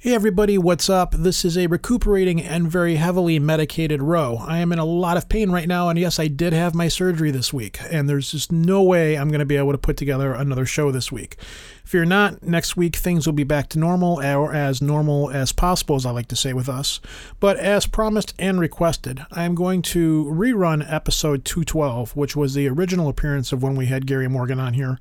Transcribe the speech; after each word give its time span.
Hey 0.00 0.14
everybody, 0.14 0.56
what's 0.56 0.88
up? 0.88 1.12
This 1.12 1.44
is 1.44 1.58
a 1.58 1.66
recuperating 1.66 2.40
and 2.40 2.70
very 2.70 2.94
heavily 2.94 3.40
medicated 3.40 4.00
row. 4.00 4.36
I 4.36 4.58
am 4.58 4.70
in 4.70 4.78
a 4.78 4.84
lot 4.84 5.16
of 5.16 5.28
pain 5.28 5.50
right 5.50 5.66
now, 5.66 5.88
and 5.88 5.98
yes, 5.98 6.20
I 6.20 6.28
did 6.28 6.52
have 6.52 6.72
my 6.72 6.86
surgery 6.86 7.32
this 7.32 7.52
week, 7.52 7.80
and 7.90 8.08
there's 8.08 8.30
just 8.30 8.52
no 8.52 8.80
way 8.80 9.18
I'm 9.18 9.26
going 9.26 9.40
to 9.40 9.44
be 9.44 9.56
able 9.56 9.72
to 9.72 9.78
put 9.78 9.96
together 9.96 10.32
another 10.32 10.66
show 10.66 10.92
this 10.92 11.10
week. 11.10 11.34
Fear 11.82 12.04
not, 12.04 12.44
next 12.44 12.76
week 12.76 12.94
things 12.94 13.26
will 13.26 13.32
be 13.32 13.42
back 13.42 13.70
to 13.70 13.80
normal, 13.80 14.22
or 14.22 14.54
as 14.54 14.80
normal 14.80 15.32
as 15.32 15.50
possible, 15.50 15.96
as 15.96 16.06
I 16.06 16.12
like 16.12 16.28
to 16.28 16.36
say 16.36 16.52
with 16.52 16.68
us. 16.68 17.00
But 17.40 17.56
as 17.56 17.88
promised 17.88 18.34
and 18.38 18.60
requested, 18.60 19.26
I 19.32 19.42
am 19.42 19.56
going 19.56 19.82
to 19.82 20.26
rerun 20.26 20.86
episode 20.88 21.44
212, 21.44 22.14
which 22.14 22.36
was 22.36 22.54
the 22.54 22.68
original 22.68 23.08
appearance 23.08 23.50
of 23.50 23.64
when 23.64 23.74
we 23.74 23.86
had 23.86 24.06
Gary 24.06 24.28
Morgan 24.28 24.60
on 24.60 24.74
here. 24.74 25.00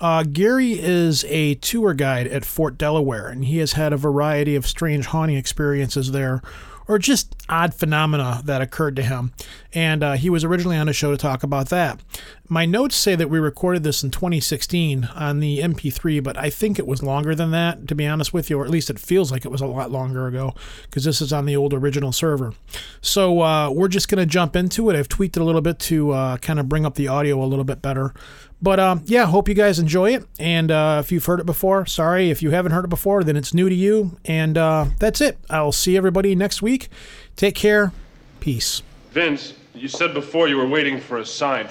Uh, 0.00 0.22
Gary 0.22 0.72
is 0.72 1.24
a 1.24 1.54
tour 1.56 1.92
guide 1.94 2.26
at 2.28 2.44
Fort 2.44 2.78
Delaware, 2.78 3.28
and 3.28 3.44
he 3.44 3.58
has 3.58 3.72
had 3.72 3.92
a 3.92 3.96
variety 3.96 4.54
of 4.54 4.66
strange 4.66 5.06
haunting 5.06 5.36
experiences 5.36 6.12
there, 6.12 6.40
or 6.86 6.98
just 6.98 7.34
odd 7.50 7.74
phenomena 7.74 8.40
that 8.44 8.62
occurred 8.62 8.96
to 8.96 9.02
him. 9.02 9.32
And 9.74 10.02
uh, 10.02 10.12
he 10.14 10.30
was 10.30 10.42
originally 10.42 10.76
on 10.76 10.88
a 10.88 10.92
show 10.92 11.10
to 11.10 11.18
talk 11.18 11.42
about 11.42 11.68
that. 11.68 12.00
My 12.48 12.64
notes 12.64 12.96
say 12.96 13.14
that 13.14 13.28
we 13.28 13.38
recorded 13.38 13.82
this 13.82 14.02
in 14.02 14.10
2016 14.10 15.04
on 15.14 15.40
the 15.40 15.58
MP3, 15.58 16.22
but 16.22 16.38
I 16.38 16.48
think 16.48 16.78
it 16.78 16.86
was 16.86 17.02
longer 17.02 17.34
than 17.34 17.50
that, 17.50 17.86
to 17.88 17.94
be 17.94 18.06
honest 18.06 18.32
with 18.32 18.48
you, 18.48 18.58
or 18.58 18.64
at 18.64 18.70
least 18.70 18.88
it 18.88 18.98
feels 18.98 19.30
like 19.30 19.44
it 19.44 19.50
was 19.50 19.60
a 19.60 19.66
lot 19.66 19.90
longer 19.90 20.26
ago, 20.26 20.54
because 20.84 21.04
this 21.04 21.20
is 21.20 21.30
on 21.32 21.44
the 21.44 21.56
old 21.56 21.74
original 21.74 22.10
server. 22.10 22.54
So 23.02 23.42
uh, 23.42 23.70
we're 23.70 23.88
just 23.88 24.08
going 24.08 24.20
to 24.20 24.26
jump 24.26 24.56
into 24.56 24.88
it. 24.88 24.96
I've 24.96 25.08
tweaked 25.08 25.36
it 25.36 25.40
a 25.40 25.44
little 25.44 25.60
bit 25.60 25.78
to 25.80 26.12
uh, 26.12 26.36
kind 26.38 26.58
of 26.58 26.70
bring 26.70 26.86
up 26.86 26.94
the 26.94 27.08
audio 27.08 27.42
a 27.42 27.44
little 27.44 27.66
bit 27.66 27.82
better. 27.82 28.14
But 28.60 28.80
um, 28.80 29.02
yeah, 29.06 29.26
hope 29.26 29.48
you 29.48 29.54
guys 29.54 29.78
enjoy 29.78 30.14
it. 30.14 30.26
And 30.38 30.70
uh, 30.70 31.00
if 31.04 31.12
you've 31.12 31.24
heard 31.24 31.40
it 31.40 31.46
before, 31.46 31.86
sorry. 31.86 32.30
If 32.30 32.42
you 32.42 32.50
haven't 32.50 32.72
heard 32.72 32.84
it 32.84 32.88
before, 32.88 33.22
then 33.22 33.36
it's 33.36 33.54
new 33.54 33.68
to 33.68 33.74
you. 33.74 34.16
And 34.24 34.58
uh, 34.58 34.86
that's 34.98 35.20
it. 35.20 35.38
I'll 35.48 35.72
see 35.72 35.96
everybody 35.96 36.34
next 36.34 36.60
week. 36.60 36.88
Take 37.36 37.54
care. 37.54 37.92
Peace. 38.40 38.82
Vince, 39.12 39.54
you 39.74 39.88
said 39.88 40.12
before 40.12 40.48
you 40.48 40.56
were 40.56 40.66
waiting 40.66 41.00
for 41.00 41.18
a 41.18 41.26
sign. 41.26 41.68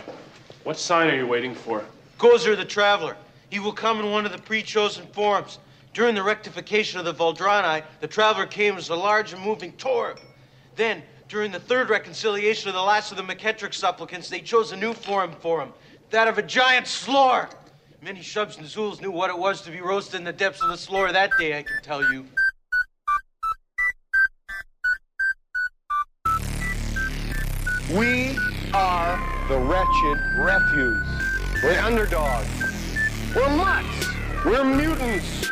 What 0.64 0.78
sign 0.78 1.10
are 1.10 1.16
you 1.16 1.28
waiting 1.28 1.54
for? 1.54 1.84
Gozer 2.20 2.56
the 2.56 2.66
Traveler. 2.66 3.16
He 3.50 3.60
will 3.60 3.74
come 3.74 4.00
in 4.00 4.12
one 4.12 4.26
of 4.26 4.32
the 4.32 4.38
pre-chosen 4.38 5.08
forms. 5.08 5.60
During 5.94 6.16
the 6.16 6.24
rectification 6.24 7.00
of 7.00 7.06
the 7.06 7.14
Vuldronaii, 7.14 7.84
the 8.02 8.08
Traveler 8.08 8.46
came 8.46 8.78
as 8.78 8.90
a 8.90 8.96
large 8.96 9.34
and 9.34 9.42
moving 9.42 9.72
Torg. 9.74 10.20
Then, 10.76 11.02
during 11.30 11.52
the 11.52 11.60
third 11.60 11.90
reconciliation 11.90 12.70
of 12.70 12.76
the 12.76 12.82
last 12.82 13.12
of 13.12 13.18
the 13.18 13.24
McKettrick 13.24 13.74
supplicants, 13.74 14.30
they 14.30 14.40
chose 14.40 14.72
a 14.72 14.78
new 14.78 14.94
form 14.94 15.32
for 15.40 15.62
him, 15.62 15.74
that 16.10 16.28
of 16.28 16.38
a 16.38 16.42
giant 16.42 16.88
Slor. 16.88 17.50
Many 18.02 18.20
Shuvs 18.20 18.58
and 18.58 18.68
Zuuls 18.68 19.02
knew 19.02 19.12
what 19.12 19.30
it 19.30 19.38
was 19.38 19.62
to 19.64 19.72
be 19.72 19.82
roasted 19.82 20.16
in 20.20 20.24
the 20.24 20.34
depths 20.34 20.62
of 20.62 20.70
the 20.70 20.78
Slor 20.78 21.12
that 21.12 21.32
day, 21.40 21.58
I 21.58 21.64
can 21.64 21.82
tell 21.82 22.02
you. 22.12 22.26
We 27.94 28.38
are 28.74 29.18
the 29.48 29.58
wretched 29.58 30.20
refuse. 30.38 31.64
We're 31.64 31.80
underdogs. 31.80 32.48
We're 33.36 33.50
mutts. 33.56 34.08
We're 34.46 34.64
mutants. 34.64 35.52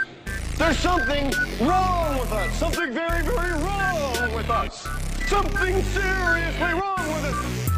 There's 0.58 0.78
something 0.78 1.34
wrong 1.62 2.19
with 2.19 2.31
us. 2.31 2.58
Something 2.58 2.94
very, 2.94 3.23
very 3.23 3.53
wrong 3.53 4.36
with 4.36 4.50
us. 4.50 4.88
Something 5.28 5.81
seriously 5.84 6.73
wrong 6.73 7.08
with 7.08 7.25
us. 7.25 7.75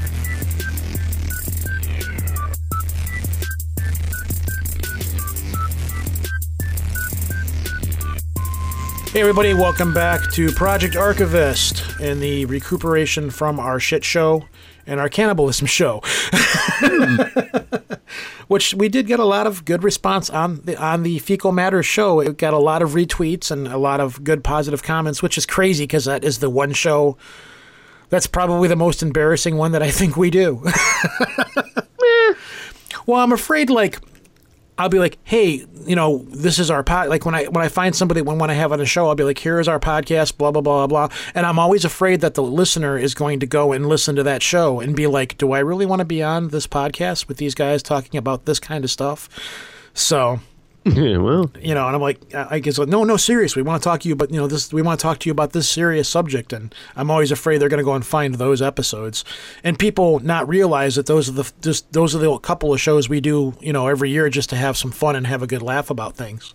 Hey, 9.13 9.21
everybody, 9.21 9.53
welcome 9.53 9.93
back 9.93 10.31
to 10.33 10.51
Project 10.51 10.95
Archivist 10.95 11.99
and 12.01 12.21
the 12.21 12.45
recuperation 12.45 13.29
from 13.29 13.59
our 13.59 13.79
shit 13.79 14.03
show 14.03 14.45
and 14.85 14.99
our 14.99 15.09
cannibalism 15.09 15.65
show. 15.65 16.01
Which 18.47 18.73
we 18.73 18.89
did 18.89 19.07
get 19.07 19.19
a 19.19 19.25
lot 19.25 19.47
of 19.47 19.65
good 19.65 19.83
response 19.83 20.29
on 20.29 20.61
the 20.65 20.77
on 20.77 21.03
the 21.03 21.19
Fecal 21.19 21.51
Matter 21.51 21.81
show. 21.81 22.19
It 22.19 22.37
got 22.37 22.53
a 22.53 22.59
lot 22.59 22.81
of 22.81 22.91
retweets 22.91 23.49
and 23.49 23.67
a 23.67 23.77
lot 23.77 23.99
of 23.99 24.23
good 24.23 24.43
positive 24.43 24.83
comments, 24.83 25.23
which 25.23 25.37
is 25.37 25.45
crazy 25.45 25.83
because 25.83 26.05
that 26.05 26.23
is 26.23 26.39
the 26.39 26.49
one 26.49 26.73
show 26.73 27.17
that's 28.09 28.27
probably 28.27 28.67
the 28.67 28.75
most 28.75 29.01
embarrassing 29.01 29.57
one 29.57 29.71
that 29.71 29.81
I 29.81 29.89
think 29.89 30.17
we 30.17 30.29
do. 30.29 30.61
well, 33.05 33.21
I'm 33.21 33.31
afraid 33.31 33.69
like 33.69 33.99
I'll 34.77 34.89
be 34.89 34.99
like, 34.99 35.17
hey, 35.23 35.65
you 35.85 35.95
know, 35.95 36.19
this 36.29 36.59
is 36.59 36.69
our 36.69 36.83
pod. 36.83 37.09
Like 37.09 37.25
when 37.25 37.35
I 37.35 37.45
when 37.45 37.63
I 37.63 37.67
find 37.67 37.95
somebody 37.95 38.21
when 38.21 38.37
when 38.37 38.49
I 38.49 38.53
have 38.53 38.71
on 38.71 38.79
a 38.79 38.85
show, 38.85 39.07
I'll 39.07 39.15
be 39.15 39.23
like, 39.23 39.39
here 39.39 39.59
is 39.59 39.67
our 39.67 39.79
podcast, 39.79 40.37
blah 40.37 40.51
blah 40.51 40.61
blah 40.61 40.87
blah. 40.87 41.09
And 41.33 41.45
I'm 41.45 41.59
always 41.59 41.85
afraid 41.85 42.21
that 42.21 42.35
the 42.35 42.43
listener 42.43 42.97
is 42.97 43.13
going 43.13 43.39
to 43.39 43.45
go 43.45 43.71
and 43.73 43.87
listen 43.87 44.15
to 44.15 44.23
that 44.23 44.43
show 44.43 44.79
and 44.79 44.95
be 44.95 45.07
like, 45.07 45.37
do 45.37 45.51
I 45.51 45.59
really 45.59 45.85
want 45.85 45.99
to 45.99 46.05
be 46.05 46.21
on 46.21 46.49
this 46.49 46.67
podcast 46.67 47.27
with 47.27 47.37
these 47.37 47.55
guys 47.55 47.81
talking 47.81 48.17
about 48.17 48.45
this 48.45 48.59
kind 48.59 48.83
of 48.83 48.91
stuff? 48.91 49.29
So. 49.93 50.39
Yeah, 50.97 51.17
well, 51.17 51.51
You 51.61 51.73
know, 51.73 51.85
and 51.85 51.95
I'm 51.95 52.01
like, 52.01 52.33
I 52.33 52.59
guess, 52.59 52.77
like, 52.77 52.87
no, 52.87 53.03
no, 53.03 53.17
serious. 53.17 53.55
We 53.55 53.61
want 53.61 53.81
to 53.81 53.87
talk 53.87 54.01
to 54.01 54.09
you, 54.09 54.15
but 54.15 54.31
you 54.31 54.37
know, 54.37 54.47
this 54.47 54.71
we 54.71 54.81
want 54.81 54.99
to 54.99 55.03
talk 55.03 55.19
to 55.19 55.29
you 55.29 55.31
about 55.31 55.51
this 55.53 55.69
serious 55.69 56.07
subject, 56.09 56.53
and 56.53 56.73
I'm 56.95 57.11
always 57.11 57.31
afraid 57.31 57.59
they're 57.59 57.69
going 57.69 57.79
to 57.79 57.83
go 57.83 57.93
and 57.93 58.05
find 58.05 58.35
those 58.35 58.61
episodes, 58.61 59.23
and 59.63 59.77
people 59.77 60.19
not 60.19 60.47
realize 60.47 60.95
that 60.95 61.05
those 61.05 61.29
are 61.29 61.33
the 61.33 61.51
just 61.61 61.91
those 61.93 62.15
are 62.15 62.19
the 62.19 62.37
couple 62.39 62.73
of 62.73 62.79
shows 62.81 63.09
we 63.09 63.21
do, 63.21 63.55
you 63.59 63.73
know, 63.73 63.87
every 63.87 64.09
year 64.09 64.29
just 64.29 64.49
to 64.51 64.55
have 64.55 64.77
some 64.77 64.91
fun 64.91 65.15
and 65.15 65.27
have 65.27 65.43
a 65.43 65.47
good 65.47 65.61
laugh 65.61 65.89
about 65.89 66.15
things. 66.15 66.53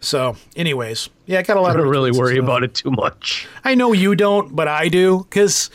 So, 0.00 0.36
anyways, 0.56 1.10
yeah, 1.26 1.38
I 1.38 1.42
got 1.42 1.56
a 1.56 1.60
lot 1.60 1.70
I 1.70 1.74
of 1.74 1.84
don't 1.84 1.88
really 1.88 2.10
worry 2.10 2.36
about 2.36 2.64
it 2.64 2.74
too 2.74 2.90
much 2.90 3.46
I 3.64 3.76
know 3.76 3.92
you 3.92 4.16
don't, 4.16 4.54
but 4.54 4.66
I 4.66 4.88
do, 4.88 5.18
because 5.30 5.70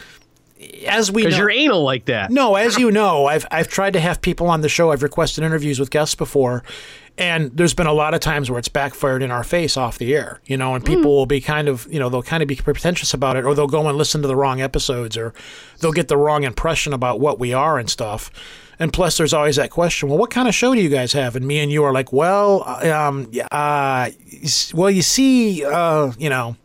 as 0.88 1.12
we 1.12 1.24
because 1.24 1.38
you're 1.38 1.50
anal 1.52 1.84
like 1.84 2.06
that. 2.06 2.32
no, 2.32 2.56
as 2.56 2.78
you 2.78 2.92
know, 2.92 3.26
I've 3.26 3.46
I've 3.52 3.68
tried 3.68 3.94
to 3.94 4.00
have 4.00 4.22
people 4.22 4.48
on 4.48 4.62
the 4.62 4.70
show. 4.70 4.92
I've 4.92 5.04
requested 5.04 5.44
interviews 5.44 5.80
with 5.80 5.92
guests 5.92 6.16
before, 6.16 6.64
and 7.18 7.52
there's 7.56 7.74
been 7.74 7.88
a 7.88 7.94
lot 7.94 8.14
of 8.14 8.20
times 8.20 8.50
where 8.50 8.60
it's 8.60 8.68
backfired 8.68 9.22
in 9.22 9.32
our 9.32 9.44
face 9.44 9.78
off 9.78 9.98
the 9.98 10.16
air. 10.16 10.40
You 10.46 10.58
know, 10.58 10.76
and 10.76 10.84
people 10.84 11.16
will 11.16 11.26
be 11.26 11.42
kind 11.42 11.68
of 11.68 11.88
you 11.92 12.00
know 12.00 12.10
they'll 12.10 12.24
kind 12.24 12.42
of 12.42 12.48
be 12.48 12.56
pretentious 12.56 13.14
about 13.14 13.36
it, 13.36 13.46
or 13.46 13.54
they'll 13.54 13.68
go 13.68 13.88
and 13.88 13.98
listen 13.98 14.22
to 14.22 14.28
the 14.28 14.36
wrong 14.36 14.62
episodes, 14.62 15.16
or 15.18 15.34
they'll 15.80 15.92
get 15.92 16.08
the 16.08 16.18
wrong 16.18 16.44
impression 16.44 16.94
about 16.94 17.20
what 17.20 17.40
we 17.40 17.54
are 17.54 17.78
and 17.78 17.90
stuff. 17.90 18.32
And 18.80 18.94
plus, 18.94 19.18
there's 19.18 19.34
always 19.34 19.56
that 19.56 19.72
question. 19.72 20.08
Well, 20.08 20.20
what 20.20 20.30
kind 20.30 20.48
of 20.48 20.54
show 20.54 20.76
do 20.76 20.82
you 20.82 20.90
guys 20.90 21.14
have? 21.14 21.36
And 21.36 21.48
me 21.48 21.58
and 21.60 21.72
you 21.72 21.84
are 21.84 21.92
like, 21.92 22.14
well, 22.14 22.64
um, 22.88 23.28
uh, 23.52 24.12
well, 24.74 24.92
you 24.92 25.02
see, 25.02 25.66
uh, 25.66 26.12
you 26.20 26.30
know, 26.30 26.56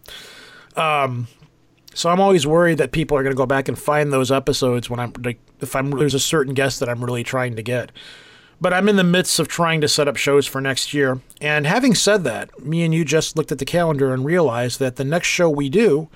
so 1.94 2.10
I'm 2.10 2.20
always 2.20 2.46
worried 2.46 2.78
that 2.78 2.92
people 2.92 3.16
are 3.16 3.22
going 3.22 3.34
to 3.34 3.36
go 3.36 3.46
back 3.46 3.68
and 3.68 3.78
find 3.78 4.12
those 4.12 4.30
episodes 4.30 4.88
when 4.88 5.00
I'm 5.00 5.12
like, 5.22 5.38
if 5.60 5.76
I'm 5.76 5.90
there's 5.90 6.14
a 6.14 6.20
certain 6.20 6.54
guest 6.54 6.80
that 6.80 6.88
I'm 6.88 7.04
really 7.04 7.24
trying 7.24 7.56
to 7.56 7.62
get. 7.62 7.92
But 8.60 8.72
I'm 8.72 8.88
in 8.88 8.96
the 8.96 9.04
midst 9.04 9.40
of 9.40 9.48
trying 9.48 9.80
to 9.80 9.88
set 9.88 10.06
up 10.06 10.16
shows 10.16 10.46
for 10.46 10.60
next 10.60 10.94
year. 10.94 11.20
And 11.40 11.66
having 11.66 11.96
said 11.96 12.22
that, 12.24 12.64
me 12.64 12.84
and 12.84 12.94
you 12.94 13.04
just 13.04 13.36
looked 13.36 13.50
at 13.50 13.58
the 13.58 13.64
calendar 13.64 14.14
and 14.14 14.24
realized 14.24 14.78
that 14.78 14.96
the 14.96 15.04
next 15.04 15.26
show 15.26 15.50
we 15.50 15.68
do 15.68 16.08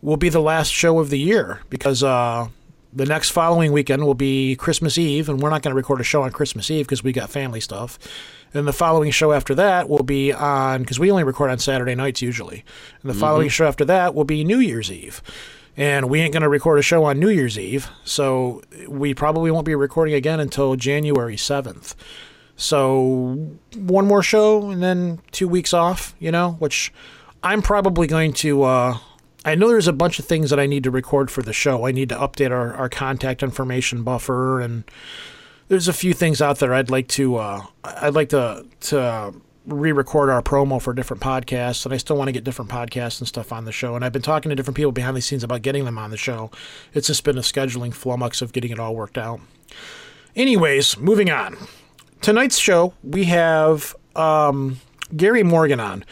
will 0.00 0.16
be 0.16 0.30
the 0.30 0.40
last 0.40 0.70
show 0.70 0.98
of 0.98 1.10
the 1.10 1.18
year 1.18 1.60
because 1.68 2.02
uh, 2.02 2.48
the 2.94 3.06
next 3.06 3.30
following 3.30 3.72
weekend 3.72 4.04
will 4.04 4.14
be 4.14 4.54
Christmas 4.56 4.96
Eve, 4.96 5.28
and 5.28 5.40
we're 5.40 5.50
not 5.50 5.62
going 5.62 5.72
to 5.72 5.76
record 5.76 6.00
a 6.00 6.04
show 6.04 6.22
on 6.22 6.30
Christmas 6.30 6.70
Eve 6.70 6.86
because 6.86 7.02
we 7.02 7.12
got 7.12 7.28
family 7.28 7.60
stuff. 7.60 7.98
And 8.54 8.68
the 8.68 8.72
following 8.72 9.10
show 9.10 9.32
after 9.32 9.54
that 9.56 9.88
will 9.88 10.04
be 10.04 10.32
on 10.32 10.82
because 10.82 11.00
we 11.00 11.10
only 11.10 11.24
record 11.24 11.50
on 11.50 11.58
Saturday 11.58 11.96
nights 11.96 12.22
usually. 12.22 12.64
And 13.02 13.10
the 13.10 13.14
following 13.14 13.48
show 13.48 13.66
after 13.66 13.84
that 13.86 14.14
will 14.14 14.24
be 14.24 14.44
New 14.44 14.60
Year's 14.60 14.92
Eve. 14.92 15.22
And 15.76 16.08
we 16.08 16.20
ain't 16.20 16.32
going 16.32 16.44
to 16.44 16.48
record 16.48 16.78
a 16.78 16.82
show 16.82 17.02
on 17.02 17.18
New 17.18 17.30
Year's 17.30 17.58
Eve, 17.58 17.90
so 18.04 18.62
we 18.86 19.12
probably 19.12 19.50
won't 19.50 19.66
be 19.66 19.74
recording 19.74 20.14
again 20.14 20.38
until 20.38 20.76
January 20.76 21.34
7th. 21.34 21.96
So 22.54 23.56
one 23.74 24.06
more 24.06 24.22
show 24.22 24.70
and 24.70 24.80
then 24.80 25.20
two 25.32 25.48
weeks 25.48 25.74
off, 25.74 26.14
you 26.20 26.30
know, 26.30 26.52
which 26.60 26.92
I'm 27.42 27.60
probably 27.60 28.06
going 28.06 28.34
to. 28.34 28.62
Uh, 28.62 28.98
I 29.44 29.54
know 29.54 29.68
there's 29.68 29.88
a 29.88 29.92
bunch 29.92 30.18
of 30.18 30.24
things 30.24 30.50
that 30.50 30.58
I 30.58 30.66
need 30.66 30.84
to 30.84 30.90
record 30.90 31.30
for 31.30 31.42
the 31.42 31.52
show. 31.52 31.86
I 31.86 31.92
need 31.92 32.08
to 32.08 32.16
update 32.16 32.50
our, 32.50 32.74
our 32.74 32.88
contact 32.88 33.42
information 33.42 34.02
buffer, 34.02 34.60
and 34.60 34.84
there's 35.68 35.88
a 35.88 35.92
few 35.92 36.14
things 36.14 36.40
out 36.40 36.58
there 36.58 36.72
I'd 36.72 36.90
like 36.90 37.08
to. 37.08 37.36
Uh, 37.36 37.66
I'd 37.84 38.14
like 38.14 38.30
to 38.30 38.66
to 38.80 39.34
re-record 39.66 40.28
our 40.28 40.42
promo 40.42 40.80
for 40.80 40.92
different 40.92 41.22
podcasts, 41.22 41.84
and 41.84 41.94
I 41.94 41.96
still 41.96 42.16
want 42.16 42.28
to 42.28 42.32
get 42.32 42.44
different 42.44 42.70
podcasts 42.70 43.18
and 43.20 43.28
stuff 43.28 43.52
on 43.52 43.64
the 43.64 43.72
show. 43.72 43.96
And 43.96 44.04
I've 44.04 44.12
been 44.12 44.22
talking 44.22 44.50
to 44.50 44.56
different 44.56 44.76
people 44.76 44.92
behind 44.92 45.16
the 45.16 45.22
scenes 45.22 45.42
about 45.42 45.62
getting 45.62 45.84
them 45.84 45.96
on 45.96 46.10
the 46.10 46.18
show. 46.18 46.50
It's 46.92 47.06
just 47.06 47.24
been 47.24 47.38
a 47.38 47.42
scheduling 47.42 47.92
flummox 47.92 48.42
of 48.42 48.52
getting 48.52 48.72
it 48.72 48.78
all 48.78 48.94
worked 48.94 49.16
out. 49.16 49.40
Anyways, 50.36 50.98
moving 50.98 51.30
on 51.30 51.56
tonight's 52.24 52.56
show, 52.56 52.94
we 53.02 53.24
have 53.24 53.94
um, 54.16 54.80
Gary 55.14 55.42
Morgan 55.42 55.78
on. 55.78 56.04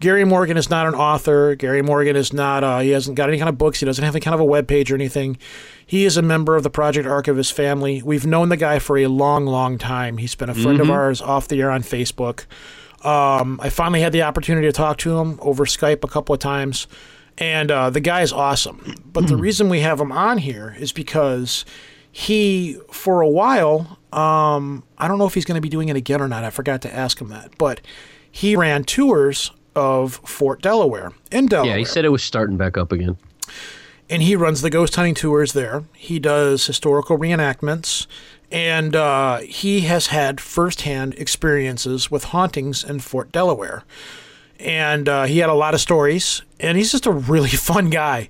Gary 0.00 0.24
Morgan 0.24 0.56
is 0.56 0.70
not 0.70 0.86
an 0.86 0.94
author. 0.94 1.54
Gary 1.54 1.82
Morgan 1.82 2.16
is 2.16 2.32
not, 2.32 2.64
uh, 2.64 2.78
he 2.78 2.90
hasn't 2.90 3.16
got 3.16 3.28
any 3.28 3.36
kind 3.36 3.50
of 3.50 3.58
books. 3.58 3.80
He 3.80 3.86
doesn't 3.86 4.02
have 4.02 4.14
any 4.14 4.22
kind 4.22 4.34
of 4.34 4.40
a 4.40 4.44
web 4.44 4.66
page 4.66 4.90
or 4.90 4.94
anything. 4.94 5.36
He 5.86 6.06
is 6.06 6.16
a 6.16 6.22
member 6.22 6.56
of 6.56 6.62
the 6.62 6.70
Project 6.70 7.06
Archivist 7.06 7.52
family. 7.52 8.02
We've 8.02 8.26
known 8.26 8.48
the 8.48 8.56
guy 8.56 8.78
for 8.78 8.96
a 8.96 9.08
long, 9.08 9.44
long 9.44 9.76
time. 9.76 10.16
He's 10.16 10.34
been 10.34 10.48
a 10.48 10.54
friend 10.54 10.80
of 10.80 10.90
ours 10.90 11.20
off 11.20 11.48
the 11.48 11.60
air 11.60 11.70
on 11.70 11.82
Facebook. 11.82 12.46
Um, 13.04 13.60
I 13.62 13.68
finally 13.68 14.00
had 14.00 14.12
the 14.12 14.22
opportunity 14.22 14.66
to 14.66 14.72
talk 14.72 14.96
to 14.98 15.18
him 15.18 15.38
over 15.42 15.66
Skype 15.66 16.02
a 16.02 16.08
couple 16.08 16.34
of 16.34 16.38
times, 16.38 16.86
and 17.36 17.70
uh, 17.70 17.90
the 17.90 18.00
guy 18.00 18.22
is 18.22 18.32
awesome. 18.32 18.94
But 19.04 19.26
the 19.26 19.36
reason 19.36 19.68
we 19.68 19.80
have 19.80 20.00
him 20.00 20.12
on 20.12 20.38
here 20.38 20.76
is 20.78 20.92
because 20.92 21.64
he, 22.10 22.78
for 22.90 23.20
a 23.20 23.28
while, 23.28 23.98
um, 24.12 24.82
I 24.96 25.08
don't 25.08 25.18
know 25.18 25.26
if 25.26 25.34
he's 25.34 25.44
going 25.44 25.56
to 25.56 25.62
be 25.62 25.68
doing 25.68 25.88
it 25.88 25.96
again 25.96 26.20
or 26.20 26.28
not. 26.28 26.44
I 26.44 26.50
forgot 26.50 26.82
to 26.82 26.94
ask 26.94 27.20
him 27.20 27.28
that, 27.28 27.56
but 27.58 27.80
he 28.30 28.54
ran 28.56 28.84
tours 28.84 29.50
of 29.76 30.14
Fort 30.24 30.60
Delaware 30.62 31.12
in 31.30 31.46
Delaware 31.46 31.72
Yeah, 31.72 31.78
he 31.78 31.84
said 31.84 32.04
it 32.04 32.10
was 32.10 32.22
starting 32.22 32.56
back 32.56 32.76
up 32.76 32.92
again. 32.92 33.16
and 34.08 34.22
he 34.22 34.34
runs 34.36 34.62
the 34.62 34.70
ghost 34.70 34.96
hunting 34.96 35.14
tours 35.14 35.52
there. 35.52 35.84
He 35.94 36.18
does 36.18 36.66
historical 36.66 37.18
reenactments, 37.18 38.06
and 38.50 38.96
uh, 38.96 39.38
he 39.38 39.82
has 39.82 40.08
had 40.08 40.40
firsthand 40.40 41.14
experiences 41.14 42.10
with 42.10 42.24
hauntings 42.24 42.82
in 42.82 43.00
Fort 43.00 43.30
Delaware. 43.32 43.84
And 44.58 45.08
uh, 45.08 45.24
he 45.24 45.38
had 45.38 45.48
a 45.48 45.54
lot 45.54 45.72
of 45.72 45.80
stories, 45.80 46.42
and 46.58 46.76
he's 46.76 46.92
just 46.92 47.06
a 47.06 47.10
really 47.12 47.48
fun 47.48 47.88
guy. 47.88 48.28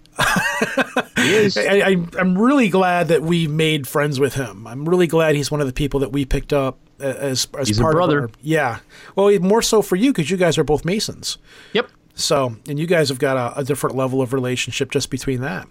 He 1.17 1.35
is. 1.35 1.57
I, 1.57 1.63
I, 1.81 1.97
I'm 2.19 2.39
really 2.39 2.69
glad 2.69 3.09
that 3.09 3.23
we 3.23 3.49
made 3.49 3.89
friends 3.89 4.21
with 4.21 4.35
him. 4.35 4.67
I'm 4.67 4.89
really 4.89 5.09
glad 5.09 5.35
he's 5.35 5.51
one 5.51 5.61
of 5.61 5.67
the 5.67 5.73
people 5.73 5.99
that 6.01 6.13
we 6.13 6.25
picked 6.25 6.53
up 6.53 6.79
as, 7.01 7.49
as 7.59 7.69
He's 7.69 7.79
a 7.79 7.83
part 7.83 7.95
brother. 7.95 8.25
of 8.25 8.31
our, 8.31 8.37
yeah. 8.43 8.79
Well, 9.17 9.39
more 9.41 9.63
so 9.63 9.83
for 9.83 9.97
you 9.97 10.13
because 10.13 10.31
you 10.31 10.37
guys 10.37 10.59
are 10.59 10.65
both 10.65 10.85
Masons. 10.85 11.39
Yep. 11.73 11.91
So, 12.15 12.57
and 12.69 12.79
you 12.79 12.87
guys 12.87 13.09
have 13.09 13.19
got 13.19 13.37
a, 13.37 13.61
a 13.61 13.65
different 13.65 13.97
level 13.97 14.21
of 14.21 14.33
relationship 14.33 14.91
just 14.91 15.11
between 15.11 15.41
that. 15.41 15.67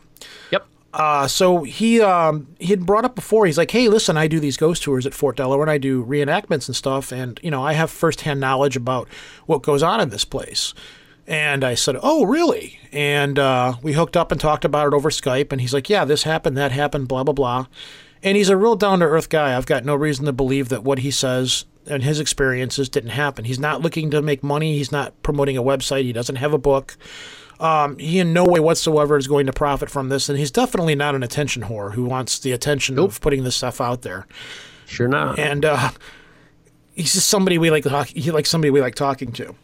Yep. 0.52 0.66
Uh, 0.92 1.28
so 1.28 1.64
he 1.64 2.02
um, 2.02 2.48
he 2.60 2.68
had 2.68 2.86
brought 2.86 3.06
up 3.06 3.14
before. 3.14 3.46
He's 3.46 3.58
like, 3.60 3.70
"Hey, 3.70 3.88
listen, 3.90 4.18
I 4.18 4.28
do 4.28 4.40
these 4.40 4.58
ghost 4.58 4.82
tours 4.82 5.06
at 5.06 5.14
Fort 5.14 5.38
Delaware, 5.38 5.62
and 5.62 5.70
I 5.72 5.78
do 5.78 6.04
reenactments 6.04 6.68
and 6.68 6.76
stuff, 6.76 7.12
and 7.12 7.40
you 7.44 7.52
know, 7.52 7.64
I 7.64 7.74
have 7.74 7.92
firsthand 7.92 8.40
knowledge 8.40 8.76
about 8.76 9.08
what 9.46 9.62
goes 9.62 9.84
on 9.84 10.02
in 10.02 10.10
this 10.10 10.26
place." 10.26 10.74
And 11.28 11.64
I 11.64 11.76
said, 11.76 11.96
"Oh, 12.02 12.24
really?" 12.24 12.80
And 12.92 13.38
uh, 13.38 13.76
we 13.84 13.94
hooked 13.94 14.18
up 14.18 14.32
and 14.32 14.42
talked 14.42 14.66
about 14.66 14.88
it 14.88 14.96
over 14.96 15.12
Skype. 15.12 15.52
And 15.52 15.62
he's 15.62 15.76
like, 15.76 15.92
"Yeah, 15.92 16.06
this 16.06 16.24
happened, 16.24 16.58
that 16.58 16.72
happened, 16.72 17.08
blah 17.08 17.24
blah 17.24 17.34
blah." 17.34 17.68
And 18.22 18.36
he's 18.36 18.50
a 18.50 18.58
real 18.58 18.76
down 18.76 19.00
to 19.00 19.06
earth 19.06 19.30
guy. 19.30 19.56
I've 19.56 19.66
got 19.66 19.86
no 19.86 19.96
reason 19.96 20.26
to 20.26 20.34
believe 20.34 20.70
that 20.70 20.84
what 20.84 21.00
he 21.00 21.12
says 21.12 21.66
and 21.88 22.04
his 22.04 22.20
experiences 22.20 22.90
didn't 22.90 23.12
happen. 23.12 23.46
He's 23.46 23.60
not 23.60 23.82
looking 23.82 24.12
to 24.12 24.22
make 24.22 24.44
money. 24.44 24.78
He's 24.78 24.92
not 24.92 25.22
promoting 25.24 25.58
a 25.58 25.64
website. 25.64 26.04
He 26.04 26.14
doesn't 26.14 26.36
have 26.36 26.54
a 26.54 26.58
book. 26.58 26.98
Um, 27.60 27.98
he 27.98 28.20
in 28.20 28.32
no 28.32 28.46
way 28.46 28.60
whatsoever 28.60 29.18
is 29.18 29.28
going 29.28 29.46
to 29.48 29.54
profit 29.54 29.90
from 29.90 30.08
this, 30.10 30.30
and 30.30 30.38
he's 30.38 30.52
definitely 30.52 30.96
not 30.96 31.14
an 31.14 31.24
attention 31.24 31.64
whore 31.64 31.94
who 31.94 32.06
wants 32.06 32.40
the 32.40 32.54
attention 32.54 32.98
of 32.98 33.20
putting 33.20 33.44
this 33.44 33.58
stuff 33.58 33.82
out 33.82 34.02
there. 34.02 34.28
Sure 34.86 35.10
not. 35.10 35.38
And 35.38 35.66
uh, 35.66 35.92
he's 36.94 37.14
just 37.14 37.28
somebody 37.28 37.58
we 37.58 37.70
like. 37.70 37.84
Talk, 37.84 38.08
he 38.08 38.32
like 38.32 38.46
somebody 38.46 38.72
we 38.72 38.80
like 38.80 38.96
talking 38.96 39.34
to. 39.34 39.56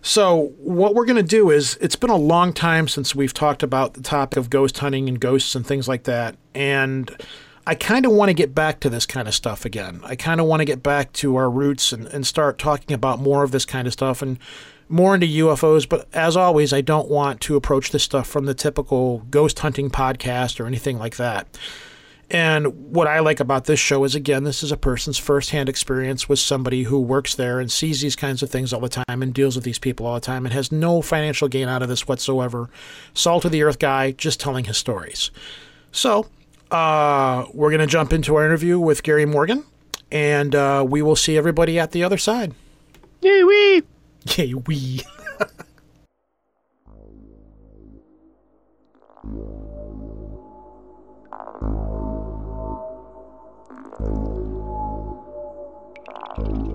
So 0.00 0.52
what 0.58 0.94
we're 0.94 1.04
going 1.04 1.16
to 1.16 1.22
do 1.22 1.50
is 1.50 1.76
it's 1.82 1.96
been 1.96 2.10
a 2.10 2.16
long 2.16 2.52
time 2.52 2.88
since 2.88 3.14
we've 3.14 3.34
talked 3.34 3.62
about 3.62 3.94
the 3.94 4.02
topic 4.02 4.38
of 4.38 4.48
ghost 4.48 4.78
hunting 4.78 5.08
and 5.08 5.20
ghosts 5.20 5.54
and 5.54 5.66
things 5.66 5.86
like 5.86 6.04
that, 6.04 6.36
and 6.54 7.10
I 7.66 7.74
kind 7.74 8.04
of 8.04 8.12
want 8.12 8.28
to 8.28 8.34
get 8.34 8.54
back 8.54 8.80
to 8.80 8.90
this 8.90 9.06
kind 9.06 9.26
of 9.26 9.34
stuff 9.34 9.64
again. 9.64 10.00
I 10.04 10.16
kind 10.16 10.40
of 10.40 10.46
want 10.46 10.60
to 10.60 10.66
get 10.66 10.82
back 10.82 11.12
to 11.14 11.36
our 11.36 11.48
roots 11.48 11.92
and, 11.92 12.06
and 12.08 12.26
start 12.26 12.58
talking 12.58 12.94
about 12.94 13.20
more 13.20 13.42
of 13.42 13.52
this 13.52 13.64
kind 13.64 13.86
of 13.86 13.92
stuff 13.92 14.20
and 14.20 14.38
more 14.88 15.14
into 15.14 15.26
UFOs. 15.26 15.88
But 15.88 16.06
as 16.12 16.36
always, 16.36 16.74
I 16.74 16.82
don't 16.82 17.08
want 17.08 17.40
to 17.42 17.56
approach 17.56 17.90
this 17.90 18.02
stuff 18.02 18.26
from 18.28 18.44
the 18.44 18.54
typical 18.54 19.20
ghost 19.30 19.58
hunting 19.60 19.88
podcast 19.88 20.60
or 20.60 20.66
anything 20.66 20.98
like 20.98 21.16
that. 21.16 21.48
And 22.30 22.92
what 22.92 23.06
I 23.06 23.20
like 23.20 23.40
about 23.40 23.64
this 23.64 23.78
show 23.80 24.04
is, 24.04 24.14
again, 24.14 24.44
this 24.44 24.62
is 24.62 24.72
a 24.72 24.76
person's 24.76 25.18
firsthand 25.18 25.68
experience 25.68 26.28
with 26.28 26.38
somebody 26.38 26.84
who 26.84 26.98
works 26.98 27.34
there 27.34 27.60
and 27.60 27.70
sees 27.70 28.00
these 28.00 28.16
kinds 28.16 28.42
of 28.42 28.50
things 28.50 28.72
all 28.72 28.80
the 28.80 28.88
time 28.88 29.22
and 29.22 29.32
deals 29.32 29.54
with 29.54 29.64
these 29.64 29.78
people 29.78 30.06
all 30.06 30.14
the 30.14 30.20
time 30.20 30.44
and 30.44 30.52
has 30.52 30.72
no 30.72 31.02
financial 31.02 31.48
gain 31.48 31.68
out 31.68 31.82
of 31.82 31.88
this 31.88 32.08
whatsoever. 32.08 32.70
Salt 33.12 33.44
of 33.44 33.52
the 33.52 33.62
earth 33.62 33.78
guy, 33.78 34.12
just 34.12 34.40
telling 34.40 34.64
his 34.64 34.78
stories. 34.78 35.30
So, 35.92 36.26
uh, 36.74 37.46
we're 37.54 37.70
going 37.70 37.80
to 37.80 37.86
jump 37.86 38.12
into 38.12 38.34
our 38.34 38.44
interview 38.44 38.80
with 38.80 39.02
Gary 39.04 39.24
Morgan, 39.24 39.64
and 40.10 40.54
uh, 40.54 40.84
we 40.86 41.02
will 41.02 41.16
see 41.16 41.36
everybody 41.36 41.78
at 41.78 41.92
the 41.92 42.02
other 42.02 42.18
side. 42.18 42.52
Yay, 43.22 43.44
wee. 43.44 43.82
Yay, 44.36 44.54
we. 44.54 45.00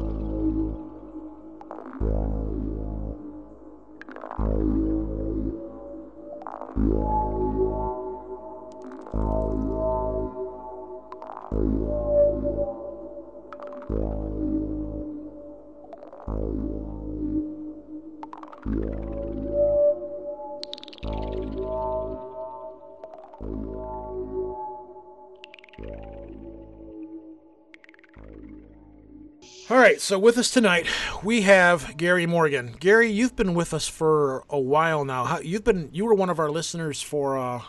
All 29.69 29.77
right, 29.77 30.01
so 30.01 30.17
with 30.17 30.37
us 30.39 30.49
tonight, 30.49 30.87
we 31.23 31.41
have 31.41 31.95
Gary 31.95 32.25
Morgan. 32.25 32.75
Gary, 32.79 33.11
you've 33.11 33.35
been 33.35 33.53
with 33.53 33.71
us 33.73 33.87
for 33.87 34.43
a 34.49 34.59
while 34.59 35.05
now. 35.05 35.39
You've 35.39 35.63
been 35.63 35.89
you 35.93 36.05
were 36.05 36.15
one 36.15 36.29
of 36.31 36.39
our 36.39 36.49
listeners 36.49 37.01
for 37.03 37.37
uh 37.37 37.61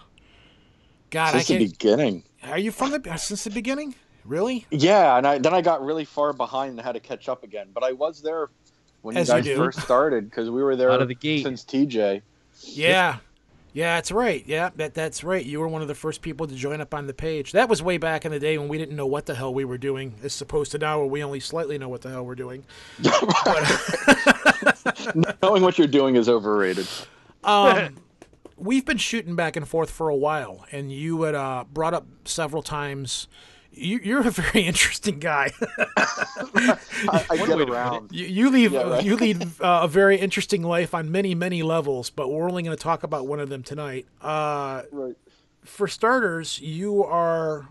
God, 1.11 1.33
Since 1.33 1.51
I 1.51 1.55
the 1.55 1.59
can't. 1.59 1.73
beginning. 1.73 2.25
Are 2.45 2.59
you 2.59 2.71
from 2.71 2.93
the 2.93 3.17
since 3.19 3.45
the 3.45 3.51
beginning? 3.51 3.95
Really? 4.25 4.67
Yeah, 4.71 5.19
and 5.19 5.27
I 5.27 5.39
then 5.39 5.53
I 5.53 5.61
got 5.61 5.85
really 5.85 6.07
far 6.07 6.33
behind 6.33 6.71
and 6.71 6.81
had 6.81 6.93
to 6.93 7.01
catch 7.01 7.29
up 7.29 7.45
again. 7.45 7.69
But 7.75 7.85
I 7.85 7.93
was 7.93 8.23
there 8.23 8.49
when 9.03 9.17
As 9.19 9.29
you 9.29 9.35
you 9.35 9.41
guys 9.43 9.45
do. 9.45 9.57
first 9.57 9.81
started 9.81 10.31
because 10.31 10.49
we 10.49 10.63
were 10.63 10.77
there 10.77 10.91
Out 10.91 11.03
of 11.03 11.09
the 11.09 11.15
gate. 11.15 11.43
since 11.43 11.65
TJ. 11.65 12.23
Yeah. 12.63 13.19
Yeah, 13.73 13.97
that's 13.97 14.11
right. 14.11 14.45
Yeah, 14.47 14.71
that 14.77 14.95
that's 14.95 15.23
right. 15.23 15.45
You 15.45 15.61
were 15.61 15.69
one 15.69 15.83
of 15.83 15.89
the 15.89 15.95
first 15.95 16.23
people 16.23 16.47
to 16.47 16.55
join 16.55 16.81
up 16.81 16.93
on 16.93 17.07
the 17.07 17.15
page. 17.15 17.53
That 17.53 17.69
was 17.69 17.83
way 17.83 17.99
back 17.99 18.25
in 18.25 18.33
the 18.33 18.41
day 18.41 18.59
when 18.59 18.69
we 18.69 18.79
didn't 18.79 18.97
know 18.97 19.07
what 19.07 19.27
the 19.27 19.35
hell 19.35 19.55
we 19.55 19.65
were 19.65 19.79
doing, 19.79 20.15
as 20.23 20.41
opposed 20.41 20.73
to 20.73 20.79
now 20.79 20.99
where 20.99 21.07
we 21.07 21.23
only 21.23 21.41
slightly 21.41 21.79
know 21.79 21.89
what 21.89 22.03
the 22.03 22.11
hell 22.11 22.27
we're 22.27 22.35
doing. 22.35 22.65
Knowing 25.43 25.63
what 25.63 25.79
you're 25.79 25.87
doing 25.87 26.17
is 26.17 26.29
overrated. 26.29 26.89
Um, 27.45 27.97
we've 28.57 28.85
been 28.85 28.99
shooting 28.99 29.37
back 29.37 29.57
and 29.57 29.67
forth 29.67 29.91
for 29.91 30.09
a 30.09 30.17
while, 30.17 30.67
and 30.73 30.93
you 30.93 31.23
had 31.23 31.35
uh, 31.35 31.65
brought 31.73 31.95
up 31.95 32.07
several 32.25 32.63
times. 32.63 33.29
You, 33.73 34.01
you're 34.03 34.27
a 34.27 34.31
very 34.31 34.65
interesting 34.67 35.19
guy. 35.19 35.53
I, 35.97 37.25
I 37.31 37.37
get 37.37 37.61
around. 37.61 38.11
you, 38.13 38.27
you 38.27 38.51
lead 38.51 38.73
Yeah, 38.73 38.83
right. 38.83 39.05
you 39.05 39.17
lead 39.17 39.43
uh, 39.61 39.81
a 39.83 39.89
very 39.89 40.17
interesting 40.19 40.63
life 40.63 40.95
on 40.95 41.11
many 41.11 41.35
many 41.35 41.63
levels, 41.63 42.11
but 42.11 42.29
we're 42.29 42.49
only 42.49 42.63
going 42.63 42.77
to 42.77 42.83
talk 42.83 43.03
about 43.03 43.27
one 43.27 43.41
of 43.41 43.49
them 43.49 43.63
tonight. 43.63 44.07
Uh, 44.21 44.83
Right. 44.93 45.17
for 45.65 45.87
starters, 45.89 46.59
you 46.61 47.05
are 47.05 47.69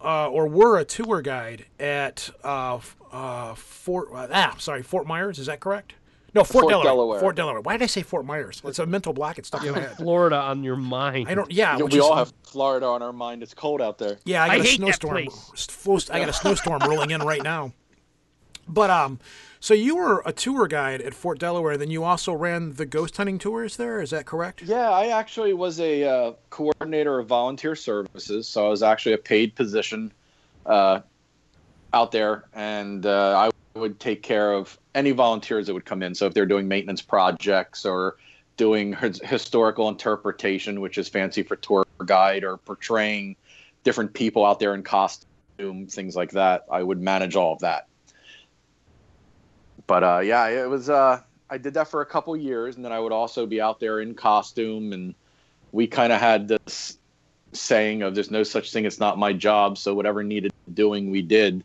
uh, 0.00 0.28
or 0.28 0.46
were 0.48 0.78
a 0.78 0.84
tour 0.84 1.20
guide 1.22 1.66
at 1.78 2.30
uh, 2.44 2.78
uh, 3.12 3.54
Fort 3.54 4.08
uh, 4.12 4.28
ah 4.32 4.54
sorry 4.58 4.82
Fort 4.82 5.06
Myers. 5.06 5.38
Is 5.38 5.46
that 5.46 5.60
correct? 5.60 5.94
No, 6.34 6.44
Fort, 6.44 6.62
Fort 6.62 6.70
Delaware. 6.70 6.84
Delaware. 6.84 7.20
Fort 7.20 7.36
Delaware. 7.36 7.60
Why 7.60 7.76
did 7.76 7.82
I 7.84 7.86
say 7.86 8.02
Fort 8.02 8.24
Myers? 8.24 8.62
It's 8.64 8.78
a 8.78 8.86
mental 8.86 9.12
block. 9.12 9.38
It's 9.38 9.48
stuck 9.48 9.64
in 9.64 9.72
my 9.72 9.80
head. 9.80 9.96
Florida 9.98 10.36
on 10.36 10.64
your 10.64 10.76
mind. 10.76 11.28
I 11.28 11.34
don't. 11.34 11.50
Yeah, 11.52 11.76
Yeah, 11.76 11.84
which 11.84 11.92
we 11.92 11.98
is- 11.98 12.04
all 12.04 12.16
have 12.16 12.32
Florida 12.44 12.86
on 12.86 13.02
our 13.02 13.12
mind. 13.12 13.42
It's 13.42 13.52
cold 13.54 13.82
out 13.82 13.98
there. 13.98 14.16
Yeah, 14.24 14.42
I 14.42 14.46
got 14.48 14.52
I 14.52 14.56
a 14.56 14.62
hate 14.62 14.68
that 14.80 14.94
snowstorm. 15.00 15.26
place. 15.26 16.10
I 16.10 16.20
got 16.20 16.28
a 16.30 16.32
snowstorm 16.32 16.80
rolling 16.88 17.10
in 17.10 17.20
right 17.20 17.42
now. 17.42 17.72
But 18.66 18.88
um, 18.90 19.18
so 19.60 19.74
you 19.74 19.96
were 19.96 20.22
a 20.24 20.32
tour 20.32 20.66
guide 20.68 21.02
at 21.02 21.12
Fort 21.12 21.38
Delaware. 21.38 21.76
Then 21.76 21.90
you 21.90 22.02
also 22.04 22.32
ran 22.32 22.74
the 22.74 22.86
ghost 22.86 23.16
hunting 23.18 23.38
tours 23.38 23.76
there. 23.76 24.00
Is 24.00 24.10
that 24.10 24.24
correct? 24.24 24.62
Yeah, 24.62 24.88
I 24.90 25.08
actually 25.08 25.52
was 25.52 25.80
a 25.80 26.04
uh, 26.04 26.32
coordinator 26.48 27.18
of 27.18 27.26
volunteer 27.26 27.74
services, 27.74 28.48
so 28.48 28.66
I 28.66 28.70
was 28.70 28.82
actually 28.82 29.12
a 29.14 29.18
paid 29.18 29.54
position 29.54 30.12
uh, 30.64 31.00
out 31.92 32.12
there, 32.12 32.44
and 32.54 33.04
uh, 33.04 33.36
I 33.36 33.50
would 33.74 33.98
take 34.00 34.22
care 34.22 34.52
of 34.52 34.78
any 34.94 35.12
volunteers 35.12 35.66
that 35.66 35.74
would 35.74 35.84
come 35.84 36.02
in. 36.02 36.14
So 36.14 36.26
if 36.26 36.34
they're 36.34 36.46
doing 36.46 36.68
maintenance 36.68 37.02
projects 37.02 37.84
or 37.86 38.16
doing 38.56 38.94
historical 39.22 39.88
interpretation, 39.88 40.80
which 40.80 40.98
is 40.98 41.08
fancy 41.08 41.42
for 41.42 41.56
tour 41.56 41.86
guide, 42.04 42.44
or 42.44 42.58
portraying 42.58 43.36
different 43.84 44.12
people 44.12 44.44
out 44.44 44.60
there 44.60 44.74
in 44.74 44.82
costume, 44.82 45.86
things 45.86 46.14
like 46.14 46.32
that, 46.32 46.66
I 46.70 46.82
would 46.82 47.00
manage 47.00 47.36
all 47.36 47.54
of 47.54 47.60
that. 47.60 47.88
But 49.86 50.04
uh, 50.04 50.20
yeah, 50.20 50.46
it 50.48 50.68
was. 50.68 50.90
Uh, 50.90 51.20
I 51.50 51.58
did 51.58 51.74
that 51.74 51.88
for 51.88 52.00
a 52.00 52.06
couple 52.06 52.36
years, 52.36 52.76
and 52.76 52.84
then 52.84 52.92
I 52.92 53.00
would 53.00 53.12
also 53.12 53.46
be 53.46 53.60
out 53.60 53.80
there 53.80 54.00
in 54.00 54.14
costume, 54.14 54.92
and 54.92 55.14
we 55.72 55.86
kind 55.86 56.12
of 56.12 56.20
had 56.20 56.48
this 56.48 56.98
saying 57.52 58.02
of 58.02 58.14
"There's 58.14 58.30
no 58.30 58.42
such 58.42 58.72
thing. 58.72 58.84
It's 58.84 59.00
not 59.00 59.18
my 59.18 59.32
job." 59.32 59.76
So 59.76 59.94
whatever 59.94 60.22
needed 60.22 60.52
doing, 60.72 61.10
we 61.10 61.22
did. 61.22 61.64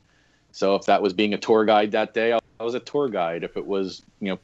So 0.58 0.74
if 0.74 0.88
that 0.88 1.04
was 1.04 1.14
being 1.14 1.36
a 1.36 1.38
tour 1.38 1.66
guide 1.66 1.92
that 1.92 2.16
day, 2.16 2.34
I 2.34 2.64
was 2.64 2.74
a 2.74 2.80
tour 2.80 3.10
guide. 3.10 3.44
If 3.44 3.58
it 3.58 3.68
was, 3.68 4.02
you 4.20 4.30
know, 4.30 4.40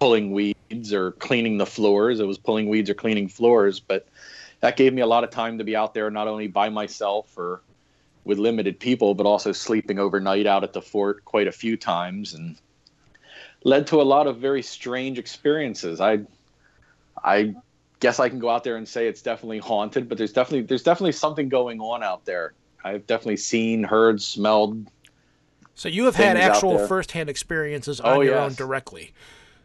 pulling 0.00 0.32
weeds 0.32 0.94
or 0.94 1.10
cleaning 1.12 1.58
the 1.58 1.66
floors, 1.66 2.20
it 2.20 2.26
was 2.26 2.38
pulling 2.38 2.70
weeds 2.70 2.88
or 2.88 2.94
cleaning 2.94 3.28
floors. 3.28 3.78
But 3.78 4.08
that 4.60 4.78
gave 4.78 4.94
me 4.94 5.02
a 5.02 5.06
lot 5.06 5.24
of 5.24 5.30
time 5.30 5.58
to 5.58 5.64
be 5.64 5.76
out 5.76 5.92
there, 5.92 6.10
not 6.10 6.26
only 6.26 6.46
by 6.46 6.70
myself 6.70 7.36
or 7.36 7.60
with 8.24 8.38
limited 8.38 8.80
people, 8.80 9.14
but 9.14 9.26
also 9.26 9.52
sleeping 9.52 9.98
overnight 9.98 10.46
out 10.46 10.64
at 10.64 10.72
the 10.72 10.80
fort 10.80 11.22
quite 11.26 11.46
a 11.46 11.52
few 11.52 11.76
times, 11.76 12.32
and 12.32 12.56
led 13.62 13.86
to 13.88 14.00
a 14.00 14.04
lot 14.04 14.26
of 14.26 14.38
very 14.38 14.62
strange 14.62 15.18
experiences. 15.18 16.00
I, 16.00 16.20
I 17.22 17.54
guess 18.00 18.18
I 18.18 18.30
can 18.30 18.38
go 18.38 18.48
out 18.48 18.64
there 18.64 18.76
and 18.76 18.88
say 18.88 19.06
it's 19.06 19.20
definitely 19.20 19.58
haunted, 19.58 20.08
but 20.08 20.16
there's 20.16 20.32
definitely 20.32 20.62
there's 20.62 20.82
definitely 20.82 21.12
something 21.12 21.50
going 21.50 21.78
on 21.78 22.02
out 22.02 22.24
there. 22.24 22.54
I've 22.82 23.06
definitely 23.06 23.36
seen, 23.36 23.84
heard, 23.84 24.22
smelled. 24.22 24.86
So 25.74 25.88
you 25.88 26.04
have 26.04 26.16
had 26.16 26.36
actual 26.36 26.86
firsthand 26.86 27.28
experiences 27.28 28.00
on 28.00 28.18
Oh, 28.18 28.20
your 28.20 28.34
yes. 28.34 28.50
own 28.50 28.54
directly. 28.54 29.12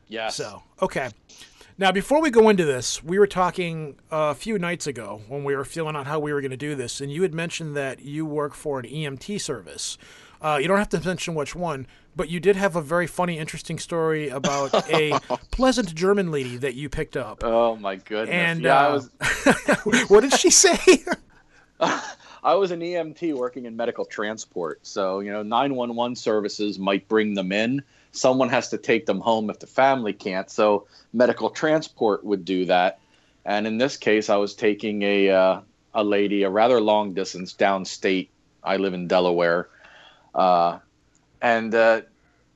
Yes. 0.07 0.35
So, 0.35 0.63
okay. 0.81 1.09
Now, 1.79 1.91
before 1.91 2.21
we 2.21 2.31
go 2.31 2.49
into 2.49 2.65
this, 2.65 3.03
we 3.03 3.19
were 3.19 3.27
talking 3.27 3.97
a 4.09 4.33
few 4.33 4.57
nights 4.57 4.87
ago 4.87 5.21
when 5.27 5.43
we 5.43 5.55
were 5.55 5.65
feeling 5.65 5.95
out 5.95 6.07
how 6.07 6.19
we 6.19 6.33
were 6.33 6.41
going 6.41 6.51
to 6.51 6.57
do 6.57 6.73
this, 6.73 7.01
and 7.01 7.11
you 7.11 7.21
had 7.21 7.35
mentioned 7.35 7.75
that 7.75 8.01
you 8.01 8.25
work 8.25 8.55
for 8.55 8.79
an 8.79 8.85
EMT 8.85 9.39
service. 9.39 9.97
Uh, 10.41 10.57
you 10.59 10.67
don't 10.67 10.77
have 10.79 10.89
to 10.89 10.99
mention 11.05 11.35
which 11.35 11.55
one, 11.55 11.85
but 12.15 12.29
you 12.29 12.39
did 12.39 12.55
have 12.55 12.75
a 12.75 12.81
very 12.81 13.05
funny, 13.05 13.37
interesting 13.37 13.77
story 13.77 14.29
about 14.29 14.73
a 14.91 15.19
pleasant 15.51 15.93
German 15.93 16.31
lady 16.31 16.57
that 16.57 16.73
you 16.73 16.89
picked 16.89 17.15
up. 17.17 17.43
Oh 17.43 17.75
my 17.75 17.97
goodness. 17.97 18.33
And 18.33 18.61
yeah, 18.61 18.79
I 18.79 18.85
uh, 18.87 18.93
was 19.85 20.09
what 20.09 20.21
did 20.21 20.33
she 20.33 20.49
say? 20.49 20.77
I 22.43 22.55
was 22.55 22.71
an 22.71 22.81
EMT 22.81 23.33
working 23.35 23.65
in 23.65 23.75
medical 23.75 24.05
transport. 24.05 24.79
So, 24.83 25.19
you 25.19 25.31
know, 25.31 25.43
911 25.43 26.15
services 26.15 26.77
might 26.79 27.07
bring 27.07 27.33
them 27.33 27.51
in. 27.51 27.83
Someone 28.11 28.49
has 28.49 28.69
to 28.69 28.77
take 28.77 29.05
them 29.05 29.19
home 29.19 29.49
if 29.49 29.59
the 29.59 29.67
family 29.67 30.13
can't. 30.13 30.49
So, 30.49 30.87
medical 31.13 31.49
transport 31.49 32.23
would 32.23 32.45
do 32.45 32.65
that. 32.65 32.99
And 33.45 33.65
in 33.65 33.77
this 33.77 33.97
case, 33.97 34.29
I 34.29 34.35
was 34.37 34.53
taking 34.53 35.01
a 35.03 35.29
uh, 35.29 35.61
a 35.93 36.03
lady 36.03 36.43
a 36.43 36.49
rather 36.49 36.81
long 36.81 37.13
distance 37.13 37.53
downstate. 37.53 38.27
I 38.63 38.77
live 38.77 38.93
in 38.93 39.07
Delaware. 39.07 39.69
Uh, 40.35 40.79
and 41.41 41.73
uh, 41.73 42.01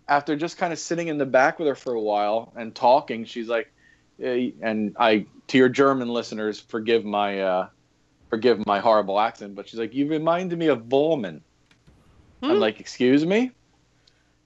after 0.07 0.35
just 0.35 0.57
kind 0.57 0.73
of 0.73 0.79
sitting 0.79 1.07
in 1.07 1.17
the 1.17 1.25
back 1.25 1.57
with 1.57 1.67
her 1.67 1.75
for 1.75 1.93
a 1.93 2.01
while 2.01 2.51
and 2.55 2.75
talking, 2.75 3.25
she's 3.25 3.47
like, 3.47 3.71
and 4.19 4.95
I, 5.00 5.25
to 5.47 5.57
your 5.57 5.69
German 5.69 6.09
listeners, 6.09 6.59
forgive 6.59 7.05
my 7.05 7.39
uh, 7.39 7.67
forgive 8.31 8.65
my 8.65 8.79
horrible 8.79 9.19
accent, 9.19 9.55
but 9.55 9.67
she's 9.67 9.77
like, 9.77 9.93
you 9.93 10.07
reminded 10.07 10.57
me 10.57 10.67
of 10.67 10.83
Bormann. 10.83 11.41
I'm 12.41 12.51
hmm. 12.51 12.55
like, 12.55 12.79
excuse 12.79 13.25
me? 13.25 13.51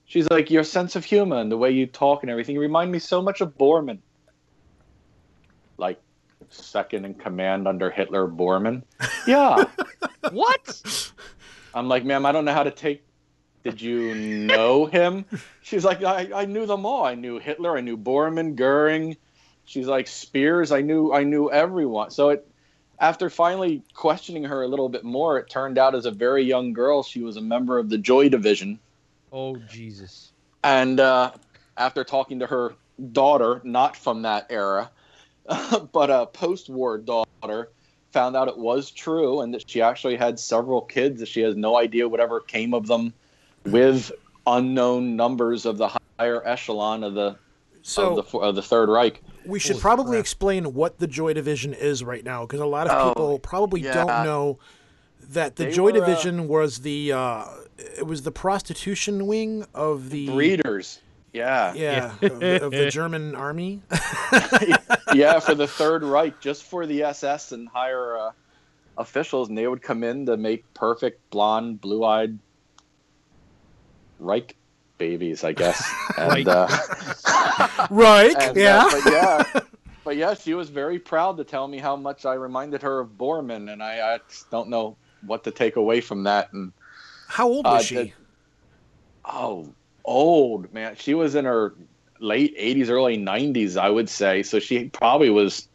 She's 0.05 0.27
like, 0.29 0.49
your 0.49 0.63
sense 0.63 0.95
of 0.95 1.05
humor 1.05 1.37
and 1.37 1.51
the 1.51 1.57
way 1.57 1.69
you 1.69 1.85
talk 1.85 2.23
and 2.23 2.31
everything, 2.31 2.55
you 2.55 2.61
remind 2.61 2.91
me 2.91 2.97
so 2.97 3.21
much 3.21 3.41
of 3.41 3.55
Bormann. 3.57 3.99
Like, 5.77 6.01
second 6.49 7.05
in 7.05 7.13
command 7.13 7.67
under 7.67 7.91
Hitler, 7.91 8.27
Bormann. 8.27 8.83
Yeah. 9.25 9.65
What? 10.31 11.11
I'm 11.75 11.87
like, 11.87 12.03
ma'am, 12.03 12.25
I 12.25 12.31
don't 12.31 12.45
know 12.45 12.53
how 12.53 12.63
to 12.63 12.71
take. 12.71 13.03
Did 13.63 13.79
you 13.79 14.15
know 14.15 14.87
him? 14.87 15.23
She's 15.61 15.85
like, 15.85 16.03
I, 16.03 16.31
I 16.33 16.45
knew 16.45 16.65
them 16.65 16.83
all. 16.83 17.05
I 17.05 17.13
knew 17.13 17.37
Hitler. 17.37 17.77
I 17.77 17.81
knew 17.81 17.95
Bormann, 17.95 18.55
Goering. 18.55 19.17
She's 19.65 19.85
like 19.85 20.07
Spears. 20.07 20.71
I 20.71 20.81
knew 20.81 21.13
I 21.13 21.23
knew 21.23 21.51
everyone. 21.51 22.09
So 22.09 22.29
it, 22.29 22.47
after 22.99 23.29
finally 23.29 23.81
questioning 23.93 24.43
her 24.43 24.63
a 24.63 24.67
little 24.67 24.89
bit 24.89 25.03
more, 25.03 25.37
it 25.37 25.49
turned 25.49 25.77
out 25.77 25.95
as 25.95 26.05
a 26.05 26.11
very 26.11 26.43
young 26.43 26.73
girl, 26.73 27.03
she 27.03 27.21
was 27.21 27.37
a 27.37 27.41
member 27.41 27.77
of 27.77 27.89
the 27.89 27.97
Joy 27.97 28.29
Division. 28.29 28.79
Oh 29.31 29.57
Jesus. 29.69 30.31
And 30.63 30.99
uh, 30.99 31.31
after 31.77 32.03
talking 32.03 32.39
to 32.39 32.47
her 32.47 32.75
daughter, 33.11 33.61
not 33.63 33.95
from 33.95 34.23
that 34.23 34.47
era, 34.49 34.89
but 35.91 36.09
a 36.09 36.25
post-war 36.25 36.97
daughter, 36.97 37.69
found 38.11 38.37
out 38.37 38.47
it 38.47 38.57
was 38.57 38.91
true 38.91 39.41
and 39.41 39.53
that 39.53 39.69
she 39.69 39.81
actually 39.81 40.15
had 40.15 40.39
several 40.39 40.79
kids 40.79 41.19
that 41.19 41.27
she 41.27 41.41
has 41.41 41.57
no 41.57 41.77
idea 41.77 42.07
whatever 42.07 42.39
came 42.39 42.73
of 42.73 42.87
them 42.87 43.13
with 43.65 44.09
unknown 44.47 45.17
numbers 45.17 45.65
of 45.65 45.77
the 45.77 45.89
higher 46.17 46.41
echelon 46.47 47.03
of 47.03 47.13
the 47.13 47.35
So 47.81 48.17
of 48.17 48.31
the 48.31 48.37
of 48.37 48.55
the 48.55 48.61
Third 48.61 48.87
Reich. 48.87 49.21
We 49.47 49.59
should 49.59 49.73
Holy 49.73 49.81
probably 49.81 50.11
crap. 50.13 50.21
explain 50.21 50.73
what 50.73 50.99
the 50.99 51.07
Joy 51.07 51.33
Division 51.33 51.73
is 51.73 52.03
right 52.03 52.23
now, 52.23 52.45
because 52.45 52.59
a 52.59 52.65
lot 52.65 52.87
of 52.87 52.93
Oh, 52.93 53.09
people 53.09 53.39
probably 53.39 53.81
don't 53.81 54.07
know 54.07 54.59
that 55.29 55.55
the 55.55 55.65
They 55.65 55.71
Joy 55.71 55.91
were, 55.91 56.01
uh, 56.01 56.05
Division 56.05 56.47
was 56.47 56.79
the 56.79 57.13
uh, 57.13 57.45
it 57.77 58.05
was 58.05 58.23
the 58.23 58.31
prostitution 58.31 59.27
wing 59.27 59.65
of 59.73 60.09
the 60.09 60.27
Breeders. 60.29 60.99
Yeah. 61.33 61.73
yeah 61.73 62.13
of, 62.21 62.39
the, 62.39 62.65
of 62.65 62.71
the 62.71 62.89
German 62.91 63.35
army. 63.35 63.81
yeah, 65.13 65.39
for 65.39 65.53
the 65.53 65.67
Third 65.69 66.03
Reich, 66.03 66.39
just 66.39 66.63
for 66.63 66.85
the 66.85 67.03
SS 67.03 67.51
and 67.51 67.67
higher 67.67 68.17
uh, 68.17 68.31
officials, 68.97 69.49
and 69.49 69.57
they 69.57 69.67
would 69.67 69.81
come 69.81 70.03
in 70.05 70.25
to 70.27 70.37
make 70.37 70.73
perfect 70.73 71.29
blonde, 71.31 71.81
blue-eyed 71.81 72.39
Reich 74.19 74.55
babies, 74.97 75.43
I 75.43 75.51
guess. 75.53 75.83
And, 76.17 76.31
Reich. 76.31 76.47
uh, 76.47 77.87
right? 77.89 78.35
and, 78.39 78.57
uh, 78.57 78.59
yeah. 78.59 78.87
but 78.89 79.11
yeah, 79.11 79.61
but 80.05 80.15
yeah, 80.17 80.33
she 80.33 80.53
was 80.53 80.69
very 80.69 80.97
proud 80.97 81.35
to 81.37 81.43
tell 81.43 81.67
me 81.67 81.77
how 81.77 81.95
much 81.97 82.25
I 82.25 82.35
reminded 82.35 82.81
her 82.83 82.99
of 83.01 83.09
Bormann, 83.17 83.71
and 83.71 83.83
I, 83.83 84.15
I 84.15 84.19
don't 84.49 84.69
know 84.69 84.95
what 85.25 85.43
to 85.43 85.51
take 85.51 85.75
away 85.75 85.99
from 85.99 86.23
that. 86.23 86.53
And 86.53 86.71
How 87.27 87.47
old 87.47 87.65
was 87.65 87.81
uh, 87.81 87.83
she? 87.83 87.95
the- 87.95 88.13
oh, 89.25 89.73
old 90.05 90.73
man, 90.73 90.95
she 90.97 91.13
was 91.13 91.35
in 91.35 91.43
her 91.45 91.73
late 92.21 92.57
80s, 92.57 92.89
early 92.89 93.17
90s, 93.17 93.75
I 93.77 93.89
would 93.89 94.09
say. 94.09 94.41
So 94.43 94.59
she 94.59 94.87
probably 94.89 95.29
was. 95.29 95.67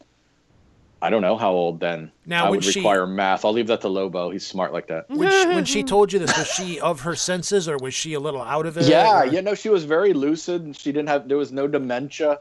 I 1.03 1.09
don't 1.09 1.21
know 1.21 1.35
how 1.37 1.51
old 1.51 1.79
then. 1.79 2.11
Now, 2.25 2.45
I 2.45 2.49
when 2.49 2.57
would 2.57 2.63
she- 2.65 2.79
require 2.79 3.07
math. 3.07 3.43
I'll 3.43 3.53
leave 3.53 3.67
that 3.67 3.81
to 3.81 3.87
Lobo. 3.89 4.29
He's 4.29 4.45
smart 4.45 4.71
like 4.71 4.87
that. 4.87 5.09
when, 5.09 5.29
she, 5.31 5.47
when 5.47 5.65
she 5.73 5.83
told 5.83 6.13
you 6.13 6.19
this, 6.19 6.37
was 6.37 6.47
she 6.47 6.79
of 6.79 7.01
her 7.01 7.15
senses 7.15 7.67
or 7.67 7.77
was 7.77 7.93
she 7.93 8.13
a 8.13 8.19
little 8.19 8.41
out 8.41 8.65
of 8.67 8.77
it? 8.77 8.85
Yeah, 8.85 9.21
or- 9.21 9.25
you 9.25 9.41
know, 9.41 9.55
she 9.55 9.69
was 9.69 9.83
very 9.83 10.13
lucid 10.13 10.61
and 10.63 10.75
she 10.77 10.91
didn't 10.91 11.09
have 11.09 11.27
there 11.27 11.37
was 11.37 11.51
no 11.51 11.67
dementia 11.67 12.39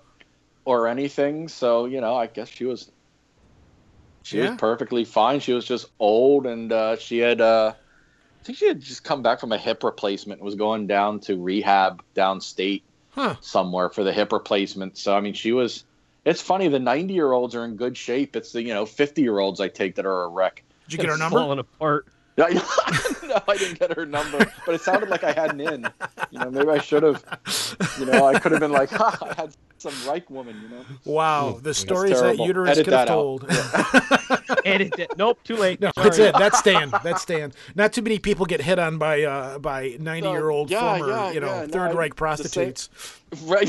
or 0.67 0.88
anything. 0.88 1.49
So, 1.49 1.87
you 1.87 2.00
know, 2.00 2.14
I 2.14 2.26
guess 2.26 2.49
she 2.49 2.64
was 2.67 2.90
she 4.23 4.38
Yeah. 4.38 4.50
was 4.50 4.59
perfectly 4.59 5.05
fine. 5.05 5.40
She 5.40 5.52
was 5.52 5.64
just 5.64 5.87
old 5.99 6.47
and 6.47 6.71
uh 6.73 6.97
she 6.97 7.19
had 7.19 7.40
uh 7.40 7.73
I 7.75 8.43
think 8.45 8.59
she 8.59 8.69
had 8.69 8.81
just 8.81 9.05
come 9.05 9.23
back 9.23 9.40
from 9.40 9.52
a 9.52 9.59
hip 9.59 9.83
replacement 9.85 10.40
and 10.40 10.45
was 10.45 10.55
going 10.55 10.87
down 10.87 11.21
to 11.21 11.40
rehab 11.40 12.02
downstate 12.14 12.83
Huh. 13.12 13.35
somewhere 13.40 13.88
for 13.90 14.05
the 14.05 14.12
hip 14.12 14.33
replacement. 14.33 14.97
So 14.99 15.17
I 15.17 15.21
mean 15.21 15.33
she 15.35 15.52
was 15.52 15.85
it's 16.25 16.41
funny, 16.43 16.69
the 16.69 16.79
ninety 16.79 17.15
year 17.15 17.33
olds 17.33 17.55
are 17.55 17.65
in 17.65 17.77
good 17.77 17.97
shape. 17.97 18.37
It's 18.37 18.53
the, 18.53 18.62
you 18.62 18.75
know, 18.75 18.87
fifty 18.87 19.23
year 19.23 19.39
olds 19.39 19.61
I 19.61 19.69
take 19.69 19.95
that 19.97 20.07
are 20.07 20.25
a 20.25 20.29
wreck. 20.29 20.62
Did 20.89 20.93
you 20.95 20.99
get 20.99 21.09
her 21.11 21.17
number? 21.19 21.39
Falling 21.39 21.59
apart. 21.59 22.07
no, 22.41 22.47
I 22.47 23.57
didn't 23.59 23.79
get 23.79 23.95
her 23.95 24.07
number, 24.07 24.39
but 24.65 24.75
it 24.75 24.81
sounded 24.81 25.11
like 25.11 25.25
I 25.25 25.33
had 25.33 25.50
an 25.50 25.61
in. 25.61 25.87
You 26.31 26.39
know, 26.39 26.50
maybe 26.50 26.71
I 26.71 26.79
should 26.79 27.03
have. 27.03 27.23
You 27.99 28.07
know, 28.07 28.25
I 28.25 28.39
could 28.39 28.53
have 28.53 28.61
been 28.62 28.73
like, 28.73 28.89
ha, 28.93 29.19
I 29.21 29.35
had 29.35 29.55
some 29.77 29.93
Reich 30.09 30.31
woman. 30.31 30.57
You 30.62 30.69
know, 30.77 30.85
Wow, 31.05 31.59
the 31.61 31.75
stories 31.75 32.19
that 32.19 32.39
uterus 32.39 32.71
Edit 32.79 32.85
could 32.87 32.95
have 32.95 33.09
that 33.09 33.12
out. 33.12 33.15
told. 33.15 33.45
Edit 34.65 34.95
that. 34.97 35.19
Nope, 35.19 35.39
too 35.45 35.57
late. 35.57 35.81
No, 35.83 35.91
Sorry. 35.95 36.05
that's 36.09 36.19
it. 36.19 36.35
That's 36.39 36.59
staying. 36.59 36.91
That's 37.05 37.21
staying. 37.21 37.53
Not 37.75 37.93
too 37.93 38.00
many 38.00 38.19
people 38.19 38.47
get 38.47 38.62
hit 38.62 38.79
on 38.79 38.97
by 38.97 39.23
uh, 39.25 39.59
by 39.59 39.97
ninety 40.00 40.29
year 40.31 40.49
old 40.49 40.71
yeah, 40.71 40.97
former, 40.97 41.12
yeah, 41.12 41.33
you 41.33 41.41
know, 41.41 41.47
yeah, 41.47 41.61
no, 41.62 41.67
Third 41.69 41.91
I- 41.91 41.95
Reich 41.95 42.15
the 42.15 42.17
same- 42.49 42.73
prostitutes. 42.73 42.89
right? 43.43 43.69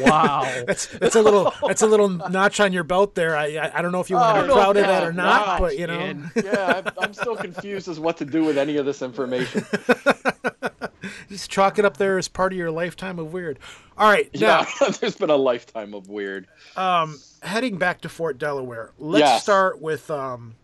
Wow. 0.00 0.42
That's 0.66 0.86
that's 0.86 1.16
a 1.16 1.22
little 1.22 1.52
that's 1.66 1.80
a 1.82 1.86
little 1.86 2.08
notch 2.08 2.60
on 2.60 2.72
your 2.72 2.84
belt 2.84 3.14
there. 3.14 3.36
I 3.36 3.56
I, 3.56 3.78
I 3.78 3.82
don't 3.82 3.92
know 3.92 4.00
if 4.00 4.10
you 4.10 4.16
want 4.16 4.36
Oh, 4.36 4.40
to 4.42 4.42
be 4.42 4.48
no, 4.48 4.54
proud 4.54 4.76
of 4.76 4.86
that 4.86 5.02
or 5.04 5.12
not, 5.12 5.46
wow, 5.46 5.58
but 5.58 5.78
you 5.78 5.86
know, 5.86 5.98
man. 5.98 6.30
yeah, 6.36 6.82
I'm, 6.84 6.92
I'm 7.04 7.14
still 7.14 7.34
confused 7.36 7.88
as 7.88 7.98
what 7.98 8.16
to 8.18 8.24
do 8.24 8.44
with 8.44 8.58
any 8.58 8.76
of 8.76 8.84
this 8.86 9.00
information. 9.02 9.64
just 11.28 11.50
chalk 11.50 11.78
it 11.78 11.84
up 11.84 11.96
there 11.96 12.18
as 12.18 12.28
part 12.28 12.52
of 12.52 12.58
your 12.58 12.70
lifetime 12.70 13.18
of 13.18 13.32
weird. 13.32 13.58
All 13.96 14.10
right, 14.10 14.28
now 14.34 14.66
Yeah, 14.80 14.88
there's 15.00 15.16
been 15.16 15.30
a 15.30 15.36
lifetime 15.36 15.94
of 15.94 16.08
weird. 16.08 16.46
Um, 16.76 17.18
heading 17.42 17.78
back 17.78 18.00
to 18.02 18.08
Fort 18.08 18.38
Delaware. 18.38 18.92
Let's 18.98 19.20
Yes. 19.20 19.42
start 19.42 19.80
with 19.80 20.10
um, 20.10 20.56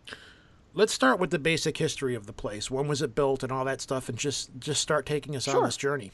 let's 0.73 0.93
start 0.93 1.19
with 1.19 1.31
the 1.31 1.39
basic 1.39 1.77
history 1.77 2.15
of 2.15 2.25
the 2.27 2.33
place. 2.33 2.69
When 2.69 2.87
was 2.87 3.01
it 3.01 3.15
built 3.15 3.43
and 3.43 3.51
all 3.51 3.65
that 3.65 3.81
stuff, 3.81 4.09
and 4.09 4.17
just 4.17 4.51
just 4.59 4.81
start 4.81 5.05
taking 5.05 5.35
us 5.35 5.47
on 5.47 5.63
this 5.63 5.77
journey. 5.77 6.11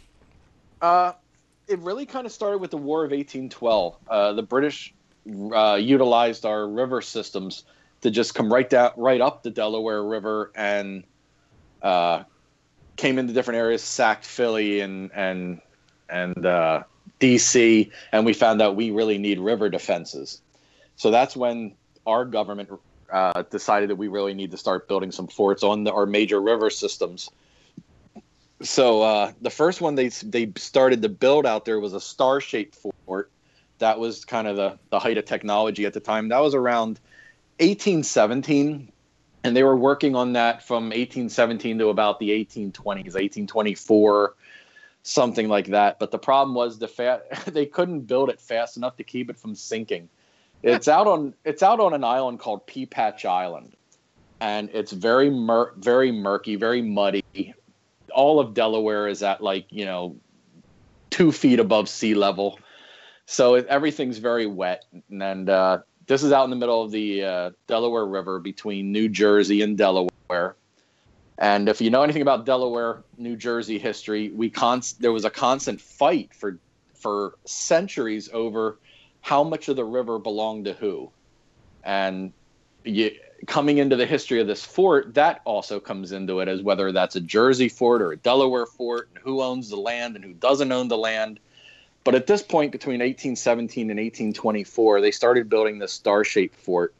Uh, 0.82 1.14
it 1.68 1.80
really 1.80 2.06
kind 2.06 2.26
of 2.26 2.32
started 2.32 2.60
with 2.60 2.72
the 2.72 2.78
War 2.78 3.04
of 3.04 3.12
1812. 3.12 3.96
Uh, 4.08 4.34
the 4.34 4.44
British 4.44 4.94
uh, 5.28 5.76
utilized 5.76 6.46
our 6.46 6.68
river 6.68 7.02
systems 7.02 7.64
to 8.02 8.12
just 8.12 8.36
come 8.36 8.52
right 8.52 8.70
down, 8.70 8.92
right 8.98 9.22
up 9.22 9.44
the 9.44 9.50
Delaware 9.50 10.04
River, 10.04 10.52
and 10.56 11.04
uh, 11.82 12.24
came 12.96 13.18
into 13.18 13.34
different 13.34 13.60
areas, 13.60 13.82
sacked 13.82 14.26
Philly 14.26 14.82
and 14.82 15.12
and 15.14 15.62
and 16.10 16.46
uh, 16.46 16.84
D.C., 17.20 17.92
and 18.12 18.26
we 18.26 18.34
found 18.34 18.62
out 18.62 18.76
we 18.76 18.92
really 18.92 19.18
need 19.18 19.40
river 19.40 19.70
defenses. 19.70 20.42
So 20.96 21.12
that's 21.12 21.36
when 21.36 21.76
our 22.06 22.26
government 22.26 22.70
uh, 23.12 23.44
decided 23.44 23.90
that 23.90 23.96
we 23.96 24.10
really 24.10 24.34
need 24.34 24.52
to 24.52 24.58
start 24.58 24.88
building 24.88 25.12
some 25.12 25.28
forts 25.28 25.64
on 25.64 25.86
the, 25.86 25.94
our 25.94 26.06
major 26.06 26.42
river 26.42 26.70
systems. 26.70 27.30
So 28.64 29.02
uh, 29.02 29.34
the 29.42 29.50
first 29.50 29.82
one 29.82 29.96
they 29.96 30.08
they 30.08 30.52
started 30.56 31.02
to 31.02 31.10
build 31.10 31.46
out 31.46 31.66
there 31.66 31.80
was 31.80 31.94
a 31.94 32.00
star-shaped 32.00 32.76
fort. 33.06 33.30
That 33.80 34.00
was 34.00 34.24
kind 34.24 34.48
of 34.48 34.56
the 34.56 34.80
the 34.90 35.00
height 35.00 35.18
of 35.18 35.26
technology 35.26 35.86
at 35.86 35.94
the 35.94 36.00
time. 36.00 36.30
That 36.30 36.40
was 36.40 36.56
around 36.56 37.00
1817, 37.60 38.90
and 39.44 39.56
they 39.56 39.64
were 39.64 39.76
working 39.76 40.16
on 40.16 40.34
that 40.34 40.66
from 40.66 40.86
1817 40.86 41.78
to 41.80 41.90
about 41.90 42.20
the 42.20 42.30
1820s, 42.30 43.16
1824, 43.16 44.34
something 45.04 45.50
like 45.50 45.68
that. 45.68 46.00
But 46.00 46.12
the 46.12 46.20
problem 46.20 46.56
was 46.56 46.80
the 46.80 46.88
fa- 46.88 47.22
they 47.48 47.66
couldn't 47.66 48.02
build 48.02 48.30
it 48.30 48.40
fast 48.40 48.78
enough 48.78 48.96
to 48.96 49.04
keep 49.04 49.30
it 49.30 49.38
from 49.38 49.56
sinking. 49.56 50.08
It's 50.62 50.88
out 50.88 51.08
on 51.08 51.34
it's 51.44 51.64
out 51.64 51.82
on 51.82 51.94
an 51.94 52.06
island 52.06 52.40
called 52.40 52.66
Pea 52.66 52.86
Patch 52.86 53.26
Island, 53.26 53.76
and 54.40 54.70
it's 54.72 54.94
very 54.94 55.30
mur- 55.30 55.74
very 55.76 56.14
murky, 56.14 56.56
very 56.56 56.82
muddy. 56.82 57.54
All 58.14 58.40
of 58.40 58.54
Delaware 58.54 59.08
is 59.08 59.24
at 59.24 59.42
like 59.42 59.66
you 59.70 59.86
know 59.86 60.18
two 61.10 61.32
feet 61.32 61.60
above 61.60 61.90
sea 61.90 62.14
level, 62.16 62.60
so 63.26 63.56
everything's 63.56 64.18
very 64.18 64.46
wet. 64.46 64.86
And 65.10 65.50
uh, 65.50 65.80
this 66.08 66.24
is 66.24 66.32
out 66.32 66.44
in 66.46 66.50
the 66.50 66.56
middle 66.56 66.82
of 66.82 66.92
the 66.92 67.24
uh, 67.24 67.52
Delaware 67.68 68.06
River 68.06 68.40
between 68.40 68.92
New 68.92 69.10
Jersey 69.10 69.62
and 69.62 69.78
Delaware. 69.78 70.56
And 71.38 71.68
if 71.68 71.82
you 71.82 71.90
know 71.90 72.04
anything 72.04 72.22
about 72.22 72.46
Delaware, 72.46 73.04
New 73.18 73.36
Jersey 73.36 73.80
history, 73.80 74.30
we 74.30 74.50
const- 74.50 75.02
there 75.02 75.12
was 75.12 75.26
a 75.26 75.30
constant 75.30 75.82
fight 75.82 76.34
for 76.34 76.60
for 76.96 77.34
centuries 77.46 78.30
over 78.34 78.80
how 79.22 79.44
much 79.44 79.68
of 79.68 79.76
the 79.76 79.84
river 79.84 80.20
belonged 80.20 80.66
to 80.66 80.74
who. 80.74 81.12
And 81.84 82.32
you, 82.84 83.12
coming 83.48 83.78
into 83.78 83.96
the 83.96 84.06
history 84.06 84.40
of 84.40 84.48
this 84.48 84.64
fort, 84.64 85.14
that 85.16 85.42
also 85.46 85.80
comes 85.80 86.12
into 86.12 86.40
it 86.40 86.48
as 86.48 86.62
whether 86.62 86.92
that's 86.92 87.16
a 87.16 87.22
Jersey 87.22 87.70
fort 87.70 88.02
or 88.02 88.12
a 88.12 88.18
Delaware 88.18 88.66
fort, 88.66 89.10
and 89.14 89.24
who 89.24 89.42
owns 89.42 89.70
the 89.70 89.78
land 89.78 90.16
and 90.16 90.24
who 90.24 90.34
doesn't 90.34 90.72
own 90.72 90.88
the 90.88 90.98
land. 90.98 91.40
But 92.04 92.16
at 92.16 92.28
this 92.28 92.44
point, 92.44 92.72
between 92.72 93.00
1817 93.00 93.90
and 93.90 94.00
1824, 94.00 95.02
they 95.02 95.12
started 95.12 95.50
building 95.50 95.80
this 95.80 95.94
star 95.94 96.24
shaped 96.24 96.56
fort. 96.56 96.94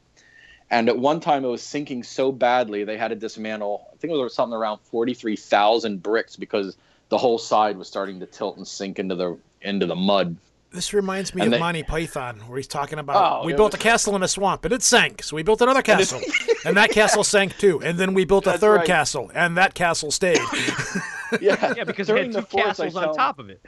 And 0.70 0.88
at 0.88 0.98
one 0.98 1.20
time, 1.20 1.44
it 1.44 1.48
was 1.48 1.62
sinking 1.62 2.02
so 2.02 2.32
badly, 2.32 2.84
they 2.84 2.96
had 2.96 3.08
to 3.08 3.14
dismantle, 3.14 3.86
I 3.92 3.96
think 3.96 4.12
it 4.12 4.16
was 4.16 4.34
something 4.34 4.56
around 4.56 4.78
43,000 4.78 6.02
bricks 6.02 6.36
because 6.36 6.76
the 7.10 7.18
whole 7.18 7.38
side 7.38 7.76
was 7.76 7.86
starting 7.86 8.20
to 8.20 8.26
tilt 8.26 8.56
and 8.56 8.66
sink 8.66 8.98
into 8.98 9.14
the 9.14 9.38
into 9.60 9.86
the 9.86 9.94
mud. 9.94 10.36
This 10.74 10.92
reminds 10.92 11.34
me 11.34 11.42
And 11.42 11.48
of 11.48 11.52
they- 11.52 11.60
Monty 11.60 11.82
Python, 11.84 12.40
where 12.48 12.56
he's 12.58 12.66
talking 12.66 12.98
about 12.98 13.42
Oh, 13.42 13.46
we 13.46 13.52
built 13.52 13.72
was- 13.72 13.80
a 13.80 13.82
castle 13.82 14.16
in 14.16 14.22
a 14.24 14.28
swamp 14.28 14.64
and 14.64 14.74
it 14.74 14.82
sank, 14.82 15.22
so 15.22 15.36
we 15.36 15.42
built 15.44 15.60
another 15.62 15.82
castle, 15.82 16.20
and 16.64 16.76
that 16.76 16.90
castle 16.90 17.22
sank 17.22 17.56
too, 17.58 17.80
and 17.80 17.96
then 17.96 18.12
we 18.12 18.24
built 18.24 18.46
a 18.48 18.58
third 18.58 18.78
right. 18.78 18.86
castle, 18.86 19.30
and 19.34 19.56
that 19.56 19.74
castle 19.74 20.10
stayed. 20.10 20.40
Yeah, 21.40 21.74
Yeah, 21.76 21.84
because 21.84 22.06
During 22.06 22.30
it 22.30 22.34
had 22.34 22.44
the 22.44 22.46
two 22.46 22.46
forts, 22.46 22.78
I 22.80 22.84
castles 22.86 22.96
on 22.96 23.14
top 23.16 23.38
of 23.40 23.50
it. 23.50 23.60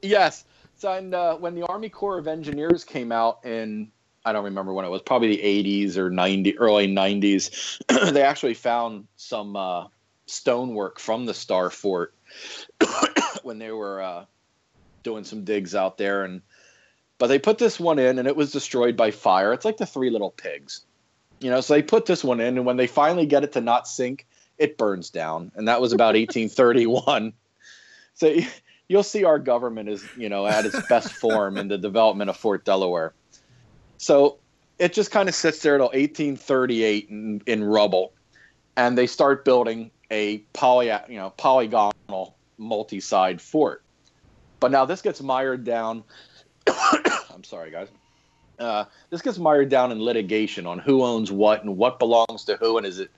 Yes. 0.00 0.44
So, 0.78 0.90
and 0.92 1.14
uh, 1.14 1.36
when 1.36 1.54
the 1.54 1.66
Army 1.66 1.90
Corps 1.90 2.16
of 2.18 2.26
Engineers 2.26 2.82
came 2.84 3.12
out 3.12 3.44
in, 3.44 3.90
I 4.24 4.32
don't 4.32 4.44
remember 4.44 4.72
when 4.72 4.86
it 4.86 4.88
was, 4.88 5.02
probably 5.02 5.36
the 5.36 5.42
80s 5.42 5.96
or 5.98 6.08
90, 6.08 6.58
early 6.58 6.88
90s, 6.88 7.82
they 8.14 8.22
actually 8.22 8.54
found 8.54 9.06
some 9.16 9.54
uh, 9.56 9.88
stonework 10.26 10.98
from 10.98 11.26
the 11.26 11.34
Star 11.34 11.68
Fort 11.68 12.14
when 13.42 13.58
they 13.58 13.70
were 13.70 14.00
uh, 14.00 14.24
doing 15.02 15.24
some 15.24 15.44
digs 15.44 15.74
out 15.74 15.98
there. 15.98 16.24
And 16.24 16.40
but 17.20 17.26
they 17.26 17.38
put 17.38 17.58
this 17.58 17.78
one 17.78 17.98
in, 17.98 18.18
and 18.18 18.26
it 18.26 18.34
was 18.34 18.50
destroyed 18.50 18.96
by 18.96 19.10
fire. 19.10 19.52
It's 19.52 19.66
like 19.66 19.76
the 19.76 19.84
Three 19.84 20.08
Little 20.08 20.30
Pigs, 20.30 20.86
you 21.38 21.50
know. 21.50 21.60
So 21.60 21.74
they 21.74 21.82
put 21.82 22.06
this 22.06 22.24
one 22.24 22.40
in, 22.40 22.56
and 22.56 22.64
when 22.64 22.78
they 22.78 22.86
finally 22.86 23.26
get 23.26 23.44
it 23.44 23.52
to 23.52 23.60
not 23.60 23.86
sink, 23.86 24.26
it 24.56 24.78
burns 24.78 25.10
down, 25.10 25.52
and 25.54 25.68
that 25.68 25.82
was 25.82 25.92
about 25.92 26.14
1831. 26.14 27.34
So 28.14 28.38
you'll 28.88 29.02
see 29.02 29.24
our 29.24 29.38
government 29.38 29.90
is, 29.90 30.02
you 30.16 30.30
know, 30.30 30.46
at 30.46 30.64
its 30.64 30.80
best 30.88 31.12
form 31.12 31.58
in 31.58 31.68
the 31.68 31.76
development 31.76 32.30
of 32.30 32.38
Fort 32.38 32.64
Delaware. 32.64 33.12
So 33.98 34.38
it 34.78 34.94
just 34.94 35.10
kind 35.10 35.28
of 35.28 35.34
sits 35.34 35.60
there 35.60 35.76
till 35.76 35.88
1838 35.88 37.10
in, 37.10 37.42
in 37.44 37.62
rubble, 37.62 38.14
and 38.78 38.96
they 38.96 39.06
start 39.06 39.44
building 39.44 39.90
a 40.10 40.38
poly, 40.54 40.86
you 40.86 41.18
know, 41.18 41.34
polygonal 41.36 42.34
multi-side 42.56 43.42
fort. 43.42 43.82
But 44.58 44.70
now 44.70 44.86
this 44.86 45.02
gets 45.02 45.20
mired 45.20 45.64
down. 45.64 46.02
I'm 46.66 47.44
sorry, 47.44 47.70
guys. 47.70 47.88
Uh, 48.58 48.84
this 49.08 49.22
gets 49.22 49.38
mired 49.38 49.70
down 49.70 49.90
in 49.90 50.00
litigation 50.02 50.66
on 50.66 50.78
who 50.78 51.02
owns 51.02 51.32
what 51.32 51.62
and 51.62 51.76
what 51.76 51.98
belongs 51.98 52.44
to 52.44 52.56
who, 52.56 52.76
and 52.76 52.86
is 52.86 52.98
it 52.98 53.10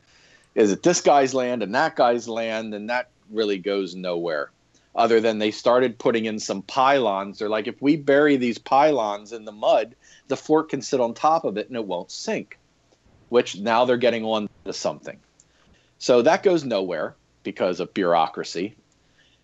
is 0.55 0.71
it 0.71 0.83
this 0.83 1.01
guy's 1.01 1.35
land 1.35 1.63
and 1.63 1.75
that 1.75 1.97
guy's 1.97 2.29
land, 2.29 2.75
and 2.75 2.91
that 2.91 3.11
really 3.31 3.59
goes 3.59 3.95
nowhere 3.95 4.51
other 4.95 5.21
than 5.21 5.39
they 5.39 5.51
started 5.51 5.99
putting 5.99 6.27
in 6.27 6.39
some 6.39 6.63
pylons. 6.63 7.39
They're 7.39 7.49
like, 7.49 7.67
if 7.67 7.81
we 7.81 7.97
bury 7.97 8.37
these 8.37 8.59
pylons 8.59 9.33
in 9.33 9.45
the 9.45 9.53
mud, 9.53 9.95
the 10.29 10.37
fort 10.37 10.69
can 10.69 10.83
sit 10.83 11.01
on 11.01 11.15
top 11.15 11.45
of 11.45 11.57
it 11.57 11.69
and 11.69 11.77
it 11.77 11.87
won't 11.87 12.11
sink, 12.11 12.59
which 13.31 13.59
now 13.59 13.85
they're 13.85 13.97
getting 13.97 14.25
on 14.25 14.49
to 14.65 14.73
something. 14.73 15.19
So 15.99 16.23
that 16.23 16.43
goes 16.43 16.65
nowhere 16.65 17.15
because 17.43 17.81
of 17.81 17.95
bureaucracy. 17.95 18.77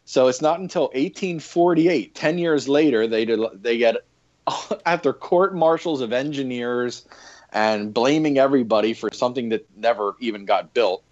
So 0.09 0.27
it's 0.29 0.41
not 0.41 0.59
until 0.59 0.85
1848, 0.85 2.15
10 2.15 2.39
years 2.39 2.67
later, 2.67 3.07
they 3.07 3.27
did, 3.27 3.41
they 3.61 3.77
get 3.77 3.97
after 4.87 5.13
court 5.13 5.55
martials 5.55 6.01
of 6.01 6.15
engineers 6.15 7.05
and 7.53 7.93
blaming 7.93 8.39
everybody 8.39 8.95
for 8.95 9.11
something 9.13 9.51
that 9.51 9.67
never 9.77 10.17
even 10.19 10.47
got 10.47 10.73
built. 10.73 11.05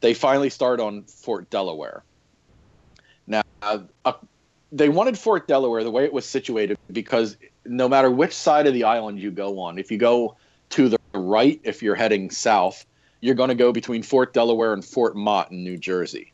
They 0.00 0.14
finally 0.14 0.48
start 0.48 0.80
on 0.80 1.02
Fort 1.02 1.50
Delaware. 1.50 2.02
Now, 3.26 3.42
uh, 3.60 4.12
they 4.72 4.88
wanted 4.88 5.18
Fort 5.18 5.46
Delaware 5.46 5.84
the 5.84 5.90
way 5.90 6.04
it 6.04 6.12
was 6.14 6.24
situated 6.24 6.78
because 6.90 7.36
no 7.66 7.86
matter 7.86 8.10
which 8.10 8.32
side 8.32 8.66
of 8.66 8.72
the 8.72 8.84
island 8.84 9.20
you 9.20 9.30
go 9.30 9.60
on, 9.60 9.78
if 9.78 9.90
you 9.90 9.98
go 9.98 10.38
to 10.70 10.88
the 10.88 10.98
right, 11.12 11.60
if 11.64 11.82
you're 11.82 11.96
heading 11.96 12.30
south, 12.30 12.86
you're 13.20 13.34
going 13.34 13.50
to 13.50 13.54
go 13.54 13.72
between 13.72 14.02
Fort 14.02 14.32
Delaware 14.32 14.72
and 14.72 14.82
Fort 14.82 15.14
Mott 15.16 15.50
in 15.50 15.62
New 15.62 15.76
Jersey. 15.76 16.32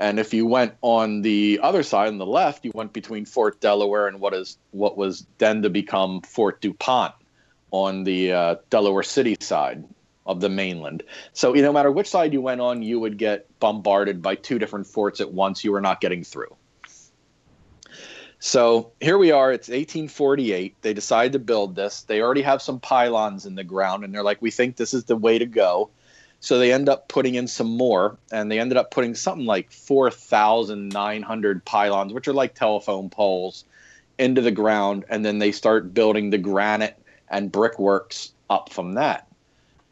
And 0.00 0.18
if 0.18 0.32
you 0.32 0.46
went 0.46 0.72
on 0.80 1.20
the 1.20 1.60
other 1.62 1.82
side, 1.82 2.08
on 2.08 2.16
the 2.16 2.24
left, 2.24 2.64
you 2.64 2.72
went 2.74 2.94
between 2.94 3.26
Fort 3.26 3.60
Delaware 3.60 4.08
and 4.08 4.18
what 4.18 4.32
is 4.32 4.56
what 4.70 4.96
was 4.96 5.26
then 5.36 5.60
to 5.62 5.68
become 5.68 6.22
Fort 6.22 6.62
DuPont 6.62 7.12
on 7.70 8.04
the 8.04 8.32
uh, 8.32 8.54
Delaware 8.70 9.02
City 9.02 9.36
side 9.40 9.84
of 10.24 10.40
the 10.40 10.48
mainland. 10.48 11.02
So 11.34 11.54
you 11.54 11.60
know, 11.60 11.68
no 11.68 11.74
matter 11.74 11.92
which 11.92 12.08
side 12.08 12.32
you 12.32 12.40
went 12.40 12.62
on, 12.62 12.82
you 12.82 12.98
would 12.98 13.18
get 13.18 13.46
bombarded 13.60 14.22
by 14.22 14.36
two 14.36 14.58
different 14.58 14.86
forts 14.86 15.20
at 15.20 15.30
once. 15.30 15.64
You 15.64 15.72
were 15.72 15.82
not 15.82 16.00
getting 16.00 16.24
through. 16.24 16.56
So 18.38 18.92
here 19.00 19.18
we 19.18 19.32
are. 19.32 19.52
It's 19.52 19.68
1848. 19.68 20.76
They 20.80 20.94
decide 20.94 21.32
to 21.32 21.38
build 21.38 21.76
this. 21.76 22.02
They 22.04 22.22
already 22.22 22.40
have 22.40 22.62
some 22.62 22.80
pylons 22.80 23.44
in 23.44 23.54
the 23.54 23.64
ground, 23.64 24.04
and 24.04 24.14
they're 24.14 24.24
like, 24.24 24.40
"We 24.40 24.50
think 24.50 24.76
this 24.76 24.94
is 24.94 25.04
the 25.04 25.16
way 25.16 25.38
to 25.38 25.44
go." 25.44 25.90
So 26.40 26.58
they 26.58 26.72
end 26.72 26.88
up 26.88 27.08
putting 27.08 27.34
in 27.34 27.46
some 27.46 27.76
more, 27.76 28.16
and 28.32 28.50
they 28.50 28.58
ended 28.58 28.78
up 28.78 28.90
putting 28.90 29.14
something 29.14 29.44
like 29.44 29.70
4,900 29.70 31.64
pylons, 31.64 32.12
which 32.14 32.28
are 32.28 32.32
like 32.32 32.54
telephone 32.54 33.10
poles, 33.10 33.64
into 34.18 34.40
the 34.40 34.50
ground, 34.50 35.04
and 35.08 35.24
then 35.24 35.38
they 35.38 35.52
start 35.52 35.94
building 35.94 36.30
the 36.30 36.38
granite 36.38 36.96
and 37.28 37.52
brickworks 37.52 38.32
up 38.48 38.72
from 38.72 38.94
that. 38.94 39.26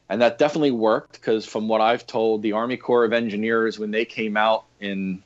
And 0.09 0.23
that 0.23 0.39
definitely 0.39 0.71
worked 0.71 1.13
because, 1.13 1.45
from 1.45 1.69
what 1.69 1.83
I've 1.83 2.07
told, 2.07 2.43
the 2.43 2.53
Army 2.53 2.79
Corps 2.79 3.05
of 3.05 3.13
Engineers, 3.13 3.79
when 3.79 3.91
they 3.91 4.07
came 4.07 4.39
out 4.39 4.65
in, 4.81 5.23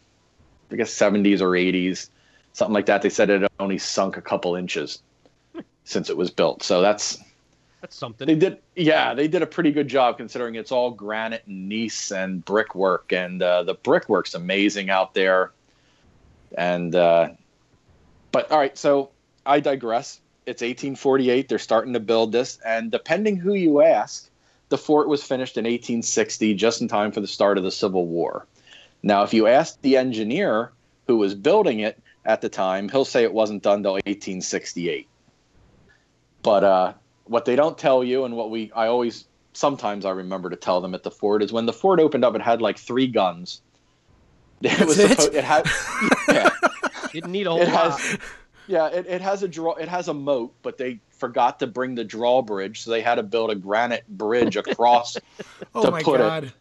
I 0.72 0.76
guess, 0.76 0.92
70s 0.92 1.40
or 1.40 1.50
80s, 1.50 2.11
something 2.52 2.74
like 2.74 2.87
that, 2.87 3.02
they 3.02 3.08
said 3.08 3.30
it 3.30 3.50
only 3.61 3.78
sunk 3.78 4.16
a 4.16 4.22
couple 4.22 4.56
inches 4.56 5.00
since 5.85 6.11
it 6.11 6.16
was 6.16 6.30
built. 6.30 6.64
So 6.64 6.80
that's 6.80 7.18
That's 7.83 7.97
something. 7.97 8.29
they 8.29 8.37
did, 8.37 8.59
yeah, 8.77 9.12
they 9.12 9.27
did 9.27 9.42
a 9.42 9.47
pretty 9.47 9.73
good 9.73 9.88
job 9.88 10.16
considering 10.16 10.55
it's 10.55 10.71
all 10.71 10.92
granite 10.92 11.42
and 11.49 11.68
gneiss 11.68 12.12
and 12.12 12.45
brickwork, 12.45 13.12
and 13.12 13.42
uh, 13.42 13.64
the 13.64 13.75
brickwork's 13.75 14.35
amazing 14.35 14.88
out 14.88 15.14
there. 15.14 15.51
And 16.57 16.95
uh, 16.95 17.31
but 18.31 18.53
all 18.53 18.59
right, 18.59 18.79
so 18.79 19.11
I 19.45 19.59
digress. 19.59 20.21
It's 20.47 20.62
1848. 20.62 21.49
They're 21.49 21.59
starting 21.59 21.92
to 21.95 22.01
build 22.01 22.31
this, 22.31 22.61
and 22.64 22.92
depending 22.92 23.35
who 23.37 23.55
you 23.55 23.83
ask, 23.83 24.31
the 24.68 24.79
fort 24.79 25.09
was 25.09 25.25
finished 25.25 25.57
in 25.57 25.64
1860, 25.64 26.55
just 26.55 26.83
in 26.83 26.88
time 26.88 27.11
for 27.11 27.21
the 27.21 27.27
start 27.27 27.59
of 27.59 27.64
the 27.64 27.73
Civil 27.73 28.07
War. 28.07 28.47
Now, 29.03 29.25
if 29.25 29.35
you 29.35 29.49
ask 29.49 29.81
the 29.83 29.97
engineer 29.97 30.71
who 31.09 31.16
was 31.16 31.35
building 31.35 31.81
it 31.81 32.01
at 32.25 32.42
the 32.42 32.49
time, 32.49 32.88
he'll 32.88 33.05
say 33.05 33.25
it 33.25 33.35
wasn't 33.35 33.64
done 33.64 33.83
till 33.83 33.95
1868. 33.95 35.09
But 36.42 36.64
uh, 36.64 36.92
what 37.24 37.44
they 37.44 37.56
don't 37.56 37.76
tell 37.78 38.02
you, 38.04 38.24
and 38.24 38.37
what 38.37 38.50
we 38.50 38.70
I 38.74 38.87
always 38.88 39.26
sometimes 39.54 40.04
I 40.04 40.11
remember 40.11 40.50
to 40.50 40.56
tell 40.56 40.80
them 40.80 40.94
at 40.94 41.02
the 41.02 41.11
fort 41.11 41.42
is 41.42 41.52
when 41.52 41.66
the 41.66 41.72
fort 41.72 42.00
opened 42.00 42.24
up, 42.24 42.35
it 42.35 42.42
had 42.42 42.62
like 42.62 42.78
three 42.78 43.06
guns. 43.06 43.61
It 44.62 44.68
That's 44.78 44.85
was 44.87 44.98
it? 45.00 45.11
supposed, 45.11 45.35
it 45.35 45.42
had 45.44 45.66
yeah, 46.28 46.50
Didn't 47.12 47.32
need 47.32 47.48
a 47.48 47.50
whole 47.50 47.61
it 47.62 47.68
lot. 47.68 47.98
has 48.00 48.18
yeah 48.68 48.87
it, 48.88 49.06
it 49.08 49.20
has 49.20 49.42
a 49.42 49.48
draw 49.48 49.74
it 49.74 49.88
has 49.88 50.06
a 50.06 50.14
moat, 50.14 50.54
but 50.62 50.78
they 50.78 51.00
forgot 51.11 51.58
to 51.61 51.66
bring 51.66 51.96
the 51.96 52.04
drawbridge, 52.04 52.82
so 52.82 52.92
they 52.92 53.00
had 53.02 53.16
to 53.16 53.24
build 53.24 53.50
a 53.50 53.56
granite 53.56 54.06
bridge 54.08 54.56
across 54.56 55.16
Oh 55.74 55.85
To 55.85 55.90
my 55.90 56.02
put 56.02 56.20
it- 56.20 56.22
god! 56.22 56.52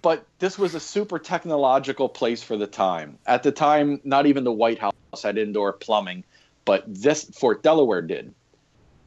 but 0.00 0.24
this 0.38 0.58
was 0.58 0.74
a 0.74 0.80
super 0.80 1.18
technological 1.18 2.08
place 2.08 2.42
for 2.42 2.56
the 2.56 2.66
time. 2.66 3.18
At 3.26 3.42
the 3.42 3.52
time, 3.52 4.00
not 4.04 4.24
even 4.26 4.44
the 4.44 4.52
White 4.52 4.78
House 4.78 4.94
had 5.22 5.36
indoor 5.38 5.72
plumbing, 5.74 6.24
but 6.64 6.84
this 6.86 7.24
Fort 7.24 7.62
Delaware 7.62 8.00
did. 8.02 8.34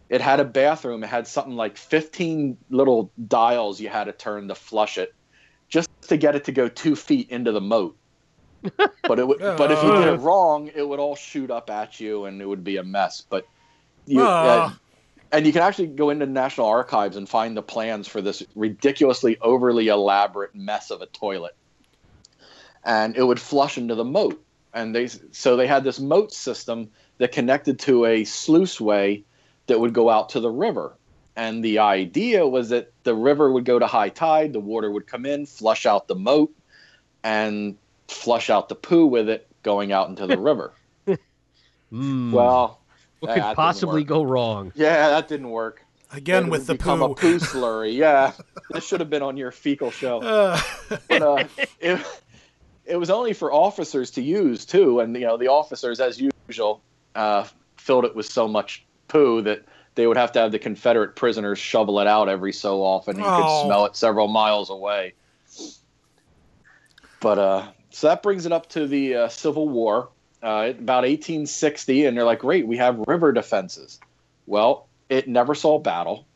It 0.10 0.22
had 0.22 0.40
a 0.40 0.46
bathroom. 0.46 1.04
It 1.04 1.08
had 1.08 1.28
something 1.28 1.56
like 1.56 1.78
15 1.78 2.58
little 2.70 3.12
dials 3.28 3.82
you 3.82 3.90
had 3.90 4.06
to 4.06 4.14
turn 4.14 4.48
to 4.48 4.56
flush 4.56 4.98
it, 4.98 5.14
just 5.68 5.90
to 6.04 6.18
get 6.18 6.36
it 6.36 6.46
to 6.46 6.52
go 6.52 6.70
two 6.70 6.96
feet 6.96 7.30
into 7.30 7.52
the 7.52 7.62
moat. 7.62 7.98
but 9.04 9.20
it 9.20 9.28
would, 9.28 9.40
but 9.40 9.72
if 9.72 9.84
you 9.84 9.92
did 9.92 10.08
it 10.08 10.20
wrong, 10.20 10.72
it 10.74 10.88
would 10.88 11.00
all 11.00 11.16
shoot 11.16 11.52
up 11.52 11.70
at 11.70 12.00
you, 12.00 12.26
and 12.26 12.42
it 12.42 12.46
would 12.46 12.64
be 12.64 12.78
a 12.78 12.84
mess. 12.84 13.24
But 13.30 13.46
you, 14.06 14.22
uh, 14.22 14.70
Ah. 14.72 14.80
and 15.32 15.46
you 15.46 15.54
can 15.54 15.62
actually 15.62 15.88
go 15.88 16.10
into 16.10 16.26
National 16.26 16.68
Archives 16.68 17.18
and 17.18 17.28
find 17.28 17.56
the 17.56 17.62
plans 17.62 18.08
for 18.08 18.22
this 18.22 18.44
ridiculously 18.56 19.38
overly 19.42 19.90
elaborate 19.90 20.56
mess 20.56 20.90
of 20.90 21.02
a 21.02 21.06
toilet. 21.08 21.56
And 22.84 23.18
it 23.18 23.24
would 23.24 23.40
flush 23.40 23.78
into 23.78 23.96
the 23.96 24.06
moat. 24.06 24.42
And 24.74 24.96
they 24.96 25.08
so 25.08 25.58
they 25.58 25.68
had 25.68 25.84
this 25.84 26.00
moat 26.00 26.34
system 26.34 26.90
that 27.18 27.32
connected 27.32 27.80
to 27.80 28.06
a 28.06 28.24
sluiceway 28.24 29.24
that 29.68 29.80
would 29.80 29.94
go 29.94 30.10
out 30.10 30.30
to 30.30 30.40
the 30.40 30.50
river. 30.50 30.94
And 31.36 31.64
the 31.64 31.80
idea 31.80 32.48
was 32.48 32.70
that 32.70 32.92
the 33.04 33.14
river 33.14 33.52
would 33.52 33.64
go 33.66 33.78
to 33.78 33.86
high 33.86 34.10
tide, 34.10 34.54
the 34.54 34.60
water 34.60 34.90
would 34.92 35.06
come 35.06 35.26
in, 35.26 35.46
flush 35.46 35.86
out 35.86 36.08
the 36.08 36.16
moat, 36.16 36.52
and 37.24 37.78
flush 38.08 38.50
out 38.50 38.70
the 38.70 38.76
poo 38.76 39.06
with 39.06 39.30
it 39.30 39.48
going 39.64 39.92
out 39.92 40.10
into 40.10 40.26
the 40.26 40.38
river. 40.50 40.74
Mm. 41.92 42.32
Well, 42.32 42.80
what 43.20 43.36
that 43.36 43.48
could 43.50 43.56
possibly 43.56 44.04
go 44.04 44.24
wrong? 44.24 44.72
yeah, 44.76 45.10
that 45.10 45.28
didn't 45.28 45.50
work. 45.50 45.84
Again 46.12 46.46
It 46.46 46.50
with 46.52 46.68
the 46.68 46.74
become 46.76 47.00
poo. 47.00 47.06
a 47.12 47.16
poo 47.16 47.36
slurry. 47.40 47.94
Yeah, 47.96 48.32
this 48.72 48.86
should 48.88 49.00
have 49.02 49.10
been 49.10 49.22
on 49.24 49.38
your 49.38 49.52
fecal 49.52 49.92
show. 49.92 50.22
Uh, 50.22 50.60
But 51.10 51.22
uh, 51.22 51.44
it, 51.80 52.00
it 52.86 52.96
was 52.98 53.10
only 53.10 53.34
for 53.34 53.52
officers 53.52 54.12
to 54.12 54.22
use 54.22 54.66
too, 54.66 55.02
and 55.02 55.14
you 55.16 55.22
know 55.28 55.38
the 55.38 55.48
officers, 55.50 56.00
as 56.00 56.20
usual, 56.48 56.82
uh, 57.16 57.46
filled 57.76 58.06
it 58.06 58.16
with 58.16 58.26
so 58.26 58.48
much 58.48 58.86
poo 59.08 59.42
that 59.44 59.64
they 59.96 60.06
would 60.06 60.18
have 60.18 60.32
to 60.34 60.40
have 60.40 60.52
the 60.52 60.60
Confederate 60.60 61.16
prisoners 61.16 61.58
shovel 61.60 62.00
it 62.00 62.08
out 62.08 62.30
every 62.30 62.54
so 62.54 62.84
often. 62.84 63.18
You 63.18 63.26
Oh. 63.26 63.36
could 63.36 63.66
smell 63.66 63.86
it 63.86 63.96
several 63.96 64.28
miles 64.28 64.70
away. 64.70 65.14
But 67.20 67.40
uh, 67.40 67.68
so 67.90 68.08
that 68.08 68.22
brings 68.24 68.46
it 68.46 68.52
up 68.52 68.70
to 68.70 68.88
the 68.88 69.16
uh, 69.16 69.28
Civil 69.30 69.68
War, 69.70 70.10
uh, 70.44 70.72
about 70.78 71.04
1860, 71.04 72.06
and 72.06 72.16
they're 72.16 72.24
like, 72.24 72.40
"Great, 72.40 72.68
we 72.68 72.78
have 72.78 73.04
river 73.08 73.32
defenses." 73.32 74.00
Well, 74.46 74.88
it 75.10 75.28
never 75.28 75.56
saw 75.56 75.80
battle, 75.80 76.28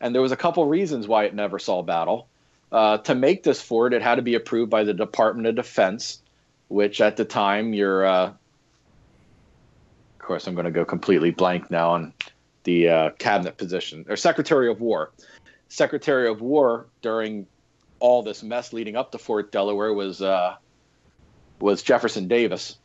and 0.00 0.14
there 0.14 0.22
was 0.22 0.32
a 0.32 0.36
couple 0.36 0.64
reasons 0.66 1.08
why 1.08 1.24
it 1.24 1.34
never 1.34 1.58
saw 1.58 1.82
battle. 1.82 2.28
Uh, 2.70 2.98
to 2.98 3.14
make 3.14 3.42
this 3.42 3.60
fort, 3.60 3.92
it 3.92 4.02
had 4.02 4.16
to 4.16 4.22
be 4.22 4.34
approved 4.34 4.70
by 4.70 4.84
the 4.84 4.94
Department 4.94 5.46
of 5.48 5.54
Defense, 5.56 6.22
which 6.68 7.00
at 7.00 7.16
the 7.16 7.24
time, 7.24 7.72
your, 7.74 8.04
uh, 8.04 8.32
course, 10.24 10.46
I'm 10.46 10.54
going 10.54 10.64
to 10.64 10.70
go 10.70 10.84
completely 10.84 11.30
blank 11.30 11.70
now 11.70 11.90
on 11.90 12.12
the 12.64 12.88
uh, 12.88 13.10
cabinet 13.18 13.56
position 13.56 14.04
or 14.08 14.16
Secretary 14.16 14.70
of 14.70 14.80
War. 14.80 15.12
Secretary 15.68 16.28
of 16.28 16.40
War 16.40 16.86
during 17.02 17.46
all 18.00 18.22
this 18.22 18.42
mess 18.42 18.72
leading 18.72 18.96
up 18.96 19.12
to 19.12 19.18
Fort 19.18 19.52
Delaware 19.52 19.92
was 19.92 20.20
uh, 20.20 20.56
was 21.60 21.82
Jefferson 21.82 22.28
Davis, 22.28 22.76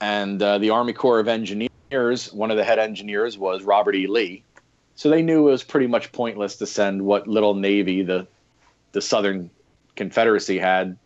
and 0.00 0.42
uh, 0.42 0.58
the 0.58 0.70
Army 0.70 0.92
Corps 0.92 1.20
of 1.20 1.28
Engineers. 1.28 2.32
One 2.32 2.50
of 2.50 2.56
the 2.56 2.64
head 2.64 2.78
engineers 2.78 3.38
was 3.38 3.62
Robert 3.62 3.94
E. 3.94 4.06
Lee. 4.06 4.42
So 4.96 5.10
they 5.10 5.22
knew 5.22 5.48
it 5.48 5.52
was 5.52 5.64
pretty 5.64 5.86
much 5.86 6.12
pointless 6.12 6.56
to 6.56 6.66
send 6.66 7.02
what 7.02 7.26
little 7.26 7.54
navy 7.54 8.02
the 8.02 8.26
the 8.92 9.02
Southern 9.02 9.50
Confederacy 9.96 10.58
had 10.58 10.96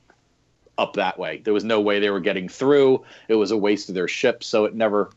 up 0.79 0.95
that 0.95 1.19
way. 1.19 1.43
There 1.45 1.53
was 1.53 1.65
no 1.65 1.81
way 1.81 1.99
they 1.99 2.11
were 2.11 2.21
getting 2.21 2.49
through. 2.49 3.05
It 3.29 3.35
was 3.35 3.51
a 3.51 3.57
waste 3.57 3.89
of 3.89 3.95
their 3.95 4.09
ships, 4.09 4.47
so 4.47 4.65
it 4.65 4.75
never 4.75 5.11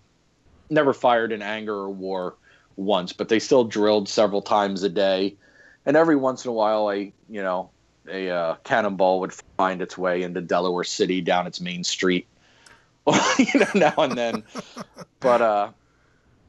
never 0.69 0.93
fired 0.93 1.31
in 1.31 1.41
anger 1.41 1.75
or 1.75 1.89
war 1.89 2.35
once, 2.77 3.13
but 3.13 3.29
they 3.29 3.39
still 3.39 3.63
drilled 3.63 4.07
several 4.09 4.41
times 4.41 4.83
a 4.83 4.89
day. 4.89 5.35
And 5.85 5.97
every 5.97 6.15
once 6.15 6.45
in 6.45 6.49
a 6.49 6.53
while 6.53 6.89
a, 6.89 7.11
you 7.29 7.41
know, 7.41 7.69
a 8.07 8.29
uh, 8.29 8.55
cannonball 8.63 9.19
would 9.19 9.33
find 9.57 9.81
its 9.81 9.97
way 9.97 10.23
into 10.23 10.41
Delaware 10.41 10.83
City 10.83 11.21
down 11.21 11.45
its 11.45 11.59
main 11.61 11.83
street. 11.83 12.25
you 13.37 13.59
know, 13.59 13.67
now 13.75 13.93
and 13.97 14.17
then. 14.17 14.43
but 15.19 15.41
uh 15.41 15.71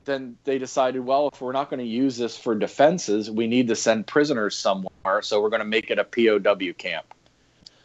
then 0.04 0.36
they 0.44 0.58
decided, 0.58 1.00
well, 1.00 1.30
if 1.32 1.40
we're 1.40 1.52
not 1.52 1.70
going 1.70 1.78
to 1.78 1.86
use 1.86 2.16
this 2.16 2.36
for 2.36 2.56
defenses, 2.56 3.30
we 3.30 3.46
need 3.46 3.68
to 3.68 3.76
send 3.76 4.06
prisoners 4.06 4.56
somewhere. 4.56 5.22
So 5.22 5.40
we're 5.40 5.48
going 5.48 5.60
to 5.60 5.64
make 5.64 5.90
it 5.90 5.98
a 5.98 6.04
POW 6.04 6.72
camp. 6.76 7.14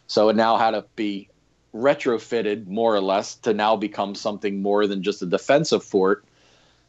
So 0.08 0.30
it 0.30 0.36
now 0.36 0.58
had 0.58 0.72
to 0.72 0.86
be 0.96 1.30
retrofitted 1.74 2.68
more 2.68 2.96
or 2.96 3.02
less 3.02 3.36
to 3.36 3.54
now 3.54 3.76
become 3.76 4.16
something 4.16 4.62
more 4.62 4.88
than 4.88 5.04
just 5.04 5.22
a 5.22 5.26
defensive 5.26 5.84
fort. 5.84 6.24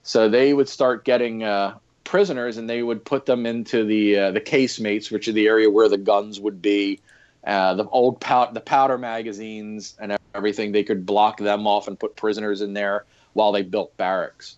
So 0.02 0.28
they 0.28 0.54
would 0.54 0.68
start 0.68 1.04
getting 1.04 1.42
uh, 1.42 1.78
prisoners 2.04 2.56
and 2.56 2.70
they 2.70 2.82
would 2.82 3.04
put 3.04 3.26
them 3.26 3.44
into 3.44 3.84
the 3.84 4.18
uh, 4.18 4.30
the 4.30 4.40
casemates, 4.40 5.10
which 5.10 5.28
are 5.28 5.32
the 5.32 5.46
area 5.46 5.68
where 5.70 5.88
the 5.88 5.98
guns 5.98 6.40
would 6.40 6.62
be, 6.62 7.00
uh, 7.46 7.74
the 7.74 7.86
old 7.88 8.20
pow- 8.20 8.50
the 8.50 8.60
powder 8.60 8.96
magazines 8.96 9.94
and 10.00 10.16
everything. 10.34 10.72
They 10.72 10.84
could 10.84 11.04
block 11.04 11.38
them 11.38 11.66
off 11.66 11.88
and 11.88 11.98
put 11.98 12.16
prisoners 12.16 12.62
in 12.62 12.72
there 12.72 13.04
while 13.34 13.52
they 13.52 13.62
built 13.62 13.96
barracks. 13.96 14.56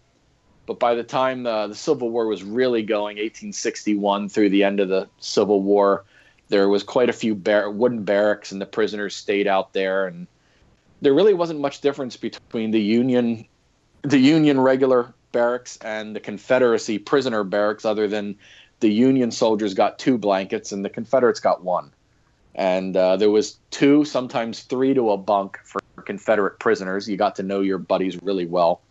But 0.66 0.78
by 0.78 0.94
the 0.94 1.02
time 1.02 1.42
the, 1.42 1.66
the 1.66 1.74
Civil 1.74 2.10
War 2.10 2.26
was 2.26 2.44
really 2.44 2.82
going, 2.82 3.16
1861 3.16 4.28
through 4.28 4.50
the 4.50 4.62
end 4.62 4.78
of 4.78 4.88
the 4.88 5.08
Civil 5.18 5.62
War, 5.62 6.04
there 6.50 6.68
was 6.68 6.82
quite 6.82 7.08
a 7.08 7.14
few 7.14 7.34
bar- 7.34 7.70
wooden 7.70 8.04
barracks, 8.04 8.52
and 8.52 8.60
the 8.60 8.66
prisoners 8.66 9.16
stayed 9.16 9.46
out 9.46 9.72
there. 9.72 10.06
And 10.06 10.26
there 11.00 11.14
really 11.14 11.34
wasn't 11.34 11.60
much 11.60 11.80
difference 11.80 12.16
between 12.16 12.70
the 12.70 12.80
Union, 12.80 13.46
the 14.02 14.18
Union 14.18 14.60
regular 14.60 15.14
barracks 15.32 15.78
and 15.78 16.14
the 16.14 16.20
Confederacy 16.20 16.98
prisoner 16.98 17.44
barracks, 17.44 17.84
other 17.84 18.06
than 18.06 18.36
the 18.80 18.90
Union 18.90 19.30
soldiers 19.30 19.74
got 19.74 19.98
two 19.98 20.18
blankets 20.18 20.72
and 20.72 20.84
the 20.84 20.90
Confederates 20.90 21.40
got 21.40 21.64
one. 21.64 21.92
And 22.54 22.96
uh, 22.96 23.16
there 23.16 23.30
was 23.30 23.58
two, 23.70 24.04
sometimes 24.04 24.64
three 24.64 24.92
to 24.92 25.10
a 25.10 25.16
bunk 25.16 25.58
for 25.64 25.80
Confederate 26.04 26.58
prisoners. 26.58 27.08
You 27.08 27.16
got 27.16 27.36
to 27.36 27.42
know 27.42 27.60
your 27.60 27.78
buddies 27.78 28.20
really 28.22 28.46
well 28.46 28.82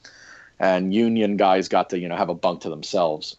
and 0.60 0.93
Union 0.93 1.38
guys 1.38 1.69
got 1.69 1.89
to 1.91 2.00
you 2.00 2.08
know 2.08 2.17
have 2.17 2.30
a 2.30 2.36
bunk 2.36 2.62
to 2.62 2.69
themselves. 2.69 3.38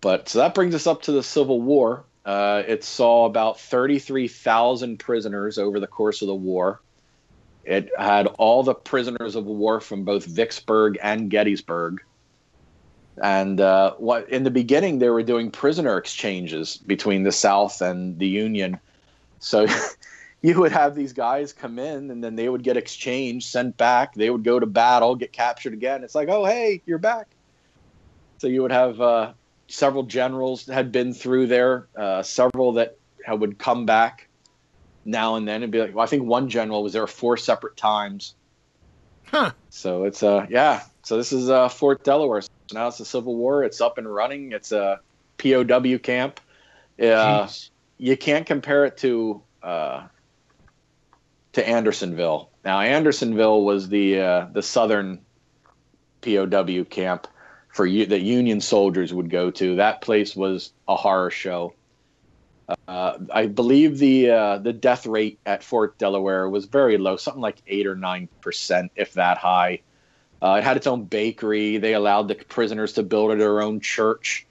But 0.00 0.28
so 0.28 0.40
that 0.40 0.54
brings 0.54 0.74
us 0.74 0.86
up 0.86 1.02
to 1.02 1.12
the 1.12 1.22
Civil 1.22 1.60
War. 1.60 2.04
Uh, 2.26 2.64
it 2.66 2.82
saw 2.82 3.24
about 3.24 3.60
thirty-three 3.60 4.26
thousand 4.26 4.98
prisoners 4.98 5.58
over 5.58 5.78
the 5.78 5.86
course 5.86 6.22
of 6.22 6.26
the 6.26 6.34
war. 6.34 6.80
It 7.64 7.90
had 7.96 8.26
all 8.26 8.64
the 8.64 8.74
prisoners 8.74 9.36
of 9.36 9.46
war 9.46 9.80
from 9.80 10.04
both 10.04 10.26
Vicksburg 10.26 10.98
and 11.00 11.30
Gettysburg. 11.30 12.02
And 13.22 13.60
uh, 13.60 13.94
what 13.94 14.28
in 14.28 14.42
the 14.42 14.50
beginning 14.50 14.98
they 14.98 15.08
were 15.08 15.22
doing 15.22 15.52
prisoner 15.52 15.96
exchanges 15.98 16.76
between 16.76 17.22
the 17.22 17.32
South 17.32 17.80
and 17.80 18.18
the 18.18 18.26
Union. 18.26 18.78
So 19.38 19.66
you 20.42 20.60
would 20.60 20.72
have 20.72 20.94
these 20.94 21.12
guys 21.12 21.52
come 21.52 21.78
in 21.78 22.10
and 22.10 22.22
then 22.22 22.36
they 22.36 22.48
would 22.48 22.62
get 22.62 22.76
exchanged, 22.76 23.48
sent 23.48 23.76
back. 23.76 24.14
They 24.14 24.30
would 24.30 24.44
go 24.44 24.60
to 24.60 24.66
battle, 24.66 25.14
get 25.14 25.32
captured 25.32 25.72
again. 25.72 26.04
It's 26.04 26.14
like, 26.14 26.28
oh, 26.28 26.44
hey, 26.44 26.82
you're 26.86 26.98
back. 26.98 27.28
So 28.38 28.48
you 28.48 28.62
would 28.62 28.72
have 28.72 29.00
uh, 29.00 29.32
several 29.68 30.04
generals 30.04 30.66
had 30.66 30.92
been 30.92 31.12
through 31.12 31.46
there, 31.48 31.88
uh, 31.96 32.22
several 32.22 32.74
that 32.74 32.96
would 33.28 33.58
come 33.58 33.86
back 33.86 34.28
now 35.04 35.36
and 35.36 35.46
then 35.46 35.62
and 35.62 35.72
be 35.72 35.80
like, 35.80 35.94
well, 35.94 36.04
I 36.04 36.06
think 36.06 36.24
one 36.24 36.48
general 36.48 36.82
was 36.82 36.92
there 36.92 37.06
four 37.06 37.36
separate 37.36 37.76
times. 37.76 38.34
Huh. 39.26 39.52
So 39.70 40.04
it's 40.04 40.22
uh 40.22 40.46
yeah. 40.48 40.82
So 41.02 41.16
this 41.16 41.32
is 41.32 41.50
uh 41.50 41.68
Fort 41.68 42.04
Delaware. 42.04 42.42
So 42.42 42.50
now 42.72 42.88
it's 42.88 42.98
the 42.98 43.04
Civil 43.04 43.36
War. 43.36 43.64
It's 43.64 43.80
up 43.80 43.98
and 43.98 44.12
running. 44.12 44.52
It's 44.52 44.72
a 44.72 45.00
POW 45.38 45.98
camp. 45.98 46.40
Uh, 46.98 47.02
Jeez. 47.46 47.70
you 47.98 48.16
can't 48.16 48.46
compare 48.46 48.84
it 48.84 48.96
to 48.98 49.42
uh, 49.62 50.06
to 51.52 51.68
Andersonville. 51.68 52.50
Now, 52.64 52.80
Andersonville 52.80 53.62
was 53.62 53.88
the 53.88 54.20
uh, 54.20 54.46
the 54.52 54.62
southern 54.62 55.20
POW 56.22 56.84
camp 56.84 57.28
for 57.76 57.84
you 57.84 58.06
that 58.06 58.22
Union 58.22 58.62
soldiers 58.62 59.12
would 59.12 59.28
go 59.28 59.50
to. 59.50 59.76
That 59.76 60.00
place 60.00 60.34
was 60.34 60.72
a 60.88 60.96
horror 60.96 61.30
show. 61.30 61.74
Uh, 62.88 63.18
I 63.30 63.46
believe 63.48 63.98
the 63.98 64.30
uh, 64.30 64.58
the 64.58 64.72
death 64.72 65.06
rate 65.06 65.38
at 65.44 65.62
Fort 65.62 65.98
Delaware 65.98 66.48
was 66.48 66.64
very 66.64 66.96
low, 66.96 67.16
something 67.16 67.42
like 67.42 67.60
eight 67.66 67.86
or 67.86 67.94
nine 67.94 68.28
percent, 68.40 68.92
if 68.96 69.12
that 69.12 69.36
high. 69.36 69.82
Uh, 70.42 70.56
it 70.58 70.64
had 70.64 70.78
its 70.78 70.86
own 70.86 71.04
bakery. 71.04 71.76
They 71.76 71.92
allowed 71.92 72.28
the 72.28 72.34
prisoners 72.34 72.94
to 72.94 73.02
build 73.02 73.38
their 73.38 73.60
own 73.60 73.80
church. 73.80 74.46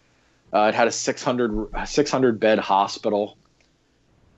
Uh, 0.54 0.68
it 0.70 0.76
had 0.76 0.88
a 0.88 0.92
600, 0.92 1.70
600 1.86 2.40
bed 2.40 2.60
hospital. 2.60 3.38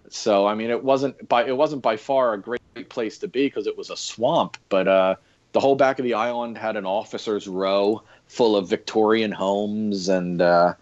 So 0.10 0.47
I 0.47 0.56
mean, 0.56 0.69
it 0.69 0.82
wasn't 0.82 1.28
by 1.28 1.45
it 1.45 1.56
wasn't 1.56 1.82
by 1.82 1.97
far 1.97 2.34
a 2.34 2.41
great 2.41 2.62
place 2.88 3.17
to 3.19 3.28
be 3.28 3.47
because 3.47 3.67
it 3.67 3.78
was 3.78 3.89
a 3.89 3.97
swamp. 3.97 4.56
But 4.69 4.88
uh, 4.88 5.15
the 5.52 5.60
whole 5.60 5.76
back 5.76 6.00
of 6.00 6.04
the 6.04 6.13
island 6.13 6.58
had 6.58 6.78
an 6.78 6.86
officers' 6.86 7.50
row 7.50 8.02
full 8.28 8.56
of 8.56 8.70
Victorian 8.70 9.32
homes, 9.32 10.10
and 10.10 10.42
uh, 10.42 10.74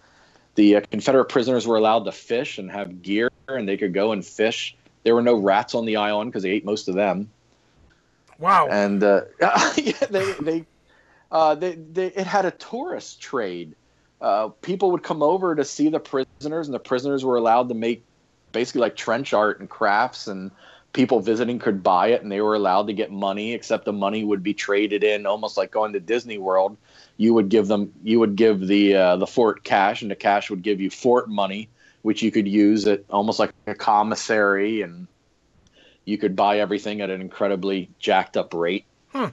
The 0.55 0.77
uh, 0.77 0.81
Confederate 0.89 1.25
prisoners 1.25 1.67
were 1.67 1.75
allowed 1.75 2.05
to 2.05 2.11
fish 2.11 2.57
and 2.57 2.71
have 2.71 3.01
gear, 3.01 3.29
and 3.47 3.67
they 3.67 3.77
could 3.77 3.93
go 3.93 4.13
and 4.13 4.25
fish. 4.25 4.75
There 5.03 5.13
were 5.13 5.21
no 5.21 5.35
rats 5.35 5.75
on 5.75 5.85
the 5.85 5.97
island 5.97 6.31
because 6.31 6.43
they 6.43 6.51
ate 6.51 6.65
most 6.65 6.87
of 6.87 6.95
them. 6.95 7.29
Wow. 8.39 8.67
And 8.69 9.03
uh, 9.03 9.21
yeah, 9.39 10.05
they 10.09 10.33
they, 10.41 10.65
uh, 11.31 11.55
they 11.55 11.75
they 11.75 12.07
it 12.07 12.25
had 12.25 12.45
a 12.45 12.51
tourist 12.51 13.21
trade. 13.21 13.75
Uh, 14.21 14.47
people 14.61 14.91
would 14.91 15.03
come 15.03 15.21
over 15.21 15.55
to 15.55 15.65
see 15.65 15.89
the 15.89 15.99
prisoners, 15.99 16.67
and 16.67 16.73
the 16.73 16.79
prisoners 16.79 17.23
were 17.23 17.35
allowed 17.35 17.67
to 17.69 17.75
make 17.75 18.03
basically 18.53 18.81
like 18.81 18.95
trench 18.95 19.33
art 19.33 19.59
and 19.59 19.69
crafts, 19.69 20.27
and 20.27 20.51
people 20.93 21.19
visiting 21.19 21.59
could 21.59 21.83
buy 21.83 22.07
it, 22.07 22.23
and 22.23 22.31
they 22.31 22.39
were 22.39 22.55
allowed 22.55 22.87
to 22.87 22.93
get 22.93 23.11
money. 23.11 23.53
Except 23.53 23.83
the 23.83 23.93
money 23.93 24.23
would 24.23 24.41
be 24.41 24.53
traded 24.53 25.03
in, 25.03 25.25
almost 25.25 25.57
like 25.57 25.69
going 25.69 25.93
to 25.93 25.99
Disney 25.99 26.37
World. 26.37 26.77
You 27.17 27.33
would 27.33 27.49
give 27.49 27.67
them, 27.67 27.93
you 28.03 28.19
would 28.19 28.35
give 28.35 28.67
the 28.67 28.95
uh, 28.95 29.15
the 29.17 29.27
fort 29.27 29.63
cash, 29.63 30.01
and 30.01 30.11
the 30.11 30.15
cash 30.15 30.49
would 30.49 30.61
give 30.61 30.81
you 30.81 30.89
fort 30.89 31.29
money, 31.29 31.69
which 32.01 32.21
you 32.21 32.31
could 32.31 32.47
use 32.47 32.85
at 32.87 33.03
almost 33.09 33.39
like 33.39 33.51
a 33.67 33.75
commissary, 33.75 34.81
and 34.81 35.07
you 36.03 36.17
could 36.17 36.35
buy 36.35 36.59
everything 36.59 37.01
at 37.01 37.09
an 37.09 37.21
incredibly 37.21 37.89
jacked 37.99 38.35
up 38.37 38.53
rate. 38.53 38.85
Huh. 39.09 39.31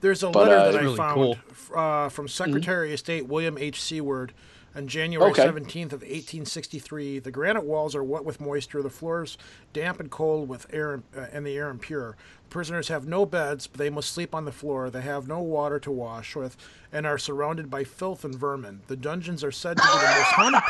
There's 0.00 0.22
a 0.22 0.30
But, 0.30 0.48
letter 0.48 0.56
uh, 0.56 0.72
that 0.72 0.78
I 0.78 0.82
really 0.82 0.96
found 0.96 1.14
cool. 1.14 1.38
uh, 1.78 2.08
from 2.08 2.26
Secretary 2.26 2.92
of 2.94 2.98
State 2.98 3.26
William 3.26 3.58
H. 3.58 3.80
Seward 3.82 4.32
on 4.74 4.88
January 4.88 5.30
Okay. 5.32 5.44
17th 5.46 5.92
of 5.92 6.00
1863. 6.02 7.18
The 7.18 7.30
granite 7.30 7.64
walls 7.64 7.94
are 7.94 8.02
wet 8.02 8.24
with 8.24 8.40
moisture. 8.40 8.82
The 8.82 8.88
floors 8.88 9.36
damp 9.74 10.00
and 10.00 10.10
cold 10.10 10.48
with 10.48 10.66
air 10.72 11.02
uh, 11.14 11.26
and 11.32 11.44
the 11.46 11.54
air 11.56 11.68
impure. 11.68 12.16
Prisoners 12.50 12.88
have 12.88 13.06
no 13.06 13.24
beds, 13.24 13.66
but 13.66 13.78
they 13.78 13.90
must 13.90 14.12
sleep 14.12 14.34
on 14.34 14.44
the 14.44 14.52
floor. 14.52 14.90
They 14.90 15.02
have 15.02 15.28
no 15.28 15.40
water 15.40 15.78
to 15.80 15.90
wash 15.90 16.36
with 16.36 16.56
and 16.92 17.06
are 17.06 17.18
surrounded 17.18 17.70
by 17.70 17.84
filth 17.84 18.24
and 18.24 18.34
vermin. 18.34 18.80
The 18.88 18.96
dungeons 18.96 19.42
are 19.44 19.52
said 19.52 19.76
to 19.76 19.82
be 19.82 19.88
the 19.88 19.94
most 19.94 20.32
haunted. 20.32 20.62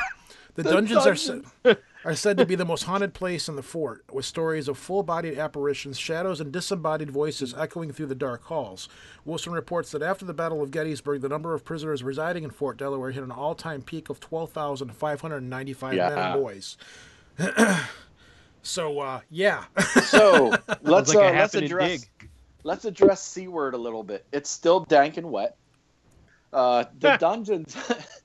The, 0.54 0.62
dungeons, 0.64 1.06
are 1.06 1.16
said 1.16 1.44
are 2.04 2.14
said 2.14 2.36
to 2.36 2.44
be 2.44 2.54
the 2.54 2.64
most 2.64 2.84
haunted 2.84 3.14
place 3.14 3.48
in 3.48 3.56
the 3.56 3.62
fort, 3.62 4.04
with 4.12 4.24
stories 4.24 4.68
of 4.68 4.76
full-bodied 4.76 5.38
apparitions, 5.38 5.98
shadows, 5.98 6.40
and 6.40 6.52
disembodied 6.52 7.10
voices 7.10 7.54
echoing 7.54 7.92
through 7.92 8.06
the 8.06 8.14
dark 8.14 8.44
halls. 8.44 8.88
Wilson 9.24 9.52
reports 9.52 9.90
that 9.92 10.02
after 10.02 10.24
the 10.24 10.34
Battle 10.34 10.62
of 10.62 10.70
Gettysburg, 10.70 11.20
the 11.20 11.28
number 11.28 11.54
of 11.54 11.64
prisoners 11.64 12.02
residing 12.02 12.44
in 12.44 12.50
Fort 12.50 12.76
Delaware 12.76 13.12
hit 13.12 13.22
an 13.22 13.30
all-time 13.30 13.82
peak 13.82 14.10
of 14.10 14.20
12,595 14.20 15.94
men 15.94 16.12
and 16.18 16.42
boys. 16.42 16.76
so, 18.62 19.00
uh, 19.00 19.20
yeah. 19.30 19.64
So 20.04 20.54
let's 20.82 21.14
like 21.14 21.34
uh, 21.34 21.38
let's 21.38 21.54
address 21.54 22.00
dig. 22.00 22.28
let's 22.62 22.84
address 22.84 23.22
Seward 23.22 23.74
a 23.74 23.78
little 23.78 24.02
bit. 24.02 24.24
It's 24.32 24.50
still 24.50 24.80
dank 24.80 25.16
and 25.16 25.30
wet. 25.30 25.56
Uh, 26.52 26.84
the 26.98 27.16
dungeons, 27.16 27.76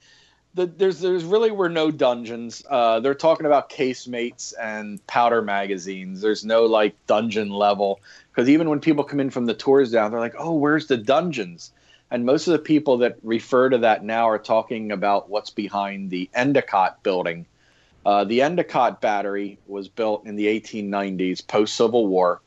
the, 0.56 0.65
there's 0.65 1.00
there's 1.00 1.24
really 1.24 1.52
were 1.52 1.69
no 1.69 1.91
dungeons. 1.91 2.63
Uh, 2.69 3.00
they're 3.00 3.13
talking 3.13 3.45
about 3.45 3.69
casemates 3.69 4.54
and 4.60 5.06
powder 5.08 5.41
magazines. 5.41 6.21
There's 6.21 6.43
no 6.43 6.65
like 6.65 6.95
dungeon 7.08 7.50
level 7.50 8.00
because 8.32 8.50
even 8.50 8.69
when 8.69 8.80
people 8.80 9.04
come 9.04 9.19
in 9.19 9.30
from 9.30 9.45
the 9.45 9.54
tours 9.54 9.91
down, 9.91 10.12
they're 10.12 10.19
like, 10.19 10.36
"Oh, 10.38 10.54
where's 10.54 10.88
the 10.88 10.98
dungeons?" 10.98 11.71
And 12.12 12.26
most 12.26 12.48
of 12.48 12.54
the 12.54 12.60
people 12.60 12.98
that 13.00 13.17
refer 13.24 13.69
to 13.69 13.80
that 13.80 14.04
now 14.04 14.30
are 14.30 14.38
talking 14.38 14.91
about 14.91 15.30
what's 15.30 15.50
behind 15.50 16.10
the 16.10 16.30
Endicott 16.34 17.04
building. 17.04 17.45
Uh, 18.06 18.24
the 18.24 18.41
Endicott 18.41 19.02
battery 19.02 19.58
was 19.68 19.88
built 19.88 20.26
in 20.26 20.36
the 20.36 20.46
1890s, 20.46 21.46
post 21.46 21.76
Civil 21.76 22.08
War, 22.08 22.41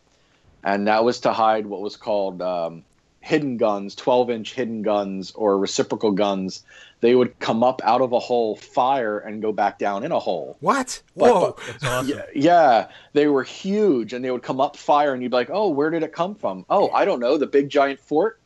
and 0.63 0.87
that 0.87 1.05
was 1.05 1.21
to 1.21 1.33
hide 1.33 1.67
what 1.67 1.81
was 1.81 1.97
called 1.97 2.41
um, 2.41 2.85
hidden 3.21 3.57
guns, 3.57 3.95
12 3.95 4.31
inch 4.31 4.55
hidden 4.55 4.83
guns 4.83 5.33
or 5.33 5.59
reciprocal 5.59 6.13
guns. 6.13 6.65
They 7.01 7.15
would 7.15 7.39
come 7.39 7.63
up 7.63 7.81
out 7.85 8.01
of 8.01 8.13
a 8.13 8.19
hole, 8.19 8.57
fire, 8.57 9.19
and 9.19 9.43
go 9.43 9.53
back 9.53 9.79
down 9.79 10.05
in 10.05 10.13
a 10.13 10.19
hole. 10.19 10.57
what? 10.61 11.01
Whoa. 11.15 11.57
That's 11.67 11.85
awesome. 11.85 12.09
Yeah, 12.09 12.23
yeah, 12.35 12.89
they 13.13 13.29
were 13.29 13.45
huge, 13.45 14.13
and 14.13 14.25
they 14.25 14.31
would 14.31 14.43
come 14.43 14.61
up 14.61 14.77
fire, 14.77 15.13
and 15.13 15.23
you'd 15.23 15.31
be 15.31 15.37
like, 15.37 15.51
"Oh, 15.53 15.69
where 15.69 15.91
did 15.91 16.03
it 16.03 16.13
come 16.13 16.35
from? 16.35 16.65
Oh, 16.71 16.91
I 16.91 17.05
don't 17.05 17.21
know, 17.21 17.37
the 17.37 17.47
big 17.47 17.69
giant 17.69 18.01
fort." 18.01 18.41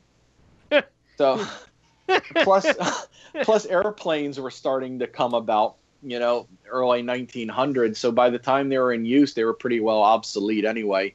so, 1.19 1.47
plus, 2.37 2.67
plus 3.43 3.67
airplanes 3.67 4.39
were 4.39 4.51
starting 4.51 4.99
to 4.99 5.07
come 5.07 5.33
about, 5.35 5.77
you 6.03 6.19
know, 6.19 6.49
early 6.69 7.03
1900s. 7.03 7.97
So 7.97 8.13
by 8.13 8.31
the 8.31 8.39
time 8.39 8.69
they 8.69 8.79
were 8.79 8.93
in 8.93 9.05
use, 9.05 9.35
they 9.35 9.45
were 9.45 9.55
pretty 9.55 9.81
well 9.81 10.03
obsolete 10.03 10.65
anyway. 10.65 11.15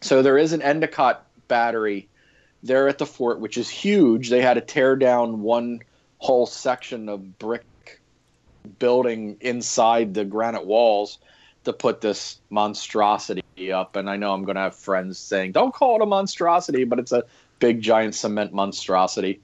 So 0.00 0.22
there 0.22 0.38
is 0.38 0.52
an 0.52 0.62
Endicott 0.62 1.26
battery 1.48 2.08
there 2.62 2.88
at 2.88 2.98
the 2.98 3.06
fort, 3.06 3.40
which 3.40 3.58
is 3.58 3.68
huge. 3.68 4.30
They 4.30 4.42
had 4.42 4.54
to 4.54 4.60
tear 4.60 4.96
down 4.96 5.42
one 5.42 5.80
whole 6.18 6.46
section 6.46 7.08
of 7.08 7.38
brick 7.38 7.64
building 8.78 9.38
inside 9.40 10.14
the 10.14 10.24
granite 10.24 10.66
walls 10.66 11.18
to 11.64 11.72
put 11.72 12.00
this 12.00 12.40
monstrosity 12.50 13.72
up. 13.72 13.96
And 13.96 14.08
I 14.08 14.16
know 14.16 14.32
I'm 14.32 14.44
going 14.44 14.56
to 14.56 14.62
have 14.62 14.76
friends 14.76 15.18
saying, 15.18 15.52
don't 15.52 15.74
call 15.74 15.96
it 15.96 16.02
a 16.02 16.06
monstrosity, 16.06 16.84
but 16.84 16.98
it's 16.98 17.12
a 17.12 17.24
big, 17.58 17.82
giant 17.82 18.14
cement 18.14 18.52
monstrosity. 18.52 19.40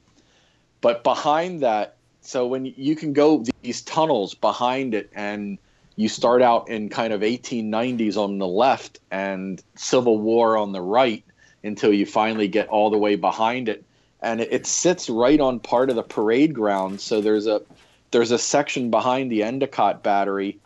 But 0.81 1.03
behind 1.03 1.63
that, 1.63 1.96
so 2.27 2.47
when 2.47 2.67
you 2.67 2.97
can 2.97 3.12
go 3.12 3.45
these 3.62 3.83
tunnels 3.83 4.35
behind 4.35 4.95
it 4.95 5.11
and 5.15 5.59
you 5.95 6.09
start 6.09 6.43
out 6.43 6.69
in 6.69 6.89
kind 6.89 7.12
of 7.12 7.21
1890s 7.21 8.17
on 8.17 8.39
the 8.39 8.47
left 8.47 8.99
and 9.11 9.62
Civil 9.77 10.19
War 10.19 10.57
on 10.57 10.73
the 10.73 10.81
right 10.81 11.25
until 11.62 11.93
you 11.93 12.05
finally 12.05 12.49
get 12.49 12.69
all 12.69 12.91
the 12.91 12.99
way 12.99 13.17
behind 13.17 13.69
it. 13.69 13.85
And 14.21 14.41
it, 14.41 14.53
it 14.53 14.67
sits 14.67 15.09
right 15.09 15.41
on 15.41 15.61
part 15.61 15.89
of 15.89 15.97
the 15.97 16.03
parade 16.03 16.53
ground. 16.53 17.01
So 17.01 17.21
there's 17.21 17.47
a 17.47 17.62
there's 18.11 18.31
a 18.31 18.39
section 18.39 18.91
behind 18.91 19.31
the 19.31 19.43
Endicott 19.43 20.03
battery 20.03 20.59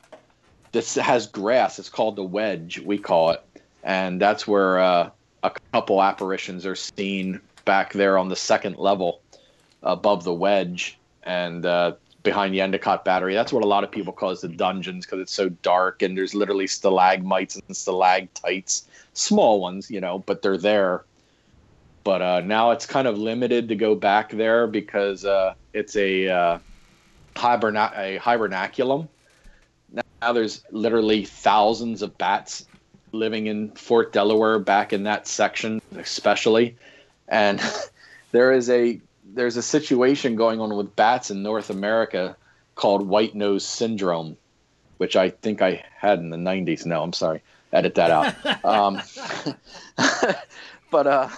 that 0.73 0.87
has 0.95 1.27
grass. 1.27 1.79
It's 1.79 1.89
called 1.89 2.17
the 2.17 2.25
wedge, 2.25 2.79
we 2.81 2.99
call 2.99 3.31
it, 3.31 3.43
and 3.83 4.21
that's 4.21 4.47
where 4.47 4.79
uh, 4.79 5.11
a 5.43 5.53
couple 5.73 6.03
apparitions 6.03 6.65
are 6.65 6.77
seen 6.77 7.41
back 7.65 7.93
there 7.93 8.19
on 8.19 8.29
the 8.29 8.37
second 8.37 8.77
level 8.77 9.21
above 9.83 10.25
the 10.25 10.35
wedge 10.35 10.99
and 11.31 11.65
uh, 11.65 11.93
behind 12.25 12.53
the 12.53 12.61
Endicott 12.61 13.05
battery. 13.05 13.35
That's 13.35 13.53
what 13.53 13.63
a 13.63 13.69
lot 13.69 13.85
of 13.85 13.91
people 13.91 14.13
call 14.13 14.35
the 14.35 14.49
dungeons 14.49 15.07
because 15.07 15.21
it's 15.21 15.33
so 15.33 15.49
dark 15.49 16.03
and 16.03 16.19
there's 16.19 16.35
literally 16.35 16.67
stalagmites 16.67 17.55
and 17.57 17.77
stalactites, 17.77 18.89
small 19.13 19.61
ones, 19.61 19.91
you 19.91 20.01
know, 20.01 20.19
but 20.19 20.43
they're 20.43 20.59
there. 20.59 21.05
But 22.03 22.23
uh, 22.23 22.41
now 22.41 22.73
it's 22.73 22.85
kind 22.85 23.07
of 23.07 23.17
limited 23.17 23.69
to 23.69 23.77
go 23.77 23.95
back 23.95 24.31
there 24.33 24.67
because 24.67 25.25
uh, 25.25 25.55
it's 25.73 25.95
a 25.95 26.29
uh, 26.29 26.59
hiberna- 27.37 27.93
a 27.95 28.19
hibernaculum. 28.19 29.07
Now 29.93 30.33
there's 30.33 30.65
literally 30.73 31.25
thousands 31.25 32.03
of 32.03 32.19
bats 32.19 32.67
living 33.13 33.47
in 33.47 33.71
Fort 33.73 34.13
Delaware, 34.13 34.59
back 34.59 34.93
in 34.93 35.05
that 35.05 35.27
section, 35.29 35.81
especially, 35.97 36.77
and 37.29 37.61
there 38.33 38.53
is 38.53 38.69
a 38.71 39.01
there's 39.35 39.57
a 39.57 39.63
situation 39.63 40.37
going 40.37 40.61
on 40.61 40.75
with 40.77 40.95
bats 40.97 41.31
in 41.31 41.43
North 41.43 41.71
America 41.71 42.37
called 42.75 43.07
white 43.07 43.35
nose 43.35 43.65
syndrome, 43.65 44.37
which 44.99 45.17
I 45.17 45.31
think 45.31 45.63
I 45.63 45.85
had 45.97 46.19
in 46.19 46.31
the 46.31 46.37
90s. 46.37 46.87
No, 46.87 47.03
I'm 47.03 47.13
sorry, 47.13 47.43
edit 47.73 47.95
that 47.97 48.11
out. 48.11 48.65
um, 48.65 49.01
but 50.91 51.07
uh, 51.07 51.29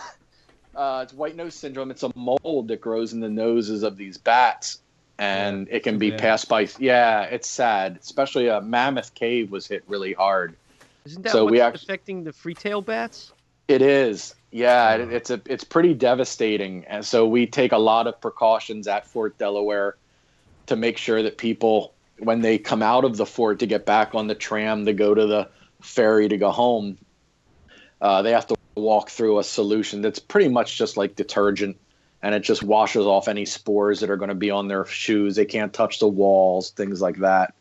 uh, 0.75 1.01
it's 1.05 1.13
white 1.13 1.37
nose 1.37 1.55
syndrome. 1.55 1.91
It's 1.91 2.03
a 2.03 2.11
mold 2.15 2.69
that 2.69 2.81
grows 2.81 3.13
in 3.13 3.21
the 3.21 3.29
noses 3.29 3.83
of 3.83 3.97
these 3.97 4.19
bats, 4.19 4.79
and 5.19 5.69
it 5.71 5.83
can 5.83 5.99
be 5.99 6.11
bad. 6.11 6.21
passed 6.21 6.49
by. 6.49 6.69
Yeah, 6.79 7.23
it's 7.23 7.49
sad. 7.49 7.99
Especially 8.01 8.49
uh, 8.49 8.61
Mammoth 8.61 9.15
Cave 9.15 9.51
was 9.51 9.67
hit 9.67 9.85
really 9.87 10.13
hard. 10.13 10.57
Isn't 11.05 11.23
that 11.23 11.33
So 11.33 11.45
what's 11.45 11.53
we 11.53 11.61
act- 11.61 11.77
affecting 11.83 12.25
the 12.25 12.33
free 12.33 12.55
tail 12.55 12.81
bats? 12.81 13.33
It 13.69 13.83
is. 13.83 14.35
Yeah, 14.53 14.97
it, 14.97 15.13
it's 15.13 15.31
a 15.31 15.41
it's 15.47 15.65
pretty 15.65 15.95
devastating, 15.95 16.85
and 16.85 17.05
so 17.05 17.27
we 17.27 17.47
take 17.47 17.73
a 17.73 17.79
lot 17.79 18.07
of 18.07 18.21
precautions 18.21 18.87
at 18.87 19.07
Fort 19.07 19.39
Delaware 19.39 19.97
to 20.67 20.77
make 20.77 20.99
sure 20.99 21.23
that 21.23 21.39
people, 21.39 21.95
when 22.19 22.43
they 22.43 22.59
come 22.59 22.83
out 22.83 23.07
of 23.07 23.17
the 23.17 23.25
fort 23.25 23.61
to 23.61 23.67
get 23.67 23.87
back 23.87 24.15
on 24.15 24.27
the 24.27 24.35
tram 24.35 24.85
to 24.85 24.93
go 24.93 25.15
to 25.15 25.27
the 25.27 25.49
ferry 25.81 26.29
to 26.29 26.37
go 26.37 26.51
home, 26.51 26.99
uh, 28.03 28.21
they 28.21 28.31
have 28.31 28.47
to 28.49 28.55
walk 28.75 29.09
through 29.09 29.39
a 29.39 29.45
solution 29.45 30.03
that's 30.03 30.19
pretty 30.19 30.49
much 30.49 30.77
just 30.77 30.99
like 30.99 31.17
detergent, 31.17 31.79
and 32.23 32.35
it 32.35 32.41
just 32.41 32.63
washes 32.63 33.07
off 33.07 33.29
any 33.29 33.47
spores 33.47 34.01
that 34.01 34.11
are 34.11 34.19
going 34.19 34.29
to 34.29 34.35
be 34.35 34.51
on 34.51 34.69
their 34.69 34.85
shoes. 34.85 35.35
They 35.35 35.47
can't 35.47 35.73
touch 35.73 35.99
the 35.99 36.09
walls, 36.09 36.73
things 36.73 37.01
like 37.01 37.17
that. 37.21 37.55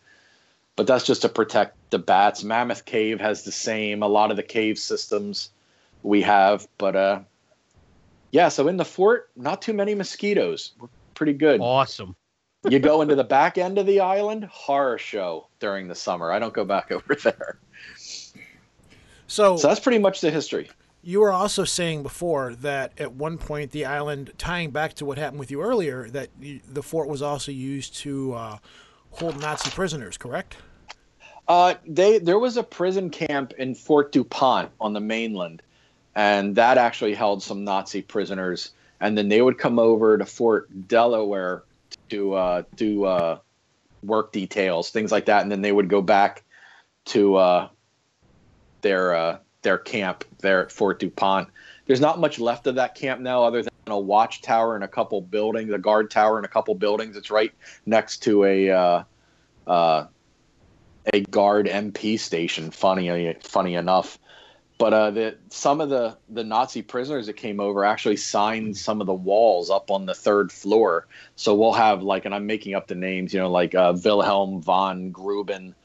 But 0.75 0.87
that's 0.87 1.05
just 1.05 1.21
to 1.21 1.29
protect 1.29 1.77
the 1.89 1.99
bats. 1.99 2.43
Mammoth 2.43 2.83
Cave 2.83 3.21
has 3.21 3.43
the 3.43 3.51
same. 3.53 4.03
A 4.03 4.07
lot 4.07 4.29
of 4.29 4.35
the 4.35 4.43
cave 4.43 4.77
systems 4.77 5.51
we 6.03 6.21
have, 6.21 6.67
but 6.77 6.95
uh, 6.95 7.19
yeah. 8.31 8.49
So 8.49 8.67
in 8.67 8.77
the 8.77 8.85
fort, 8.85 9.29
not 9.35 9.61
too 9.61 9.73
many 9.73 9.95
mosquitoes. 9.95 10.73
We're 10.79 10.89
pretty 11.15 11.33
good. 11.33 11.59
Awesome. 11.61 12.15
You 12.69 12.79
go 12.79 13.01
into 13.01 13.15
the 13.15 13.23
back 13.23 13.57
end 13.57 13.79
of 13.79 13.87
the 13.87 13.99
island, 14.01 14.45
horror 14.45 14.99
show 14.99 15.47
during 15.59 15.87
the 15.87 15.95
summer. 15.95 16.31
I 16.31 16.37
don't 16.37 16.53
go 16.53 16.63
back 16.63 16.91
over 16.91 17.15
there. 17.15 17.57
So, 19.27 19.57
So 19.57 19.67
that's 19.67 19.79
pretty 19.79 19.97
much 19.97 20.21
the 20.21 20.29
history. 20.29 20.69
You 21.03 21.21
were 21.21 21.31
also 21.31 21.63
saying 21.63 22.03
before 22.03 22.53
that 22.55 22.93
at 22.99 23.13
one 23.13 23.39
point 23.39 23.71
the 23.71 23.85
island, 23.85 24.33
tying 24.37 24.69
back 24.69 24.93
to 24.95 25.05
what 25.05 25.17
happened 25.17 25.39
with 25.39 25.49
you 25.49 25.61
earlier, 25.61 26.07
that 26.09 26.29
the 26.39 26.83
fort 26.83 27.07
was 27.07 27.23
also 27.23 27.51
used 27.51 27.95
to 27.97 28.33
uh, 28.33 28.57
hold 29.09 29.41
Nazi 29.41 29.71
prisoners, 29.71 30.17
correct? 30.17 30.57
Uh, 31.47 31.73
they 31.87 32.19
there 32.19 32.37
was 32.37 32.55
a 32.57 32.63
prison 32.63 33.09
camp 33.09 33.53
in 33.57 33.73
Fort 33.73 34.11
Dupont 34.11 34.69
on 34.79 34.93
the 34.93 34.99
mainland, 34.99 35.63
and 36.15 36.55
that 36.55 36.77
actually 36.77 37.13
held 37.13 37.43
some 37.43 37.63
Nazi 37.63 38.01
prisoners. 38.01 38.71
And 38.99 39.17
then 39.17 39.29
they 39.29 39.41
would 39.41 39.57
come 39.57 39.79
over 39.79 40.17
to 40.17 40.25
Fort 40.25 40.87
Delaware 40.87 41.63
to 42.09 42.33
uh, 42.33 42.63
do 42.75 43.05
uh, 43.05 43.39
work 44.03 44.31
details, 44.31 44.89
things 44.89 45.11
like 45.11 45.25
that, 45.25 45.41
and 45.41 45.51
then 45.51 45.61
they 45.61 45.71
would 45.71 45.89
go 45.89 46.01
back 46.01 46.43
to 47.05 47.35
uh, 47.35 47.67
their 48.81 49.15
uh, 49.15 49.37
their 49.61 49.77
camp 49.77 50.23
there 50.39 50.61
at 50.63 50.71
Fort 50.71 50.99
Dupont. 50.99 51.47
There's 51.85 52.01
not 52.01 52.19
much 52.19 52.39
left 52.39 52.67
of 52.67 52.75
that 52.75 52.95
camp 52.95 53.21
now, 53.21 53.43
other 53.43 53.63
than 53.63 53.71
a 53.87 53.99
watchtower 53.99 54.75
and 54.75 54.83
a 54.83 54.87
couple 54.87 55.21
buildings, 55.21 55.71
a 55.73 55.77
guard 55.77 56.11
tower 56.11 56.37
and 56.37 56.45
a 56.45 56.49
couple 56.49 56.75
buildings. 56.75 57.15
It's 57.17 57.31
right 57.31 57.51
next 57.85 58.19
to 58.23 58.43
a 58.45 58.69
uh, 58.69 59.03
uh, 59.67 60.05
a 61.13 61.21
guard 61.21 61.67
MP 61.67 62.19
station. 62.19 62.71
Funny, 62.71 63.35
funny 63.41 63.75
enough. 63.75 64.19
But 64.81 64.93
uh, 64.93 65.11
the, 65.11 65.37
some 65.49 65.79
of 65.79 65.89
the, 65.89 66.17
the 66.27 66.43
Nazi 66.43 66.81
prisoners 66.81 67.27
that 67.27 67.33
came 67.33 67.59
over 67.59 67.85
actually 67.85 68.17
signed 68.17 68.75
some 68.75 68.99
of 68.99 69.05
the 69.05 69.13
walls 69.13 69.69
up 69.69 69.91
on 69.91 70.07
the 70.07 70.15
third 70.15 70.51
floor. 70.51 71.05
So 71.35 71.53
we'll 71.53 71.73
have 71.73 72.01
like, 72.01 72.25
and 72.25 72.33
I'm 72.33 72.47
making 72.47 72.73
up 72.73 72.87
the 72.87 72.95
names, 72.95 73.31
you 73.31 73.39
know, 73.39 73.51
like 73.51 73.75
uh, 73.75 73.95
Wilhelm 74.03 74.59
von 74.59 75.13
Gruben, 75.13 75.75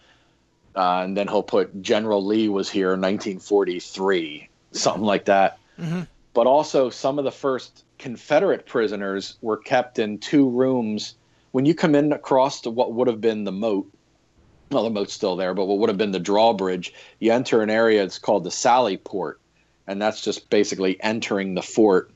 uh, 0.74 1.02
and 1.04 1.14
then 1.14 1.28
he'll 1.28 1.42
put 1.42 1.82
General 1.82 2.24
Lee 2.24 2.48
was 2.48 2.70
here 2.70 2.94
in 2.94 3.02
1943, 3.02 4.48
something 4.72 5.02
like 5.02 5.26
that. 5.26 5.58
But 6.32 6.46
also, 6.46 6.88
some 6.88 7.18
of 7.18 7.26
the 7.26 7.30
first 7.30 7.84
Confederate 7.98 8.64
prisoners 8.64 9.36
were 9.42 9.58
kept 9.58 9.98
in 9.98 10.16
two 10.16 10.48
rooms. 10.48 11.16
When 11.52 11.66
you 11.66 11.74
come 11.74 11.94
in 11.94 12.12
across 12.12 12.62
to 12.62 12.70
what 12.70 12.94
would 12.94 13.08
have 13.08 13.20
been 13.20 13.44
the 13.44 13.52
moat, 13.52 13.92
well, 14.70 14.84
the 14.84 14.90
moat's 14.90 15.12
still 15.12 15.36
there, 15.36 15.54
but 15.54 15.66
what 15.66 15.78
would 15.78 15.88
have 15.88 15.98
been 15.98 16.12
the 16.12 16.18
drawbridge, 16.18 16.92
you 17.18 17.32
enter 17.32 17.62
an 17.62 17.70
area 17.70 18.02
it's 18.02 18.18
called 18.18 18.44
the 18.44 18.50
Sally 18.50 18.96
Port, 18.96 19.40
and 19.86 20.00
that's 20.00 20.20
just 20.20 20.50
basically 20.50 21.00
entering 21.02 21.54
the 21.54 21.62
fort. 21.62 22.10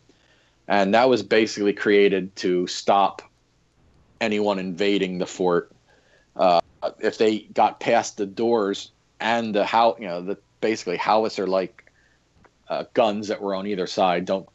And 0.67 0.95
that 0.95 1.09
was 1.09 1.23
basically 1.23 1.73
created 1.73 2.35
to 2.37 2.67
stop 2.67 3.23
anyone 4.21 4.59
invading 4.59 5.19
the 5.19 5.27
fort. 5.27 5.73
Uh, 6.37 6.61
if 7.01 7.19
they 7.19 7.41
got 7.41 7.81
past 7.81 8.17
the 8.17 8.27
doors 8.27 8.91
and 9.21 9.55
the 9.55 9.65
how 9.65 9.97
you 9.99 10.07
know 10.07 10.23
the 10.23 10.39
basically 10.61 10.97
howitzer 10.97 11.47
like 11.47 11.91
uh, 12.69 12.85
guns 12.95 13.29
that 13.29 13.43
were 13.43 13.55
on 13.55 13.67
either 13.67 13.87
side. 13.87 14.25
Don't 14.25 14.49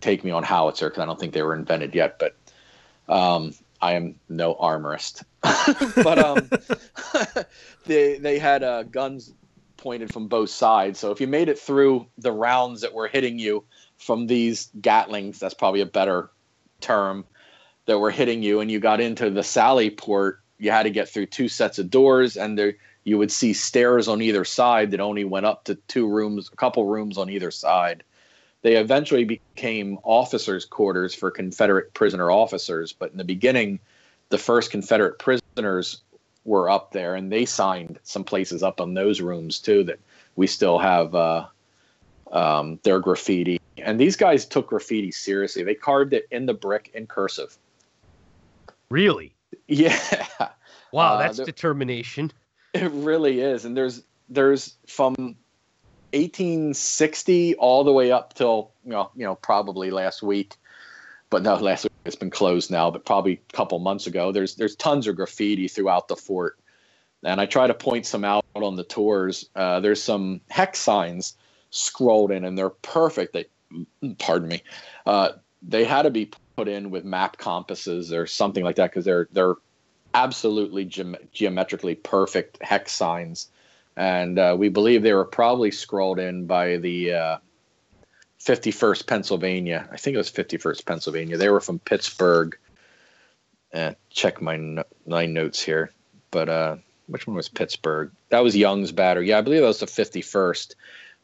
take 0.00 0.24
me 0.24 0.30
on 0.30 0.42
howitzer 0.42 0.88
because 0.88 1.02
I 1.02 1.06
don't 1.06 1.20
think 1.20 1.34
they 1.34 1.42
were 1.42 1.54
invented 1.54 1.94
yet, 1.94 2.18
but 2.18 2.36
um, 3.08 3.54
I 3.80 3.92
am 3.92 4.16
no 4.28 4.54
armorist. 4.54 5.22
but 5.96 6.18
um, 6.18 6.50
they 7.86 8.18
they 8.18 8.38
had 8.38 8.62
uh, 8.62 8.84
guns 8.84 9.32
pointed 9.76 10.12
from 10.12 10.28
both 10.28 10.50
sides. 10.50 10.98
So 10.98 11.10
if 11.10 11.20
you 11.20 11.26
made 11.26 11.48
it 11.48 11.58
through 11.58 12.06
the 12.18 12.32
rounds 12.32 12.80
that 12.80 12.94
were 12.94 13.08
hitting 13.08 13.38
you 13.38 13.64
from 13.98 14.26
these 14.26 14.70
Gatlings, 14.80 15.38
that's 15.38 15.54
probably 15.54 15.80
a 15.80 15.86
better 15.86 16.30
term, 16.80 17.24
that 17.86 17.98
were 17.98 18.10
hitting 18.10 18.42
you, 18.42 18.60
and 18.60 18.70
you 18.70 18.80
got 18.80 19.00
into 19.00 19.30
the 19.30 19.42
Sally 19.42 19.90
port, 19.90 20.40
you 20.58 20.70
had 20.70 20.84
to 20.84 20.90
get 20.90 21.08
through 21.08 21.26
two 21.26 21.48
sets 21.48 21.78
of 21.78 21.90
doors, 21.90 22.36
and 22.36 22.58
there 22.58 22.74
you 23.04 23.18
would 23.18 23.30
see 23.30 23.52
stairs 23.52 24.08
on 24.08 24.22
either 24.22 24.44
side 24.44 24.90
that 24.90 25.00
only 25.00 25.24
went 25.24 25.44
up 25.44 25.64
to 25.64 25.74
two 25.88 26.08
rooms, 26.08 26.48
a 26.50 26.56
couple 26.56 26.86
rooms 26.86 27.18
on 27.18 27.28
either 27.28 27.50
side. 27.50 28.02
They 28.62 28.76
eventually 28.76 29.24
became 29.24 29.98
officers' 30.04 30.64
quarters 30.64 31.14
for 31.14 31.30
Confederate 31.30 31.92
prisoner 31.92 32.30
officers, 32.30 32.94
but 32.94 33.12
in 33.12 33.18
the 33.18 33.24
beginning, 33.24 33.78
the 34.30 34.38
first 34.38 34.70
Confederate 34.70 35.18
prisoners 35.18 36.02
were 36.44 36.68
up 36.68 36.92
there, 36.92 37.14
and 37.14 37.30
they 37.32 37.44
signed 37.44 37.98
some 38.02 38.24
places 38.24 38.62
up 38.62 38.80
on 38.80 38.94
those 38.94 39.20
rooms 39.20 39.58
too 39.58 39.84
that 39.84 39.98
we 40.36 40.46
still 40.46 40.78
have 40.78 41.14
uh, 41.14 41.46
um, 42.32 42.78
their 42.82 43.00
graffiti. 43.00 43.60
And 43.78 43.98
these 43.98 44.16
guys 44.16 44.44
took 44.46 44.68
graffiti 44.68 45.10
seriously. 45.10 45.62
They 45.62 45.74
carved 45.74 46.12
it 46.12 46.26
in 46.30 46.46
the 46.46 46.54
brick 46.54 46.90
in 46.94 47.06
cursive. 47.06 47.56
Really? 48.90 49.34
Yeah, 49.68 49.96
Wow, 50.92 51.14
Uh, 51.14 51.18
that's 51.18 51.38
the- 51.38 51.44
determination. 51.46 52.30
it 52.74 52.90
really 52.92 53.40
is. 53.40 53.64
And 53.64 53.76
there's 53.76 54.02
there's 54.28 54.74
from 54.86 55.14
1860 56.12 57.54
all 57.56 57.84
the 57.84 57.92
way 57.92 58.12
up 58.12 58.34
till 58.34 58.72
you 58.84 58.90
know 58.90 59.10
you 59.16 59.24
know 59.24 59.36
probably 59.36 59.90
last 59.90 60.22
week, 60.22 60.54
but 61.30 61.42
no, 61.42 61.54
last 61.56 61.84
week 61.84 61.92
it's 62.04 62.16
been 62.16 62.30
closed 62.30 62.70
now. 62.70 62.90
But 62.90 63.04
probably 63.04 63.40
a 63.48 63.52
couple 63.52 63.78
months 63.78 64.06
ago, 64.06 64.32
there's 64.32 64.54
there's 64.56 64.76
tons 64.76 65.06
of 65.06 65.16
graffiti 65.16 65.68
throughout 65.68 66.08
the 66.08 66.16
fort, 66.16 66.58
and 67.22 67.40
I 67.40 67.46
try 67.46 67.66
to 67.66 67.74
point 67.74 68.06
some 68.06 68.24
out 68.24 68.44
on 68.54 68.76
the 68.76 68.84
tours. 68.84 69.48
Uh, 69.54 69.80
there's 69.80 70.02
some 70.02 70.40
hex 70.50 70.78
signs 70.78 71.36
scrolled 71.70 72.30
in, 72.30 72.44
and 72.44 72.56
they're 72.56 72.70
perfect. 72.70 73.32
They, 73.32 73.46
pardon 74.18 74.48
me, 74.48 74.62
uh, 75.06 75.32
they 75.62 75.84
had 75.84 76.02
to 76.02 76.10
be 76.10 76.30
put 76.56 76.68
in 76.68 76.90
with 76.90 77.04
map 77.04 77.36
compasses 77.36 78.12
or 78.12 78.26
something 78.26 78.64
like 78.64 78.76
that 78.76 78.90
because 78.90 79.04
they're 79.04 79.28
they're 79.32 79.56
absolutely 80.12 80.86
geom- 80.86 81.30
geometrically 81.32 81.96
perfect 81.96 82.62
hex 82.62 82.92
signs, 82.92 83.48
and 83.96 84.38
uh, 84.38 84.54
we 84.58 84.68
believe 84.68 85.02
they 85.02 85.14
were 85.14 85.24
probably 85.24 85.70
scrolled 85.70 86.18
in 86.18 86.46
by 86.46 86.76
the 86.76 87.12
uh, 87.12 87.38
51st 88.44 89.06
Pennsylvania. 89.06 89.88
I 89.90 89.96
think 89.96 90.14
it 90.14 90.18
was 90.18 90.30
51st 90.30 90.84
Pennsylvania. 90.84 91.36
They 91.36 91.48
were 91.48 91.60
from 91.60 91.78
Pittsburgh. 91.78 92.56
Uh, 93.72 93.92
check 94.10 94.40
my 94.40 94.56
no- 94.56 94.84
my 95.06 95.26
notes 95.26 95.60
here, 95.60 95.90
but 96.30 96.48
uh, 96.48 96.76
which 97.06 97.26
one 97.26 97.36
was 97.36 97.48
Pittsburgh? 97.48 98.10
That 98.28 98.44
was 98.44 98.56
Young's 98.56 98.92
battery. 98.92 99.28
Yeah, 99.28 99.38
I 99.38 99.40
believe 99.40 99.62
that 99.62 99.66
was 99.66 99.80
the 99.80 99.86
51st. 99.86 100.74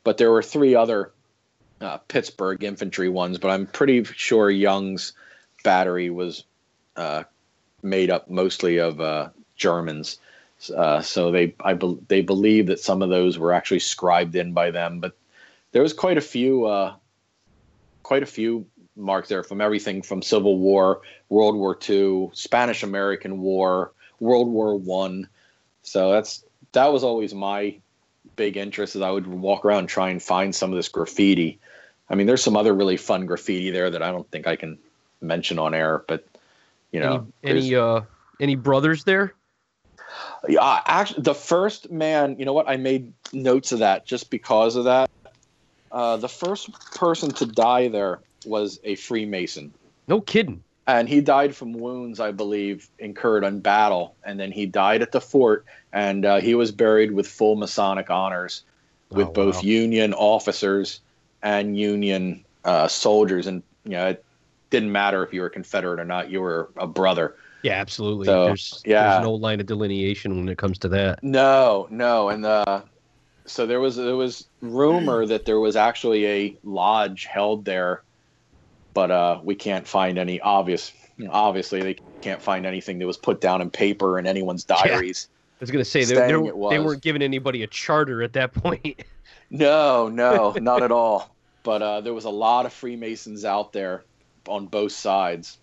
But 0.02 0.16
there 0.16 0.30
were 0.30 0.42
three 0.42 0.74
other 0.74 1.12
uh, 1.80 1.98
Pittsburgh 1.98 2.62
infantry 2.64 3.09
ones, 3.09 3.38
but 3.38 3.50
I'm 3.50 3.66
pretty 3.66 4.02
sure 4.04 4.50
Young's 4.50 5.12
battery 5.62 6.11
was 6.11 6.44
uh, 6.96 7.24
made 7.83 8.11
up 8.11 8.30
mostly 8.30 8.78
of 8.78 9.00
uh, 9.00 9.28
Germans. 9.56 10.18
Uh, 10.74 11.00
so 11.00 11.30
they 11.30 11.54
I 11.61 11.74
bel 11.74 11.98
they 12.09 12.20
believe 12.20 12.66
that 12.66 12.80
some 12.80 13.02
of 13.02 13.09
those 13.09 13.38
were 13.38 13.52
actually 13.52 13.78
scribed 13.78 14.35
in 14.37 14.52
by 14.52 14.70
them, 14.70 15.00
but 15.00 15.16
there 15.72 15.83
was 15.83 15.92
quite 15.92 16.18
a 16.18 16.22
few 16.22 16.66
uh, 16.66 16.94
quite 18.11 18.25
a 18.25 18.27
few 18.27 18.66
marks 18.96 19.29
there 19.29 19.44
from 19.44 19.61
everything 19.61 20.03
from 20.03 20.20
Civil 20.20 20.59
War, 20.59 21.01
World 21.29 21.55
War 21.55 21.79
II, 21.88 22.31
Spanish 22.33 22.83
American 22.83 23.40
War, 23.40 23.92
World 24.18 24.49
War 24.49 24.75
One. 24.75 25.29
So 25.85 26.11
that's 26.11 26.44
that 26.73 26.92
was 26.92 27.05
always 27.05 27.33
my 27.33 27.77
big 28.35 28.57
interest 28.57 28.96
is 28.96 29.03
I 29.03 29.12
would 29.12 29.29
walk 29.29 29.64
around 29.64 29.79
and 29.79 29.88
try 29.88 30.11
and 30.11 30.20
find 30.20 30.53
some 30.53 30.73
of 30.73 30.77
this 30.77 30.88
graffiti. 30.88 31.61
I 32.09 32.16
mean, 32.16 32.27
there's 32.27 32.42
some 32.42 32.57
other 32.57 32.75
really 32.75 32.96
fun 32.96 33.27
graffiti 33.27 33.70
there 33.70 33.90
that 33.90 34.03
I 34.03 34.11
don't 34.11 34.29
think 34.33 34.49
I 34.49 34.57
can 34.57 34.77
mention 35.20 35.61
on 35.61 35.73
air, 35.73 36.03
but 36.09 36.27
you 36.90 36.99
know, 36.99 37.29
any 37.44 37.61
any, 37.61 37.75
uh 37.77 38.01
any 38.40 38.57
brothers 38.57 39.05
there? 39.05 39.35
yeah, 40.49 40.81
actually, 40.85 41.23
the 41.23 41.35
first 41.35 41.90
man, 41.90 42.37
you 42.38 42.44
know 42.44 42.53
what? 42.53 42.68
I 42.68 42.77
made 42.77 43.12
notes 43.33 43.70
of 43.70 43.79
that 43.81 44.05
just 44.05 44.31
because 44.31 44.75
of 44.75 44.85
that. 44.85 45.10
Uh, 45.92 46.16
the 46.16 46.29
first 46.29 46.72
person 46.94 47.31
to 47.33 47.46
die 47.46 47.88
there 47.88 48.20
was 48.46 48.79
a 48.85 48.94
Freemason, 48.94 49.72
No 50.09 50.20
kidding. 50.20 50.62
and 50.87 51.09
he 51.09 51.20
died 51.20 51.55
from 51.55 51.72
wounds, 51.72 52.20
I 52.20 52.31
believe, 52.33 52.88
incurred 52.98 53.44
on 53.44 53.61
battle. 53.61 54.14
And 54.24 54.38
then 54.38 54.53
he 54.53 54.66
died 54.66 55.03
at 55.03 55.12
the 55.12 55.20
fort, 55.20 55.64
and 55.92 56.24
uh, 56.24 56.40
he 56.40 56.55
was 56.55 56.70
buried 56.72 57.12
with 57.12 57.26
full 57.26 57.57
Masonic 57.57 58.09
honors, 58.11 58.62
with 59.11 59.29
Oh, 59.29 59.33
both 59.33 59.57
wow. 59.57 59.62
Union 59.62 60.14
officers 60.14 61.00
and 61.42 61.76
Union 61.79 62.44
uh, 62.64 62.87
soldiers. 62.88 63.46
And 63.46 63.62
you 63.85 63.90
know, 63.92 64.09
it 64.09 64.24
didn't 64.70 64.92
matter 64.92 65.24
if 65.24 65.33
you 65.35 65.40
were 65.40 65.50
Confederate 65.50 65.98
or 66.00 66.05
not; 66.05 66.31
you 66.31 66.40
were 66.40 66.70
a 66.76 66.87
brother. 66.87 67.35
Yeah, 67.62 67.72
absolutely. 67.74 68.26
So, 68.26 68.44
there's 68.46 68.83
yeah. 68.87 69.11
there's 69.11 69.24
no 69.24 69.33
line 69.35 69.61
of 69.61 69.66
delineation 69.66 70.37
when 70.37 70.48
it 70.48 70.57
comes 70.57 70.79
to 70.79 70.88
that. 70.90 71.22
No, 71.22 71.88
no, 71.90 72.29
and 72.31 72.46
uh, 72.46 72.83
so 73.46 73.66
there 73.66 73.81
was 73.81 73.96
there 73.96 74.16
was 74.16 74.46
rumor 74.61 75.26
that 75.26 75.45
there 75.45 75.61
was 75.61 75.76
actually 75.76 76.26
a 76.26 76.59
lodge 76.64 77.24
held 77.24 77.64
there, 77.64 78.03
but 78.95 79.11
uh, 79.11 79.41
we 79.43 79.55
can't 79.55 79.86
find 79.86 80.18
any 80.18 80.41
obvious. 80.41 80.93
You 81.16 81.26
know, 81.26 81.32
obviously, 81.32 81.82
they 81.82 81.97
can't 82.22 82.41
find 82.41 82.64
anything 82.64 82.99
that 82.99 83.07
was 83.07 83.18
put 83.18 83.41
down 83.41 83.61
in 83.61 83.70
paper 83.70 84.18
in 84.18 84.26
anyone's 84.26 84.64
diaries. 84.64 85.28
I 85.61 85.64
was 85.64 85.70
gonna 85.70 85.84
say 85.84 86.05
they, 86.05 86.14
they, 86.14 86.34
it 86.34 86.55
they 86.70 86.78
weren't 86.78 87.03
giving 87.03 87.22
anybody 87.22 87.62
a 87.62 87.66
charter 87.66 88.22
at 88.22 88.32
that 88.34 88.53
point. 88.55 89.03
No, 89.53 90.09
no, 90.09 90.53
not 90.61 90.84
at 90.84 90.93
all. 90.93 91.34
But 91.64 91.82
uh, 91.82 92.01
there 92.03 92.14
was 92.14 92.24
a 92.24 92.30
lot 92.30 92.66
of 92.66 92.72
Freemasons 92.72 93.45
out 93.45 93.72
there 93.72 94.05
on 94.47 94.66
both 94.66 94.93
sides. 94.93 95.59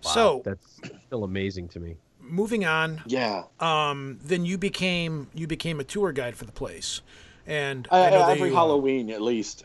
So 0.00 0.42
That's 0.44 0.80
still 1.06 1.24
amazing 1.24 1.68
to 1.70 1.80
me. 1.80 1.96
Moving 2.22 2.64
on, 2.64 3.02
Yeah, 3.06 3.44
um, 3.60 4.18
then 4.24 4.44
you 4.44 4.56
became 4.58 5.28
you 5.34 5.46
became 5.46 5.80
a 5.80 5.84
tour 5.84 6.12
guide 6.12 6.36
for 6.36 6.44
the 6.44 6.52
place, 6.52 7.02
and 7.46 7.86
I, 7.90 8.06
I 8.06 8.10
know 8.10 8.28
every 8.28 8.48
you, 8.48 8.54
uh, 8.54 8.58
Halloween 8.58 9.10
at 9.10 9.20
least. 9.20 9.64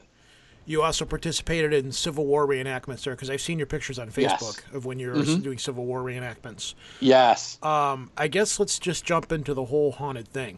You 0.65 0.81
also 0.81 1.05
participated 1.05 1.71
in 1.71 1.93
Civil 1.93 2.25
War 2.25 2.45
reenactments 2.45 3.03
there 3.03 3.13
because 3.15 3.29
I've 3.29 3.39
seen 3.39 3.57
your 3.57 3.67
pictures 3.67 3.97
on 3.97 4.11
Yes. 4.17 4.43
Facebook 4.43 4.73
of 4.75 4.85
when 4.85 4.99
you're 4.99 5.23
doing 5.23 5.57
Civil 5.57 5.85
War 5.85 6.01
reenactments. 6.01 6.73
Yes. 6.99 7.57
Um, 7.63 8.11
I 8.17 8.27
guess 8.27 8.59
let's 8.59 8.77
just 8.77 9.05
jump 9.05 9.31
into 9.31 9.53
the 9.53 9.63
whole 9.63 9.93
haunted 9.93 10.27
thing. 10.27 10.57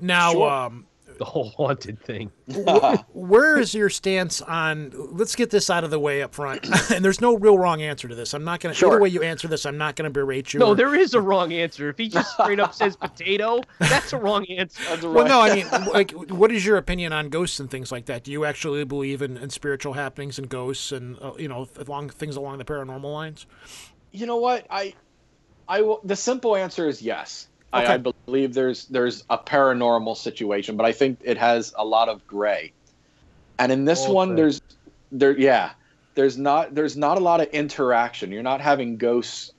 Now, 0.00 0.32
Sure. 0.32 0.50
um, 0.50 0.86
The 1.18 1.24
whole 1.24 1.50
haunted 1.56 2.00
thing. 2.02 2.30
where 3.12 3.58
is 3.58 3.74
your 3.74 3.88
stance 3.88 4.42
on? 4.42 4.92
Let's 4.94 5.34
get 5.34 5.50
this 5.50 5.70
out 5.70 5.84
of 5.84 5.90
the 5.90 5.98
way 5.98 6.22
up 6.22 6.34
front. 6.34 6.66
and 6.90 7.04
there's 7.04 7.20
no 7.20 7.36
real 7.36 7.58
wrong 7.58 7.82
answer 7.82 8.06
to 8.08 8.14
this. 8.14 8.34
I'm 8.34 8.44
not 8.44 8.60
going 8.60 8.74
to. 8.74 8.78
Either 8.78 8.92
Sure. 8.92 9.00
way 9.00 9.08
you 9.08 9.22
answer 9.22 9.48
this, 9.48 9.64
I'm 9.66 9.78
not 9.78 9.96
going 9.96 10.04
to 10.04 10.10
berate 10.10 10.52
you. 10.52 10.60
No, 10.60 10.68
or- 10.68 10.74
there 10.74 10.94
is 10.94 11.14
a 11.14 11.20
wrong 11.20 11.52
answer. 11.52 11.88
If 11.88 11.98
he 11.98 12.08
just 12.08 12.32
straight 12.32 12.60
up 12.60 12.74
says 12.80 12.96
potato, 12.96 13.62
that's 13.78 14.12
a 14.12 14.18
wrong 14.18 14.44
answer. 14.46 14.82
That's 14.88 15.02
Well, 15.02 15.26
no, 15.26 15.40
I 15.40 15.54
mean, 15.54 15.66
like, 15.92 16.10
what 16.12 16.52
is 16.52 16.64
your 16.66 16.76
opinion 16.76 17.12
on 17.12 17.28
ghosts 17.30 17.60
and 17.60 17.70
things 17.70 17.90
like 17.90 18.06
that? 18.06 18.24
Do 18.24 18.30
you 18.32 18.44
actually 18.44 18.84
believe 18.84 19.22
in, 19.22 19.36
in 19.36 19.50
spiritual 19.50 19.94
happenings 19.94 20.38
and 20.38 20.48
ghosts 20.48 20.92
and 20.92 21.16
uh, 21.20 21.32
you 21.38 21.48
know 21.48 21.68
along 21.76 22.10
things 22.10 22.36
along 22.36 22.58
the 22.58 22.64
paranormal 22.64 23.12
lines? 23.12 23.46
you 24.12 24.24
know 24.24 24.36
what 24.36 24.66
i 24.70 24.94
i 25.68 25.82
will 25.82 26.00
the 26.04 26.16
simple 26.16 26.56
answer 26.56 26.88
is 26.88 27.02
yes 27.02 27.48
I, 27.72 27.94
I 27.94 27.98
believe 27.98 28.54
there's 28.54 28.86
there's 28.86 29.24
a 29.28 29.36
paranormal 29.36 30.16
situation 30.16 30.76
but 30.76 30.86
i 30.86 30.92
think 30.92 31.20
it 31.22 31.36
has 31.36 31.74
a 31.76 31.84
lot 31.84 32.08
of 32.08 32.26
gray 32.26 32.72
and 33.58 33.70
in 33.70 33.84
this 33.84 34.06
All 34.06 34.14
one 34.14 34.34
there's 34.34 34.60
there 35.12 35.36
yeah 35.36 35.72
there's 36.14 36.38
not 36.38 36.74
there's 36.74 36.96
not 36.96 37.18
a 37.18 37.20
lot 37.20 37.40
of 37.40 37.48
interaction 37.48 38.32
you're 38.32 38.42
not 38.42 38.60
having 38.60 38.96
ghosts 38.96 39.52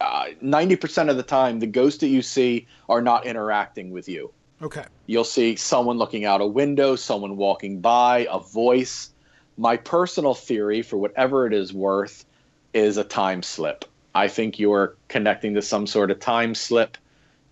uh, 0.00 0.26
90% 0.42 1.10
of 1.10 1.16
the 1.16 1.22
time 1.22 1.60
the 1.60 1.66
ghosts 1.66 2.00
that 2.00 2.08
you 2.08 2.22
see 2.22 2.66
are 2.88 3.00
not 3.00 3.24
interacting 3.24 3.92
with 3.92 4.08
you 4.08 4.32
Okay. 4.62 4.84
You'll 5.06 5.24
see 5.24 5.56
someone 5.56 5.98
looking 5.98 6.24
out 6.24 6.40
a 6.40 6.46
window, 6.46 6.94
someone 6.94 7.36
walking 7.36 7.80
by, 7.80 8.28
a 8.30 8.38
voice. 8.38 9.10
My 9.58 9.76
personal 9.76 10.34
theory, 10.34 10.82
for 10.82 10.96
whatever 10.96 11.46
it 11.46 11.52
is 11.52 11.72
worth, 11.72 12.24
is 12.72 12.96
a 12.96 13.04
time 13.04 13.42
slip. 13.42 13.84
I 14.14 14.28
think 14.28 14.58
you're 14.58 14.96
connecting 15.08 15.54
to 15.54 15.62
some 15.62 15.86
sort 15.86 16.10
of 16.10 16.20
time 16.20 16.54
slip. 16.54 16.96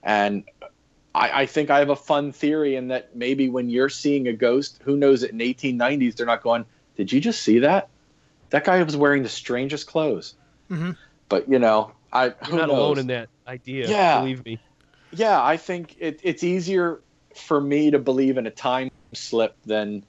And 0.03 0.45
I, 1.15 1.43
I 1.43 1.47
think 1.47 1.71
I 1.71 1.79
have 1.79 1.89
a 1.91 1.97
fun 1.97 2.33
theory 2.33 2.77
in 2.77 2.89
that 2.89 3.17
maybe 3.17 3.49
when 3.49 3.71
you're 3.71 3.89
seeing 3.89 4.29
a 4.29 4.33
ghost, 4.33 4.81
who 4.85 4.97
knows 4.97 5.23
it 5.23 5.31
in 5.31 5.39
1890s, 5.39 6.17
they're 6.17 6.27
not 6.27 6.43
going, 6.43 6.65
Did 6.97 7.13
you 7.13 7.21
just 7.21 7.43
see 7.43 7.61
that? 7.61 7.89
That 8.51 8.65
guy 8.65 8.83
was 8.83 8.97
wearing 8.97 9.23
the 9.23 9.29
strangest 9.29 9.87
clothes. 9.87 10.35
Mhm. 10.71 10.97
But, 11.29 11.49
you 11.49 11.59
know, 11.59 11.93
I, 12.13 12.27
You're 12.27 12.35
who 12.47 12.57
not 12.57 12.69
knows? 12.69 12.79
alone 12.79 12.99
in 12.99 13.07
that 13.09 13.29
idea. 13.47 13.89
Yeah. 13.89 14.21
Believe 14.21 14.45
me. 14.45 14.59
yeah, 15.13 15.43
I 15.43 15.57
think 15.57 15.97
it, 15.99 16.21
it's 16.23 16.43
easier 16.43 17.01
for 17.37 17.61
me 17.61 17.93
to 17.93 17.99
believe 18.01 18.37
in 18.39 18.47
a 18.47 18.51
time 18.51 18.91
slip 19.13 19.55
than, 19.65 20.05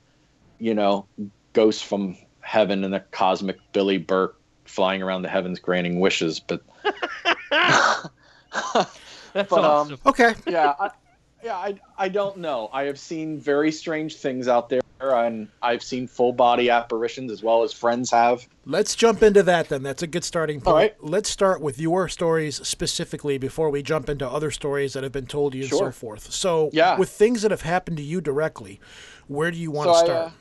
you 0.60 0.74
know, 0.74 1.06
ghosts 1.54 1.82
from 1.84 2.18
heaven 2.40 2.84
and 2.84 2.94
the 2.94 3.00
cosmic 3.12 3.58
Billie 3.74 4.00
Burke 4.00 4.41
flying 4.72 5.02
around 5.02 5.22
the 5.22 5.30
heavens 5.30 5.60
granting 5.60 6.00
wishes. 6.00 6.40
But 6.40 6.62
That's 7.52 9.50
But, 9.50 9.52
um, 9.52 9.64
awesome. 9.64 10.00
Okay. 10.06 10.34
yeah, 10.48 10.74
I, 10.80 10.90
yeah, 11.44 11.56
I, 11.56 11.80
I 11.98 12.10
don't 12.10 12.38
know. 12.38 12.70
I 12.74 12.84
have 12.84 13.00
seen 13.00 13.40
very 13.40 13.72
strange 13.72 14.16
things 14.18 14.48
out 14.48 14.70
there, 14.70 14.82
and 15.02 15.48
I've 15.62 15.84
seen 15.84 16.08
full 16.08 16.34
body 16.34 16.70
apparitions 16.70 17.32
as 17.32 17.42
well 17.42 17.64
as 17.64 17.72
friends 17.74 18.12
have. 18.12 18.48
Let's 18.66 18.94
jump 18.96 19.24
into 19.24 19.42
that 19.44 19.70
then. 19.70 19.84
That's 19.84 20.04
a 20.04 20.08
good 20.08 20.24
starting 20.24 20.58
point. 20.60 20.68
All 20.68 20.76
right. 20.76 20.96
Let's 21.02 21.30
start 21.30 21.62
with 21.62 21.80
your 21.80 22.08
stories 22.10 22.58
specifically 22.68 23.38
before 23.38 23.70
we 23.70 23.82
jump 23.82 24.10
into 24.10 24.28
other 24.30 24.52
stories 24.52 24.94
that 24.94 25.04
have 25.04 25.12
been 25.12 25.26
told 25.28 25.54
to 25.54 25.58
you 25.58 25.64
and 25.64 25.74
so 25.74 25.92
forth. 25.92 26.32
So, 26.32 26.70
Yeah. 26.74 26.98
with 26.98 27.10
things 27.10 27.42
that 27.42 27.52
have 27.52 27.62
happened 27.62 27.98
to 27.98 28.04
you 28.04 28.22
directly, 28.22 28.80
where 29.28 29.50
do 29.50 29.58
you 29.58 29.72
want 29.72 29.88
So 29.88 29.94
to 29.94 30.00
I, 30.00 30.04
start? 30.04 30.28
uh, 30.28 30.32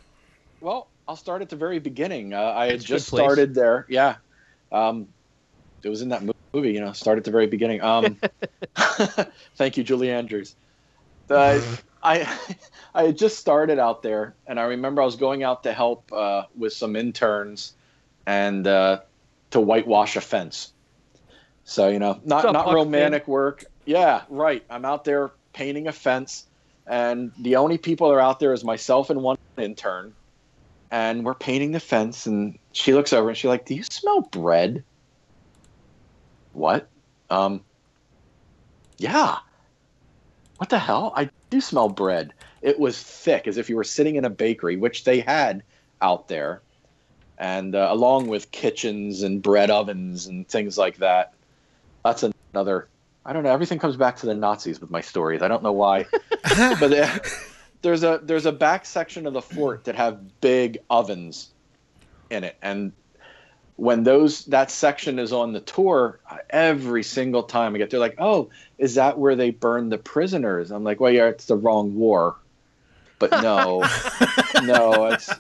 well, 0.61 0.89
I'll 1.11 1.17
start 1.17 1.43
at 1.43 1.49
the 1.49 1.57
very 1.57 1.81
beginning. 1.81 2.35
Uh, 2.35 2.41
I 2.41 2.67
had 2.67 2.75
That's 2.75 2.85
a 2.85 2.87
good 2.87 2.95
just 2.95 3.09
started 3.09 3.53
there. 3.53 3.85
Yeah. 3.89 4.15
Um, 4.71 5.09
it 5.83 5.89
was 5.89 6.03
in 6.03 6.11
that 6.11 6.23
movie, 6.55 6.71
you 6.71 6.79
know, 6.79 6.93
start 6.93 7.19
at 7.19 7.25
the 7.25 7.33
very 7.33 7.49
beginning. 7.49 7.83
Um, 7.83 8.17
thank 9.57 9.77
you, 9.77 9.83
Julie 9.83 10.13
Andrews. 10.13 10.55
Uh, 11.29 11.61
I, 12.01 12.39
I 12.95 13.07
had 13.07 13.19
just 13.19 13.41
started 13.41 13.81
out 13.81 14.05
there, 14.05 14.37
and 14.47 14.61
I 14.61 14.67
remember 14.67 15.03
I 15.03 15.05
was 15.05 15.17
going 15.17 15.43
out 15.43 15.65
to 15.65 15.73
help 15.73 16.13
uh, 16.13 16.45
with 16.57 16.75
some 16.75 16.95
interns 16.95 17.73
and 18.25 18.65
uh, 18.69 19.01
to 19.51 19.61
whitewash 19.61 20.15
a 20.15 20.21
fence. 20.21 20.73
So, 21.65 21.89
you 21.89 21.99
know, 21.99 22.21
not, 22.25 22.45
up, 22.45 22.53
not 22.53 22.73
romantic 22.73 23.27
work. 23.27 23.65
Yeah, 23.85 24.23
right. 24.29 24.63
I'm 24.71 24.85
out 24.85 25.05
there 25.05 25.33
painting 25.55 25.89
a 25.89 25.93
fence, 25.93 26.47
and 26.87 27.33
the 27.37 27.57
only 27.57 27.79
people 27.79 28.11
that 28.11 28.15
are 28.15 28.21
out 28.21 28.39
there 28.39 28.53
is 28.53 28.63
myself 28.63 29.11
and 29.11 29.25
one 29.25 29.39
intern 29.59 30.15
and 30.91 31.25
we're 31.25 31.35
painting 31.35 31.73
the 31.73 31.81
fence 31.81 32.27
and 32.27 32.59
she 32.73 32.93
looks 32.93 33.13
over 33.13 33.29
and 33.29 33.37
she's 33.39 33.49
like 33.49 33.67
do 33.67 33.75
you 33.75 33.83
smell 33.83 34.23
bread? 34.23 34.85
What? 36.53 36.89
Um 37.29 37.63
yeah. 38.99 39.39
What 40.59 40.69
the 40.69 40.79
hell? 40.79 41.13
I 41.17 41.31
do 41.49 41.61
smell 41.61 41.89
bread. 41.89 42.33
It 42.61 42.79
was 42.79 43.03
thick 43.03 43.47
as 43.47 43.57
if 43.57 43.71
you 43.71 43.77
were 43.77 43.85
sitting 43.85 44.17
in 44.17 44.25
a 44.25 44.31
bakery 44.31 44.77
which 44.77 45.05
they 45.05 45.21
had 45.21 45.63
out 46.03 46.29
there 46.29 46.63
and 47.39 47.75
uh, 47.75 47.89
along 47.91 48.27
with 48.27 48.51
kitchens 48.51 49.23
and 49.23 49.43
bread 49.43 49.71
ovens 49.71 50.27
and 50.27 50.47
things 50.47 50.77
like 50.77 50.99
that. 50.99 51.33
That's 52.05 52.25
another 52.53 52.89
i 53.27 53.33
don't 53.33 53.43
know 53.43 53.51
everything 53.51 53.79
comes 53.79 53.97
back 53.97 54.17
to 54.17 54.27
the 54.27 54.35
nazis 54.35 54.81
with 54.81 54.91
my 54.91 55.01
stories. 55.01 55.43
I 55.43 55.49
don't 55.49 55.63
know 55.63 55.73
why 55.73 56.07
but 56.81 56.93
uh, 56.93 57.19
there's 57.83 58.03
a 58.03 58.21
there's 58.23 58.47
a 58.47 58.53
back 58.53 58.85
section 58.85 59.27
of 59.27 59.33
the 59.33 59.43
fort 59.43 59.85
that 59.85 59.95
have 59.95 60.41
big 60.41 60.79
ovens 60.89 61.51
in 62.29 62.45
it. 62.45 62.57
And 62.63 62.93
when 63.77 64.03
those 64.03 64.45
that 64.47 64.71
section 64.71 65.19
is 65.19 65.33
on 65.33 65.53
the 65.53 65.61
tour 65.61 66.21
every 66.51 67.03
single 67.03 67.43
time 67.43 67.75
i 67.75 67.79
get 67.79 67.89
there 67.89 67.99
like 67.99 68.17
oh 68.19 68.51
is 68.77 68.97
that 68.97 69.19
where 69.19 69.35
they 69.37 69.51
burn 69.51 69.89
the 69.89 69.99
prisoners? 69.99 70.71
I'm 70.71 70.85
like 70.85 71.01
well 71.01 71.13
yeah 71.13 71.27
it's 71.27 71.47
the 71.47 71.57
wrong 71.57 71.95
war. 71.95 72.37
But 73.19 73.43
no 73.43 73.85
no 74.63 75.07
it's 75.07 75.31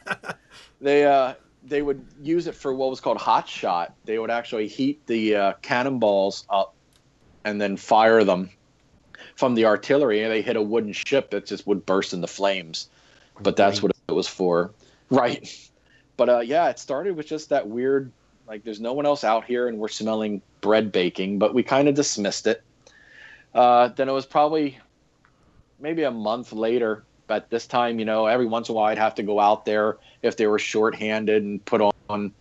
they 0.81 1.05
uh 1.05 1.35
they 1.63 1.83
would 1.83 2.07
use 2.23 2.47
it 2.47 2.55
for 2.55 2.73
what 2.73 2.89
was 2.89 3.01
called 3.01 3.19
hot 3.19 3.47
shot. 3.47 3.95
They 4.07 4.19
would 4.19 4.31
actually 4.31 4.67
heat 4.67 5.07
the 5.07 5.37
uh, 5.37 5.53
cannonballs 5.61 6.47
up 6.49 6.75
and 7.45 7.61
then 7.61 7.77
fire 7.77 8.25
them 8.25 8.49
from 9.41 9.55
the 9.55 9.65
artillery 9.65 10.23
and 10.23 10.31
they 10.31 10.43
hit 10.43 10.55
a 10.55 10.63
wooden 10.63 10.93
ship 10.93 11.31
that 11.31 11.47
just 11.47 11.67
would 11.67 11.87
burst 11.87 12.13
into 12.13 12.27
flames. 12.27 12.89
But 13.41 13.57
that's 13.57 13.83
what 13.83 13.91
it 14.07 14.13
was 14.13 14.29
for. 14.29 14.71
Right. 15.09 15.49
But 16.17 16.29
uh, 16.29 16.41
yeah 16.41 16.69
it 16.69 16.79
started 16.79 17.17
with 17.17 17.27
just 17.27 17.49
that 17.49 17.67
weird 17.67 18.13
like 18.47 18.63
there's 18.63 18.79
no 18.79 18.93
one 18.93 19.07
else 19.07 19.25
out 19.25 19.47
here 19.47 19.69
and 19.69 19.79
we're 19.79 19.89
smelling 19.89 20.43
bread 20.61 20.93
baking 20.93 21.39
but 21.39 21.55
we 21.55 21.63
kind 21.63 21.89
of 21.89 21.95
dismissed 21.95 22.47
it. 22.47 22.63
Uh, 23.55 23.89
then 23.89 24.07
it 24.07 24.13
was 24.13 24.27
probably 24.27 24.79
maybe 25.79 26.03
a 26.03 26.11
month 26.11 26.53
later 26.53 27.05
but 27.27 27.49
this 27.49 27.67
time 27.67 27.99
you 27.99 28.05
know 28.05 28.27
every 28.27 28.45
once 28.45 28.69
in 28.69 28.75
a 28.75 28.77
while 28.77 28.85
i'd 28.91 28.99
have 28.99 29.15
to 29.15 29.23
go 29.23 29.41
out 29.41 29.65
there 29.65 29.97
if 30.21 30.37
they 30.37 30.47
were 30.47 30.59
shorthanded 30.59 31.43
and 31.43 31.65
put 31.65 31.81
on 32.11 32.33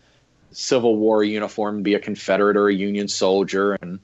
civil 0.52 0.98
war 0.98 1.24
uniform 1.24 1.82
be 1.82 1.94
a 1.94 2.00
confederate 2.00 2.58
or 2.58 2.68
a 2.68 2.74
union 2.74 3.08
soldier 3.08 3.78
and 3.82 4.00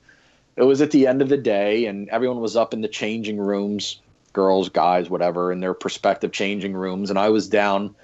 it 0.55 0.63
was 0.63 0.81
at 0.81 0.91
the 0.91 1.07
end 1.07 1.21
of 1.21 1.29
the 1.29 1.37
day 1.37 1.85
and 1.85 2.09
everyone 2.09 2.39
was 2.39 2.55
up 2.55 2.73
in 2.73 2.81
the 2.81 2.87
changing 2.87 3.37
rooms 3.37 3.99
girls 4.33 4.69
guys 4.69 5.09
whatever 5.09 5.51
in 5.51 5.59
their 5.59 5.73
prospective 5.73 6.31
changing 6.31 6.73
rooms. 6.73 7.09
And 7.09 7.19
i 7.19 7.29
was 7.29 7.47
down 7.47 7.95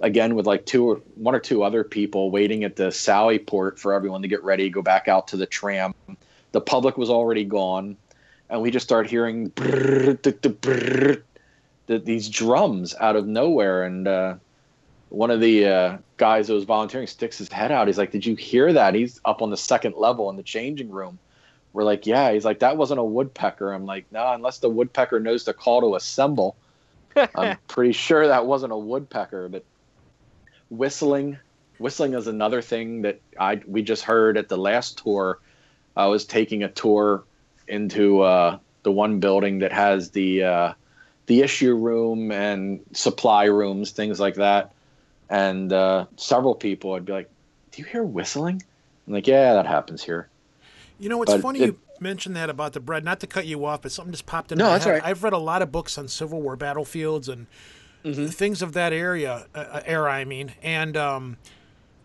again 0.00 0.34
with 0.34 0.46
like 0.46 0.66
two 0.66 0.90
or 0.90 0.96
one 1.16 1.34
or 1.34 1.40
two 1.40 1.62
other 1.62 1.84
people 1.84 2.30
waiting 2.30 2.64
at 2.64 2.76
the 2.76 2.90
sally 2.90 3.38
port 3.38 3.78
for 3.78 3.92
everyone 3.92 4.22
to 4.22 4.28
get 4.28 4.42
ready 4.42 4.68
go 4.68 4.82
back 4.82 5.08
out 5.08 5.28
to 5.28 5.36
the 5.36 5.46
tram. 5.46 5.94
The 6.52 6.60
public 6.60 6.96
was 6.96 7.10
already 7.10 7.44
gone 7.44 7.96
and 8.50 8.60
we 8.60 8.70
just 8.70 8.84
start 8.84 9.08
hearing 9.08 9.50
brrr, 9.50 10.20
duh, 10.20 10.30
brrr, 10.32 11.22
the, 11.86 11.98
these 11.98 12.28
drums 12.28 12.94
out 13.00 13.16
of 13.16 13.26
nowhere. 13.26 13.84
And 13.84 14.06
uh, 14.06 14.34
one 15.08 15.30
of 15.30 15.40
the 15.40 15.66
uh, 15.66 15.98
guys 16.18 16.48
that 16.48 16.54
was 16.54 16.64
volunteering 16.64 17.06
sticks 17.06 17.38
his 17.38 17.50
head 17.50 17.72
out. 17.72 17.86
He's 17.86 17.98
like 17.98 18.10
did 18.10 18.24
you 18.24 18.36
hear 18.36 18.72
that? 18.72 18.94
He's 18.94 19.20
up 19.24 19.42
on 19.42 19.50
the 19.50 19.56
second 19.56 19.94
level 19.96 20.30
in 20.30 20.36
the 20.36 20.42
changing 20.42 20.90
room 20.90 21.18
we're 21.74 21.84
like, 21.84 22.06
yeah. 22.06 22.32
He's 22.32 22.44
like, 22.44 22.60
that 22.60 22.78
wasn't 22.78 23.00
a 23.00 23.04
woodpecker. 23.04 23.72
I'm 23.72 23.84
like, 23.84 24.06
no, 24.10 24.32
unless 24.32 24.58
the 24.58 24.70
woodpecker 24.70 25.20
knows 25.20 25.44
the 25.44 25.52
call 25.52 25.80
to 25.82 25.96
assemble. 25.96 26.56
I'm 27.34 27.58
pretty 27.68 27.92
sure 27.92 28.28
that 28.28 28.46
wasn't 28.46 28.72
a 28.72 28.78
woodpecker. 28.78 29.48
But 29.48 29.64
whistling, 30.70 31.36
whistling 31.78 32.14
is 32.14 32.28
another 32.28 32.62
thing 32.62 33.02
that 33.02 33.20
I 33.38 33.60
we 33.66 33.82
just 33.82 34.04
heard 34.04 34.38
at 34.38 34.48
the 34.48 34.56
last 34.56 34.98
tour. 34.98 35.40
I 35.96 36.06
was 36.06 36.24
taking 36.24 36.62
a 36.62 36.68
tour 36.70 37.24
into 37.66 38.22
uh, 38.22 38.58
the 38.84 38.92
one 38.92 39.18
building 39.18 39.58
that 39.58 39.72
has 39.72 40.10
the 40.10 40.44
uh, 40.44 40.72
the 41.26 41.42
issue 41.42 41.74
room 41.74 42.30
and 42.30 42.80
supply 42.92 43.44
rooms, 43.44 43.90
things 43.90 44.20
like 44.20 44.36
that. 44.36 44.72
And 45.28 45.72
uh, 45.72 46.06
several 46.16 46.54
people 46.54 46.90
would 46.92 47.04
be 47.04 47.12
like, 47.12 47.30
"Do 47.72 47.82
you 47.82 47.88
hear 47.88 48.04
whistling?" 48.04 48.62
I'm 49.08 49.12
like, 49.12 49.26
"Yeah, 49.26 49.54
that 49.54 49.66
happens 49.66 50.04
here." 50.04 50.28
You 50.98 51.08
know, 51.08 51.22
it's 51.22 51.32
But 51.32 51.40
funny 51.42 51.60
it- 51.60 51.66
you 51.66 51.78
mentioned 52.00 52.36
that 52.36 52.48
about 52.50 52.72
the 52.72 52.80
bread. 52.80 53.04
Not 53.04 53.20
to 53.20 53.26
cut 53.26 53.46
you 53.46 53.64
off, 53.64 53.82
but 53.82 53.92
something 53.92 54.12
just 54.12 54.26
popped 54.26 54.52
in 54.52 54.58
No, 54.58 54.66
my 54.66 54.72
that's 54.72 54.84
head. 54.84 54.90
right. 54.92 55.04
I've 55.04 55.22
read 55.22 55.32
a 55.32 55.38
lot 55.38 55.60
of 55.62 55.70
books 55.72 55.98
on 55.98 56.08
Civil 56.08 56.40
War 56.42 56.56
battlefields, 56.56 57.28
and 57.28 57.46
things 58.04 58.62
of 58.62 58.72
that 58.74 58.92
area 58.92 59.46
uh, 59.54 59.80
era. 59.84 60.12
I 60.12 60.24
mean, 60.24 60.52
and 60.62 60.96
um, 60.96 61.36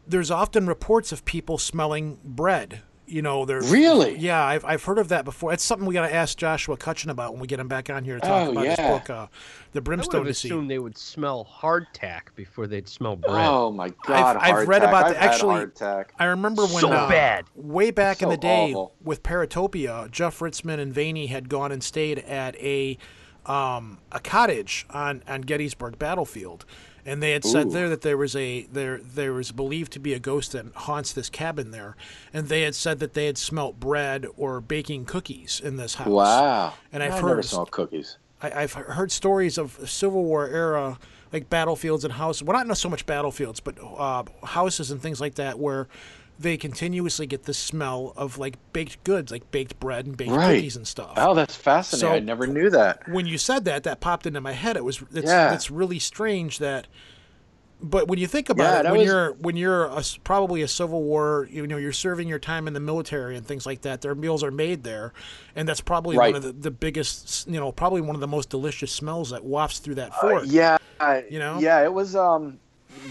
there's 0.08 0.32
often 0.32 0.66
reports 0.68 1.12
of 1.12 1.26
people 1.26 1.58
smelling 1.58 2.18
bread. 2.24 2.82
You 3.10 3.22
know, 3.24 3.44
there's 3.46 3.70
Really? 3.72 4.18
yeah. 4.18 4.44
I've, 4.44 4.64
I've 4.64 4.84
heard 4.84 5.00
of 5.00 5.08
that 5.10 5.26
before. 5.26 5.52
It's 5.52 5.64
something 5.64 5.88
we 5.88 5.94
got 5.96 6.08
to 6.08 6.14
ask 6.14 6.38
Joshua 6.38 6.78
Cutchin 6.78 7.10
about 7.10 7.32
when 7.34 7.42
we 7.42 7.48
get 7.48 7.60
him 7.60 7.68
back 7.68 7.90
on 7.90 8.04
here 8.04 8.16
to 8.16 8.22
talk 8.22 8.48
Oh, 8.48 8.52
about 8.52 8.66
his 8.68 8.78
book, 8.78 9.10
uh, 9.10 9.26
The 9.72 9.78
I 9.78 9.80
would 9.80 9.84
Brimstone 9.84 10.22
have 10.22 10.28
Deceit. 10.28 10.50
assumed 10.52 10.70
they 10.70 10.78
would 10.80 10.98
smell 10.98 11.48
hardtack 11.60 12.36
before 12.36 12.68
they'd 12.68 12.88
smell 12.88 13.16
bread. 13.16 13.34
Oh 13.48 13.72
my 13.72 13.90
god! 14.06 14.38
I've 14.38 14.68
read 14.68 14.84
about 14.84 15.06
I've 15.06 15.14
the- 15.14 15.20
had 15.20 15.30
actually- 15.32 15.56
hardtack. 15.66 16.06
I 16.20 16.26
remember 16.26 16.64
when 16.64 16.82
So 16.82 16.92
uh, 16.92 17.10
bad. 17.10 17.46
way 17.56 17.90
back 17.92 18.22
in 18.22 18.30
the 18.30 18.38
day 18.38 18.72
awful. 18.74 18.94
with 19.04 19.24
Paratopia, 19.24 20.10
Jeff 20.12 20.38
Ritzmann 20.40 20.80
and 20.80 20.94
Vaeni 20.94 21.30
had 21.30 21.50
gone 21.50 21.72
and 21.72 21.84
stayed 21.84 22.20
at 22.20 22.56
a 22.58 22.98
um, 23.46 23.98
a 24.12 24.20
cottage 24.20 24.86
on, 24.92 25.24
on 25.28 25.42
Gettysburg 25.42 25.98
battlefield, 25.98 26.66
and 27.06 27.22
they 27.22 27.32
had 27.32 27.44
said 27.44 27.68
Ooh. 27.68 27.72
there 27.72 27.90
that 27.90 28.02
there 28.02 28.18
was 28.18 28.36
a 28.36 28.64
there 28.72 29.00
there 29.00 29.34
was 29.34 29.52
believed 29.52 29.92
to 29.94 30.00
be 30.00 30.14
a 30.14 30.20
ghost 30.20 30.52
that 30.54 30.66
haunts 30.76 31.14
this 31.14 31.30
cabin 31.30 31.72
there, 31.72 31.96
and 32.34 32.48
they 32.48 32.62
had 32.62 32.76
said 32.76 33.00
that 33.00 33.14
they 33.14 33.26
had 33.26 33.38
smelt 33.38 33.80
bread 33.80 34.26
or 34.38 34.62
baking 34.62 35.06
cookies 35.06 35.62
in 35.64 35.78
this 35.78 35.96
house. 35.96 36.08
Wow. 36.08 36.74
And 36.92 37.04
I've 37.04 37.14
I've 37.14 37.22
heard 37.22 37.30
never 37.30 37.44
smelled 37.44 37.72
cookies. 37.72 38.18
I, 38.42 38.64
I've 38.64 38.74
heard 38.74 39.12
stories 39.12 39.58
of 39.58 39.90
Civil 39.90 40.24
War 40.24 40.48
era, 40.48 40.98
like 41.34 41.50
battlefields 41.50 42.04
and 42.04 42.14
houses. 42.14 42.44
Well, 42.44 42.66
not 42.66 42.78
so 42.78 42.90
much 42.90 43.06
battlefields, 43.06 43.60
but 43.60 43.78
uh, 43.82 44.24
houses 44.44 44.92
and 44.92 45.02
things 45.02 45.20
like 45.20 45.36
that, 45.36 45.60
where 45.60 45.88
they 46.40 46.56
continuously 46.56 47.28
get 47.28 47.44
the 47.44 47.54
smell 47.54 48.14
of 48.16 48.38
like 48.38 48.56
baked 48.72 49.04
goods, 49.04 49.30
like 49.32 49.52
baked 49.52 49.78
bread 49.80 50.06
and 50.06 50.16
baked 50.16 50.32
Right. 50.32 50.56
cookies 50.56 50.78
and 50.78 50.88
stuff. 50.88 51.12
Oh, 51.18 51.34
that's 51.34 51.56
fascinating. 51.56 52.10
So- 52.10 52.16
I 52.16 52.20
never 52.20 52.48
knew 52.48 52.70
that. 52.70 53.08
When 53.10 53.26
you 53.26 53.38
said 53.38 53.66
that, 53.66 53.84
that 53.84 54.00
popped 54.00 54.26
into 54.26 54.40
my 54.40 54.54
head. 54.54 54.78
It 54.78 54.86
was 54.86 55.04
it's, 55.14 55.28
Yeah. 55.28 55.54
it's 55.54 55.70
really 55.70 56.00
strange 56.00 56.60
that. 56.60 56.88
But 57.82 58.10
when 58.10 58.20
you 58.20 58.28
think 58.28 58.50
about 58.50 58.84
Yeah, 58.84 58.90
it, 58.90 58.92
when 58.92 59.00
was- 59.00 59.08
you're 59.08 59.32
when 59.34 59.56
you're 59.58 59.86
a 59.86 60.02
probably 60.26 60.62
a 60.62 60.68
Civil 60.68 61.02
War, 61.04 61.48
you 61.50 61.66
know, 61.66 61.78
you're 61.78 61.92
serving 61.94 62.28
your 62.28 62.40
time 62.40 62.68
in 62.68 62.74
the 62.74 62.80
military 62.82 63.38
and 63.38 63.46
things 63.46 63.66
like 63.66 63.82
that. 63.82 64.02
Their 64.02 64.16
meals 64.16 64.44
are 64.44 64.52
made 64.52 64.84
there, 64.84 65.14
and 65.56 65.68
that's 65.68 65.80
probably 65.82 66.18
Right. 66.18 66.34
one 66.34 66.38
of 66.38 66.44
the, 66.44 66.52
the 66.52 66.72
biggest, 66.72 67.48
you 67.48 67.58
know, 67.60 67.72
probably 67.72 68.02
one 68.02 68.16
of 68.16 68.22
the 68.22 68.28
most 68.28 68.50
delicious 68.50 68.92
smells 68.92 69.30
that 69.30 69.46
wafts 69.46 69.80
through 69.80 69.96
that 69.96 70.14
fort. 70.16 70.44
Uh, 70.44 70.46
Yeah, 70.46 70.78
You 71.30 71.40
know? 71.40 71.58
Yeah, 71.60 71.82
it 71.84 71.94
was. 71.94 72.18
Um, 72.18 72.60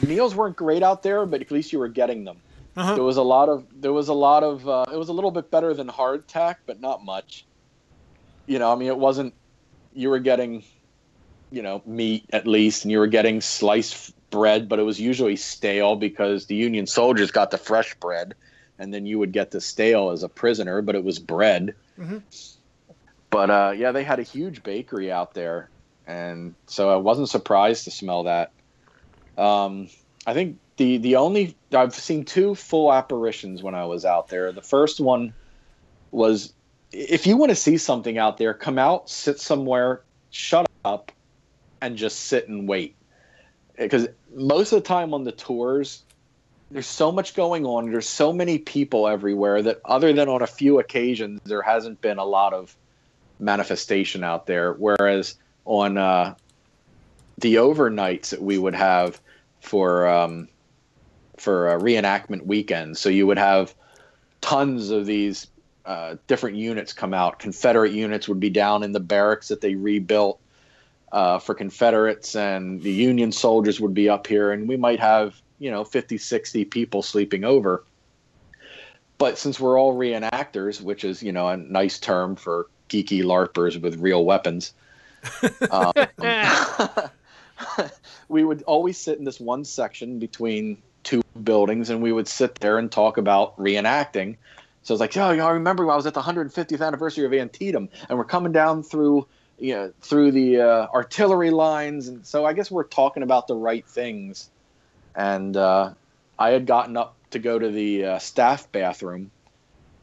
meals 0.07 0.35
weren't 0.35 0.57
great 0.57 0.83
out 0.83 1.03
there, 1.03 1.24
but 1.24 1.41
at 1.41 1.51
least 1.51 1.72
you 1.72 1.79
were 1.79 1.89
getting 1.89 2.24
them. 2.24 2.37
Uh-huh. 2.79 2.95
There 2.95 3.03
was 3.03 3.16
a 3.16 3.22
lot 3.22 3.49
of. 3.49 3.66
There 3.81 3.93
was 3.93 4.07
a 4.07 4.14
lot 4.14 4.45
of. 4.45 4.68
Uh, 4.68 4.85
it 4.93 4.97
was 4.97 5.09
a 5.09 5.12
little 5.12 5.33
bit 5.33 5.51
better 5.51 5.74
than 5.74 5.89
hardtack, 5.89 6.57
but 6.64 6.81
not 6.81 7.05
much. 7.05 7.45
You 8.47 8.61
know, 8.61 8.72
I 8.72 8.76
mean, 8.76 8.87
it 8.87 8.97
wasn't. 8.97 9.35
You 9.93 10.11
were 10.11 10.20
getting, 10.20 10.62
you 11.51 11.61
know, 11.61 11.83
meat 11.85 12.26
at 12.33 12.47
least, 12.47 12.85
and 12.85 12.93
you 12.93 13.01
were 13.01 13.09
getting 13.09 13.41
sliced 13.41 14.14
bread, 14.31 14.68
but 14.68 14.79
it 14.79 14.85
was 14.85 15.01
usually 15.01 15.35
stale 15.35 15.97
because 15.97 16.47
the 16.47 16.55
Union 16.55 16.87
soldiers 16.87 17.33
got 17.33 17.51
the 17.51 17.59
fresh 17.59 17.97
bread, 17.97 18.37
and 18.79 18.95
then 18.95 19.07
you 19.07 19.18
would 19.18 19.33
get 19.33 19.51
the 19.51 19.61
stale 19.61 20.11
as 20.11 20.22
a 20.22 20.29
prisoner, 20.29 20.81
but 20.81 20.95
it 20.95 21.03
was 21.03 21.18
bread. 21.18 21.74
Mhm. 21.99 22.22
But 23.31 23.51
uh, 23.51 23.72
yeah, 23.76 23.91
they 23.91 24.05
had 24.05 24.20
a 24.20 24.22
huge 24.22 24.62
bakery 24.62 25.11
out 25.11 25.35
there, 25.35 25.68
and 26.07 26.55
so 26.68 26.91
I 26.91 26.97
wasn't 26.97 27.29
surprised 27.29 27.85
to 27.85 27.91
smell 27.91 28.22
that. 28.22 28.53
Um, 29.37 29.89
I 30.26 30.33
think 30.33 30.59
the 30.79 30.97
the 30.99 31.16
only 31.16 31.55
I've 31.72 31.95
seen 31.95 32.24
two 32.24 32.55
full 32.55 32.93
apparitions 32.93 33.62
when 33.62 33.74
I 33.74 33.85
was 33.85 34.05
out 34.05 34.29
there. 34.29 34.51
The 34.53 34.62
first 34.62 35.01
one 35.01 35.35
was 36.11 36.55
if 36.93 37.26
you 37.26 37.37
want 37.37 37.51
to 37.51 37.57
see 37.57 37.76
something 37.76 38.16
out 38.16 38.39
there, 38.39 38.55
come 38.55 38.79
out, 38.79 39.11
sit 39.11 39.39
somewhere, 39.39 40.03
shut 40.31 40.66
up, 40.85 41.12
and 41.83 41.97
just 41.97 42.20
sit 42.20 42.49
and 42.49 42.66
wait. 42.66 42.97
Because 43.76 44.09
most 44.35 44.72
of 44.72 44.83
the 44.83 44.89
time 44.89 45.12
on 45.12 45.24
the 45.24 45.33
tours, 45.33 46.03
there's 46.70 46.87
so 46.87 47.12
much 47.12 47.35
going 47.35 47.66
on. 47.66 47.91
There's 47.91 48.09
so 48.09 48.33
many 48.33 48.59
people 48.59 49.07
everywhere 49.07 49.62
that, 49.62 49.81
other 49.85 50.12
than 50.12 50.29
on 50.29 50.43
a 50.43 50.47
few 50.47 50.81
occasions, 50.81 51.41
there 51.45 51.62
hasn't 51.62 52.01
been 52.01 52.18
a 52.18 52.24
lot 52.24 52.55
of 52.55 52.76
manifestation 53.39 54.24
out 54.24 54.47
there. 54.47 54.72
Whereas 54.72 55.37
on 55.64 55.99
uh, 55.99 56.35
the 57.37 57.57
overnights 57.57 58.31
that 58.31 58.43
we 58.43 58.59
would 58.59 58.74
have 58.74 59.20
for 59.61 60.09
um, 60.09 60.49
for 61.41 61.68
uh, 61.68 61.78
reenactment 61.78 62.47
weekends, 62.47 63.01
so 63.01 63.09
you 63.09 63.26
would 63.26 63.39
have 63.39 63.74
tons 64.41 64.91
of 64.91 65.07
these 65.07 65.49
uh, 65.84 66.16
different 66.26 66.57
units 66.57 66.93
come 66.93 67.14
out. 67.14 67.39
Confederate 67.39 67.93
units 67.93 68.28
would 68.28 68.41
be 68.41 68.51
down 68.51 68.82
in 68.82 68.93
the 68.93 69.01
barracks 69.01 69.49
that 69.49 69.61
they 69.61 69.74
rebuilt 69.74 70.41
uh, 71.12 71.39
for 71.39 71.55
Confederates, 71.55 72.36
and 72.36 72.82
the 72.82 72.93
Union 72.93 73.32
soldiers 73.32 73.80
would 73.80 73.95
be 73.95 74.09
up 74.09 74.26
here, 74.26 74.53
and 74.53 74.68
we 74.68 74.76
might 74.76 75.01
have 75.01 75.41
you 75.59 75.70
know 75.70 75.84
50, 75.84 76.18
60 76.18 76.64
people 76.66 77.03
sleeping 77.03 77.45
over. 77.45 77.84
But 79.16 79.39
since 79.39 79.59
we're 79.59 79.78
all 79.78 79.97
reenactors, 79.97 80.80
which 80.80 81.05
is 81.05 81.22
you 81.22 81.32
know 81.32 81.49
a 81.49 81.57
nice 81.57 81.99
term 81.99 82.36
for 82.36 82.66
geeky 82.89 83.22
larpers 83.22 83.80
with 83.80 83.99
real 83.99 84.24
weapons, 84.24 84.74
um, 85.70 85.93
we 88.28 88.45
would 88.45 88.62
always 88.62 88.99
sit 88.99 89.18
in 89.18 89.24
this 89.24 89.41
one 89.41 89.64
section 89.64 90.18
between 90.18 90.76
two 91.09 91.22
buildings, 91.42 91.88
and 91.88 92.02
we 92.02 92.12
would 92.12 92.28
sit 92.28 92.54
there 92.56 92.78
and 92.78 92.92
talk 92.92 93.16
about 93.16 93.56
reenacting. 93.56 94.36
So 94.82 94.92
it's 94.92 95.00
like, 95.00 95.16
oh, 95.16 95.22
I 95.22 95.50
remember 95.50 95.86
when 95.86 95.94
I 95.94 95.96
was 95.96 96.06
at 96.06 96.12
the 96.12 96.20
150th 96.20 96.86
anniversary 96.86 97.24
of 97.24 97.32
Antietam, 97.32 97.88
and 98.09 98.18
we're 98.18 98.24
coming 98.24 98.52
down 98.52 98.82
through, 98.82 99.26
you 99.59 99.74
know, 99.74 99.92
through 100.02 100.32
the 100.32 100.61
uh, 100.61 100.86
artillery 100.92 101.50
lines, 101.50 102.09
and 102.09 102.26
so 102.26 102.44
I 102.44 102.52
guess 102.52 102.70
we're 102.70 102.84
talking 102.84 103.22
about 103.22 103.48
the 103.48 103.54
right 103.54 103.86
things. 103.86 104.50
And 105.14 105.56
uh, 105.56 105.94
I 106.38 106.50
had 106.50 106.66
gotten 106.66 106.96
up 106.96 107.16
to 107.30 107.38
go 107.38 107.59
to 107.59 107.70
the 107.70 108.04
uh, 108.04 108.18
staff 108.18 108.70
bathroom 108.70 109.30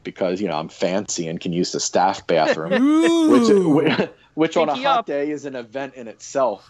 because 0.02 0.40
you 0.40 0.48
know 0.48 0.56
I'm 0.56 0.68
fancy 0.68 1.28
and 1.28 1.40
can 1.40 1.52
use 1.52 1.72
the 1.72 1.80
staff 1.80 2.26
bathroom, 2.26 2.72
which 3.28 4.06
which 4.34 4.56
on 4.56 4.68
a 4.68 4.74
hot 4.74 5.00
up. 5.00 5.06
day 5.06 5.30
is 5.30 5.44
an 5.44 5.54
event 5.54 5.94
in 5.94 6.08
itself. 6.08 6.68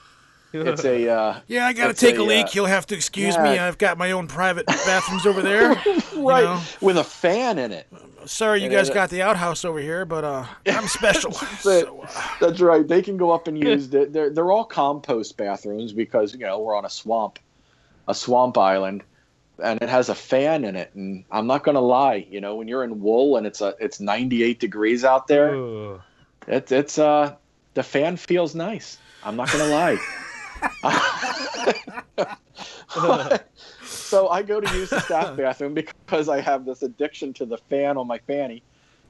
It's 0.53 0.85
a 0.85 1.09
uh, 1.09 1.41
yeah, 1.49 1.67
I 1.67 1.73
got 1.73 1.89
to 1.89 1.93
take 1.93 2.17
a, 2.17 2.23
a, 2.23 2.25
leak. 2.25 2.47
uh, 2.47 2.51
You'll 2.55 2.67
have 2.67 2.87
to 2.87 2.95
excuse 2.95 3.37
me. 3.37 3.59
I've 3.59 3.79
got 3.79 3.99
my 3.99 4.13
own 4.13 4.27
private 4.27 4.67
bathrooms 4.67 5.27
over 5.27 5.43
there. 5.43 5.71
right 6.17 6.45
know. 6.45 6.61
with 6.81 6.97
a 6.97 7.05
fan 7.05 7.59
in 7.59 7.73
it. 7.73 7.87
Sorry, 8.25 8.61
you 8.63 8.69
Yeah, 8.71 8.77
guys 8.79 8.89
that- 8.89 8.95
got 8.95 9.11
the 9.11 9.23
outhouse 9.23 9.65
over 9.65 9.79
here, 9.79 10.05
but 10.05 10.25
uh, 10.25 10.47
I'm 10.67 10.89
special. 10.89 11.31
That's 11.41 11.63
so, 11.63 12.01
uh, 12.03 12.29
That's 12.41 12.61
right. 12.61 12.87
They 12.87 13.03
can 13.03 13.17
go 13.17 13.31
up 13.31 13.47
and 13.49 13.59
use 13.59 13.93
it. 13.95 14.13
They're 14.13 14.31
they're 14.31 14.51
all 14.51 14.65
compost 14.65 15.37
bathrooms 15.37 15.93
because 15.93 16.33
you 16.33 16.41
know 16.41 16.59
we're 16.59 16.77
on 16.77 16.85
a 16.85 16.91
swamp, 16.91 17.39
a 18.09 18.15
swamp 18.15 18.57
island, 18.57 19.05
and 19.63 19.81
it 19.83 19.89
has 19.89 20.09
a 20.09 20.15
fan 20.15 20.65
in 20.65 20.75
it. 20.75 20.95
And 20.95 21.25
I'm 21.31 21.47
not 21.47 21.65
gonna 21.65 21.81
lie, 21.81 22.27
you 22.31 22.41
know, 22.41 22.57
when 22.57 22.67
you're 22.67 22.83
in 22.85 23.01
wool 23.01 23.37
and 23.37 23.47
it's 23.47 23.61
a 23.61 23.75
it's 23.79 24.01
98 24.01 24.59
degrees 24.59 25.05
out 25.05 25.29
there, 25.29 25.99
it's 26.49 26.73
it's 26.73 26.99
uh 26.99 27.35
the 27.75 27.83
fan 27.83 28.17
feels 28.17 28.55
nice. 28.55 28.99
I'm 29.23 29.37
not 29.37 29.51
gonna 29.53 29.67
lie. 29.69 29.99
so 33.85 34.29
I 34.29 34.43
go 34.43 34.61
to 34.61 34.77
use 34.77 34.91
the 34.91 35.01
staff 35.01 35.37
bathroom 35.37 35.75
because 35.75 36.29
I 36.29 36.41
have 36.41 36.65
this 36.65 36.83
addiction 36.83 37.33
to 37.35 37.47
the 37.47 37.59
fan 37.59 37.97
on 37.97 38.07
my 38.07 38.19
fanny, 38.19 38.63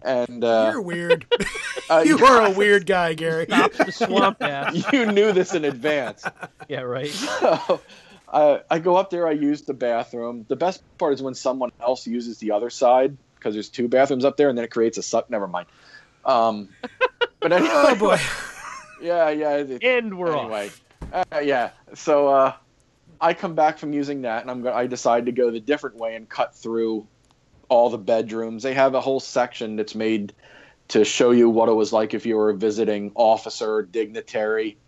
and 0.02 0.44
uh, 0.44 0.70
you're 0.72 0.82
weird. 0.82 1.26
uh, 1.90 2.02
you 2.06 2.24
are 2.24 2.46
a 2.46 2.50
weird 2.50 2.86
guy, 2.86 3.14
Gary. 3.14 3.46
Stop 3.46 3.72
the 3.72 3.92
swamp 3.92 4.42
ass. 4.42 4.84
you 4.92 5.06
knew 5.06 5.32
this 5.32 5.54
in 5.54 5.64
advance. 5.64 6.24
Yeah, 6.68 6.80
right. 6.82 7.08
So 7.10 7.80
I, 8.32 8.60
I 8.70 8.78
go 8.78 8.96
up 8.96 9.10
there, 9.10 9.26
I 9.28 9.32
use 9.32 9.62
the 9.62 9.74
bathroom. 9.74 10.44
The 10.48 10.56
best 10.56 10.82
part 10.98 11.14
is 11.14 11.22
when 11.22 11.34
someone 11.34 11.70
else 11.80 12.06
uses 12.06 12.38
the 12.38 12.52
other 12.52 12.70
side 12.70 13.16
because 13.36 13.54
there's 13.54 13.68
two 13.68 13.88
bathrooms 13.88 14.24
up 14.24 14.36
there 14.36 14.48
and 14.48 14.56
then 14.58 14.64
it 14.64 14.70
creates 14.70 14.98
a 14.98 15.02
suck. 15.02 15.30
Never 15.30 15.46
mind. 15.46 15.66
Um, 16.24 16.68
but 17.40 17.52
anyway, 17.52 17.70
Oh 17.72 17.94
boy. 17.94 18.18
yeah, 19.00 19.30
yeah. 19.30 19.56
it- 19.58 19.82
And 19.84 20.18
we're 20.18 20.36
anyway, 20.36 20.70
uh, 21.12 21.40
yeah. 21.42 21.70
So 21.94 22.28
uh, 22.28 22.52
I 23.20 23.34
come 23.34 23.54
back 23.54 23.78
from 23.78 23.92
using 23.92 24.22
that 24.22 24.42
and 24.42 24.50
I'm 24.50 24.62
go- 24.62 24.72
I 24.72 24.86
decide 24.86 25.26
to 25.26 25.32
go 25.32 25.50
the 25.50 25.60
different 25.60 25.96
way 25.96 26.16
and 26.16 26.28
cut 26.28 26.54
through 26.54 27.06
all 27.68 27.90
the 27.90 27.98
bedrooms. 27.98 28.62
They 28.62 28.74
have 28.74 28.94
a 28.94 29.00
whole 29.00 29.20
section 29.20 29.76
that's 29.76 29.94
made 29.94 30.32
to 30.88 31.04
show 31.04 31.32
you 31.32 31.50
what 31.50 31.68
it 31.68 31.72
was 31.74 31.92
like 31.92 32.14
if 32.14 32.26
you 32.26 32.36
were 32.36 32.50
a 32.50 32.56
visiting 32.56 33.12
officer, 33.14 33.82
dignitary, 33.82 34.78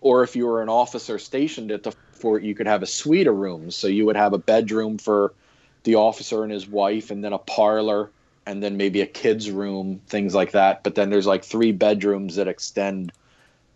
or 0.00 0.22
if 0.22 0.36
you 0.36 0.46
were 0.46 0.62
an 0.62 0.68
officer 0.68 1.18
stationed 1.18 1.70
at 1.70 1.82
the 1.82 1.92
fort, 2.12 2.42
you 2.42 2.54
could 2.54 2.66
have 2.66 2.82
a 2.82 2.86
suite 2.86 3.26
of 3.26 3.36
rooms. 3.36 3.76
So 3.76 3.86
you 3.86 4.06
would 4.06 4.16
have 4.16 4.32
a 4.32 4.38
bedroom 4.38 4.98
for 4.98 5.34
the 5.82 5.96
officer 5.96 6.42
and 6.42 6.52
his 6.52 6.66
wife, 6.66 7.10
and 7.10 7.22
then 7.22 7.34
a 7.34 7.38
parlor, 7.38 8.10
and 8.46 8.62
then 8.62 8.78
maybe 8.78 9.02
a 9.02 9.06
kid's 9.06 9.50
room, 9.50 10.00
things 10.08 10.34
like 10.34 10.52
that. 10.52 10.82
But 10.82 10.94
then 10.94 11.10
there's 11.10 11.26
like 11.26 11.44
three 11.44 11.72
bedrooms 11.72 12.36
that 12.36 12.48
extend 12.48 13.12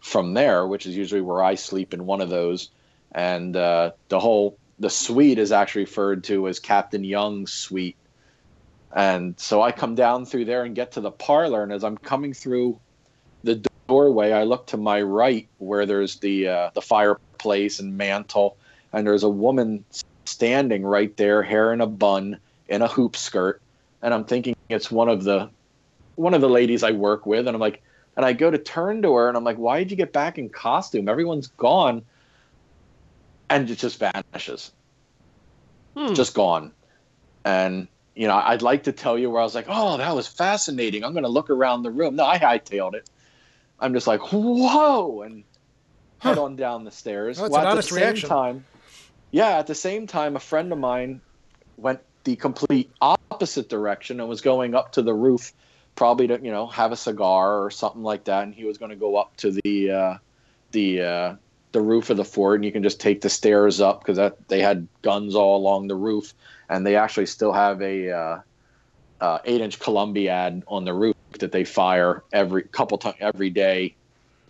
from 0.01 0.34
there, 0.34 0.66
which 0.66 0.86
is 0.86 0.96
usually 0.96 1.20
where 1.20 1.42
I 1.42 1.55
sleep 1.55 1.94
in 1.94 2.07
one 2.07 2.20
of 2.20 2.30
those. 2.30 2.70
And 3.12 3.57
uh, 3.57 3.92
the 4.09 4.20
whole 4.20 4.59
the 4.78 4.90
suite 4.90 5.38
is 5.38 5.53
actually 5.53 5.82
referred 5.82 6.24
to 6.24 6.49
as 6.49 6.61
Captain 6.61 7.05
Young's 7.05 7.53
suite. 7.53 7.96
And 8.94 9.38
so 9.38 9.61
I 9.61 9.72
come 9.72 9.94
down 9.94 10.24
through 10.24 10.46
there 10.46 10.64
and 10.64 10.74
get 10.74 10.92
to 10.92 11.01
the 11.01 11.11
parlor, 11.11 11.62
and 11.62 11.72
as 11.72 11.84
I'm 11.84 11.99
coming 11.99 12.32
through 12.32 12.78
the 13.44 13.62
doorway, 13.86 14.32
I 14.32 14.44
look 14.44 14.66
to 14.68 14.76
my 14.76 15.03
right 15.03 15.46
where 15.59 15.84
there's 15.84 16.16
the 16.16 16.49
uh, 16.49 16.70
the 16.74 16.80
fireplace 16.80 17.80
and 17.80 17.96
mantle, 17.96 18.57
and 18.92 19.07
there's 19.07 19.24
a 19.24 19.28
woman 19.28 19.84
standing 20.24 20.84
right 20.84 21.14
there, 21.16 21.42
hair 21.42 21.72
in 21.72 21.80
a 21.80 21.86
bun, 21.86 22.38
in 22.68 22.82
a 22.82 22.88
hoop 22.88 23.16
skirt, 23.16 23.61
and 24.03 24.14
I'm 24.14 24.24
thinking 24.24 24.57
it's 24.68 24.90
one 24.90 25.09
of 25.09 25.24
the 25.24 25.51
one 26.16 26.34
of 26.34 26.40
the 26.40 26.49
ladies 26.49 26.82
I 26.82 26.92
work 26.92 27.26
with, 27.26 27.46
and 27.46 27.55
I'm 27.55 27.61
like, 27.61 27.82
and 28.18 28.26
I 28.26 28.34
go 28.34 28.50
to 28.50 28.58
turn 28.58 29.00
to 29.02 29.14
her, 29.14 29.28
and 29.28 29.36
I'm 29.36 29.44
like, 29.44 29.56
why 29.56 29.78
did 29.78 29.92
you 29.92 29.96
get 29.96 30.12
back 30.12 30.36
in 30.36 30.48
costume? 30.50 31.08
Everyone's 31.08 31.46
gone, 31.46 32.02
and 33.48 33.70
it 33.70 33.78
just 33.78 33.98
vanishes, 33.98 34.72
Hmm. 35.96 36.12
just 36.12 36.34
gone, 36.34 36.72
and. 37.44 37.88
You 38.14 38.26
know, 38.26 38.34
I'd 38.34 38.62
like 38.62 38.82
to 38.82 38.92
tell 38.92 39.16
you 39.16 39.30
where 39.30 39.40
I 39.40 39.44
was 39.44 39.54
like, 39.54 39.66
"Oh, 39.68 39.96
that 39.96 40.12
was 40.12 40.26
fascinating." 40.26 41.04
I'm 41.04 41.12
going 41.12 41.22
to 41.22 41.28
look 41.28 41.50
around 41.50 41.84
the 41.84 41.92
room. 41.92 42.16
No, 42.16 42.24
I 42.24 42.36
hightailed 42.36 42.94
it. 42.94 43.08
I'm 43.78 43.94
just 43.94 44.08
like, 44.08 44.32
"Whoa!" 44.32 45.22
and 45.22 45.44
head 46.18 46.36
on 46.36 46.56
down 46.56 46.82
the 46.82 46.90
stairs. 46.90 47.38
Well, 47.38 47.54
an 47.54 47.64
at 47.68 47.76
the 47.76 47.82
same 47.82 48.00
reaction. 48.00 48.28
time, 48.28 48.64
yeah, 49.30 49.58
at 49.60 49.68
the 49.68 49.74
same 49.76 50.08
time, 50.08 50.34
a 50.34 50.40
friend 50.40 50.72
of 50.72 50.80
mine 50.80 51.20
went 51.76 52.00
the 52.24 52.34
complete 52.34 52.90
opposite 53.00 53.68
direction 53.68 54.18
and 54.18 54.28
was 54.28 54.40
going 54.40 54.74
up 54.74 54.90
to 54.94 55.02
the 55.02 55.14
roof, 55.14 55.52
probably 55.99 56.28
to 56.28 56.38
you 56.40 56.53
know 56.53 56.68
have 56.68 56.92
a 56.92 56.96
cigar 56.96 57.64
or 57.64 57.72
something 57.72 58.05
like 58.05 58.24
that, 58.24 58.44
and 58.44 58.55
he 58.55 58.64
was 58.64 58.78
going 58.78 58.90
to 58.90 58.96
go 58.96 59.16
up 59.16 59.36
to 59.36 59.51
the 59.51 59.90
uh, 59.90 60.18
the 60.70 61.03
uh, 61.03 61.34
the 61.72 61.80
roof 61.80 62.09
of 62.09 62.16
the 62.16 62.24
fort, 62.24 62.55
and 62.55 62.64
you 62.64 62.70
can 62.70 62.84
just 62.84 63.01
take 63.01 63.20
the 63.20 63.28
stairs 63.28 63.80
up 63.80 63.99
because 63.99 64.16
that 64.16 64.46
they 64.46 64.62
had 64.62 64.86
guns 65.03 65.34
all 65.34 65.57
along 65.57 65.88
the 65.88 65.96
roof, 65.96 66.34
and 66.68 66.86
they 66.86 66.94
actually 66.94 67.26
still 67.26 67.53
have 67.53 67.82
a 67.82 68.12
uh, 68.12 68.40
uh, 69.20 69.38
eight 69.44 69.61
inch 69.61 69.80
Columbiad 69.80 70.62
on 70.68 70.84
the 70.84 70.94
roof 70.94 71.16
that 71.40 71.51
they 71.51 71.64
fire 71.64 72.22
every 72.32 72.62
couple 72.62 72.96
times 72.99 73.16
every 73.20 73.51
day 73.51 73.96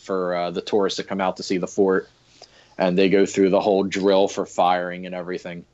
for 0.01 0.37
uh, 0.37 0.51
the 0.51 0.61
tourists 0.61 0.99
that 0.99 1.09
come 1.09 1.23
out 1.23 1.39
to 1.39 1.43
see 1.43 1.57
the 1.57 1.67
fort, 1.67 2.11
and 2.77 2.99
they 2.99 3.09
go 3.09 3.25
through 3.25 3.49
the 3.49 3.61
whole 3.61 3.85
drill 3.85 4.29
for 4.29 4.45
firing 4.45 5.07
and 5.07 5.15
everything. 5.15 5.65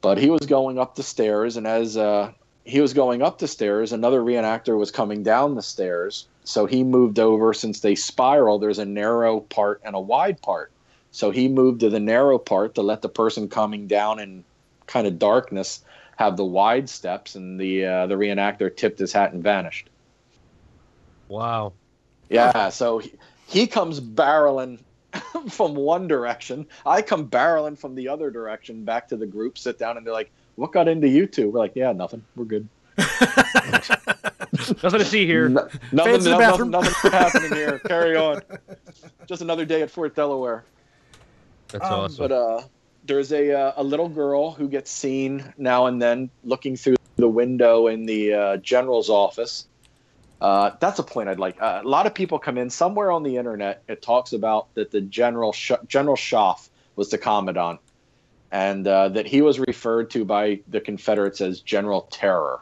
But 0.00 0.18
he 0.18 0.28
was 0.28 0.44
going 0.44 0.80
up 0.80 0.96
the 0.96 1.04
stairs, 1.04 1.56
and 1.56 1.68
as 1.68 1.96
uh, 1.96 2.32
he 2.64 2.80
was 2.80 2.94
going 2.94 3.22
up 3.22 3.38
the 3.38 3.48
stairs, 3.48 3.92
another 3.92 4.20
reenactor 4.20 4.78
was 4.78 4.90
coming 4.90 5.22
down 5.22 5.54
the 5.54 5.62
stairs. 5.62 6.26
So 6.44 6.66
he 6.66 6.82
moved 6.82 7.18
over 7.18 7.52
since 7.52 7.80
they 7.80 7.94
spiral. 7.94 8.58
There's 8.58 8.78
a 8.78 8.84
narrow 8.84 9.40
part 9.40 9.80
and 9.84 9.94
a 9.94 10.00
wide 10.00 10.40
part. 10.42 10.72
So 11.10 11.30
he 11.30 11.48
moved 11.48 11.80
to 11.80 11.90
the 11.90 12.00
narrow 12.00 12.38
part 12.38 12.74
to 12.76 12.82
let 12.82 13.02
the 13.02 13.08
person 13.08 13.48
coming 13.48 13.86
down 13.86 14.18
in 14.18 14.44
kind 14.86 15.06
of 15.06 15.18
darkness 15.18 15.84
have 16.16 16.36
the 16.36 16.44
wide 16.44 16.88
steps, 16.88 17.34
and 17.34 17.58
the 17.58 17.84
uh, 17.84 18.06
the 18.06 18.14
reenactor 18.14 18.74
tipped 18.74 18.98
his 18.98 19.12
hat 19.12 19.32
and 19.32 19.42
vanished. 19.42 19.88
Wow. 21.28 21.72
Yeah, 22.28 22.70
so 22.70 22.98
he, 22.98 23.12
he 23.46 23.66
comes 23.66 24.00
barreling 24.00 24.78
from 25.50 25.74
one 25.74 26.08
direction. 26.08 26.66
I 26.86 27.02
come 27.02 27.28
barreling 27.28 27.78
from 27.78 27.94
the 27.94 28.08
other 28.08 28.30
direction 28.30 28.84
back 28.84 29.08
to 29.08 29.16
the 29.16 29.26
group, 29.26 29.58
sit 29.58 29.78
down, 29.78 29.96
and 29.96 30.06
they're 30.06 30.14
like, 30.14 30.30
What 30.56 30.72
got 30.72 30.88
into 30.88 31.08
you 31.08 31.26
two? 31.26 31.50
We're 31.50 31.58
like, 31.60 31.72
Yeah, 31.74 31.92
nothing. 31.92 32.24
We're 32.36 32.44
good. 32.44 32.68
Nothing 34.82 35.00
to 35.00 35.04
see 35.04 35.26
here. 35.26 35.48
No- 35.48 35.68
nothing, 35.92 36.12
Fades 36.12 36.24
to 36.24 36.30
the 36.30 36.36
no- 36.36 36.38
bathroom. 36.38 36.70
nothing, 36.70 36.92
nothing 37.04 37.10
happening 37.18 37.52
here. 37.52 37.78
Carry 37.80 38.16
on. 38.16 38.42
Just 39.26 39.40
another 39.42 39.64
day 39.64 39.82
at 39.82 39.90
Fort 39.90 40.14
Delaware. 40.14 40.64
That's 41.68 41.84
Um, 41.84 41.92
awesome. 42.00 42.16
But 42.18 42.32
uh, 42.32 42.62
there's 43.06 43.32
a 43.32 43.52
uh, 43.58 43.72
a 43.76 43.82
little 43.82 44.08
girl 44.08 44.50
who 44.52 44.68
gets 44.68 44.90
seen 44.90 45.52
now 45.56 45.86
and 45.86 46.00
then 46.00 46.28
looking 46.44 46.76
through 46.76 46.96
the 47.16 47.28
window 47.28 47.86
in 47.86 48.04
the 48.06 48.34
uh, 48.34 48.56
general's 48.58 49.08
office. 49.08 49.66
Uh, 50.40 50.72
that's 50.80 50.98
a 50.98 51.02
point 51.04 51.28
I'd 51.28 51.38
like. 51.40 51.60
Uh, 51.60 51.80
a 51.84 51.88
lot 51.88 52.06
of 52.06 52.14
people 52.14 52.38
come 52.38 52.58
in 52.58 52.68
somewhere 52.68 53.10
on 53.10 53.22
the 53.22 53.36
internet. 53.36 53.82
It 53.88 54.02
talks 54.02 54.32
about 54.32 54.72
that 54.74 54.90
the 54.90 55.00
general 55.00 55.52
Sh- 55.52 55.72
General 55.88 56.16
Schoepf 56.16 56.68
was 56.96 57.10
the 57.10 57.18
commandant, 57.18 57.80
and 58.52 58.86
uh, 58.86 59.08
that 59.08 59.26
he 59.26 59.40
was 59.40 59.58
referred 59.58 60.10
to 60.10 60.26
by 60.26 60.60
the 60.68 60.80
Confederates 60.80 61.40
as 61.40 61.60
General 61.60 62.02
Terror. 62.02 62.60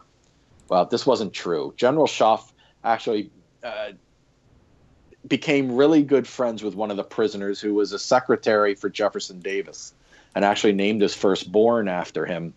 Well, 0.68 0.86
this 0.86 1.04
wasn't 1.04 1.32
true. 1.32 1.74
General 1.76 2.06
Schoepf 2.06 2.52
actually 2.84 3.30
uh, 3.64 3.90
became 5.26 5.74
really 5.74 6.04
good 6.04 6.28
friends 6.28 6.62
with 6.62 6.76
one 6.76 6.92
of 6.92 6.96
the 6.96 7.02
prisoners 7.02 7.60
who 7.60 7.74
was 7.74 7.92
a 7.92 7.98
secretary 7.98 8.76
for 8.76 8.88
Jefferson 8.88 9.40
Davis 9.40 9.92
and 10.36 10.44
actually 10.44 10.74
named 10.74 11.02
his 11.02 11.12
firstborn 11.12 11.88
after 11.88 12.24
him. 12.24 12.54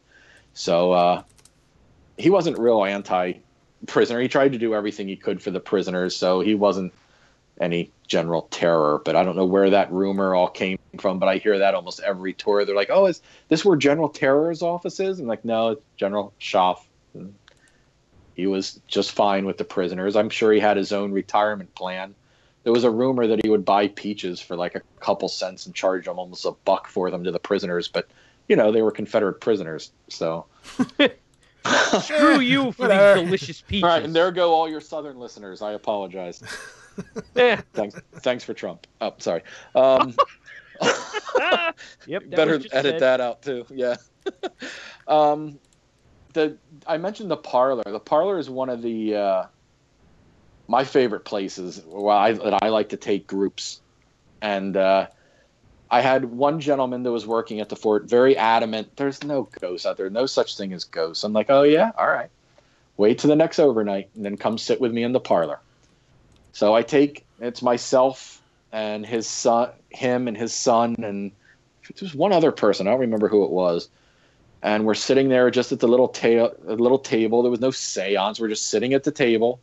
So 0.53 0.91
uh, 0.91 1.23
he 2.19 2.29
wasn't 2.29 2.59
real 2.59 2.85
anti 2.85 3.33
prisoner. 3.87 4.21
He 4.21 4.27
tried 4.27 4.51
to 4.51 4.59
do 4.59 4.75
everything 4.75 5.07
he 5.07 5.15
could 5.15 5.41
for 5.41 5.49
the 5.49 5.59
prisoners, 5.59 6.15
so 6.15 6.39
he 6.39 6.53
wasn't 6.53 6.93
any 7.59 7.91
general 8.07 8.43
terror. 8.51 9.01
But 9.03 9.15
I 9.15 9.23
don't 9.23 9.35
know 9.35 9.45
where 9.45 9.69
that 9.69 9.91
rumor 9.91 10.35
all 10.35 10.49
came 10.49 10.77
from, 10.99 11.19
but 11.19 11.29
I 11.29 11.37
hear 11.37 11.59
that 11.59 11.75
almost 11.75 11.99
every 12.01 12.33
tour. 12.33 12.65
They're 12.65 12.75
like, 12.75 12.91
oh, 12.91 13.05
is 13.07 13.21
this 13.49 13.63
where 13.65 13.77
General 13.77 14.09
Terror's 14.09 14.61
office 14.61 14.99
is? 14.99 15.19
I'm 15.19 15.27
like, 15.27 15.45
no, 15.45 15.69
it's 15.69 15.81
General 15.97 16.33
Schoepf. 16.39 16.79
Mm, 17.15 17.31
he 18.35 18.47
was 18.47 18.79
just 18.87 19.11
fine 19.11 19.45
with 19.45 19.57
the 19.57 19.63
prisoners. 19.63 20.15
I'm 20.15 20.29
sure 20.29 20.51
he 20.51 20.59
had 20.59 20.77
his 20.77 20.91
own 20.91 21.11
retirement 21.11 21.73
plan 21.75 22.15
there 22.63 22.73
was 22.73 22.83
a 22.83 22.91
rumor 22.91 23.27
that 23.27 23.43
he 23.43 23.49
would 23.49 23.65
buy 23.65 23.89
peaches 23.89 24.39
for 24.39 24.55
like 24.55 24.75
a 24.75 24.81
couple 24.99 25.27
cents 25.29 25.65
and 25.65 25.75
charge 25.75 26.05
them 26.05 26.17
almost 26.17 26.45
a 26.45 26.51
buck 26.51 26.87
for 26.87 27.11
them 27.11 27.23
to 27.25 27.31
the 27.31 27.39
prisoners, 27.39 27.87
but 27.87 28.07
you 28.47 28.55
know 28.55 28.71
they 28.71 28.81
were 28.81 28.91
Confederate 28.91 29.41
prisoners. 29.41 29.91
So, 30.09 30.45
Screw 32.01 32.39
you 32.39 32.71
for 32.71 32.87
these 32.87 33.25
delicious 33.25 33.61
peaches. 33.61 33.83
all 33.83 33.89
right, 33.89 34.03
and 34.03 34.15
there 34.15 34.31
go 34.31 34.53
all 34.53 34.69
your 34.69 34.81
Southern 34.81 35.19
listeners. 35.19 35.61
I 35.61 35.73
apologize. 35.73 36.41
Eh, 37.35 37.57
thanks, 37.73 37.99
thanks 38.17 38.43
for 38.43 38.53
Trump. 38.53 38.85
Oh, 39.01 39.15
sorry. 39.17 39.41
Um, 39.73 40.15
yep. 42.05 42.29
Better 42.29 42.55
edit 42.55 42.71
said. 42.71 42.99
that 42.99 43.21
out 43.21 43.41
too. 43.41 43.65
Yeah. 43.69 43.95
um, 45.07 45.59
the 46.33 46.57
I 46.85 46.97
mentioned 46.97 47.31
the 47.31 47.37
parlor. 47.37 47.83
The 47.85 47.99
parlor 47.99 48.37
is 48.37 48.49
one 48.49 48.69
of 48.69 48.81
the 48.81 49.15
uh, 49.15 49.45
my 50.67 50.83
favorite 50.83 51.25
places 51.25 51.81
where 51.85 52.15
I 52.15 52.33
that 52.33 52.63
I 52.63 52.69
like 52.69 52.89
to 52.89 52.97
take 52.97 53.27
groups, 53.27 53.81
and 54.41 54.75
uh, 54.75 55.07
I 55.89 56.01
had 56.01 56.25
one 56.25 56.59
gentleman 56.59 57.03
that 57.03 57.11
was 57.11 57.27
working 57.27 57.59
at 57.59 57.69
the 57.69 57.75
fort, 57.75 58.05
very 58.05 58.37
adamant. 58.37 58.95
There's 58.95 59.23
no 59.23 59.47
ghosts 59.59 59.85
out 59.85 59.97
there. 59.97 60.09
No 60.09 60.25
such 60.25 60.57
thing 60.57 60.73
as 60.73 60.83
ghosts. 60.85 61.23
I'm 61.23 61.33
like, 61.33 61.49
oh 61.49 61.63
yeah, 61.63 61.91
all 61.97 62.07
right. 62.07 62.29
Wait 62.97 63.19
till 63.19 63.29
the 63.29 63.35
next 63.35 63.59
overnight, 63.59 64.09
and 64.15 64.23
then 64.23 64.37
come 64.37 64.57
sit 64.57 64.79
with 64.79 64.91
me 64.91 65.03
in 65.03 65.13
the 65.13 65.19
parlor. 65.19 65.59
So 66.53 66.73
I 66.73 66.83
take 66.83 67.25
it's 67.41 67.61
myself 67.61 68.41
and 68.71 69.05
his 69.05 69.27
son, 69.27 69.71
him 69.89 70.27
and 70.27 70.37
his 70.37 70.53
son, 70.53 70.95
and 71.03 71.31
there's 71.99 72.15
one 72.15 72.31
other 72.31 72.51
person. 72.51 72.87
I 72.87 72.91
don't 72.91 73.01
remember 73.01 73.27
who 73.27 73.43
it 73.43 73.51
was. 73.51 73.89
And 74.61 74.85
we're 74.85 74.93
sitting 74.93 75.27
there 75.27 75.51
just 75.51 75.73
at 75.73 75.81
the 75.81 75.87
little 75.87 76.07
ta- 76.07 76.51
little 76.63 76.99
table. 76.99 77.41
There 77.41 77.51
was 77.51 77.59
no 77.59 77.71
seance. 77.71 78.39
We're 78.39 78.47
just 78.47 78.67
sitting 78.67 78.93
at 78.93 79.03
the 79.03 79.11
table. 79.11 79.59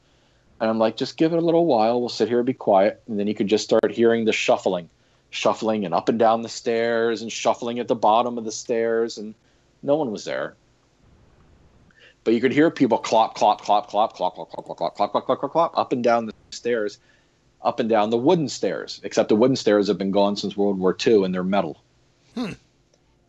And 0.61 0.69
I'm 0.69 0.79
like, 0.79 0.97
just 0.97 1.17
give 1.17 1.33
it 1.33 1.39
a 1.39 1.45
little 1.45 1.65
while. 1.65 2.01
We'll 2.01 2.11
sit 2.11 2.29
here 2.29 2.39
and 2.39 2.47
be 2.47 2.53
quiet. 2.53 3.03
And 3.09 3.19
then 3.19 3.27
you 3.27 3.35
could 3.35 3.47
just 3.47 3.65
start 3.65 3.91
hearing 3.91 4.27
the 4.27 4.33
shuffling, 4.33 4.91
shuffling 5.31 5.87
and 5.87 5.95
up 5.95 6.11
and 6.11 6.19
down 6.19 6.43
the 6.43 6.51
stairs 6.51 7.23
and 7.23 7.33
shuffling 7.33 7.79
at 7.79 7.89
the 7.89 7.95
bottom 7.95 8.37
of 8.37 8.45
the 8.45 8.53
stairs. 8.53 9.17
And 9.17 9.35
no 9.83 9.97
one 9.97 10.11
was 10.11 10.25
there. 10.25 10.55
But 12.25 12.35
you 12.35 12.41
could 12.41 12.53
hear 12.53 12.71
people 12.71 12.99
clop, 12.99 13.35
clop, 13.35 13.63
clop, 13.63 13.89
clop, 13.89 14.15
clop, 14.15 14.35
clop, 14.35 14.49
clop, 14.49 14.67
clop, 14.67 14.67
clop, 14.67 14.77
clop, 14.77 15.13
clop, 15.13 15.25
clop, 15.27 15.39
clop, 15.41 15.53
clop, 15.53 15.79
up 15.79 15.93
and 15.93 16.05
down 16.05 16.27
the 16.27 16.35
stairs, 16.51 16.99
up 17.63 17.81
and 17.81 17.89
down 17.89 18.11
the 18.11 18.17
wooden 18.19 18.49
stairs. 18.49 19.01
Except 19.05 19.29
the 19.29 19.37
wooden 19.37 19.57
stairs 19.57 19.89
have 19.89 19.99
been 19.99 20.11
gone 20.11 20.37
since 20.37 20.57
World 20.57 20.79
War 20.79 20.97
II 21.07 21.25
and 21.25 21.35
they're 21.35 21.43
metal 21.43 21.81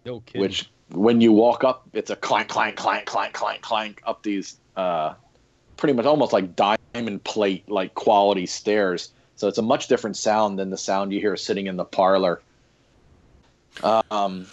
No 0.06 0.20
kidding. 0.22 0.42
which 0.42 0.70
when 0.90 1.22
you 1.22 1.32
walk 1.32 1.64
up, 1.64 1.88
it's 1.94 2.10
a 2.10 2.16
clank, 2.16 2.50
clank, 2.50 2.76
clank, 2.76 3.06
clank, 3.06 3.34
clank, 3.34 3.62
clank 3.62 4.02
up 4.06 4.24
these 4.24 4.58
uh, 4.76 5.14
pretty 5.78 5.94
much 5.94 6.06
almost 6.06 6.34
like 6.34 6.56
diamond 6.56 7.24
plate 7.24 7.70
like 7.70 7.94
quality 7.96 8.46
stairs. 8.46 9.12
So 9.36 9.48
it's 9.48 9.58
a 9.58 9.64
much 9.64 9.88
different 9.88 10.18
sound 10.18 10.60
than 10.60 10.70
the 10.70 10.78
sound 10.78 11.14
you 11.14 11.20
hear 11.20 11.36
sitting 11.38 11.68
in 11.68 11.78
the 11.78 11.86
parlor. 11.86 12.42
Um, 13.84 14.46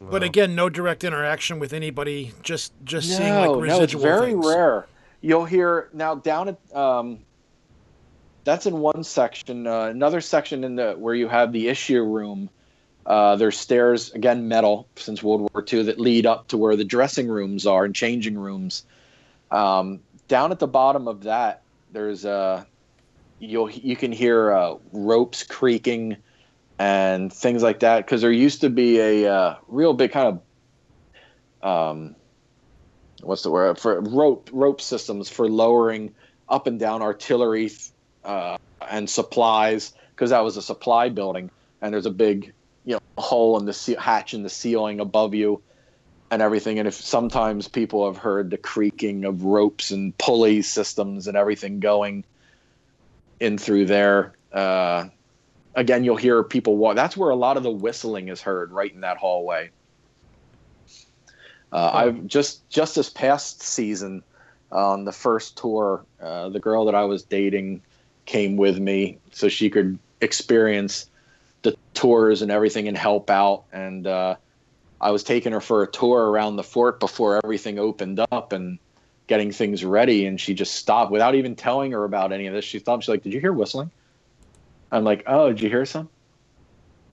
But 0.00 0.22
again, 0.22 0.54
no 0.54 0.68
direct 0.68 1.04
interaction 1.04 1.58
with 1.58 1.72
anybody. 1.72 2.32
Just 2.42 2.72
just 2.84 3.08
seeing 3.08 3.32
no, 3.32 3.52
like 3.52 3.68
no, 3.68 3.80
it's 3.82 3.94
very 3.94 4.32
things. 4.32 4.46
rare. 4.46 4.86
You'll 5.22 5.46
hear 5.46 5.88
now 5.92 6.16
down 6.16 6.48
at 6.48 6.76
um, 6.76 7.20
that's 8.44 8.66
in 8.66 8.78
one 8.78 9.02
section. 9.04 9.66
Uh, 9.66 9.84
another 9.84 10.20
section 10.20 10.64
in 10.64 10.76
the 10.76 10.92
where 10.92 11.14
you 11.14 11.28
have 11.28 11.52
the 11.52 11.68
issue 11.68 12.02
room. 12.02 12.50
Uh, 13.06 13.36
there's 13.36 13.56
stairs 13.56 14.12
again, 14.12 14.48
metal 14.48 14.86
since 14.96 15.22
World 15.22 15.48
War 15.52 15.64
II 15.72 15.84
that 15.84 15.98
lead 15.98 16.26
up 16.26 16.48
to 16.48 16.58
where 16.58 16.76
the 16.76 16.84
dressing 16.84 17.28
rooms 17.28 17.66
are 17.66 17.84
and 17.84 17.94
changing 17.94 18.36
rooms. 18.36 18.84
Um, 19.50 20.00
down 20.28 20.52
at 20.52 20.58
the 20.58 20.66
bottom 20.66 21.08
of 21.08 21.22
that, 21.22 21.62
there's 21.92 22.26
uh, 22.26 22.64
you'll 23.38 23.70
you 23.70 23.96
can 23.96 24.12
hear 24.12 24.52
uh, 24.52 24.74
ropes 24.92 25.42
creaking 25.42 26.16
and 26.78 27.32
things 27.32 27.62
like 27.62 27.80
that 27.80 28.04
because 28.04 28.20
there 28.20 28.32
used 28.32 28.60
to 28.60 28.70
be 28.70 28.98
a 28.98 29.32
uh, 29.32 29.56
real 29.68 29.94
big 29.94 30.12
kind 30.12 30.40
of 31.62 31.68
um, 31.68 32.16
what's 33.22 33.42
the 33.42 33.50
word 33.50 33.78
for 33.78 34.00
rope 34.00 34.50
rope 34.52 34.80
systems 34.80 35.28
for 35.28 35.48
lowering 35.48 36.14
up 36.48 36.66
and 36.66 36.78
down 36.78 37.02
artillery 37.02 37.70
uh, 38.24 38.56
and 38.88 39.08
supplies 39.08 39.92
because 40.10 40.30
that 40.30 40.44
was 40.44 40.56
a 40.56 40.62
supply 40.62 41.08
building 41.08 41.50
and 41.80 41.92
there's 41.92 42.06
a 42.06 42.10
big 42.10 42.52
you 42.84 42.92
know 42.92 42.98
hole 43.18 43.58
in 43.58 43.64
the 43.64 43.72
ce- 43.72 43.98
hatch 43.98 44.34
in 44.34 44.42
the 44.42 44.50
ceiling 44.50 45.00
above 45.00 45.34
you 45.34 45.62
and 46.30 46.42
everything. 46.42 46.78
And 46.78 46.88
if 46.88 46.94
sometimes 46.94 47.68
people 47.68 48.06
have 48.06 48.16
heard 48.16 48.50
the 48.50 48.58
creaking 48.58 49.24
of 49.24 49.44
ropes 49.44 49.90
and 49.90 50.16
pulley 50.18 50.62
systems 50.62 51.28
and 51.28 51.36
everything 51.36 51.80
going 51.80 52.24
in 53.40 53.58
through 53.58 53.86
there. 53.86 54.36
Uh, 54.52 55.06
again, 55.76 56.02
you'll 56.02 56.16
hear 56.16 56.42
people 56.42 56.76
walk. 56.76 56.96
That's 56.96 57.16
where 57.16 57.30
a 57.30 57.36
lot 57.36 57.56
of 57.56 57.62
the 57.62 57.70
whistling 57.70 58.28
is 58.28 58.40
heard, 58.40 58.72
right 58.72 58.92
in 58.92 59.02
that 59.02 59.18
hallway. 59.18 59.70
Uh, 61.70 61.90
I've 61.92 62.26
just 62.26 62.68
just 62.70 62.96
this 62.96 63.10
past 63.10 63.62
season 63.62 64.22
on 64.72 65.04
the 65.04 65.12
first 65.12 65.56
tour, 65.56 66.04
uh, 66.20 66.48
the 66.48 66.58
girl 66.58 66.86
that 66.86 66.94
I 66.94 67.04
was 67.04 67.22
dating 67.22 67.82
came 68.24 68.56
with 68.56 68.78
me 68.78 69.18
so 69.30 69.48
she 69.48 69.70
could 69.70 69.98
experience 70.20 71.08
the 71.62 71.76
tours 71.94 72.42
and 72.42 72.50
everything 72.50 72.88
and 72.88 72.96
help 72.96 73.30
out. 73.30 73.64
And 73.72 74.06
uh, 74.06 74.36
I 75.00 75.10
was 75.10 75.22
taking 75.22 75.52
her 75.52 75.60
for 75.60 75.82
a 75.82 75.86
tour 75.86 76.30
around 76.30 76.56
the 76.56 76.64
fort 76.64 76.98
before 76.98 77.40
everything 77.44 77.78
opened 77.78 78.20
up 78.32 78.52
and 78.52 78.78
getting 79.26 79.52
things 79.52 79.84
ready. 79.84 80.26
And 80.26 80.40
she 80.40 80.54
just 80.54 80.74
stopped 80.74 81.12
without 81.12 81.34
even 81.34 81.54
telling 81.54 81.92
her 81.92 82.04
about 82.04 82.32
any 82.32 82.46
of 82.46 82.54
this. 82.54 82.64
She 82.64 82.78
stopped. 82.78 83.04
She's 83.04 83.08
like, 83.08 83.22
"Did 83.22 83.32
you 83.32 83.40
hear 83.40 83.52
whistling?" 83.52 83.90
I'm 84.92 85.04
like, 85.04 85.24
"Oh, 85.26 85.48
did 85.48 85.60
you 85.60 85.68
hear 85.68 85.84
some?" 85.86 86.08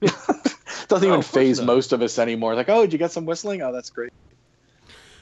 Doesn't 0.00 1.08
Oh, 1.08 1.12
even 1.12 1.22
phase 1.22 1.58
not. 1.58 1.66
most 1.66 1.92
of 1.92 2.02
us 2.02 2.18
anymore. 2.18 2.54
Like, 2.54 2.68
oh, 2.68 2.82
did 2.82 2.92
you 2.92 2.98
get 2.98 3.10
some 3.10 3.24
whistling? 3.26 3.62
Oh, 3.62 3.72
that's 3.72 3.90
great. 3.90 4.12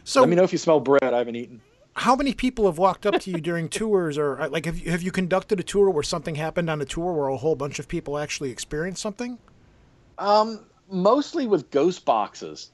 So 0.05 0.20
Let 0.20 0.28
me 0.28 0.36
know 0.36 0.42
if 0.42 0.53
you 0.53 0.59
smell 0.59 0.80
bread. 0.80 1.03
I 1.05 1.18
haven't 1.18 1.36
eaten. 1.36 1.61
how 1.94 2.16
many 2.16 2.34
people 2.34 2.66
have 2.66 2.78
walked 2.78 3.07
up 3.07 3.20
to 3.20 3.30
you 3.30 3.40
during 3.40 3.68
tours 3.80 4.18
or 4.18 4.40
uh, 4.40 4.48
like 4.48 4.64
have 4.66 4.78
you, 4.78 4.90
have 4.90 5.03
you 5.03 5.12
conducted 5.12 5.61
a 5.61 5.62
tour 5.62 5.88
where 5.90 6.03
something 6.03 6.34
happened 6.34 6.68
on 6.68 6.80
a 6.80 6.84
tour 6.84 7.12
where 7.12 7.28
a 7.28 7.36
whole 7.36 7.55
bunch 7.55 7.78
of 7.78 7.86
people 7.86 8.18
actually 8.18 8.50
experienced 8.50 9.00
something? 9.00 9.38
Um, 10.18 10.64
mostly 10.90 11.46
with 11.46 11.70
ghost 11.70 12.05
boxes. 12.05 12.70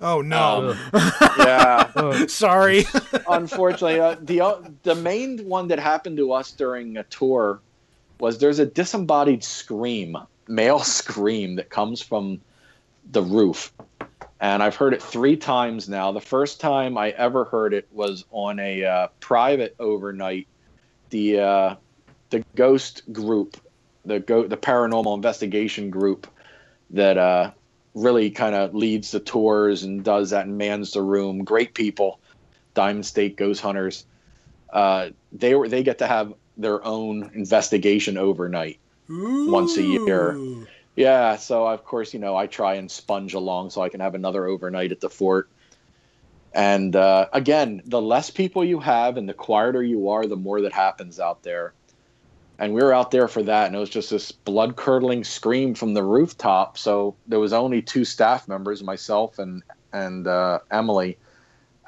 Oh 0.00 0.20
no. 0.22 0.76
Yeah. 1.38 2.26
Sorry. 2.26 2.84
unfortunately, 3.28 3.98
uh, 4.00 4.16
the 4.22 4.40
uh, 4.42 4.60
the 4.84 4.94
main 4.94 5.48
one 5.48 5.66
that 5.68 5.78
happened 5.80 6.16
to 6.18 6.32
us 6.32 6.52
during 6.52 6.96
a 6.98 7.04
tour 7.04 7.60
was 8.20 8.38
there's 8.38 8.58
a 8.58 8.66
disembodied 8.66 9.44
scream, 9.44 10.16
male 10.46 10.80
scream 10.80 11.56
that 11.56 11.70
comes 11.70 12.00
from 12.00 12.40
the 13.10 13.22
roof, 13.22 13.72
and 14.40 14.62
I've 14.62 14.76
heard 14.76 14.94
it 14.94 15.02
three 15.02 15.36
times 15.36 15.88
now. 15.88 16.12
The 16.12 16.20
first 16.20 16.60
time 16.60 16.98
I 16.98 17.10
ever 17.10 17.44
heard 17.44 17.74
it 17.74 17.88
was 17.92 18.24
on 18.30 18.58
a 18.58 18.84
uh, 18.84 19.08
private 19.20 19.74
overnight. 19.78 20.46
The 21.10 21.40
uh, 21.40 21.74
the 22.30 22.44
ghost 22.54 23.02
group, 23.12 23.56
the 24.04 24.20
go 24.20 24.46
the 24.46 24.56
paranormal 24.56 25.14
investigation 25.14 25.90
group 25.90 26.26
that 26.90 27.18
uh, 27.18 27.52
really 27.94 28.30
kind 28.30 28.54
of 28.54 28.74
leads 28.74 29.10
the 29.10 29.20
tours 29.20 29.82
and 29.82 30.04
does 30.04 30.30
that 30.30 30.46
and 30.46 30.58
mans 30.58 30.92
the 30.92 31.02
room. 31.02 31.44
Great 31.44 31.74
people. 31.74 32.20
Diamond 32.74 33.06
State 33.06 33.36
Ghost 33.36 33.60
Hunters. 33.60 34.04
Uh, 34.72 35.10
they 35.32 35.54
were 35.54 35.68
they 35.68 35.82
get 35.82 35.98
to 35.98 36.06
have 36.06 36.32
their 36.58 36.84
own 36.84 37.30
investigation 37.34 38.18
overnight 38.18 38.78
once 39.08 39.76
a 39.76 39.82
year. 39.82 40.36
Yeah, 40.96 41.36
so 41.36 41.66
of 41.66 41.84
course 41.84 42.12
you 42.12 42.20
know 42.20 42.36
I 42.36 42.46
try 42.46 42.74
and 42.74 42.90
sponge 42.90 43.34
along 43.34 43.70
so 43.70 43.82
I 43.82 43.88
can 43.88 44.00
have 44.00 44.14
another 44.14 44.46
overnight 44.46 44.92
at 44.92 45.00
the 45.00 45.08
fort. 45.08 45.48
And 46.52 46.96
uh, 46.96 47.28
again, 47.32 47.82
the 47.84 48.02
less 48.02 48.30
people 48.30 48.64
you 48.64 48.80
have 48.80 49.16
and 49.16 49.28
the 49.28 49.34
quieter 49.34 49.82
you 49.82 50.08
are, 50.08 50.26
the 50.26 50.36
more 50.36 50.62
that 50.62 50.72
happens 50.72 51.20
out 51.20 51.42
there. 51.42 51.72
And 52.58 52.74
we 52.74 52.82
were 52.82 52.92
out 52.92 53.12
there 53.12 53.28
for 53.28 53.44
that, 53.44 53.66
and 53.68 53.76
it 53.76 53.78
was 53.78 53.90
just 53.90 54.10
this 54.10 54.32
blood 54.32 54.74
curdling 54.74 55.22
scream 55.22 55.74
from 55.74 55.94
the 55.94 56.02
rooftop. 56.02 56.76
So 56.76 57.14
there 57.28 57.38
was 57.38 57.52
only 57.52 57.80
two 57.80 58.04
staff 58.04 58.48
members, 58.48 58.82
myself 58.82 59.38
and 59.38 59.62
and 59.92 60.26
uh, 60.26 60.58
Emily, 60.70 61.16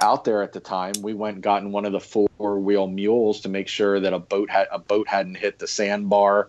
out 0.00 0.24
there 0.24 0.42
at 0.42 0.52
the 0.52 0.60
time. 0.60 0.92
We 1.02 1.14
went 1.14 1.36
and 1.36 1.42
got 1.42 1.62
in 1.62 1.72
one 1.72 1.84
of 1.84 1.92
the 1.92 2.00
four 2.00 2.28
wheel 2.58 2.86
mules 2.86 3.40
to 3.42 3.48
make 3.48 3.68
sure 3.68 4.00
that 4.00 4.12
a 4.12 4.18
boat 4.18 4.50
had 4.50 4.68
a 4.70 4.78
boat 4.78 5.08
hadn't 5.08 5.36
hit 5.36 5.58
the 5.58 5.66
sandbar 5.66 6.48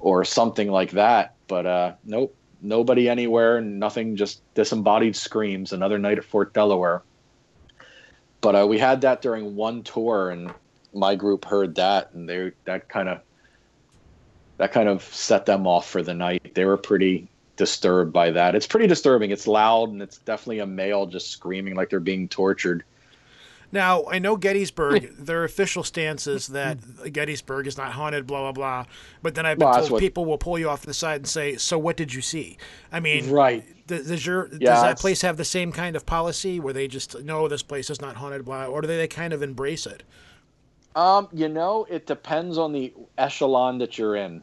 or 0.00 0.24
something 0.24 0.70
like 0.70 0.92
that. 0.92 1.34
But 1.48 1.66
uh, 1.66 1.92
nope, 2.04 2.34
nobody 2.60 3.08
anywhere, 3.08 3.60
nothing, 3.60 4.16
just 4.16 4.42
disembodied 4.54 5.16
screams. 5.16 5.72
Another 5.72 5.98
night 5.98 6.18
at 6.18 6.24
Fort 6.24 6.52
Delaware. 6.52 7.02
But 8.40 8.56
uh, 8.56 8.66
we 8.66 8.78
had 8.78 9.02
that 9.02 9.22
during 9.22 9.54
one 9.54 9.82
tour, 9.82 10.30
and 10.30 10.52
my 10.92 11.14
group 11.14 11.44
heard 11.44 11.76
that, 11.76 12.12
and 12.12 12.28
they 12.28 12.52
that 12.64 12.88
kind 12.88 13.08
of 13.08 13.20
that 14.56 14.72
kind 14.72 14.88
of 14.88 15.02
set 15.02 15.46
them 15.46 15.66
off 15.66 15.88
for 15.88 16.02
the 16.02 16.14
night. 16.14 16.54
They 16.54 16.64
were 16.64 16.76
pretty 16.76 17.28
disturbed 17.66 18.12
by 18.12 18.30
that. 18.32 18.56
It's 18.56 18.66
pretty 18.66 18.88
disturbing. 18.88 19.30
It's 19.30 19.46
loud, 19.46 19.90
and 19.90 20.02
it's 20.02 20.18
definitely 20.18 20.58
a 20.58 20.66
male 20.66 21.06
just 21.06 21.30
screaming 21.30 21.76
like 21.76 21.90
they're 21.90 22.00
being 22.00 22.26
tortured. 22.28 22.82
Now, 23.70 24.04
I 24.10 24.18
know 24.18 24.36
Gettysburg, 24.36 25.16
their 25.16 25.44
official 25.44 25.82
stance 25.84 26.26
is 26.26 26.48
that 26.48 26.76
Gettysburg 27.12 27.66
is 27.68 27.78
not 27.78 27.92
haunted, 27.92 28.26
blah, 28.26 28.40
blah, 28.40 28.52
blah. 28.52 28.84
But 29.22 29.34
then 29.36 29.46
I've 29.46 29.58
been 29.58 29.68
Well, 29.68 29.78
told 29.78 29.90
what- 29.92 30.00
people 30.00 30.24
will 30.26 30.36
pull 30.36 30.58
you 30.58 30.68
off 30.68 30.82
the 30.82 30.92
side 30.92 31.20
and 31.22 31.28
say, 31.28 31.56
So 31.56 31.78
what 31.78 31.96
did 31.96 32.12
you 32.12 32.20
see? 32.20 32.58
I 32.90 32.98
mean, 33.00 33.30
Right. 33.30 33.64
Does, 33.86 34.08
does 34.08 34.26
your 34.26 34.48
does 34.48 34.58
that 34.58 34.84
it's- 34.90 35.00
place 35.00 35.22
have 35.22 35.36
the 35.38 35.44
same 35.44 35.70
kind 35.72 35.96
of 35.96 36.04
policy 36.04 36.60
where 36.60 36.74
they 36.74 36.86
just 36.88 37.22
no, 37.22 37.46
this 37.48 37.62
place 37.62 37.88
is 37.88 38.00
not 38.00 38.16
haunted, 38.16 38.44
blah, 38.44 38.66
or 38.66 38.82
do 38.82 38.88
they 38.88 39.08
kind 39.08 39.32
of 39.32 39.42
embrace 39.42 39.86
it? 39.86 40.02
Um, 40.94 41.28
you 41.32 41.48
know, 41.48 41.86
it 41.88 42.06
depends 42.06 42.58
on 42.58 42.72
the 42.72 42.92
echelon 43.16 43.78
that 43.78 43.96
you're 43.96 44.16
in. 44.16 44.42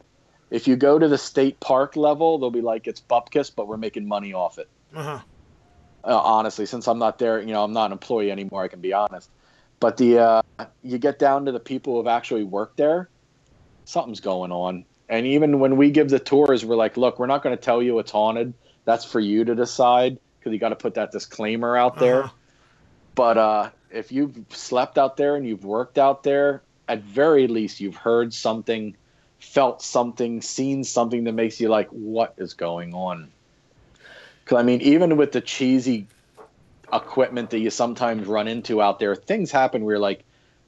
If 0.50 0.66
you 0.66 0.76
go 0.76 0.98
to 0.98 1.08
the 1.08 1.18
state 1.18 1.60
park 1.60 1.96
level, 1.96 2.38
they'll 2.38 2.50
be 2.50 2.60
like, 2.60 2.86
it's 2.86 3.00
bupkis, 3.00 3.52
but 3.54 3.68
we're 3.68 3.76
making 3.76 4.06
money 4.06 4.32
off 4.32 4.58
it. 4.58 4.68
Uh 4.94 5.02
huh. 5.02 5.18
Uh, 6.02 6.18
honestly, 6.18 6.66
since 6.66 6.88
I'm 6.88 6.98
not 6.98 7.18
there, 7.18 7.40
you 7.40 7.52
know, 7.52 7.62
I'm 7.62 7.72
not 7.72 7.86
an 7.86 7.92
employee 7.92 8.30
anymore. 8.30 8.62
I 8.62 8.68
can 8.68 8.80
be 8.80 8.92
honest. 8.92 9.30
But 9.78 9.96
the 9.96 10.18
uh, 10.18 10.42
you 10.82 10.98
get 10.98 11.18
down 11.18 11.46
to 11.46 11.52
the 11.52 11.60
people 11.60 11.94
who 11.94 11.98
have 11.98 12.06
actually 12.06 12.44
worked 12.44 12.76
there, 12.76 13.08
something's 13.84 14.20
going 14.20 14.52
on. 14.52 14.84
And 15.08 15.26
even 15.26 15.58
when 15.58 15.76
we 15.76 15.90
give 15.90 16.08
the 16.08 16.18
tours, 16.18 16.64
we're 16.64 16.76
like, 16.76 16.96
look, 16.96 17.18
we're 17.18 17.26
not 17.26 17.42
going 17.42 17.56
to 17.56 17.62
tell 17.62 17.82
you 17.82 17.98
it's 17.98 18.10
haunted. 18.12 18.54
That's 18.84 19.04
for 19.04 19.20
you 19.20 19.44
to 19.44 19.54
decide 19.54 20.18
because 20.38 20.52
you 20.52 20.58
got 20.58 20.68
to 20.70 20.76
put 20.76 20.94
that 20.94 21.12
disclaimer 21.12 21.76
out 21.76 21.98
there. 21.98 22.24
Uh-huh. 22.24 22.32
But 23.14 23.38
uh, 23.38 23.70
if 23.90 24.12
you've 24.12 24.38
slept 24.50 24.98
out 24.98 25.16
there 25.16 25.36
and 25.36 25.46
you've 25.46 25.64
worked 25.64 25.98
out 25.98 26.22
there, 26.22 26.62
at 26.88 27.02
very 27.02 27.48
least 27.48 27.80
you've 27.80 27.96
heard 27.96 28.32
something, 28.32 28.96
felt 29.40 29.82
something, 29.82 30.42
seen 30.42 30.84
something 30.84 31.24
that 31.24 31.32
makes 31.32 31.60
you 31.60 31.68
like, 31.68 31.88
what 31.88 32.34
is 32.36 32.54
going 32.54 32.94
on? 32.94 33.30
Because 34.44 34.58
I 34.58 34.62
mean, 34.62 34.80
even 34.82 35.16
with 35.16 35.32
the 35.32 35.40
cheesy 35.40 36.06
equipment 36.92 37.50
that 37.50 37.58
you 37.58 37.70
sometimes 37.70 38.26
run 38.26 38.48
into 38.48 38.80
out 38.80 38.98
there, 38.98 39.16
things 39.16 39.50
happen 39.50 39.84
where 39.84 39.98
like 39.98 40.24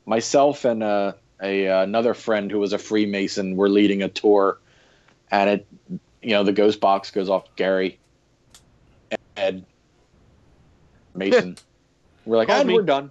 myself 0.07 0.65
and 0.65 0.83
uh, 0.83 1.13
a 1.41 1.67
another 1.67 2.15
friend 2.15 2.51
who 2.51 2.59
was 2.59 2.73
a 2.73 2.79
Freemason 2.79 3.57
were 3.57 3.69
leading 3.69 4.03
a 4.03 4.09
tour, 4.09 4.59
and 5.31 5.51
it, 5.51 5.67
you 6.23 6.31
know, 6.31 6.45
the 6.45 6.53
ghost 6.53 6.81
box 6.81 7.11
goes 7.11 7.29
off. 7.29 7.45
Gary, 7.57 7.99
Ed, 9.37 9.65
Mason. 11.15 11.57
We're 12.25 12.37
like, 12.37 12.49
and 12.51 12.69
me." 12.69 12.75
we're 12.75 12.83
done. 12.83 13.11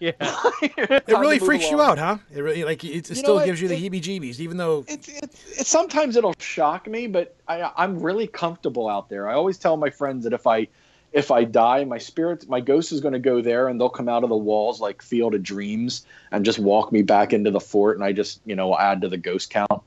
Yeah. 0.00 0.12
It 0.62 1.08
really 1.08 1.38
freaks 1.38 1.70
you 1.70 1.80
out, 1.80 1.98
huh? 1.98 2.18
It 2.34 2.40
really 2.40 2.64
like 2.64 2.82
it, 2.84 2.88
it 2.88 3.10
know 3.10 3.14
still 3.14 3.34
what? 3.36 3.44
gives 3.46 3.60
you 3.60 3.68
the 3.68 3.74
It- 3.74 3.92
heebie-jeebies, 3.92 4.40
even 4.40 4.56
though 4.56 4.84
It's, 4.88 5.08
it's, 5.08 5.58
it's 5.58 5.68
sometimes 5.68 6.16
it'll 6.16 6.34
shock 6.38 6.86
me, 6.88 7.06
but 7.06 7.36
I, 7.48 7.70
I'm 7.76 8.00
really 8.00 8.26
comfortable 8.26 8.88
out 8.88 9.08
there. 9.08 9.28
I 9.28 9.34
always 9.34 9.58
tell 9.58 9.76
my 9.76 9.90
friends 9.90 10.24
that 10.24 10.32
if 10.32 10.46
I 10.46 10.68
if 11.12 11.30
I 11.30 11.44
die, 11.44 11.84
my 11.84 11.98
spirit, 11.98 12.48
my 12.48 12.60
ghost 12.60 12.92
is 12.92 13.00
going 13.00 13.14
to 13.14 13.18
go 13.18 13.42
there, 13.42 13.68
and 13.68 13.80
they'll 13.80 13.88
come 13.88 14.08
out 14.08 14.22
of 14.22 14.30
the 14.30 14.36
walls 14.36 14.80
like 14.80 15.02
Field 15.02 15.34
of 15.34 15.42
Dreams 15.42 16.06
and 16.30 16.44
just 16.44 16.58
walk 16.58 16.92
me 16.92 17.02
back 17.02 17.32
into 17.32 17.50
the 17.50 17.60
fort, 17.60 17.96
and 17.96 18.04
I 18.04 18.12
just 18.12 18.40
you 18.46 18.56
know 18.56 18.76
add 18.78 19.00
to 19.02 19.08
the 19.08 19.18
ghost 19.18 19.50
count, 19.50 19.82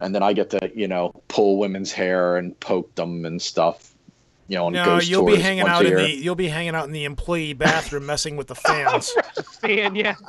and 0.00 0.14
then 0.14 0.22
I 0.22 0.32
get 0.32 0.50
to 0.50 0.70
you 0.74 0.86
know 0.88 1.12
pull 1.28 1.58
women's 1.58 1.92
hair 1.92 2.36
and 2.36 2.58
poke 2.60 2.94
them 2.94 3.24
and 3.24 3.40
stuff. 3.40 3.94
You 4.48 4.56
know, 4.56 4.66
on 4.66 4.72
no, 4.72 4.84
ghost 4.84 5.08
you'll 5.10 5.26
be 5.26 5.36
hanging 5.36 5.66
out 5.68 5.84
in 5.84 5.94
the 5.94 6.10
you'll 6.10 6.34
be 6.34 6.48
hanging 6.48 6.74
out 6.74 6.86
in 6.86 6.92
the 6.92 7.04
employee 7.04 7.52
bathroom 7.52 8.06
messing 8.06 8.36
with 8.36 8.46
the 8.46 8.54
fans. 8.66 9.12
Fan, 9.60 9.94
yeah. 9.94 10.14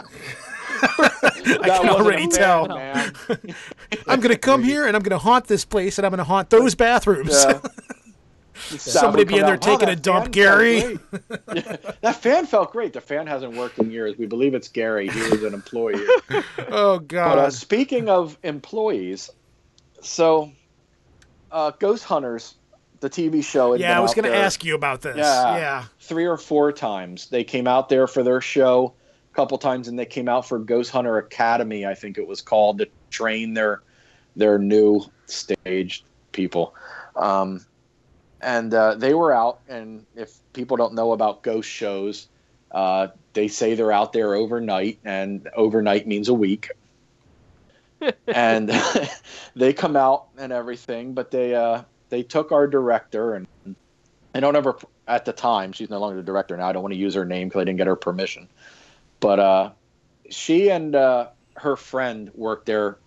I 0.82 1.32
can 1.44 1.62
That 1.62 1.68
wasn't 1.84 1.90
already 1.90 2.24
a 2.26 2.30
fan, 2.30 2.40
tell. 2.40 2.68
man. 2.68 3.14
I'm 4.08 4.20
gonna 4.20 4.38
come 4.38 4.64
here 4.64 4.86
and 4.88 4.96
I'm 4.96 5.02
gonna 5.04 5.18
haunt 5.18 5.48
this 5.48 5.64
place 5.66 5.98
and 5.98 6.06
I'm 6.06 6.12
gonna 6.12 6.24
haunt 6.26 6.50
those 6.50 6.76
bathrooms. 6.76 7.32
Yeah. 7.32 7.62
Somebody 8.78 9.24
be 9.24 9.36
in 9.38 9.46
there 9.46 9.54
Wow, 9.56 9.60
taking 9.62 9.88
a 9.88 9.96
dump, 9.96 10.32
Gary. 10.32 11.00
Yeah, 11.56 11.78
that 12.02 12.18
fan 12.22 12.46
felt 12.46 12.74
great. 12.74 12.92
The 12.92 13.00
fan 13.02 13.26
hasn't 13.26 13.56
worked 13.56 13.80
in 13.80 13.90
years. 13.90 14.18
We 14.18 14.26
believe 14.26 14.54
it's 14.54 14.68
Gary. 14.68 15.08
He 15.08 15.22
was 15.30 15.44
an 15.44 15.54
employee. 15.54 16.06
Oh 16.70 17.00
But 17.00 17.16
uh, 17.18 17.36
god. 17.46 17.54
speaking 17.54 18.10
of 18.10 18.38
employees, 18.44 19.30
so 20.02 20.52
uh, 21.52 21.72
Ghost 21.80 22.04
Hunters, 22.04 22.56
the 23.00 23.10
TV 23.10 23.44
show. 23.44 23.74
yeah, 23.74 23.98
I 23.98 24.02
was 24.02 24.14
gonna 24.14 24.30
ask 24.30 24.64
you 24.64 24.76
about 24.76 25.02
this. 25.02 25.18
Yeah. 25.18 25.58
yeah. 25.58 25.86
three 26.00 26.26
or 26.26 26.38
four 26.38 26.72
times. 26.72 27.30
They 27.30 27.44
came 27.44 27.68
out 27.68 27.90
there 27.90 28.08
for 28.08 28.24
their 28.24 28.42
show 28.42 28.94
a 29.32 29.36
couple 29.36 29.58
times, 29.58 29.88
and 29.88 29.98
they 29.98 30.06
came 30.06 30.28
out 30.28 30.48
for 30.48 30.60
Ghost 30.60 30.92
Hunter 30.92 31.18
Academy, 31.18 31.86
I 31.86 31.96
think 31.96 32.18
it 32.18 32.28
was 32.28 32.42
called, 32.42 32.80
to 32.80 32.88
train 33.10 33.54
their 33.54 33.82
their 34.36 34.58
new 34.58 35.02
stage 35.26 36.04
people. 36.32 36.74
Um, 37.16 37.66
and 38.42 38.74
uh, 38.74 38.96
they 38.96 39.14
were 39.14 39.34
out. 39.34 39.60
And 39.68 40.06
if 40.16 40.38
people 40.54 40.78
don't 40.78 40.94
know 40.94 41.12
about 41.12 41.44
ghost 41.44 41.70
shows, 41.70 42.28
uh, 42.72 43.08
they 43.34 43.48
say 43.48 43.76
they're 43.76 43.92
out 43.92 44.14
there 44.14 44.36
overnight, 44.36 45.00
and 45.04 45.48
overnight 45.56 46.08
means 46.08 46.30
a 46.30 46.34
week. 46.34 46.72
and 48.28 48.72
they 49.56 49.74
come 49.74 49.96
out 49.96 50.28
and 50.38 50.52
everything, 50.52 51.14
but 51.14 51.32
they 51.32 51.56
uh, 51.56 51.84
they 52.10 52.24
took 52.24 52.52
our 52.52 52.68
director 52.68 53.34
and 53.34 53.48
I 54.34 54.40
don't 54.40 54.56
ever 54.56 54.78
at 55.08 55.26
the 55.26 55.34
time 55.34 55.72
she's 55.72 55.90
no 55.90 56.00
longer 56.00 56.18
the 56.18 56.26
director 56.26 56.56
now. 56.56 56.68
I 56.68 56.74
don't 56.74 56.84
want 56.84 56.94
to 56.94 57.00
use 57.00 57.16
her 57.16 57.26
name 57.26 57.48
because 57.48 57.62
I 57.62 57.64
didn't 57.66 57.78
get 57.78 57.88
her 57.88 57.96
permission, 57.96 58.48
but 59.20 59.40
uh, 59.40 59.72
she 60.30 60.70
and 60.70 60.96
uh, 60.96 61.30
her 61.56 61.76
friend 61.76 62.32
worked 62.36 62.66
there, 62.66 62.98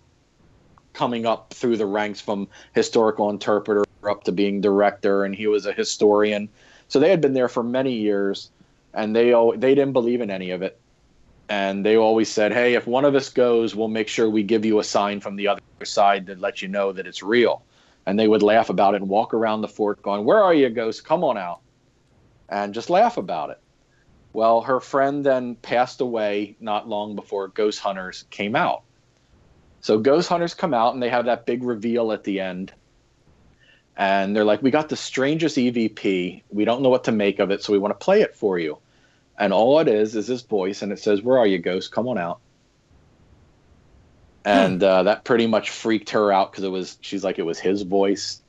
coming 0.93 1.25
up 1.25 1.55
through 1.55 1.77
the 1.77 1.87
ranks 1.87 2.21
from 2.21 2.49
historical 2.75 3.31
interpreter 3.31 3.85
up 4.05 4.25
to 4.25 4.33
being 4.33 4.61
director, 4.61 5.25
and 5.25 5.35
he 5.35 5.47
was 5.47 5.65
a 5.65 5.73
historian. 5.73 6.49
So 6.89 6.99
they 6.99 7.09
had 7.09 7.21
been 7.21 7.35
there 7.35 7.49
for 7.49 7.63
many 7.63 7.93
years, 7.93 8.51
and 8.93 9.15
they 9.15 9.31
they 9.57 9.75
didn't 9.75 9.93
believe 9.93 10.21
in 10.21 10.31
any 10.31 10.51
of 10.51 10.63
it, 10.63 10.79
and 11.49 11.87
they 11.87 11.97
always 11.97 12.29
said, 12.29 12.53
"Hey, 12.53 12.75
if 12.75 12.87
one 12.87 13.05
of 13.05 13.15
us 13.15 13.29
goes, 13.29 13.77
we'll 13.77 13.89
make 13.89 14.09
sure 14.09 14.29
we 14.29 14.43
give 14.43 14.65
you 14.65 14.81
a 14.81 14.85
sign 14.85 15.21
from 15.21 15.37
the 15.37 15.49
other 15.49 15.63
side 15.85 16.27
to 16.27 16.35
let 16.35 16.63
you 16.63 16.69
know 16.69 16.93
that 16.93 17.07
it's 17.07 17.23
real." 17.23 17.63
And 18.07 18.19
they 18.19 18.27
would 18.29 18.43
laugh 18.43 18.69
about 18.69 18.95
it 18.95 19.01
and 19.01 19.09
walk 19.09 19.33
around 19.35 19.61
the 19.61 19.69
fort, 19.69 20.03
going, 20.03 20.25
"Where 20.25 20.43
are 20.43 20.55
you, 20.55 20.69
ghost? 20.71 21.05
Come 21.05 21.23
on 21.25 21.39
out!" 21.39 21.61
and 22.49 22.75
just 22.75 22.91
laugh 22.91 23.17
about 23.17 23.51
it. 23.51 23.59
Well, 24.33 24.63
her 24.63 24.81
friend 24.81 25.25
then 25.25 25.57
passed 25.57 26.01
away 26.01 26.57
not 26.61 26.89
long 26.89 27.17
before 27.17 27.49
Ghost 27.49 27.81
Hunters 27.81 28.25
came 28.31 28.57
out. 28.57 28.83
So 29.81 29.99
Ghost 29.99 30.29
Hunters 30.29 30.55
come 30.55 30.75
out 30.75 30.95
and 30.95 31.03
they 31.03 31.09
have 31.09 31.27
that 31.27 31.47
big 31.47 31.65
reveal 31.65 32.13
at 32.13 32.25
the 32.25 32.41
end. 32.41 32.73
And 33.97 34.35
they're 34.35 34.45
like, 34.45 34.63
We 34.63 34.71
got 34.71 34.89
the 34.89 34.97
strangest 34.97 35.57
EVP. 35.57 36.43
We 36.51 36.65
don't 36.65 36.83
know 36.83 36.89
what 36.89 37.05
to 37.05 37.13
make 37.13 37.41
of 37.41 37.51
it, 37.51 37.63
so 37.63 37.73
we 37.73 37.79
want 37.79 37.99
to 37.99 38.05
play 38.05 38.23
it 38.23 38.35
for 38.35 38.59
you. 38.59 38.79
And 39.39 39.53
all 39.53 39.81
it 39.81 39.89
is 39.89 40.15
is 40.15 40.27
this 40.27 40.43
voice, 40.43 40.83
and 40.83 40.93
it 40.93 40.99
says, 40.99 41.23
Where 41.23 41.39
are 41.39 41.47
you, 41.47 41.59
Ghost? 41.59 41.91
Come 41.91 42.09
on 42.09 42.17
out. 42.17 42.41
And 44.45 44.83
uh, 44.83 45.05
that 45.05 45.25
pretty 45.25 45.47
much 45.47 45.71
freaked 45.71 46.11
her 46.11 46.33
out 46.33 46.51
because 46.51 46.65
it 46.65 46.69
was, 46.69 46.99
she's 47.01 47.23
like, 47.23 47.39
it 47.39 47.45
was 47.45 47.59
his 47.59 47.83
voice. 47.83 48.41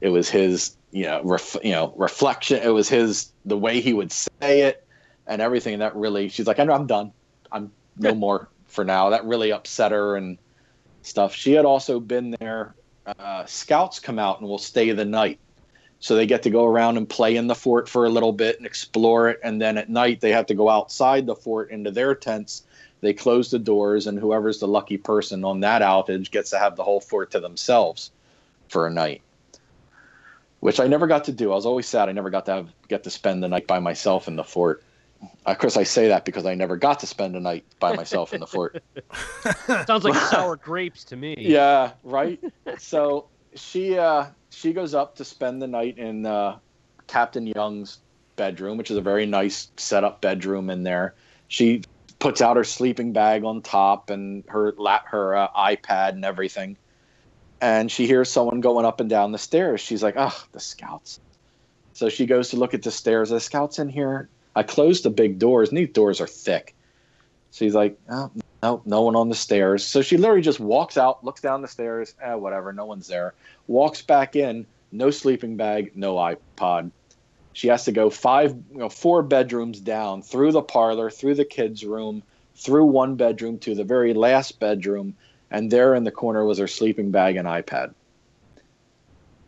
It 0.00 0.08
was 0.08 0.30
his, 0.30 0.76
you 0.92 1.04
know, 1.04 1.20
ref, 1.24 1.56
you 1.64 1.72
know, 1.72 1.92
reflection. 1.96 2.62
It 2.62 2.68
was 2.68 2.88
his, 2.88 3.32
the 3.44 3.58
way 3.58 3.80
he 3.80 3.92
would 3.92 4.12
say 4.12 4.62
it 4.62 4.86
and 5.26 5.42
everything. 5.42 5.74
And 5.74 5.82
that 5.82 5.96
really, 5.96 6.28
she's 6.28 6.46
like, 6.46 6.58
I 6.58 6.64
know 6.64 6.74
I'm 6.74 6.86
done. 6.86 7.12
I'm 7.50 7.72
no 7.96 8.14
more 8.14 8.48
for 8.66 8.84
now. 8.84 9.10
That 9.10 9.24
really 9.24 9.52
upset 9.52 9.92
her 9.92 10.16
and 10.16 10.38
stuff. 11.02 11.34
She 11.34 11.52
had 11.52 11.64
also 11.64 12.00
been 12.00 12.36
there. 12.38 12.74
Uh, 13.06 13.44
scouts 13.46 13.98
come 13.98 14.18
out 14.18 14.40
and 14.40 14.48
will 14.48 14.58
stay 14.58 14.92
the 14.92 15.04
night. 15.04 15.38
So 15.98 16.14
they 16.14 16.26
get 16.26 16.44
to 16.44 16.50
go 16.50 16.64
around 16.64 16.96
and 16.96 17.08
play 17.08 17.36
in 17.36 17.46
the 17.46 17.54
fort 17.54 17.88
for 17.88 18.06
a 18.06 18.08
little 18.08 18.32
bit 18.32 18.56
and 18.56 18.64
explore 18.64 19.28
it. 19.28 19.40
And 19.42 19.60
then 19.60 19.76
at 19.76 19.90
night, 19.90 20.20
they 20.20 20.32
have 20.32 20.46
to 20.46 20.54
go 20.54 20.68
outside 20.70 21.26
the 21.26 21.34
fort 21.34 21.70
into 21.70 21.90
their 21.90 22.14
tents. 22.14 22.62
They 23.00 23.12
close 23.12 23.50
the 23.50 23.58
doors, 23.58 24.06
and 24.06 24.18
whoever's 24.18 24.60
the 24.60 24.68
lucky 24.68 24.98
person 24.98 25.44
on 25.44 25.60
that 25.60 25.82
outage 25.82 26.30
gets 26.30 26.50
to 26.50 26.58
have 26.58 26.76
the 26.76 26.84
whole 26.84 27.00
fort 27.00 27.30
to 27.32 27.40
themselves 27.40 28.10
for 28.68 28.86
a 28.86 28.90
night 28.90 29.22
which 30.60 30.78
I 30.78 30.86
never 30.86 31.06
got 31.06 31.24
to 31.24 31.32
do. 31.32 31.52
I 31.52 31.54
was 31.54 31.66
always 31.66 31.88
sad 31.88 32.08
I 32.08 32.12
never 32.12 32.30
got 32.30 32.46
to 32.46 32.52
have, 32.52 32.68
get 32.88 33.02
to 33.04 33.10
spend 33.10 33.42
the 33.42 33.48
night 33.48 33.66
by 33.66 33.78
myself 33.80 34.28
in 34.28 34.36
the 34.36 34.44
fort. 34.44 34.84
Of 35.44 35.58
course, 35.58 35.76
I 35.76 35.82
say 35.82 36.08
that 36.08 36.24
because 36.24 36.46
I 36.46 36.54
never 36.54 36.76
got 36.76 37.00
to 37.00 37.06
spend 37.06 37.36
a 37.36 37.40
night 37.40 37.64
by 37.78 37.94
myself 37.94 38.32
in 38.32 38.40
the 38.40 38.46
fort. 38.46 38.82
Sounds 39.86 40.04
like 40.04 40.14
sour 40.30 40.56
grapes 40.56 41.04
to 41.04 41.16
me. 41.16 41.34
Yeah, 41.38 41.92
right. 42.02 42.42
so 42.78 43.26
she 43.54 43.98
uh, 43.98 44.26
she 44.48 44.72
goes 44.72 44.94
up 44.94 45.16
to 45.16 45.24
spend 45.24 45.60
the 45.60 45.66
night 45.66 45.98
in 45.98 46.24
uh, 46.24 46.58
Captain 47.06 47.46
Young's 47.46 47.98
bedroom, 48.36 48.78
which 48.78 48.90
is 48.90 48.96
a 48.96 49.02
very 49.02 49.26
nice 49.26 49.70
set 49.76 50.04
up 50.04 50.22
bedroom 50.22 50.70
in 50.70 50.84
there. 50.84 51.14
She 51.48 51.82
puts 52.20 52.40
out 52.40 52.56
her 52.56 52.64
sleeping 52.64 53.12
bag 53.12 53.42
on 53.42 53.62
top 53.62 54.10
and 54.10 54.44
her 54.46 54.72
lap 54.78 55.06
her 55.08 55.34
uh, 55.34 55.48
iPad 55.56 56.10
and 56.10 56.24
everything 56.24 56.76
and 57.60 57.90
she 57.90 58.06
hears 58.06 58.30
someone 58.30 58.60
going 58.60 58.86
up 58.86 59.00
and 59.00 59.10
down 59.10 59.32
the 59.32 59.38
stairs. 59.38 59.80
She's 59.80 60.02
like, 60.02 60.14
"Ah, 60.16 60.44
the 60.52 60.60
scouts." 60.60 61.20
So 61.92 62.08
she 62.08 62.26
goes 62.26 62.48
to 62.50 62.56
look 62.56 62.74
at 62.74 62.82
the 62.82 62.90
stairs. 62.90 63.30
The 63.30 63.40
scouts 63.40 63.78
in 63.78 63.88
here. 63.88 64.28
I 64.56 64.62
closed 64.62 65.04
the 65.04 65.10
big 65.10 65.38
doors, 65.38 65.70
these 65.70 65.90
doors 65.90 66.20
are 66.20 66.26
thick. 66.26 66.74
She's 67.52 67.74
like, 67.74 67.98
"Oh, 68.08 68.30
no, 68.62 68.82
no 68.84 69.02
one 69.02 69.16
on 69.16 69.28
the 69.28 69.34
stairs." 69.34 69.84
So 69.84 70.02
she 70.02 70.16
literally 70.16 70.42
just 70.42 70.60
walks 70.60 70.96
out, 70.96 71.24
looks 71.24 71.40
down 71.40 71.62
the 71.62 71.68
stairs. 71.68 72.14
Eh, 72.22 72.34
whatever, 72.34 72.72
no 72.72 72.86
one's 72.86 73.06
there. 73.06 73.34
Walks 73.66 74.02
back 74.02 74.36
in. 74.36 74.66
No 74.92 75.10
sleeping 75.10 75.56
bag, 75.56 75.92
no 75.94 76.16
iPod. 76.16 76.90
She 77.60 77.68
has 77.68 77.84
to 77.84 77.92
go 77.92 78.08
five, 78.08 78.52
you 78.72 78.78
know, 78.78 78.88
four 78.88 79.22
bedrooms 79.22 79.80
down 79.80 80.22
through 80.22 80.52
the 80.52 80.62
parlor, 80.62 81.10
through 81.10 81.34
the 81.34 81.44
kids' 81.44 81.84
room, 81.84 82.22
through 82.56 82.86
one 82.86 83.16
bedroom 83.16 83.58
to 83.58 83.74
the 83.74 83.84
very 83.84 84.14
last 84.14 84.58
bedroom 84.58 85.14
and 85.50 85.70
there 85.70 85.94
in 85.94 86.04
the 86.04 86.10
corner 86.10 86.42
was 86.46 86.56
her 86.56 86.66
sleeping 86.66 87.10
bag 87.10 87.36
and 87.36 87.46
iPad. 87.46 87.92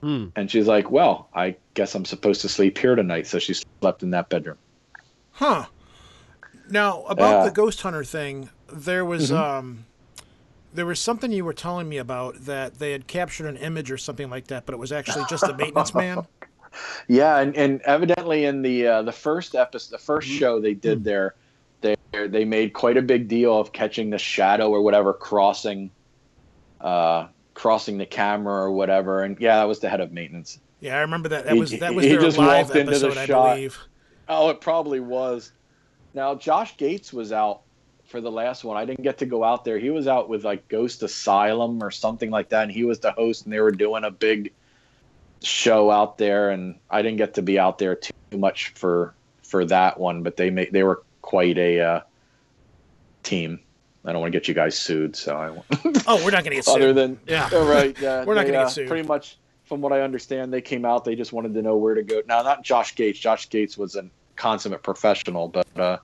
Hmm. 0.03 0.27
And 0.37 0.51
she's 0.51 0.67
like, 0.67 0.91
"Well, 0.91 1.31
I 1.35 1.57
guess 1.73 1.95
I'm 1.95 2.05
supposed 2.05 2.43
to 2.43 2.51
sleep 2.51 2.77
here 2.77 2.95
tonight." 2.97 3.27
So 3.27 3.39
she 3.39 3.55
slept 3.81 4.03
in 4.03 4.11
that 4.11 4.29
bedroom. 4.29 4.59
Huh. 5.31 5.65
Now 6.69 7.05
about 7.05 7.39
Yeah. 7.39 7.45
the 7.45 7.51
ghost 7.51 7.81
hunter 7.81 8.05
thing, 8.05 8.51
there 8.71 9.07
was 9.07 9.33
um, 9.33 9.87
there 10.75 10.85
was 10.85 11.01
something 11.01 11.33
you 11.33 11.47
were 11.47 11.55
telling 11.55 11.89
me 11.89 11.97
about 11.97 12.45
that 12.45 12.75
they 12.75 12.93
had 12.93 13.07
captured 13.07 13.47
an 13.47 13.57
image 13.57 13.91
or 13.91 13.97
something 13.97 14.29
like 14.29 14.49
that, 14.49 14.67
but 14.67 14.75
it 14.75 14.79
was 14.79 14.93
actually 14.93 15.25
just 15.31 15.45
a 15.45 15.55
maintenance 15.57 15.95
man. 15.95 16.27
Yeah, 17.09 17.39
and, 17.39 17.57
and 17.57 17.81
evidently 17.83 18.45
in 18.45 18.63
the 18.63 18.87
uh, 18.87 19.03
the 19.03 19.13
first 19.13 19.55
episode, 19.55 19.91
the 19.93 19.99
first 19.99 20.29
show 20.29 20.61
they 20.61 20.75
did 20.75 21.05
there, 21.05 21.35
they 21.81 21.97
they 22.13 22.45
made 22.45 22.73
quite 22.73 22.97
a 22.97 23.03
big 23.03 23.29
deal 23.29 23.59
of 23.59 23.73
catching 23.73 24.11
the 24.11 24.19
shadow 24.19 24.71
or 24.71 24.83
whatever 24.83 25.13
crossing, 25.13 25.91
uh, 26.81 27.27
crossing 27.55 27.99
the 27.99 28.07
camera 28.07 28.55
or 28.65 28.71
whatever. 28.73 29.23
And 29.23 29.39
yeah, 29.41 29.57
that 29.57 29.65
was 29.69 29.81
the 29.81 29.89
head 29.89 30.01
of 30.01 30.13
maintenance. 30.13 30.59
Yeah, 30.81 30.97
I 30.97 31.01
remember 31.03 31.29
that. 31.31 31.45
That 31.45 31.55
He- 31.55 31.61
was 31.61 31.71
that 31.79 31.95
was 31.95 32.05
he 32.05 32.13
their 32.13 32.21
just 32.21 32.39
live 32.39 32.67
walked 32.67 32.77
into 32.77 32.91
the 32.99 33.07
episode, 33.07 33.19
I 33.21 33.27
shot. 33.27 33.55
believe. 33.55 33.79
Oh, 34.29 34.51
it 34.51 34.61
probably 34.61 35.01
was. 35.01 35.53
Now 36.15 36.35
Josh 36.35 36.77
Gates 36.77 37.13
was 37.13 37.33
out 37.33 37.63
for 38.07 38.21
the 38.21 38.31
last 38.31 38.65
one. 38.65 38.77
I 38.77 38.85
didn't 38.85 39.03
get 39.03 39.19
to 39.19 39.27
go 39.27 39.43
out 39.45 39.65
there. 39.65 39.79
He 39.79 39.91
was 39.91 40.07
out 40.07 40.29
with 40.29 40.45
like 40.45 40.69
Ghost 40.69 41.03
Asylum 41.03 41.83
or 41.83 41.91
something 41.91 42.31
like 42.31 42.49
that, 42.51 42.65
and 42.65 42.73
he 42.73 42.85
was 42.85 43.01
the 43.01 43.13
host, 43.13 43.45
and 43.45 43.53
they 43.53 43.61
were 43.61 43.71
doing 43.71 44.05
a 44.05 44.11
big 44.11 44.53
show 45.43 45.91
out 45.91 46.19
there, 46.19 46.51
and 46.51 46.77
I 46.91 47.03
didn't 47.03 47.19
get 47.19 47.35
to 47.35 47.43
be 47.43 47.59
out 47.59 47.79
there 47.79 47.95
too 47.95 48.13
much 48.37 48.71
for 48.75 49.15
for 49.43 49.65
that 49.67 49.99
one. 49.99 50.23
But 50.23 50.37
they 50.37 50.51
made 50.51 50.73
they 50.73 50.83
were 50.83 51.03
quite 51.23 51.59
a 51.59 51.81
uh, 51.81 52.01
team. 53.23 53.61
I 54.05 54.11
don't 54.13 54.21
want 54.21 54.33
to 54.33 54.37
get 54.39 54.49
you 54.49 54.55
guys 54.55 54.77
sued, 54.77 55.15
so 55.15 55.37
I 55.37 55.51
won't. 55.51 55.67
Oh, 56.09 56.17
we're 56.25 56.33
not 56.33 56.43
gonna 56.43 56.57
get 56.57 56.65
sued. 56.65 56.75
other 56.83 56.93
than 56.93 57.21
Yeah. 57.27 57.49
Oh, 57.53 57.65
right 57.69 57.97
yeah 58.01 58.25
We're 58.25 58.35
not 58.35 58.43
gonna 58.43 58.59
get 58.59 58.67
uh, 58.67 58.69
sued. 58.69 58.89
pretty 58.89 59.07
much 59.07 59.39
from 59.65 59.81
what 59.81 59.93
i 59.93 60.01
understand 60.01 60.53
they 60.53 60.61
came 60.61 60.85
out 60.85 61.05
they 61.05 61.15
just 61.15 61.33
wanted 61.33 61.55
to 61.55 61.63
know 61.63 61.77
where 61.77 61.95
to 61.95 62.03
go 62.03 62.21
now 62.27 62.43
not 62.43 62.63
josh 62.65 62.95
gates 62.97 63.19
josh 63.21 63.49
gates 63.49 63.79
was 63.79 63.95
a 63.95 64.05
consummate 64.37 64.83
professional 64.83 65.47
but 65.49 65.67
uh 65.79 65.97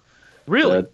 Really? 0.47 0.83
the- 0.83 0.89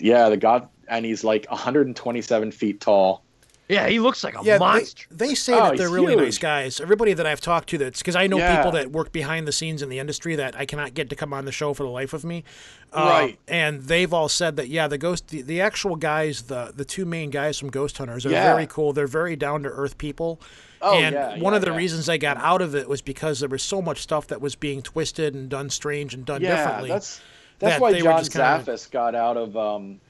yeah 0.00 0.28
the 0.28 0.36
god 0.36 0.68
and 0.88 1.06
he's 1.06 1.22
like 1.22 1.46
127 1.48 2.50
feet 2.50 2.80
tall 2.80 3.22
yeah, 3.68 3.86
he 3.88 3.98
looks 4.00 4.24
like 4.24 4.34
a 4.34 4.42
yeah, 4.42 4.58
monster. 4.58 5.06
They, 5.10 5.28
they 5.28 5.34
say 5.34 5.52
Oh, 5.54 5.68
that 5.70 5.76
they're 5.76 5.90
really 5.90 6.14
huge. 6.14 6.24
nice 6.24 6.38
guys. 6.38 6.80
Everybody 6.80 7.12
that 7.12 7.26
I've 7.26 7.40
talked 7.40 7.68
to, 7.70 7.78
that's 7.78 7.98
because 8.00 8.16
I 8.16 8.26
know 8.26 8.38
Yeah. 8.38 8.56
people 8.56 8.72
that 8.72 8.90
work 8.90 9.12
behind 9.12 9.46
the 9.46 9.52
scenes 9.52 9.82
in 9.82 9.88
the 9.90 9.98
industry 9.98 10.36
that 10.36 10.56
I 10.56 10.64
cannot 10.64 10.94
get 10.94 11.10
to 11.10 11.16
come 11.16 11.32
on 11.34 11.44
the 11.44 11.52
show 11.52 11.74
for 11.74 11.82
the 11.82 11.90
life 11.90 12.12
of 12.14 12.24
me. 12.24 12.44
Uh, 12.92 13.04
Right. 13.10 13.38
And 13.46 13.82
they've 13.82 14.12
all 14.14 14.28
said 14.28 14.56
that 14.56 14.68
yeah, 14.68 14.88
the 14.88 14.96
ghost, 14.98 15.28
the, 15.28 15.42
the 15.42 15.60
actual 15.60 15.96
guys, 15.96 16.42
the 16.42 16.72
the 16.74 16.84
two 16.84 17.04
main 17.04 17.28
guys 17.30 17.58
from 17.58 17.68
Ghost 17.70 17.98
Hunters 17.98 18.24
are 18.24 18.30
Yeah. 18.30 18.52
very 18.54 18.66
cool. 18.66 18.92
They're 18.92 19.06
very 19.06 19.36
down 19.36 19.62
to 19.64 19.68
earth 19.68 19.98
people. 19.98 20.40
Oh, 20.80 20.96
and 20.96 21.12
yeah, 21.14 21.30
one 21.38 21.52
yeah, 21.52 21.56
of 21.56 21.64
the 21.64 21.70
yeah. 21.72 21.76
reasons 21.76 22.08
I 22.08 22.16
got 22.18 22.36
out 22.38 22.62
of 22.62 22.74
it 22.74 22.88
was 22.88 23.02
because 23.02 23.40
there 23.40 23.48
was 23.48 23.62
so 23.64 23.82
much 23.82 24.00
stuff 24.00 24.28
that 24.28 24.40
was 24.40 24.54
being 24.54 24.80
twisted 24.80 25.34
and 25.34 25.48
done 25.48 25.68
strange 25.70 26.14
and 26.14 26.24
done 26.24 26.40
yeah 26.40 26.56
differently. 26.56 26.88
that's 26.90 27.20
that's 27.58 27.74
that 27.74 27.80
why 27.80 27.90
they 27.92 28.00
john 28.00 28.18
just 28.20 28.30
kinda- 28.32 28.62
zaffis 28.64 28.88
got 28.88 29.16
out 29.16 29.36
of 29.36 29.56
um 29.56 30.00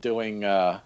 doing 0.00 0.42
uh 0.42 0.80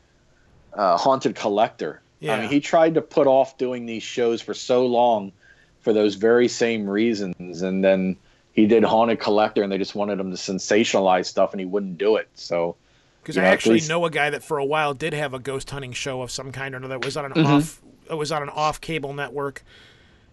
uh 0.74 0.96
haunted 0.96 1.36
collector 1.36 2.02
i 2.22 2.40
mean 2.40 2.48
he 2.48 2.60
tried 2.60 2.94
to 2.94 3.00
put 3.02 3.26
off 3.26 3.56
doing 3.58 3.86
these 3.86 4.02
shows 4.02 4.40
for 4.42 4.54
so 4.54 4.86
long 4.86 5.32
for 5.80 5.92
those 5.92 6.14
very 6.16 6.48
same 6.48 6.88
reasons 6.88 7.62
and 7.62 7.84
then 7.84 8.16
he 8.52 8.66
did 8.66 8.82
haunted 8.82 9.20
collector 9.20 9.62
and 9.62 9.70
they 9.70 9.78
just 9.78 9.94
wanted 9.94 10.18
him 10.18 10.30
to 10.30 10.36
sensationalize 10.36 11.26
stuff 11.26 11.52
and 11.52 11.60
he 11.60 11.66
wouldn't 11.66 11.96
do 11.98 12.16
it 12.16 12.28
so 12.34 12.74
Because 13.22 13.38
I 13.38 13.42
know, 13.42 13.48
actually 13.48 13.74
least- 13.74 13.88
know 13.88 14.04
a 14.04 14.10
guy 14.10 14.30
that 14.30 14.42
for 14.42 14.58
a 14.58 14.64
while 14.64 14.94
did 14.94 15.12
have 15.14 15.32
a 15.34 15.38
ghost 15.38 15.70
hunting 15.70 15.92
show 15.92 16.22
of 16.22 16.30
some 16.30 16.50
kind 16.50 16.74
or 16.74 16.78
another. 16.78 16.96
It 16.96 17.04
was 17.04 17.16
on 17.16 17.26
an 17.26 17.32
Mm-hmm. 17.32 17.46
off. 17.52 17.80
It 18.10 18.14
was 18.14 18.32
on 18.32 18.42
an 18.42 18.48
off 18.48 18.80
cable 18.80 19.12
network, 19.12 19.62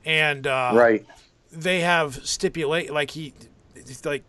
and 0.06 0.48
uh, 0.48 0.72
right 0.74 1.06
they 1.52 1.82
have 1.82 2.26
stipulate 2.26 2.92
like 2.92 3.12
he, 3.12 3.34
like 4.06 4.24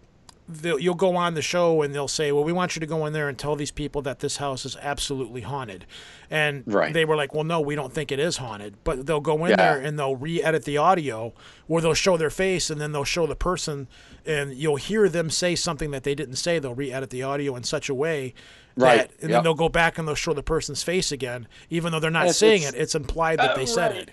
you'll 0.62 0.94
go 0.94 1.16
on 1.16 1.34
the 1.34 1.42
show 1.42 1.82
and 1.82 1.94
they'll 1.94 2.09
say, 2.09 2.30
"Well, 2.32 2.44
we 2.44 2.53
want 2.53 2.76
you 2.76 2.80
to 2.80 2.86
go 2.86 3.05
in 3.07 3.12
there 3.12 3.28
and 3.28 3.36
tell 3.38 3.57
these 3.57 3.70
people 3.70 4.03
that 4.03 4.20
this 4.20 4.36
house 4.36 4.64
is 4.64 4.76
absolutely 4.80 5.40
haunted," 5.40 5.86
and 6.30 6.62
Right. 6.66 6.92
they 6.92 7.05
were 7.05 7.16
like, 7.16 7.34
"Well, 7.34 7.44
no, 7.44 7.61
we 7.61 7.74
don't 7.74 7.92
think 7.92 8.12
it 8.12 8.18
is 8.20 8.36
haunted." 8.36 8.74
But 8.84 9.07
they'll 9.07 9.20
go 9.20 9.44
in 9.44 9.51
Yeah. 9.51 9.57
there 9.57 9.78
and 9.80 9.99
they'll 9.99 10.16
re-edit 10.16 10.64
the 10.64 10.76
audio 10.76 11.32
where 11.66 11.82
they'll 11.82 11.94
show 11.94 12.16
their 12.16 12.30
face 12.30 12.70
and 12.70 12.80
then 12.80 12.92
they'll 12.92 13.05
show 13.05 13.26
the 13.26 13.36
person, 13.36 13.88
and 14.24 14.55
you'll 14.55 14.76
hear 14.76 15.09
them 15.09 15.30
say 15.30 15.55
something 15.55 15.90
that 15.90 16.05
they 16.05 16.14
didn't 16.14 16.36
say. 16.36 16.59
They'll 16.59 16.74
re-edit 16.74 17.11
the 17.11 17.22
audio 17.22 17.57
in 17.57 17.64
such 17.64 17.88
a 17.88 17.94
way. 17.94 18.34
Right, 18.78 19.09
That, 19.09 19.11
and 19.22 19.32
then 19.32 19.42
they'll 19.42 19.55
go 19.55 19.70
back 19.70 19.97
and 19.99 20.07
they'll 20.07 20.14
show 20.14 20.34
the 20.34 20.42
person's 20.42 20.82
face 20.82 21.11
again, 21.11 21.49
even 21.70 21.92
though 21.92 21.99
they're 22.01 22.11
not 22.11 22.24
It's- 22.24 22.36
saying 22.36 22.62
it's- 22.62 22.74
it. 22.74 22.80
It's 22.82 22.94
implied 22.94 23.38
that 23.38 23.53
Uh, 23.53 23.57
they 23.57 23.66
said 23.66 23.92
right. 23.92 24.01
it. 24.03 24.11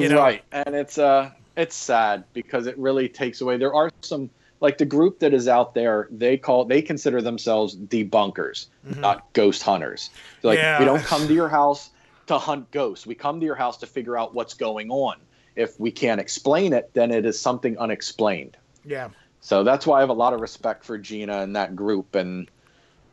you 0.00 0.08
know? 0.08 0.16
right 0.18 0.42
and 0.50 0.74
it's 0.74 0.98
uh 0.98 1.30
it's 1.56 1.76
sad 1.76 2.24
because 2.32 2.66
it 2.66 2.76
really 2.76 3.08
takes 3.08 3.40
away 3.40 3.56
there 3.56 3.72
are 3.72 3.90
some 4.00 4.28
like 4.64 4.78
the 4.78 4.86
group 4.86 5.18
that 5.18 5.34
is 5.34 5.46
out 5.46 5.74
there 5.74 6.08
they 6.10 6.38
call 6.38 6.64
they 6.64 6.80
consider 6.80 7.20
themselves 7.20 7.76
debunkers 7.76 8.66
not 8.82 9.30
ghost 9.34 9.62
hunters 9.62 10.08
They're 10.40 10.52
like 10.52 10.58
Yeah. 10.58 10.78
we 10.78 10.86
don't 10.86 11.04
come 11.04 11.28
to 11.28 11.34
your 11.34 11.50
house 11.50 11.90
to 12.28 12.38
hunt 12.38 12.70
ghosts 12.70 13.06
we 13.06 13.14
come 13.14 13.40
to 13.40 13.46
your 13.46 13.54
house 13.54 13.76
to 13.78 13.86
figure 13.86 14.16
out 14.16 14.34
what's 14.34 14.54
going 14.54 14.90
on 14.90 15.16
if 15.54 15.78
we 15.78 15.90
can't 15.90 16.18
explain 16.20 16.72
it 16.72 16.90
then 16.94 17.10
it 17.10 17.26
is 17.26 17.38
something 17.38 17.76
unexplained 17.78 18.56
Yeah. 18.84 19.10
so 19.40 19.62
that's 19.64 19.86
why 19.86 19.98
i 19.98 20.00
have 20.00 20.08
a 20.08 20.14
lot 20.24 20.32
of 20.32 20.40
respect 20.40 20.82
for 20.84 20.96
gina 20.96 21.40
and 21.42 21.54
that 21.56 21.76
group 21.76 22.14
and 22.14 22.50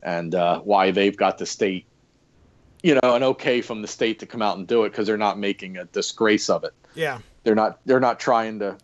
and 0.02 0.34
uh, 0.34 0.60
why 0.62 0.92
they've 0.92 1.18
got 1.18 1.38
the 1.38 1.46
state 1.46 1.86
you 2.82 2.96
know 2.96 3.16
an 3.16 3.24
okay 3.24 3.62
from 3.62 3.82
the 3.82 3.88
state 3.88 4.20
to 4.20 4.26
come 4.26 4.42
out 4.42 4.58
and 4.58 4.66
do 4.68 4.86
it 4.86 4.90
because 4.92 5.06
they're 5.06 5.18
not 5.18 5.38
making 5.38 5.76
a 5.78 5.84
disgrace 5.86 6.50
of 6.50 6.64
it 6.64 6.74
Yeah. 6.96 7.20
they're 7.44 7.56
not 7.64 7.80
they're 7.86 8.00
not 8.00 8.20
trying 8.22 8.60
to 8.60 8.78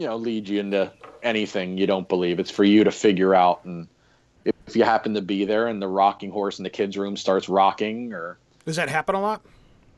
you 0.00 0.06
know 0.06 0.16
lead 0.16 0.48
you 0.48 0.58
into 0.58 0.90
anything 1.22 1.76
you 1.76 1.86
don't 1.86 2.08
believe. 2.08 2.40
It's 2.40 2.50
for 2.50 2.64
you 2.64 2.84
to 2.84 2.90
figure 2.90 3.34
out. 3.34 3.66
And 3.66 3.86
if, 4.46 4.54
you 4.74 4.82
happen 4.84 5.14
to 5.14 5.20
be 5.20 5.44
there 5.44 5.66
and 5.66 5.82
the 5.82 5.88
rocking 5.88 6.30
horse 6.30 6.58
in 6.58 6.62
the 6.62 6.70
kids 6.70 6.96
room 6.96 7.16
starts 7.16 7.48
rocking 7.48 8.14
or 8.14 8.38
Does 8.64 8.76
that 8.76 8.88
happen 8.88 9.14
a 9.14 9.20
lot? 9.20 9.42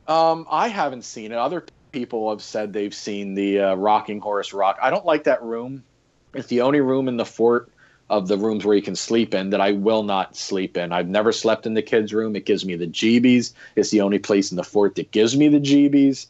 um 0.07 0.45
i 0.51 0.67
haven't 0.67 1.05
seen 1.05 1.31
it. 1.31 1.37
Other 1.37 1.65
people 1.93 2.29
have 2.31 2.41
said 2.43 2.73
they've 2.73 2.93
seen 2.93 3.35
the 3.35 3.61
uh, 3.61 3.75
rocking 3.75 4.19
horse 4.19 4.51
rock. 4.51 4.77
I 4.81 4.89
don't 4.89 5.05
like 5.05 5.23
that 5.23 5.41
room. 5.41 5.85
It's 6.33 6.47
the 6.47 6.61
only 6.61 6.81
room 6.81 7.07
in 7.07 7.15
the 7.15 7.25
fort 7.25 7.69
of 8.09 8.27
the 8.27 8.37
rooms 8.37 8.65
where 8.65 8.75
you 8.75 8.81
can 8.81 8.97
sleep 8.97 9.33
in 9.33 9.51
that 9.51 9.61
i 9.61 9.71
will 9.71 10.03
not 10.03 10.35
sleep 10.35 10.75
in. 10.75 10.91
I've 10.91 11.07
never 11.07 11.31
slept 11.31 11.65
in 11.65 11.75
the 11.75 11.81
kids 11.81 12.13
room. 12.13 12.35
It 12.35 12.45
gives 12.45 12.65
me 12.65 12.75
the 12.75 12.87
jeebies. 12.87 13.53
It's 13.77 13.91
the 13.91 14.01
only 14.01 14.19
place 14.19 14.51
in 14.51 14.57
the 14.57 14.63
fort 14.63 14.95
that 14.95 15.11
gives 15.11 15.37
me 15.37 15.47
the 15.47 15.61
jeebies. 15.61 16.25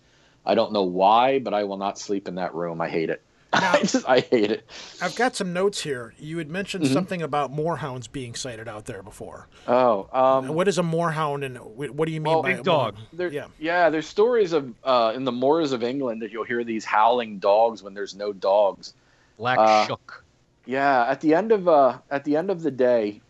I 0.45 0.53
don't 0.53 0.73
know 0.73 0.83
why 0.83 1.39
but 1.39 1.55
i 1.55 1.63
will 1.63 1.77
not 1.77 1.97
sleep 1.97 2.27
in 2.27 2.35
that 2.35 2.53
room. 2.53 2.79
I 2.79 2.89
hate 2.89 3.09
it 3.09 3.23
I 3.61 3.79
just 3.81 4.07
I 4.07 4.19
hate 4.21 4.51
it. 4.51 4.65
I've 5.01 5.15
got 5.15 5.35
some 5.35 5.53
notes 5.53 5.81
here. 5.81 6.13
You 6.17 6.37
had 6.39 6.49
mentioned 6.49 6.83
Mm-hmm. 6.85 6.93
something 6.93 7.21
about 7.21 7.51
moorhounds 7.53 8.07
being 8.11 8.33
sighted 8.35 8.67
out 8.67 8.85
there 8.85 9.03
before. 9.03 9.47
Oh, 9.67 10.09
um, 10.11 10.47
What 10.49 10.67
is 10.67 10.77
a 10.79 10.81
moorhound, 10.83 11.45
and 11.45 11.57
what 11.57 12.05
do 12.05 12.11
you 12.11 12.19
mean 12.19 12.33
Well, 12.33 12.41
by 12.43 12.51
big 12.53 12.61
a 12.61 12.63
dog. 12.63 12.97
There, 13.13 13.31
Yeah. 13.31 13.45
yeah. 13.59 13.89
there's 13.89 14.07
stories 14.07 14.53
of 14.53 14.73
uh, 14.83 15.13
in 15.15 15.23
the 15.23 15.31
moors 15.31 15.71
of 15.71 15.83
England 15.83 16.21
that 16.23 16.31
you'll 16.31 16.43
hear 16.45 16.63
these 16.63 16.83
howling 16.83 17.39
dogs 17.39 17.83
when 17.83 17.93
there's 17.93 18.15
no 18.15 18.33
dogs. 18.33 18.93
Black 19.37 19.59
Uh, 19.59 19.85
Shuck. 19.87 20.23
Yeah, 20.65 21.05
at 21.09 21.21
the 21.21 21.33
end 21.35 21.51
of 21.51 21.67
uh, 21.67 21.99
at 22.09 22.23
the 22.23 22.35
end 22.37 22.49
of 22.49 22.61
the 22.63 22.71
day, 22.71 23.21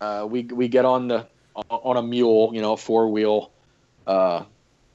uh, 0.00 0.26
we 0.28 0.44
we 0.44 0.66
get 0.68 0.84
on 0.84 1.08
the 1.08 1.26
on 1.68 1.96
a 1.96 2.02
mule, 2.02 2.50
you 2.54 2.60
know, 2.62 2.74
four 2.76 3.08
wheel 3.10 3.50
uh, 4.06 4.44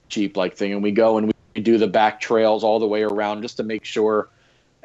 jeep 0.10 0.36
like 0.36 0.56
thing, 0.58 0.74
and 0.74 0.82
we 0.82 0.92
go 0.92 1.18
and 1.18 1.32
we 1.56 1.62
do 1.62 1.78
the 1.78 1.88
back 1.88 2.20
trails 2.20 2.64
all 2.64 2.80
the 2.80 2.88
way 2.88 3.04
around 3.04 3.42
just 3.44 3.58
to 3.58 3.64
make 3.64 3.86
sure 3.86 4.30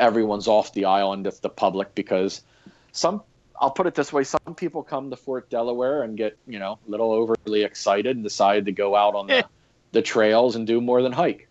everyone's 0.01 0.49
off 0.49 0.73
the 0.73 0.87
island 0.87 1.27
if 1.27 1.41
the 1.41 1.49
public 1.49 1.95
because 1.95 2.43
some 2.91 3.23
I'll 3.61 3.71
put 3.71 3.87
it 3.87 3.95
this 3.95 4.13
way: 4.13 4.25
some 4.25 4.55
people 4.57 4.83
come 4.83 5.11
to 5.11 5.17
Fort 5.17 5.51
Delaware 5.51 6.03
and 6.03 6.17
get 6.17 6.37
you 6.49 6.59
know 6.59 6.79
a 6.87 6.91
little 6.91 7.13
overly 7.13 7.63
excited 7.63 8.17
and 8.17 8.25
decide 8.25 8.65
to 8.65 8.73
go 8.73 8.97
out 8.97 9.15
on 9.15 9.27
the, 9.29 9.45
the 9.93 10.03
trails 10.03 10.57
and 10.57 10.67
do 10.67 10.81
more 10.81 11.03
than 11.03 11.13
hike. 11.13 11.47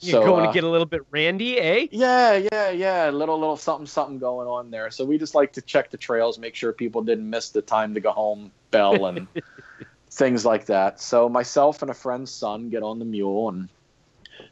You're 0.00 0.24
going 0.24 0.44
uh, 0.44 0.48
to 0.48 0.54
get 0.54 0.62
a 0.62 0.68
little 0.68 0.86
bit 0.86 1.02
randy, 1.10 1.58
eh? 1.58 1.88
yeah, 1.90 2.40
yeah, 2.52 2.70
yeah. 2.70 3.10
A 3.10 3.12
little, 3.12 3.36
little 3.38 3.56
something, 3.56 3.86
something 3.86 4.20
going 4.20 4.46
on 4.46 4.70
there. 4.70 4.92
So 4.92 5.04
we 5.04 5.18
just 5.18 5.34
like 5.34 5.52
to 5.54 5.60
check 5.60 5.90
the 5.90 5.96
trails, 5.96 6.38
make 6.38 6.54
sure 6.54 6.72
people 6.72 7.02
didn't 7.02 7.28
miss 7.28 7.50
the 7.50 7.62
time 7.62 7.94
to 7.94 8.00
go 8.00 8.12
home 8.12 8.52
bell 8.70 9.06
and 9.06 9.26
things 10.10 10.44
like 10.44 10.66
that. 10.66 11.00
So 11.00 11.28
myself 11.28 11.82
and 11.82 11.90
a 11.90 11.94
friend's 11.94 12.30
son 12.30 12.68
get 12.68 12.84
on 12.84 13.00
the 13.00 13.04
mule 13.04 13.48
and 13.48 13.68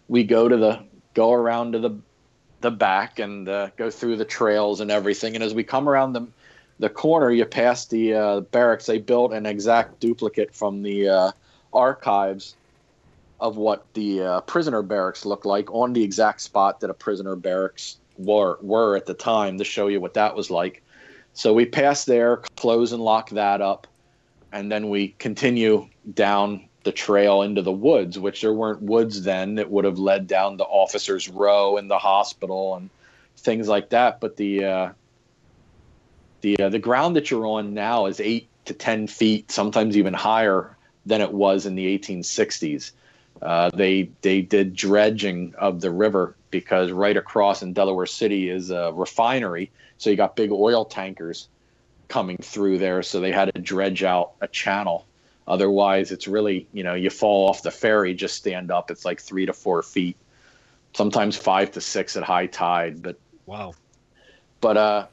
we 0.09 0.25
go 0.25 0.49
to 0.49 0.57
the 0.57 0.85
go 1.15 1.33
around 1.33 1.73
to 1.73 1.79
the 1.79 1.97
the 2.67 2.71
back 2.73 3.21
and 3.21 3.49
uh, 3.49 3.71
go 3.77 3.91
through 3.91 4.17
the 4.17 4.25
trails 4.25 4.81
and 4.81 4.91
everything. 4.91 5.37
And 5.37 5.45
as 5.45 5.55
we 5.55 5.63
come 5.63 5.89
around 5.89 6.15
the 6.15 6.27
the 6.79 6.91
corner, 6.91 7.31
you 7.31 7.47
pass 7.47 7.87
the 7.87 8.13
uh, 8.13 8.41
barracks. 8.41 8.87
They 8.87 8.99
built 8.99 9.33
an 9.33 9.47
exact 9.47 10.01
duplicate 10.01 10.55
from 10.55 10.83
the 10.83 11.09
uh, 11.09 11.31
archives 11.73 12.55
of 13.41 13.57
what 13.57 13.87
the 13.95 14.23
uh, 14.23 14.41
prisoner 14.43 14.83
barracks 14.83 15.25
looked 15.25 15.47
like 15.47 15.73
on 15.73 15.93
the 15.93 16.03
exact 16.03 16.41
spot 16.41 16.81
that 16.81 16.91
a 16.91 16.95
prisoner 16.95 17.37
barracks 17.37 17.99
were 18.19 18.59
were 18.61 18.97
at 18.97 19.07
the 19.07 19.15
time 19.15 19.59
to 19.59 19.65
show 19.65 19.87
you 19.87 20.01
what 20.01 20.15
that 20.15 20.35
was 20.35 20.51
like. 20.51 20.83
So 21.35 21.53
we 21.53 21.67
pass 21.67 22.05
there, 22.05 22.39
close 22.57 22.93
and 22.93 23.03
lock 23.03 23.31
that 23.31 23.61
up, 23.61 23.87
and 24.53 24.73
then 24.73 24.91
we 24.91 25.15
continue 25.19 25.89
down 26.15 26.69
the 26.87 26.93
trail 26.93 27.43
into 27.43 27.63
the 27.63 27.73
woods, 27.73 28.17
which 28.17 28.43
there 28.43 28.53
weren't 28.53 28.81
woods 28.81 29.23
then 29.23 29.57
that 29.57 29.69
would 29.69 29.85
have 29.85 29.99
led 29.99 30.29
down 30.29 30.57
to 30.57 30.65
officers' 30.65 31.29
row 31.29 31.79
and 31.79 31.91
the 31.91 31.99
hospital 31.99 32.77
and 32.77 32.91
things 33.39 33.67
like 33.67 33.89
that. 33.89 34.21
But 34.21 34.37
the 34.37 34.65
uh, 34.65 34.93
the 36.43 36.61
uh, 36.61 36.69
the 36.69 36.79
ground 36.79 37.17
that 37.17 37.29
you're 37.29 37.45
on 37.45 37.75
now 37.75 38.07
is 38.07 38.21
eight 38.21 38.47
to 38.67 38.73
ten 38.73 39.09
feet, 39.09 39.51
sometimes 39.51 39.97
even 39.97 40.15
higher 40.15 40.77
than 41.05 41.21
it 41.21 41.33
was 41.33 41.67
in 41.67 41.75
the 41.75 41.99
1860s. 41.99 42.93
Uh, 43.43 43.71
they 43.75 44.09
they 44.23 44.41
did 44.41 44.77
dredging 44.77 45.57
of 45.59 45.81
the 45.81 45.91
river 45.91 46.37
because 46.53 46.93
right 46.93 47.17
across 47.17 47.63
in 47.63 47.73
Delaware 47.73 48.07
City 48.07 48.49
is 48.49 48.71
a 48.71 48.93
refinery, 48.95 49.73
so 49.99 50.09
you 50.09 50.15
got 50.15 50.37
big 50.37 50.53
oil 50.53 50.85
tankers 50.85 51.49
coming 52.07 52.37
through 52.37 52.79
there, 52.79 53.03
so 53.03 53.19
they 53.19 53.33
had 53.33 53.53
to 53.53 53.61
dredge 53.61 54.05
out 54.05 54.35
a 54.41 54.47
channel. 54.47 55.05
Otherwise, 55.49 56.11
it's 56.11 56.27
really 56.27 56.67
you 56.73 56.83
know 56.83 56.95
you 56.95 57.11
fall 57.11 57.49
off 57.49 57.63
the 57.63 57.71
ferry, 57.71 58.15
just 58.15 58.37
stand 58.37 58.71
up. 58.71 58.91
It's 58.91 59.05
like 59.05 59.21
three 59.21 59.47
to 59.47 59.53
four 59.53 59.83
feet, 59.83 60.17
sometimes 60.95 61.37
five 61.37 61.71
to 61.73 61.81
six 61.81 62.17
at 62.17 62.23
high 62.25 62.47
tide. 62.47 63.03
But 63.03 63.17
Wow. 63.47 63.75
but 64.61 64.77
uh 64.77 65.07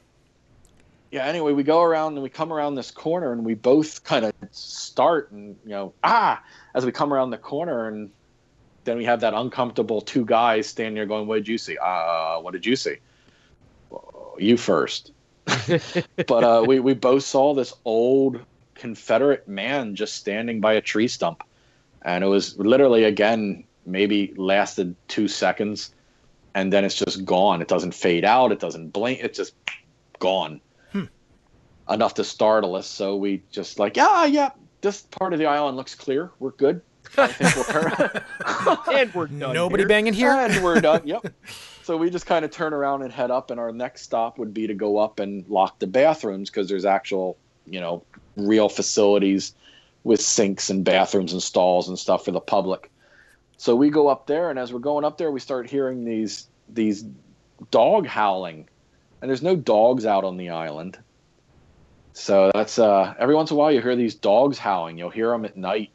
yeah 1.11 1.25
anyway 1.25 1.53
we 1.53 1.61
go 1.61 1.83
around 1.83 2.13
and 2.13 2.23
we 2.23 2.29
come 2.29 2.51
around 2.51 2.73
this 2.73 2.89
corner 2.89 3.31
and 3.31 3.45
we 3.45 3.53
both 3.53 4.03
kind 4.03 4.25
of 4.25 4.33
start 4.49 5.31
and 5.31 5.55
you 5.63 5.69
know 5.69 5.93
ah 6.03 6.41
as 6.73 6.83
we 6.83 6.91
come 6.91 7.13
around 7.13 7.29
the 7.29 7.37
corner 7.37 7.87
and 7.87 8.09
then 8.85 8.97
we 8.97 9.05
have 9.05 9.19
that 9.21 9.35
uncomfortable 9.35 10.01
two 10.01 10.25
guys 10.25 10.67
standing 10.67 10.95
there 10.95 11.05
going 11.05 11.27
what 11.27 11.35
did 11.35 11.47
you 11.47 11.59
see 11.59 11.77
uh 11.77 12.39
what 12.39 12.53
did 12.53 12.65
you 12.65 12.75
see 12.75 12.95
"Well, 13.91 14.35
you 14.39 14.57
first 14.57 15.11
but 16.27 16.43
uh 16.43 16.63
we, 16.67 16.79
we 16.79 16.95
both 16.95 17.23
saw 17.23 17.53
this 17.53 17.71
old 17.85 18.39
confederate 18.75 19.47
man 19.47 19.95
just 19.95 20.15
standing 20.15 20.59
by 20.61 20.73
a 20.73 20.81
tree 20.81 21.07
stump 21.07 21.43
and 22.01 22.23
it 22.23 22.27
was 22.27 22.57
literally 22.57 23.03
again 23.03 23.63
maybe 23.85 24.33
lasted 24.37 24.95
two 25.07 25.27
seconds 25.27 25.93
and 26.55 26.71
then 26.71 26.85
it's 26.85 26.95
just 26.95 27.25
gone. 27.25 27.61
It 27.61 27.67
doesn't 27.67 27.93
fade 27.93 28.25
out. 28.25 28.51
It 28.51 28.59
doesn't 28.59 28.89
blink. 28.89 29.19
It's 29.21 29.37
just 29.37 29.53
gone. 30.19 30.61
Hmm. 30.91 31.05
Enough 31.89 32.15
to 32.15 32.23
startle 32.23 32.75
us. 32.75 32.87
So 32.87 33.15
we 33.15 33.43
just 33.51 33.79
like, 33.79 33.97
yeah, 33.97 34.25
yeah, 34.25 34.51
this 34.81 35.01
part 35.01 35.33
of 35.33 35.39
the 35.39 35.45
island 35.45 35.77
looks 35.77 35.95
clear. 35.95 36.31
We're 36.39 36.51
good. 36.51 36.81
I 37.17 37.27
think 37.27 37.55
we'll 37.55 37.63
turn. 38.85 38.95
and 38.95 39.13
we're 39.13 39.27
done. 39.27 39.53
Nobody 39.53 39.81
here. 39.81 39.87
banging 39.87 40.13
here. 40.13 40.31
and 40.31 40.63
we're 40.63 40.79
done. 40.81 41.01
Yep. 41.05 41.33
So 41.83 41.97
we 41.97 42.09
just 42.09 42.25
kind 42.25 42.45
of 42.45 42.51
turn 42.51 42.73
around 42.73 43.01
and 43.01 43.11
head 43.11 43.29
up, 43.29 43.51
and 43.51 43.59
our 43.59 43.73
next 43.73 44.03
stop 44.03 44.37
would 44.37 44.53
be 44.53 44.67
to 44.67 44.73
go 44.73 44.97
up 44.97 45.19
and 45.19 45.45
lock 45.49 45.79
the 45.79 45.87
bathrooms 45.87 46.49
because 46.49 46.69
there's 46.69 46.85
actual, 46.85 47.35
you 47.65 47.81
know, 47.81 48.05
real 48.35 48.69
facilities 48.69 49.53
with 50.03 50.21
sinks 50.21 50.69
and 50.69 50.83
bathrooms 50.83 51.33
and 51.33 51.41
stalls 51.41 51.87
and 51.87 51.97
stuff 51.97 52.25
for 52.25 52.31
the 52.31 52.39
public. 52.39 52.91
So 53.57 53.75
we 53.75 53.89
go 53.89 54.07
up 54.07 54.27
there, 54.27 54.49
and 54.49 54.59
as 54.59 54.73
we're 54.73 54.79
going 54.79 55.05
up 55.05 55.17
there, 55.17 55.31
we 55.31 55.39
start 55.39 55.69
hearing 55.69 56.03
these 56.03 56.47
these 56.69 57.05
dog 57.71 58.05
howling, 58.07 58.67
and 59.21 59.29
there's 59.29 59.43
no 59.43 59.55
dogs 59.55 60.05
out 60.05 60.23
on 60.23 60.37
the 60.37 60.49
island. 60.49 60.97
So 62.13 62.51
that's 62.53 62.77
uh, 62.77 63.13
every 63.17 63.35
once 63.35 63.51
in 63.51 63.55
a 63.55 63.59
while 63.59 63.71
you 63.71 63.81
hear 63.81 63.95
these 63.95 64.15
dogs 64.15 64.57
howling. 64.57 64.97
You'll 64.97 65.09
hear 65.09 65.29
them 65.29 65.45
at 65.45 65.55
night, 65.55 65.91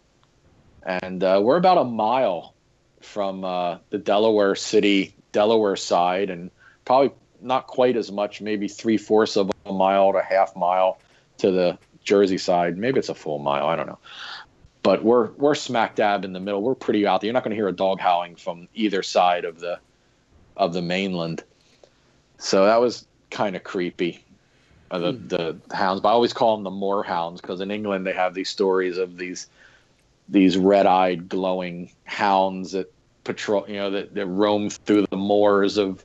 and 0.82 1.22
uh, 1.22 1.41
we're 1.43 1.57
about 1.57 1.78
a 1.78 1.84
mile 1.84 2.55
from 3.01 3.45
uh, 3.45 3.78
the 3.91 3.99
Delaware 3.99 4.55
City, 4.55 5.14
Delaware 5.32 5.76
side, 5.76 6.30
and 6.30 6.51
probably 6.84 7.12
not 7.41 7.66
quite 7.66 7.97
as 7.97 8.11
much, 8.11 8.41
maybe 8.41 8.66
three 8.66 8.97
fourths 8.97 9.36
of 9.36 9.51
a 9.66 9.72
mile 9.72 10.12
to 10.12 10.18
a 10.18 10.22
half 10.22 10.57
mile 10.57 10.99
to 11.39 11.51
the 11.51 11.78
Jersey 12.09 12.39
side. 12.39 12.79
Maybe 12.79 12.99
it's 12.99 13.11
a 13.11 13.15
full 13.15 13.39
mile. 13.39 13.67
I 13.67 13.77
don't 13.77 13.87
know. 13.87 13.99
But 14.83 15.05
we're 15.05 15.27
we're 15.43 15.55
smack 15.55 15.95
dab 15.95 16.25
in 16.25 16.33
the 16.33 16.41
middle. 16.41 16.63
We're 16.63 16.75
pretty 16.87 17.07
out 17.07 17.21
there. 17.21 17.29
You're 17.29 17.35
not 17.35 17.45
going 17.45 17.57
to 17.57 17.61
hear 17.63 17.69
a 17.69 17.73
dog 17.87 18.01
howling 18.01 18.37
from 18.37 18.69
either 18.75 19.03
side 19.03 19.45
of 19.45 19.61
the 19.61 19.79
of 20.57 20.73
the 20.73 20.83
mainland. 20.83 21.45
So 22.39 22.65
that 22.65 22.81
was 22.81 23.07
kind 23.31 23.55
of 23.57 23.63
creepy. 23.65 24.25
uh, 24.91 24.99
the 24.99 25.13
the 25.13 25.77
hounds. 25.77 26.01
But 26.01 26.09
I 26.09 26.13
always 26.13 26.33
call 26.33 26.57
them 26.57 26.65
the 26.65 26.71
moor 26.71 27.03
hounds 27.03 27.41
because 27.41 27.61
in 27.61 27.71
England 27.71 28.07
they 28.07 28.13
have 28.13 28.35
these 28.35 28.49
stories 28.49 28.99
of 28.99 29.17
these 29.17 29.49
these 30.29 30.59
red-eyed, 30.59 31.29
glowing 31.29 31.91
hounds 32.05 32.73
that 32.73 32.93
patrol, 33.25 33.65
you 33.69 33.77
know, 33.77 33.91
that, 33.91 34.15
that 34.15 34.27
roam 34.27 34.69
through 34.71 35.07
the 35.11 35.17
moors 35.17 35.79
of 35.79 36.05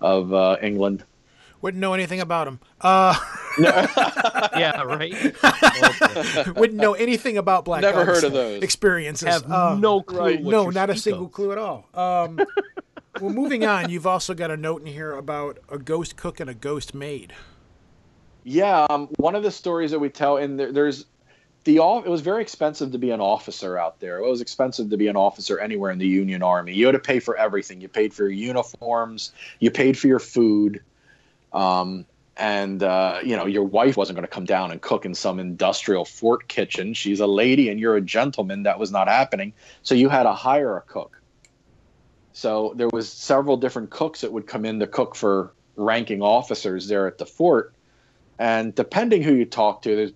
of 0.00 0.32
uh, 0.32 0.56
England. 0.62 1.04
Wouldn't 1.62 1.80
know 1.80 1.94
anything 1.94 2.20
about 2.20 2.48
him. 2.48 2.58
Uh, 2.80 3.14
yeah, 3.60 4.82
right. 4.82 5.14
Wouldn't 6.56 6.74
know 6.74 6.94
anything 6.94 7.38
about 7.38 7.64
Black 7.64 7.82
Never 7.82 8.04
Dogs 8.04 8.18
heard 8.20 8.24
of 8.24 8.32
those. 8.32 8.62
experiences. 8.62 9.28
Have 9.28 9.50
Uh, 9.50 9.76
no 9.78 10.02
clue. 10.02 10.18
right. 10.18 10.42
no, 10.42 10.70
not 10.70 10.90
a 10.90 10.96
single 10.96 11.26
of. 11.26 11.32
clue 11.32 11.52
at 11.52 11.58
all. 11.58 11.86
Um, 11.94 12.40
well, 13.20 13.30
moving 13.32 13.64
on, 13.64 13.90
you've 13.90 14.06
also 14.08 14.34
got 14.34 14.50
a 14.50 14.56
note 14.56 14.80
in 14.80 14.88
here 14.88 15.12
about 15.12 15.58
a 15.70 15.78
ghost 15.78 16.16
cook 16.16 16.40
and 16.40 16.50
a 16.50 16.54
ghost 16.54 16.94
maid. 16.94 17.32
Yeah, 18.44 18.86
um, 18.90 19.08
one 19.18 19.36
of 19.36 19.44
the 19.44 19.52
stories 19.52 19.92
that 19.92 20.00
we 20.00 20.08
tell, 20.08 20.36
and 20.38 20.58
there, 20.58 20.72
there's 20.72 21.06
the 21.62 21.78
all. 21.78 22.02
It 22.02 22.08
was 22.08 22.22
very 22.22 22.42
expensive 22.42 22.90
to 22.90 22.98
be 22.98 23.12
an 23.12 23.20
officer 23.20 23.78
out 23.78 24.00
there. 24.00 24.18
It 24.18 24.28
was 24.28 24.40
expensive 24.40 24.90
to 24.90 24.96
be 24.96 25.06
an 25.06 25.14
officer 25.14 25.60
anywhere 25.60 25.92
in 25.92 25.98
the 25.98 26.08
Union 26.08 26.42
Army. 26.42 26.74
You 26.74 26.86
had 26.86 26.92
to 26.92 26.98
pay 26.98 27.20
for 27.20 27.36
everything. 27.36 27.80
You 27.80 27.86
paid 27.86 28.12
for 28.12 28.24
your 28.24 28.32
uniforms. 28.32 29.30
You 29.60 29.70
paid 29.70 29.96
for 29.96 30.08
your 30.08 30.18
food. 30.18 30.82
Um, 31.52 32.06
and 32.36 32.82
uh, 32.82 33.20
you 33.22 33.36
know 33.36 33.46
your 33.46 33.64
wife 33.64 33.96
wasn't 33.96 34.16
going 34.16 34.26
to 34.26 34.32
come 34.32 34.46
down 34.46 34.70
and 34.70 34.80
cook 34.80 35.04
in 35.04 35.14
some 35.14 35.38
industrial 35.38 36.04
fort 36.04 36.48
kitchen. 36.48 36.94
She's 36.94 37.20
a 37.20 37.26
lady, 37.26 37.68
and 37.68 37.78
you're 37.78 37.96
a 37.96 38.00
gentleman. 38.00 38.62
That 38.62 38.78
was 38.78 38.90
not 38.90 39.08
happening. 39.08 39.52
So 39.82 39.94
you 39.94 40.08
had 40.08 40.22
to 40.22 40.32
hire 40.32 40.76
a 40.76 40.80
cook. 40.80 41.20
So 42.32 42.72
there 42.76 42.88
was 42.92 43.12
several 43.12 43.58
different 43.58 43.90
cooks 43.90 44.22
that 44.22 44.32
would 44.32 44.46
come 44.46 44.64
in 44.64 44.80
to 44.80 44.86
cook 44.86 45.14
for 45.14 45.52
ranking 45.76 46.22
officers 46.22 46.88
there 46.88 47.06
at 47.06 47.18
the 47.18 47.26
fort. 47.26 47.74
And 48.38 48.74
depending 48.74 49.22
who 49.22 49.34
you 49.34 49.44
talk 49.44 49.82
to, 49.82 49.94
there's 49.94 50.12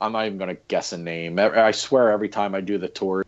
I'm 0.00 0.12
not 0.12 0.26
even 0.26 0.38
going 0.38 0.54
to 0.54 0.62
guess 0.68 0.92
a 0.92 0.98
name. 0.98 1.38
I 1.38 1.66
I 1.66 1.70
swear 1.70 2.10
every 2.10 2.28
time 2.28 2.54
I 2.54 2.60
do 2.60 2.78
the 2.78 2.88
tours, 2.88 3.24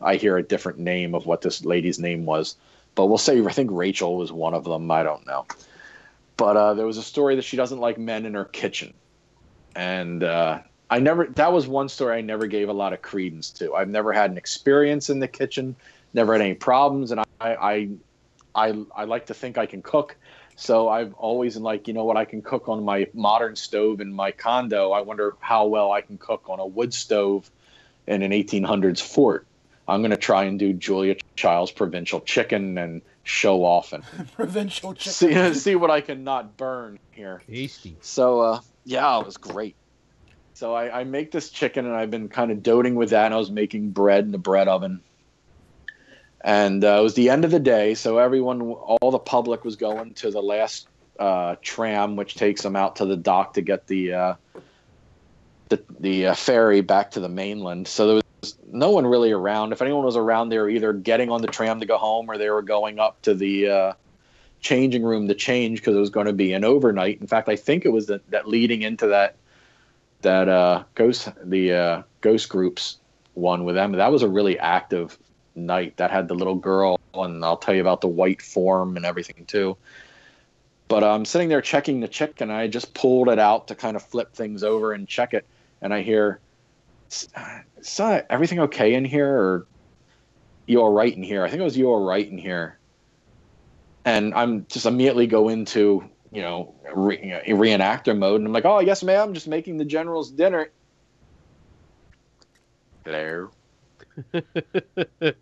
I 0.00 0.16
hear 0.16 0.36
a 0.36 0.42
different 0.42 0.78
name 0.78 1.14
of 1.14 1.26
what 1.26 1.42
this 1.42 1.64
lady's 1.64 1.98
name 1.98 2.24
was. 2.24 2.56
But 2.94 3.06
we'll 3.06 3.18
say 3.18 3.44
I 3.44 3.52
think 3.52 3.70
Rachel 3.72 4.16
was 4.16 4.32
one 4.32 4.54
of 4.54 4.64
them. 4.64 4.90
I 4.90 5.02
don't 5.02 5.26
know. 5.26 5.46
But 6.40 6.56
uh, 6.56 6.72
there 6.72 6.86
was 6.86 6.96
a 6.96 7.02
story 7.02 7.36
that 7.36 7.44
she 7.44 7.58
doesn't 7.58 7.80
like 7.80 7.98
men 7.98 8.24
in 8.24 8.32
her 8.32 8.46
kitchen, 8.46 8.94
and 9.76 10.24
uh, 10.24 10.60
I 10.88 10.98
never. 10.98 11.26
That 11.26 11.52
was 11.52 11.68
one 11.68 11.90
story 11.90 12.16
I 12.16 12.22
never 12.22 12.46
gave 12.46 12.70
a 12.70 12.72
lot 12.72 12.94
of 12.94 13.02
credence 13.02 13.50
to. 13.58 13.74
I've 13.74 13.90
never 13.90 14.10
had 14.10 14.30
an 14.30 14.38
experience 14.38 15.10
in 15.10 15.18
the 15.18 15.28
kitchen, 15.28 15.76
never 16.14 16.32
had 16.32 16.40
any 16.40 16.54
problems, 16.54 17.10
and 17.10 17.20
I 17.20 17.24
I 17.42 17.88
I, 18.54 18.84
I 18.96 19.04
like 19.04 19.26
to 19.26 19.34
think 19.34 19.58
I 19.58 19.66
can 19.66 19.82
cook. 19.82 20.16
So 20.56 20.88
I've 20.88 21.12
always 21.12 21.56
been 21.56 21.62
like, 21.62 21.86
you 21.86 21.92
know 21.92 22.04
what, 22.06 22.16
I 22.16 22.24
can 22.24 22.40
cook 22.40 22.70
on 22.70 22.86
my 22.86 23.06
modern 23.12 23.54
stove 23.54 24.00
in 24.00 24.10
my 24.10 24.30
condo. 24.30 24.92
I 24.92 25.02
wonder 25.02 25.36
how 25.40 25.66
well 25.66 25.92
I 25.92 26.00
can 26.00 26.16
cook 26.16 26.48
on 26.48 26.58
a 26.58 26.66
wood 26.66 26.94
stove 26.94 27.50
in 28.06 28.22
an 28.22 28.30
1800s 28.30 29.02
fort. 29.02 29.46
I'm 29.86 30.00
going 30.00 30.10
to 30.10 30.16
try 30.16 30.44
and 30.44 30.58
do 30.58 30.72
Julia 30.72 31.16
Child's 31.36 31.70
provincial 31.70 32.22
chicken 32.22 32.78
and 32.78 33.02
show 33.22 33.64
off 33.64 33.92
and 33.92 34.04
Provincial 34.32 34.94
chicken. 34.94 35.54
see 35.54 35.54
see 35.60 35.76
what 35.76 35.90
I 35.90 36.00
can 36.00 36.24
not 36.24 36.56
burn 36.56 36.98
here. 37.12 37.42
Tasty. 37.46 37.96
So 38.00 38.40
uh, 38.40 38.60
yeah, 38.84 39.20
it 39.20 39.26
was 39.26 39.36
great. 39.36 39.76
So 40.54 40.74
I, 40.74 41.00
I 41.00 41.04
make 41.04 41.30
this 41.30 41.50
chicken 41.50 41.86
and 41.86 41.94
I've 41.94 42.10
been 42.10 42.28
kind 42.28 42.50
of 42.50 42.62
doting 42.62 42.94
with 42.94 43.10
that. 43.10 43.26
And 43.26 43.34
I 43.34 43.38
was 43.38 43.50
making 43.50 43.90
bread 43.90 44.24
in 44.24 44.30
the 44.30 44.38
bread 44.38 44.68
oven. 44.68 45.00
And 46.42 46.84
uh, 46.84 46.98
it 47.00 47.02
was 47.02 47.14
the 47.14 47.30
end 47.30 47.44
of 47.44 47.50
the 47.50 47.60
day, 47.60 47.94
so 47.94 48.16
everyone, 48.16 48.62
all 48.62 49.10
the 49.10 49.18
public 49.18 49.62
was 49.62 49.76
going 49.76 50.14
to 50.14 50.30
the 50.30 50.40
last 50.40 50.88
uh, 51.18 51.56
tram, 51.60 52.16
which 52.16 52.34
takes 52.34 52.62
them 52.62 52.76
out 52.76 52.96
to 52.96 53.04
the 53.04 53.16
dock 53.16 53.54
to 53.54 53.60
get 53.60 53.86
the 53.86 54.12
uh, 54.14 54.34
the, 55.68 55.82
the 56.00 56.28
uh, 56.28 56.34
ferry 56.34 56.80
back 56.80 57.10
to 57.12 57.20
the 57.20 57.28
mainland. 57.28 57.86
So 57.86 58.06
there 58.06 58.14
was 58.16 58.24
no 58.72 58.90
one 58.90 59.06
really 59.06 59.32
around. 59.32 59.72
If 59.72 59.82
anyone 59.82 60.04
was 60.04 60.16
around, 60.16 60.48
they 60.48 60.58
were 60.58 60.68
either 60.68 60.92
getting 60.92 61.30
on 61.30 61.42
the 61.42 61.48
tram 61.48 61.80
to 61.80 61.86
go 61.86 61.98
home 61.98 62.30
or 62.30 62.38
they 62.38 62.50
were 62.50 62.62
going 62.62 62.98
up 62.98 63.20
to 63.22 63.34
the 63.34 63.68
uh, 63.68 63.92
changing 64.60 65.02
room 65.02 65.28
to 65.28 65.34
change 65.34 65.80
because 65.80 65.96
it 65.96 66.00
was 66.00 66.10
going 66.10 66.26
to 66.26 66.32
be 66.32 66.52
an 66.52 66.64
overnight. 66.64 67.20
In 67.20 67.26
fact, 67.26 67.48
I 67.48 67.56
think 67.56 67.84
it 67.84 67.90
was 67.90 68.06
that, 68.06 68.28
that 68.30 68.48
leading 68.48 68.82
into 68.82 69.08
that 69.08 69.36
that 70.22 70.48
uh, 70.48 70.84
ghost 70.94 71.28
the 71.42 71.72
uh, 71.72 72.02
ghost 72.20 72.48
groups 72.48 72.98
one 73.34 73.64
with 73.64 73.74
them. 73.74 73.92
That 73.92 74.12
was 74.12 74.22
a 74.22 74.28
really 74.28 74.58
active 74.58 75.18
night. 75.54 75.96
That 75.96 76.10
had 76.10 76.28
the 76.28 76.34
little 76.34 76.54
girl, 76.54 77.00
and 77.14 77.44
I'll 77.44 77.56
tell 77.56 77.74
you 77.74 77.80
about 77.80 78.00
the 78.00 78.08
white 78.08 78.42
form 78.42 78.96
and 78.96 79.06
everything 79.06 79.46
too. 79.46 79.76
But 80.88 81.04
I'm 81.04 81.24
sitting 81.24 81.48
there 81.48 81.62
checking 81.62 82.00
the 82.00 82.08
chick, 82.08 82.40
and 82.40 82.52
I 82.52 82.66
just 82.66 82.94
pulled 82.94 83.28
it 83.28 83.38
out 83.38 83.68
to 83.68 83.74
kind 83.74 83.96
of 83.96 84.02
flip 84.02 84.34
things 84.34 84.62
over 84.62 84.92
and 84.92 85.06
check 85.06 85.34
it, 85.34 85.46
and 85.80 85.94
I 85.94 86.02
hear, 86.02 86.40
"Son, 87.10 88.22
everything 88.30 88.60
okay 88.60 88.94
in 88.94 89.04
here?" 89.04 89.28
Or 89.28 89.66
"You 90.66 90.80
all 90.80 90.92
right 90.92 91.14
in 91.14 91.22
here?" 91.22 91.44
I 91.44 91.50
think 91.50 91.60
it 91.60 91.64
was 91.64 91.76
"You 91.76 91.88
all 91.88 92.04
right 92.04 92.28
in 92.28 92.38
here." 92.38 92.78
And 94.04 94.32
I'm 94.34 94.66
just 94.68 94.86
immediately 94.86 95.26
go 95.26 95.48
into 95.48 96.08
you 96.32 96.42
know, 96.42 96.74
re- 96.94 97.20
you 97.22 97.30
know, 97.30 97.60
reenactor 97.60 98.16
mode, 98.16 98.40
and 98.40 98.46
I'm 98.46 98.52
like, 98.52 98.64
"Oh, 98.64 98.80
yes, 98.80 99.02
ma'am, 99.02 99.28
I'm 99.28 99.34
just 99.34 99.48
making 99.48 99.78
the 99.78 99.84
general's 99.84 100.30
dinner." 100.30 100.70
Hello. 103.04 103.50
and 104.32 105.34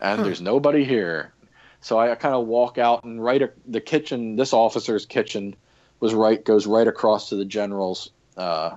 there's 0.00 0.40
nobody 0.40 0.84
here. 0.84 1.32
So 1.80 1.98
I 1.98 2.14
kind 2.14 2.34
of 2.34 2.46
walk 2.46 2.78
out 2.78 3.04
and 3.04 3.22
right 3.22 3.42
ac- 3.42 3.52
the 3.66 3.80
kitchen. 3.80 4.36
This 4.36 4.52
officer's 4.52 5.06
kitchen 5.06 5.56
was 5.98 6.14
right 6.14 6.44
goes 6.44 6.66
right 6.66 6.86
across 6.86 7.30
to 7.30 7.36
the 7.36 7.44
general's 7.44 8.10
uh, 8.36 8.76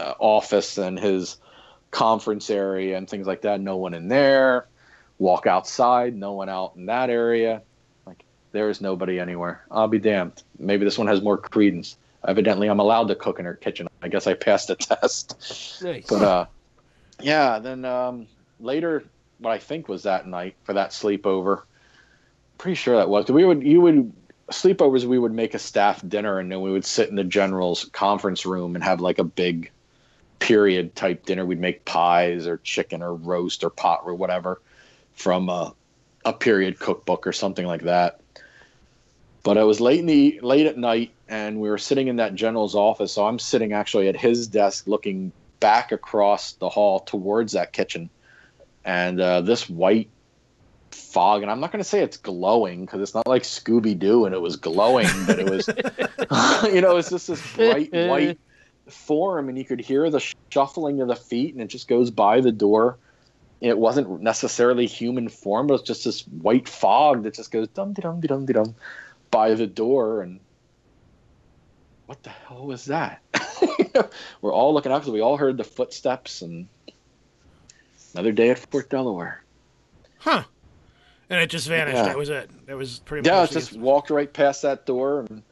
uh, 0.00 0.14
office 0.18 0.78
and 0.78 0.98
his 0.98 1.36
conference 1.90 2.50
area 2.50 2.96
and 2.96 3.08
things 3.08 3.26
like 3.26 3.42
that. 3.42 3.60
No 3.60 3.76
one 3.76 3.94
in 3.94 4.08
there. 4.08 4.66
Walk 5.18 5.46
outside. 5.46 6.16
No 6.16 6.32
one 6.32 6.48
out 6.48 6.72
in 6.76 6.86
that 6.86 7.10
area. 7.10 7.62
Like 8.06 8.24
there 8.52 8.70
is 8.70 8.80
nobody 8.80 9.20
anywhere. 9.20 9.64
I'll 9.70 9.88
be 9.88 9.98
damned. 9.98 10.42
Maybe 10.58 10.84
this 10.84 10.98
one 10.98 11.08
has 11.08 11.20
more 11.20 11.36
credence. 11.36 11.96
Evidently, 12.26 12.68
I'm 12.68 12.80
allowed 12.80 13.08
to 13.08 13.14
cook 13.14 13.38
in 13.38 13.46
her 13.46 13.54
kitchen. 13.54 13.88
I 14.02 14.08
guess 14.08 14.26
I 14.26 14.34
passed 14.34 14.68
the 14.68 14.76
test. 14.76 15.80
Nice. 15.82 16.06
But 16.06 16.22
uh, 16.22 16.46
yeah, 17.20 17.58
then 17.58 17.84
um, 17.84 18.26
later, 18.58 19.04
what 19.38 19.50
I 19.52 19.58
think 19.58 19.88
was 19.88 20.02
that 20.04 20.26
night 20.26 20.54
for 20.64 20.74
that 20.74 20.90
sleepover. 20.90 21.62
Pretty 22.58 22.74
sure 22.74 22.96
that 22.96 23.08
was. 23.08 23.30
We 23.30 23.44
would 23.44 23.62
you 23.62 23.80
would 23.80 24.12
sleepovers. 24.50 25.04
We 25.04 25.18
would 25.18 25.32
make 25.32 25.54
a 25.54 25.58
staff 25.58 26.06
dinner, 26.06 26.38
and 26.38 26.52
then 26.52 26.60
we 26.60 26.70
would 26.70 26.84
sit 26.84 27.08
in 27.08 27.16
the 27.16 27.24
general's 27.24 27.86
conference 27.86 28.44
room 28.44 28.74
and 28.74 28.84
have 28.84 29.00
like 29.00 29.18
a 29.18 29.24
big 29.24 29.70
period 30.40 30.96
type 30.96 31.24
dinner. 31.24 31.46
We'd 31.46 31.60
make 31.60 31.84
pies 31.84 32.46
or 32.46 32.56
chicken 32.58 33.02
or 33.02 33.14
roast 33.14 33.62
or 33.62 33.70
pot 33.70 34.00
or 34.04 34.14
whatever 34.14 34.60
from 35.14 35.48
a, 35.48 35.72
a 36.24 36.32
period 36.32 36.80
cookbook 36.80 37.26
or 37.26 37.32
something 37.32 37.66
like 37.66 37.82
that. 37.82 38.20
But 39.42 39.56
it 39.56 39.62
was 39.62 39.80
late 39.80 40.00
in 40.00 40.06
the 40.06 40.40
late 40.42 40.66
at 40.66 40.76
night, 40.76 41.12
and 41.28 41.60
we 41.60 41.70
were 41.70 41.78
sitting 41.78 42.08
in 42.08 42.16
that 42.16 42.34
general's 42.34 42.74
office. 42.74 43.12
So 43.12 43.26
I'm 43.26 43.38
sitting 43.38 43.72
actually 43.72 44.08
at 44.08 44.16
his 44.16 44.46
desk, 44.46 44.86
looking 44.86 45.32
back 45.60 45.92
across 45.92 46.52
the 46.52 46.68
hall 46.68 47.00
towards 47.00 47.52
that 47.52 47.72
kitchen, 47.72 48.10
and 48.84 49.20
uh, 49.20 49.40
this 49.40 49.68
white 49.68 50.10
fog. 50.90 51.42
And 51.42 51.50
I'm 51.50 51.60
not 51.60 51.72
going 51.72 51.82
to 51.82 51.88
say 51.88 52.02
it's 52.02 52.18
glowing 52.18 52.84
because 52.84 53.00
it's 53.00 53.14
not 53.14 53.26
like 53.26 53.42
Scooby 53.42 53.98
Doo 53.98 54.26
and 54.26 54.34
it 54.34 54.40
was 54.40 54.56
glowing, 54.56 55.08
but 55.26 55.38
it 55.38 55.48
was, 55.48 55.68
you 56.74 56.80
know, 56.82 56.96
it's 56.96 57.10
just 57.10 57.28
this 57.28 57.56
bright 57.56 57.92
white 58.08 58.38
form, 58.90 59.48
and 59.48 59.58
you 59.58 59.64
could 59.64 59.80
hear 59.80 60.10
the 60.10 60.20
shuffling 60.50 61.00
of 61.00 61.08
the 61.08 61.16
feet, 61.16 61.54
and 61.54 61.62
it 61.62 61.68
just 61.68 61.88
goes 61.88 62.10
by 62.10 62.40
the 62.40 62.52
door. 62.52 62.98
It 63.60 63.76
wasn't 63.76 64.22
necessarily 64.22 64.86
human 64.86 65.28
form, 65.28 65.66
but 65.66 65.74
it's 65.74 65.82
just 65.82 66.04
this 66.04 66.22
white 66.22 66.68
fog 66.68 67.24
that 67.24 67.34
just 67.34 67.50
goes 67.50 67.68
dum 67.68 67.92
dum 67.92 68.20
dum 68.20 68.46
dum 68.46 68.74
by 69.30 69.54
the 69.54 69.66
door, 69.66 70.22
and 70.22 70.40
what 72.06 72.22
the 72.22 72.30
hell 72.30 72.66
was 72.66 72.86
that? 72.86 73.22
We're 74.40 74.52
all 74.52 74.74
looking 74.74 74.92
out 74.92 75.00
because 75.00 75.12
we 75.12 75.20
all 75.20 75.36
heard 75.36 75.56
the 75.56 75.64
footsteps, 75.64 76.42
and 76.42 76.66
another 78.14 78.32
day 78.32 78.50
at 78.50 78.58
Fort 78.58 78.90
Delaware. 78.90 79.42
Huh. 80.18 80.44
And 81.28 81.40
it 81.40 81.48
just 81.48 81.68
vanished. 81.68 81.96
Yeah. 81.96 82.04
That 82.04 82.18
was 82.18 82.28
it. 82.28 82.50
That 82.66 82.76
was 82.76 82.98
pretty 82.98 83.28
Yeah, 83.28 83.42
much 83.42 83.52
it 83.52 83.54
just 83.54 83.76
walked 83.76 84.10
right 84.10 84.32
past 84.32 84.62
that 84.62 84.84
door, 84.84 85.20
and 85.20 85.42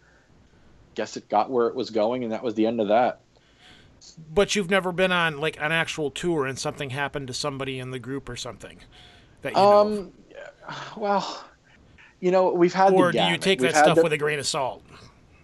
guess 0.95 1.17
it 1.17 1.29
got 1.29 1.51
where 1.51 1.69
it 1.69 1.77
was 1.77 1.91
going, 1.91 2.25
and 2.25 2.33
that 2.33 2.43
was 2.43 2.55
the 2.55 2.67
end 2.67 2.81
of 2.81 2.89
that. 2.89 3.21
But 4.33 4.55
you've 4.57 4.71
never 4.71 4.93
been 4.93 5.13
on 5.13 5.39
like 5.39 5.57
an 5.61 5.73
actual 5.73 6.11
tour 6.11 6.47
and 6.47 6.59
something 6.59 6.91
happened 6.91 7.27
to 7.29 7.35
somebody 7.35 7.79
in 7.79 7.91
the 7.91 7.99
group 7.99 8.29
or 8.29 8.37
something 8.37 8.79
that 9.43 9.53
you 9.53 9.59
know. 9.59 9.81
of. 9.81 9.99
Um, 9.99 10.13
well, 10.97 11.45
you 12.21 12.31
know, 12.31 12.53
we've 12.53 12.75
had 12.75 12.93
Or 12.93 13.13
do 13.13 13.19
you 13.23 13.37
take 13.39 13.61
We've 13.61 13.73
that 13.73 13.85
stuff 13.85 13.97
the- 13.97 14.03
with 14.03 14.13
a 14.13 14.19
grain 14.19 14.39
of 14.39 14.47
salt? 14.47 14.83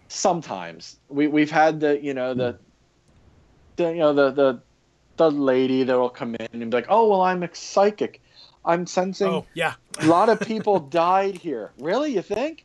sometimes 0.08 0.98
we 1.08 1.26
we've 1.26 1.50
had 1.50 1.80
the 1.80 2.00
you 2.00 2.14
know 2.14 2.34
the, 2.34 2.56
the 3.76 3.90
you 3.90 3.98
know 3.98 4.12
the 4.12 4.30
the 4.30 4.60
the 5.16 5.30
lady 5.30 5.82
that 5.82 5.98
will 5.98 6.10
come 6.10 6.34
in 6.36 6.46
and 6.52 6.70
be 6.70 6.76
like, 6.76 6.86
oh 6.88 7.08
well, 7.08 7.22
I'm 7.22 7.48
psychic. 7.52 8.20
I'm 8.64 8.86
sensing 8.86 9.28
Oh, 9.28 9.46
yeah. 9.54 9.74
a 9.98 10.06
lot 10.06 10.28
of 10.28 10.40
people 10.40 10.78
died 11.06 11.36
here. 11.36 11.72
Really, 11.78 12.12
you 12.14 12.22
think? 12.22 12.64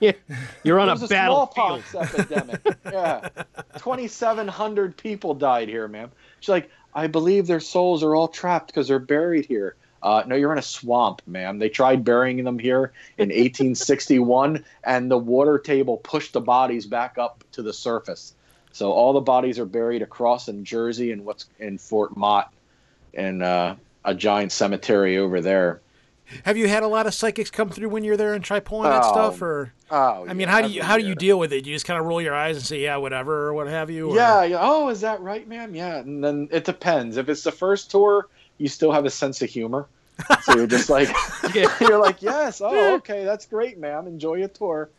Yeah, 0.00 0.12
you're 0.62 0.78
on 0.78 0.88
a 0.88 0.92
a 0.92 1.08
battlefield. 1.08 1.82
smallpox 1.84 1.94
epidemic. 1.94 2.60
yeah, 2.84 3.28
twenty-seven 3.78 4.48
hundred 4.48 4.96
people 4.96 5.34
died 5.34 5.68
here, 5.68 5.88
ma'am. 5.88 6.10
She's 6.40 6.50
like, 6.50 6.70
I 6.94 7.06
believe 7.06 7.46
their 7.46 7.60
souls 7.60 8.02
are 8.02 8.14
all 8.14 8.28
trapped 8.28 8.68
because 8.68 8.88
they're 8.88 8.98
buried 8.98 9.46
here. 9.46 9.76
Uh, 10.02 10.22
no, 10.26 10.36
you're 10.36 10.52
in 10.52 10.58
a 10.58 10.62
swamp, 10.62 11.22
ma'am. 11.26 11.58
They 11.58 11.68
tried 11.68 12.04
burying 12.04 12.44
them 12.44 12.58
here 12.58 12.92
in 13.18 13.28
1861, 13.30 14.64
and 14.84 15.10
the 15.10 15.18
water 15.18 15.58
table 15.58 15.96
pushed 15.96 16.32
the 16.32 16.40
bodies 16.40 16.86
back 16.86 17.18
up 17.18 17.42
to 17.52 17.62
the 17.62 17.72
surface. 17.72 18.34
So 18.72 18.92
all 18.92 19.14
the 19.14 19.20
bodies 19.20 19.58
are 19.58 19.64
buried 19.64 20.02
across 20.02 20.48
in 20.48 20.64
Jersey 20.64 21.10
and 21.10 21.24
what's 21.24 21.46
in 21.58 21.78
Fort 21.78 22.16
Mott, 22.16 22.52
and 23.14 23.42
uh, 23.42 23.76
a 24.04 24.14
giant 24.14 24.52
cemetery 24.52 25.16
over 25.16 25.40
there. 25.40 25.80
Have 26.44 26.56
you 26.56 26.66
had 26.68 26.82
a 26.82 26.88
lot 26.88 27.06
of 27.06 27.14
psychics 27.14 27.50
come 27.50 27.70
through 27.70 27.88
when 27.88 28.02
you're 28.04 28.16
there 28.16 28.34
and 28.34 28.42
try 28.44 28.60
pulling 28.60 28.90
that 28.90 29.02
Oh, 29.04 29.12
stuff, 29.12 29.42
or 29.42 29.72
Oh, 29.90 30.24
I 30.28 30.32
mean, 30.34 30.48
yeah, 30.48 30.50
how 30.50 30.60
do 30.62 30.68
you 30.68 30.82
how 30.82 30.96
do 30.98 31.04
you 31.06 31.14
deal 31.14 31.38
with 31.38 31.52
it? 31.52 31.66
You 31.66 31.72
just 31.74 31.86
kind 31.86 32.00
of 32.00 32.06
roll 32.06 32.20
your 32.20 32.34
eyes 32.34 32.56
and 32.56 32.64
say, 32.66 32.80
yeah, 32.82 32.96
whatever, 32.96 33.46
or 33.48 33.54
what 33.54 33.68
have 33.68 33.90
you. 33.90 34.10
or- 34.10 34.16
Yeah, 34.16 34.42
yeah. 34.42 34.58
Oh, 34.60 34.88
is 34.88 35.00
that 35.02 35.20
right, 35.20 35.46
ma'am? 35.46 35.74
Yeah. 35.74 35.98
And 35.98 36.22
then 36.24 36.48
it 36.50 36.64
depends. 36.64 37.16
If 37.16 37.28
it's 37.28 37.44
the 37.44 37.52
first 37.52 37.90
tour, 37.90 38.26
you 38.58 38.68
still 38.68 38.90
have 38.92 39.04
a 39.04 39.10
sense 39.10 39.40
of 39.42 39.50
humor. 39.50 39.86
So 40.42 40.56
you're 40.56 40.66
just 40.66 40.88
like, 40.90 41.08
you're 41.80 42.00
like, 42.00 42.22
yes, 42.22 42.60
oh, 42.64 42.94
okay, 42.96 43.24
that's 43.24 43.46
great, 43.46 43.78
ma'am. 43.78 44.06
Enjoy 44.06 44.34
your 44.34 44.48
tour. 44.48 44.90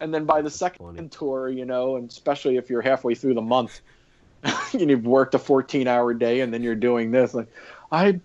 And 0.00 0.12
then 0.12 0.24
by 0.26 0.42
the 0.42 0.50
second 0.50 0.84
Funny. 0.96 1.08
tour, 1.08 1.48
you 1.48 1.64
know, 1.64 1.96
and 1.96 2.10
especially 2.10 2.58
if 2.58 2.68
you're 2.68 2.82
halfway 2.82 3.14
through 3.14 3.34
the 3.34 3.40
month, 3.42 3.80
and 4.72 4.90
you've 4.90 5.06
worked 5.06 5.34
a 5.34 5.38
14 5.38 5.88
hour 5.88 6.12
day, 6.14 6.40
and 6.40 6.52
then 6.52 6.62
you're 6.62 6.74
doing 6.74 7.10
this, 7.10 7.32
like, 7.34 7.48
I'm 7.90 8.20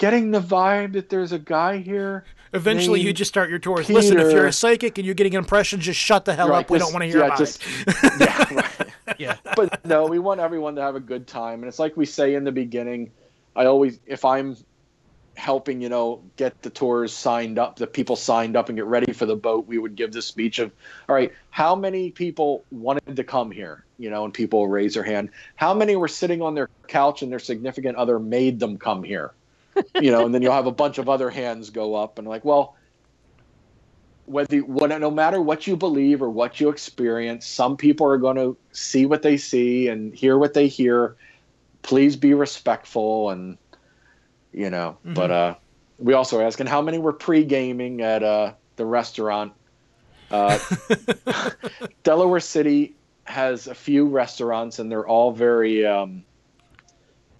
getting 0.00 0.30
the 0.32 0.40
vibe 0.40 0.94
that 0.94 1.08
there's 1.10 1.30
a 1.30 1.38
guy 1.38 1.76
here. 1.78 2.24
Eventually, 2.52 3.00
you 3.00 3.12
just 3.12 3.28
start 3.28 3.48
your 3.48 3.60
tours. 3.60 3.88
Listen, 3.88 4.18
if 4.18 4.32
you're 4.32 4.46
a 4.46 4.52
psychic 4.52 4.98
and 4.98 5.06
you're 5.06 5.14
getting 5.14 5.34
impressions, 5.34 5.84
just 5.84 6.00
shut 6.00 6.24
the 6.24 6.34
hell 6.34 6.48
Right, 6.48 6.64
up. 6.64 6.70
We 6.70 6.78
don't 6.78 6.92
want 6.92 7.04
to 7.04 7.08
hear 7.08 7.20
yeah, 7.20 7.26
about 7.26 7.38
just- 7.38 7.62
it. 7.62 7.94
yeah, 8.20 8.54
right. 8.54 8.88
Yeah. 9.18 9.36
but 9.54 9.84
no, 9.84 10.06
we 10.06 10.18
want 10.18 10.40
everyone 10.40 10.74
to 10.74 10.82
have 10.82 10.96
a 10.96 11.00
good 11.00 11.28
time. 11.28 11.60
And 11.60 11.68
it's 11.68 11.78
like 11.78 11.96
we 11.96 12.06
say 12.06 12.34
in 12.34 12.42
the 12.42 12.50
beginning, 12.50 13.12
I 13.54 13.66
always, 13.66 14.00
if 14.06 14.24
I'm 14.24 14.56
helping, 15.36 15.80
you 15.80 15.88
know, 15.88 16.22
get 16.36 16.60
the 16.62 16.70
tours 16.70 17.12
signed 17.12 17.58
up, 17.58 17.76
the 17.76 17.86
people 17.86 18.16
signed 18.16 18.56
up 18.56 18.68
and 18.68 18.76
get 18.76 18.86
ready 18.86 19.12
for 19.12 19.26
the 19.26 19.36
boat, 19.36 19.66
we 19.68 19.78
would 19.78 19.94
give 19.94 20.10
the 20.12 20.22
speech 20.22 20.58
of, 20.58 20.72
all 21.08 21.14
right, 21.14 21.32
how 21.50 21.76
many 21.76 22.10
people 22.10 22.64
wanted 22.72 23.14
to 23.14 23.22
come 23.22 23.50
here? 23.52 23.84
You 23.98 24.10
know, 24.10 24.24
and 24.24 24.34
people 24.34 24.66
raise 24.66 24.94
their 24.94 25.04
hand. 25.04 25.30
How 25.54 25.72
many 25.72 25.94
were 25.94 26.08
sitting 26.08 26.42
on 26.42 26.54
their 26.54 26.68
couch 26.88 27.22
and 27.22 27.30
their 27.30 27.38
significant 27.38 27.96
other 27.96 28.18
made 28.18 28.58
them 28.58 28.76
come 28.76 29.04
here? 29.04 29.32
You 30.00 30.10
know, 30.10 30.24
and 30.26 30.34
then 30.34 30.42
you'll 30.42 30.52
have 30.52 30.66
a 30.66 30.72
bunch 30.72 30.98
of 30.98 31.08
other 31.08 31.30
hands 31.30 31.70
go 31.70 31.94
up 31.94 32.18
and 32.18 32.26
like, 32.26 32.44
well, 32.44 32.76
whether 34.26 34.58
what, 34.58 34.88
no 34.88 35.10
matter 35.10 35.40
what 35.40 35.66
you 35.66 35.76
believe 35.76 36.22
or 36.22 36.30
what 36.30 36.60
you 36.60 36.68
experience, 36.68 37.46
some 37.46 37.76
people 37.76 38.06
are 38.06 38.18
going 38.18 38.36
to 38.36 38.56
see 38.72 39.06
what 39.06 39.22
they 39.22 39.36
see 39.36 39.88
and 39.88 40.14
hear 40.14 40.38
what 40.38 40.54
they 40.54 40.68
hear. 40.68 41.16
Please 41.82 42.16
be 42.16 42.34
respectful 42.34 43.30
and 43.30 43.58
you 44.52 44.70
know. 44.70 44.98
But 45.04 45.30
uh, 45.30 45.54
we 45.98 46.14
also 46.14 46.40
ask, 46.40 46.60
and 46.60 46.68
how 46.68 46.82
many 46.82 46.98
were 46.98 47.12
pre 47.12 47.44
gaming 47.44 48.00
at 48.00 48.22
uh, 48.22 48.54
the 48.76 48.86
restaurant? 48.86 49.52
Uh, 50.30 50.58
Delaware 52.02 52.40
City 52.40 52.94
has 53.24 53.66
a 53.66 53.74
few 53.74 54.06
restaurants, 54.06 54.78
and 54.78 54.90
they're 54.90 55.06
all 55.06 55.32
very 55.32 55.84
um, 55.84 56.24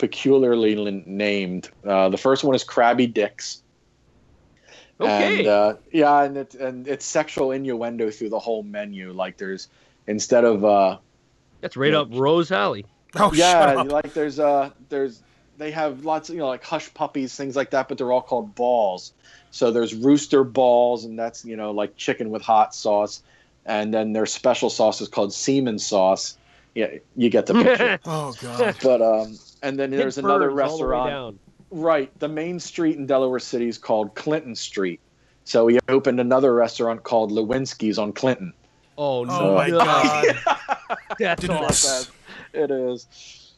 peculiarly 0.00 0.76
l- 0.76 1.02
named. 1.06 1.70
Uh, 1.86 2.08
the 2.08 2.18
first 2.18 2.42
one 2.42 2.54
is 2.54 2.64
Crabby 2.64 3.06
Dick's. 3.06 3.62
Okay. 5.00 5.38
And 5.38 5.46
uh, 5.46 5.74
yeah, 5.92 6.22
and 6.22 6.36
it's 6.36 6.54
and 6.54 6.86
it's 6.86 7.04
sexual 7.06 7.52
innuendo 7.52 8.10
through 8.10 8.30
the 8.30 8.38
whole 8.38 8.62
menu. 8.62 9.12
Like 9.12 9.38
there's 9.38 9.68
instead 10.06 10.44
of 10.44 10.64
uh, 10.64 10.98
That's 11.62 11.76
right 11.76 11.94
up 11.94 12.08
Rose 12.12 12.50
Alley. 12.50 12.84
Oh, 13.16 13.32
yeah, 13.32 13.52
shut 13.52 13.76
up. 13.78 13.92
like 13.92 14.12
there's 14.12 14.38
uh 14.38 14.70
there's 14.88 15.22
they 15.56 15.70
have 15.70 16.04
lots 16.04 16.28
of 16.28 16.34
you 16.34 16.40
know 16.40 16.48
like 16.48 16.64
hush 16.64 16.92
puppies 16.92 17.34
things 17.34 17.56
like 17.56 17.70
that, 17.70 17.88
but 17.88 17.96
they're 17.98 18.12
all 18.12 18.22
called 18.22 18.54
balls. 18.54 19.12
So 19.50 19.70
there's 19.70 19.94
rooster 19.94 20.44
balls, 20.44 21.04
and 21.04 21.18
that's 21.18 21.44
you 21.44 21.56
know 21.56 21.70
like 21.70 21.96
chicken 21.96 22.30
with 22.30 22.42
hot 22.42 22.74
sauce, 22.74 23.22
and 23.64 23.94
then 23.94 24.12
their 24.12 24.26
special 24.26 24.68
sauce 24.70 25.00
is 25.00 25.08
called 25.08 25.32
semen 25.32 25.78
sauce. 25.78 26.36
Yeah, 26.74 26.88
you 27.16 27.30
get 27.30 27.46
the 27.46 27.54
picture. 27.54 27.98
Oh 28.04 28.32
god. 28.40 28.76
but 28.82 29.02
um, 29.02 29.38
and 29.62 29.78
then 29.78 29.90
there's 29.90 30.16
Hit 30.16 30.24
another 30.24 30.50
birds 30.50 30.70
all 30.70 30.78
the 30.78 30.84
way 30.84 30.90
restaurant. 30.90 31.10
down. 31.10 31.38
Right. 31.70 32.18
The 32.18 32.28
main 32.28 32.58
street 32.58 32.96
in 32.96 33.06
Delaware 33.06 33.38
City 33.38 33.68
is 33.68 33.78
called 33.78 34.14
Clinton 34.14 34.54
Street. 34.54 35.00
So 35.44 35.66
he 35.66 35.78
opened 35.88 36.20
another 36.20 36.54
restaurant 36.54 37.02
called 37.02 37.32
Lewinsky's 37.32 37.98
on 37.98 38.12
Clinton. 38.12 38.52
Oh 38.98 39.24
no! 39.24 39.40
Oh 39.40 39.54
my 39.54 39.68
no. 39.68 39.78
god. 39.78 40.38
That's 41.18 41.48
awesome. 41.48 42.12
It 42.52 42.70
is. 42.70 43.54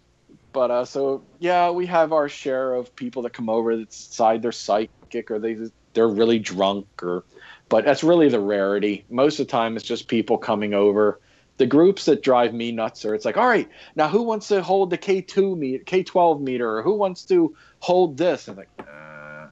But 0.52 0.70
uh, 0.70 0.84
so 0.84 1.22
yeah, 1.38 1.70
we 1.70 1.86
have 1.86 2.12
our 2.12 2.28
share 2.28 2.74
of 2.74 2.94
people 2.94 3.22
that 3.22 3.32
come 3.32 3.48
over 3.48 3.76
that 3.76 3.90
decide 3.90 4.42
they're 4.42 4.52
psychic 4.52 5.30
or 5.30 5.38
they 5.38 5.56
they're 5.94 6.08
really 6.08 6.38
drunk 6.38 6.86
or, 7.02 7.24
but 7.68 7.84
that's 7.84 8.04
really 8.04 8.28
the 8.28 8.40
rarity. 8.40 9.04
Most 9.10 9.40
of 9.40 9.46
the 9.46 9.50
time, 9.50 9.76
it's 9.76 9.84
just 9.84 10.08
people 10.08 10.38
coming 10.38 10.74
over. 10.74 11.20
The 11.58 11.66
groups 11.66 12.06
that 12.06 12.22
drive 12.22 12.54
me 12.54 12.72
nuts 12.72 13.04
are 13.04 13.14
it's 13.14 13.24
like, 13.24 13.36
all 13.36 13.46
right, 13.46 13.68
now 13.94 14.08
who 14.08 14.22
wants 14.22 14.48
to 14.48 14.62
hold 14.62 14.90
the 14.90 14.98
K 14.98 15.20
two 15.20 15.54
meter, 15.54 15.84
K 15.84 16.02
twelve 16.02 16.40
meter, 16.40 16.78
or 16.78 16.82
who 16.82 16.94
wants 16.94 17.24
to 17.26 17.54
hold 17.78 18.16
this? 18.16 18.48
I'm 18.48 18.56
like, 18.56 18.68
uh, 18.80 19.46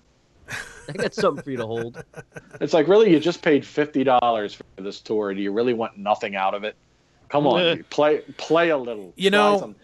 I 0.89 0.93
got 0.95 1.15
something 1.15 1.45
for 1.45 1.51
you 1.51 1.59
to 1.59 1.67
hold. 1.67 2.03
it's 2.61 2.73
like 2.73 2.89
really, 2.89 3.13
you 3.13 3.21
just 3.21 3.43
paid 3.43 3.65
fifty 3.65 4.03
dollars 4.03 4.55
for 4.55 4.65
this 4.83 5.01
tour. 5.01 5.33
Do 5.35 5.41
you 5.41 5.53
really 5.53 5.75
want 5.75 5.97
nothing 5.99 6.35
out 6.37 6.55
of 6.55 6.65
it? 6.65 6.75
Come 7.29 7.47
on, 7.47 7.61
Eh. 7.61 7.77
play 7.91 8.23
play 8.39 8.71
a 8.71 8.77
little. 8.79 9.13
You 9.17 9.31
know, 9.31 9.75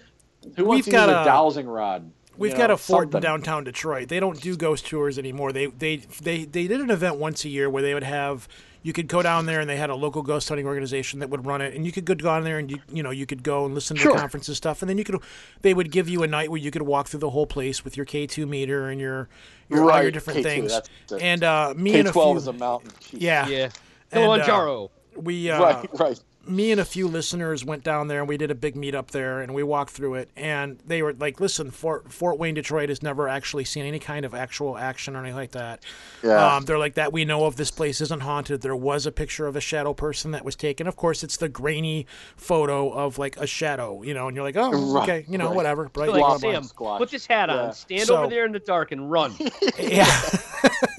who 0.56 0.64
wants 0.64 0.78
we've 0.78 0.84
to 0.86 0.90
use 0.90 0.92
got 0.92 1.08
a 1.10 1.22
a- 1.22 1.24
dowsing 1.24 1.66
rod? 1.66 2.10
We've 2.38 2.52
You 2.52 2.58
got 2.58 2.68
know, 2.68 2.74
a 2.74 2.78
fort 2.78 3.14
in 3.14 3.20
downtown 3.20 3.64
Detroit. 3.64 4.08
They 4.08 4.20
don't 4.20 4.38
do 4.40 4.56
ghost 4.56 4.86
tours 4.86 5.18
anymore. 5.18 5.52
They 5.52 5.66
they 5.66 5.96
they 6.20 6.44
they 6.44 6.66
did 6.66 6.80
an 6.80 6.90
event 6.90 7.16
once 7.16 7.44
a 7.44 7.48
year 7.48 7.70
where 7.70 7.82
they 7.82 7.94
would 7.94 8.02
have 8.02 8.46
you 8.86 8.92
could 8.92 9.08
go 9.08 9.20
down 9.20 9.46
there 9.46 9.58
and 9.58 9.68
they 9.68 9.76
had 9.76 9.90
a 9.90 9.96
local 9.96 10.22
ghost 10.22 10.48
hunting 10.48 10.64
organization 10.64 11.18
that 11.18 11.28
would 11.28 11.44
run 11.44 11.60
it 11.60 11.74
and 11.74 11.84
you 11.84 11.90
could 11.90 12.04
go 12.04 12.14
down 12.14 12.44
there 12.44 12.56
and 12.56 12.70
you 12.70 12.78
you 12.92 13.02
know 13.02 13.10
you 13.10 13.26
could 13.26 13.42
go 13.42 13.64
and 13.64 13.74
listen 13.74 13.96
to 13.96 14.02
Sure. 14.02 14.12
the 14.12 14.18
conferences 14.20 14.56
stuff 14.56 14.80
and 14.80 14.88
then 14.88 14.96
you 14.96 15.02
could 15.02 15.20
they 15.62 15.74
would 15.74 15.90
give 15.90 16.08
you 16.08 16.22
a 16.22 16.28
night 16.28 16.52
where 16.52 16.60
you 16.60 16.70
could 16.70 16.82
walk 16.82 17.08
through 17.08 17.18
the 17.18 17.30
whole 17.30 17.48
place 17.48 17.82
with 17.84 17.96
your 17.96 18.06
K2 18.06 18.46
meter 18.48 18.88
and 18.88 19.00
your 19.00 19.28
your 19.68 19.90
all 19.90 20.00
your 20.02 20.12
different 20.12 20.38
K2, 20.38 20.42
things. 20.44 20.72
that's. 20.72 20.88
And 21.20 21.42
uh 21.42 21.74
me 21.76 21.90
K 21.92 21.98
and 21.98 22.08
a 22.08 22.12
few 22.12 22.36
is 22.36 22.46
a 22.46 22.52
mountain. 22.52 22.92
Jeez. 23.00 23.20
yeah. 23.20 23.48
Yeah. 23.48 23.68
And, 24.12 24.40
uh, 24.42 24.86
we 25.16 25.50
uh, 25.50 25.60
Right, 25.60 25.88
right. 25.98 26.20
Me 26.48 26.70
and 26.72 26.80
a 26.80 26.84
few 26.84 27.08
listeners 27.08 27.64
went 27.64 27.82
down 27.84 28.08
there 28.08 28.20
and 28.20 28.28
we 28.28 28.36
did 28.36 28.50
a 28.50 28.54
big 28.54 28.74
meetup 28.76 29.08
there 29.08 29.40
and 29.40 29.54
we 29.54 29.62
walked 29.62 29.90
through 29.90 30.14
it 30.14 30.30
and 30.36 30.78
they 30.86 31.02
were 31.02 31.12
like 31.14 31.40
listen 31.40 31.70
fort, 31.70 32.12
fort 32.12 32.38
wayne 32.38 32.54
detroit 32.54 32.88
has 32.88 33.02
never 33.02 33.28
actually 33.28 33.64
seen 33.64 33.84
any 33.84 33.98
kind 33.98 34.24
of 34.24 34.34
actual 34.34 34.76
action 34.78 35.16
or 35.16 35.20
anything 35.20 35.36
like 35.36 35.50
that 35.52 35.82
Yeah. 36.22 36.56
um, 36.56 36.64
they're 36.64 36.78
like 36.78 36.94
that 36.94 37.12
we 37.12 37.24
know 37.24 37.44
of 37.46 37.56
this 37.56 37.70
place 37.70 38.00
isn't 38.00 38.20
haunted 38.22 38.60
there 38.62 38.76
was 38.76 39.06
a 39.06 39.12
picture 39.12 39.46
of 39.46 39.56
a 39.56 39.60
shadow 39.60 39.92
person 39.94 40.30
that 40.32 40.44
was 40.44 40.54
taken 40.56 40.86
of 40.86 40.96
course 40.96 41.22
it's 41.24 41.36
the 41.36 41.48
grainy 41.48 42.06
photo 42.36 42.90
of 42.90 43.18
like 43.18 43.36
a 43.38 43.46
shadow 43.46 44.02
you 44.02 44.14
know 44.14 44.28
and 44.28 44.36
you're 44.36 44.44
like 44.44 44.56
oh 44.56 44.70
Right, 44.92 45.02
okay 45.02 45.24
you 45.28 45.38
know 45.38 45.46
right. 45.48 45.56
whatever 45.56 45.88
bright 45.88 46.10
Like, 46.10 46.20
blah, 46.20 46.38
blah, 46.38 46.52
Sam, 46.52 46.62
squash. 46.64 46.98
put 46.98 47.10
this 47.10 47.26
hat 47.26 47.50
on. 47.50 47.56
Yeah. 47.56 47.70
Stand 47.72 48.02
So- 48.02 48.16
over 48.18 48.28
there 48.28 48.44
in 48.46 48.52
the 48.52 48.58
dark 48.60 48.92
and 48.92 49.10
run. 49.10 49.34
yeah. 49.78 50.06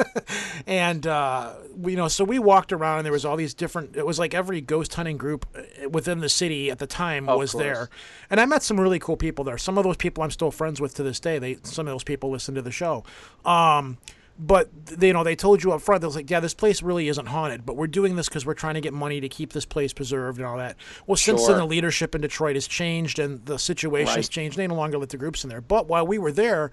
and 0.67 1.05
uh, 1.07 1.53
we, 1.75 1.91
you 1.93 1.97
know, 1.97 2.07
so 2.07 2.23
we 2.23 2.39
walked 2.39 2.73
around, 2.73 2.99
and 2.99 3.05
there 3.05 3.11
was 3.13 3.25
all 3.25 3.35
these 3.37 3.53
different. 3.53 3.95
It 3.95 4.05
was 4.05 4.19
like 4.19 4.33
every 4.33 4.61
ghost 4.61 4.93
hunting 4.95 5.17
group 5.17 5.36
uh, 5.55 5.89
within 5.89 6.19
the 6.19 6.29
city 6.29 6.69
at 6.71 6.79
the 6.79 6.87
time 6.87 7.27
Of 7.29 7.37
was 7.39 7.51
course. 7.51 7.63
there, 7.63 7.89
and 8.29 8.39
I 8.39 8.45
met 8.45 8.63
some 8.63 8.79
really 8.79 8.99
cool 8.99 9.17
people 9.17 9.43
there. 9.45 9.57
Some 9.57 9.77
of 9.77 9.83
those 9.83 9.97
people 9.97 10.23
I'm 10.23 10.31
still 10.31 10.51
friends 10.51 10.79
with 10.81 10.95
to 10.95 11.03
this 11.03 11.19
day. 11.19 11.39
They 11.39 11.57
some 11.63 11.87
of 11.87 11.93
those 11.93 12.03
people 12.03 12.29
listen 12.31 12.55
to 12.55 12.61
the 12.61 12.71
show. 12.71 13.03
Um, 13.45 13.97
but 14.39 14.69
they, 14.85 15.07
you 15.07 15.13
know, 15.13 15.23
they 15.23 15.35
told 15.35 15.63
you 15.63 15.71
up 15.71 15.81
front. 15.81 16.01
They 16.01 16.05
was 16.07 16.15
like, 16.15 16.29
"Yeah, 16.29 16.39
this 16.39 16.53
place 16.53 16.83
really 16.83 17.07
isn't 17.07 17.25
haunted, 17.25 17.65
but 17.65 17.75
we're 17.75 17.87
doing 17.87 18.15
this 18.17 18.27
because 18.29 18.45
we're 18.45 18.53
trying 18.53 18.75
to 18.75 18.81
get 18.81 18.93
money 18.93 19.19
to 19.19 19.27
keep 19.27 19.51
this 19.53 19.65
place 19.65 19.93
preserved 19.93 20.37
and 20.37 20.45
all 20.47 20.57
that." 20.57 20.75
Well, 21.07 21.15
since 21.15 21.47
then, 21.47 21.57
the 21.57 21.65
leadership 21.65 22.13
in 22.13 22.21
Detroit 22.21 22.55
has 22.55 22.67
changed 22.67 23.17
and 23.17 23.43
the 23.47 23.57
situation 23.57 24.15
has 24.15 24.25
Right. 24.25 24.29
changed. 24.29 24.55
They 24.57 24.67
no 24.67 24.75
longer 24.75 24.99
let 24.99 25.09
the 25.09 25.17
groups 25.17 25.43
in 25.43 25.49
there. 25.49 25.61
But 25.61 25.87
while 25.87 26.05
we 26.05 26.19
were 26.19 26.31
there, 26.31 26.69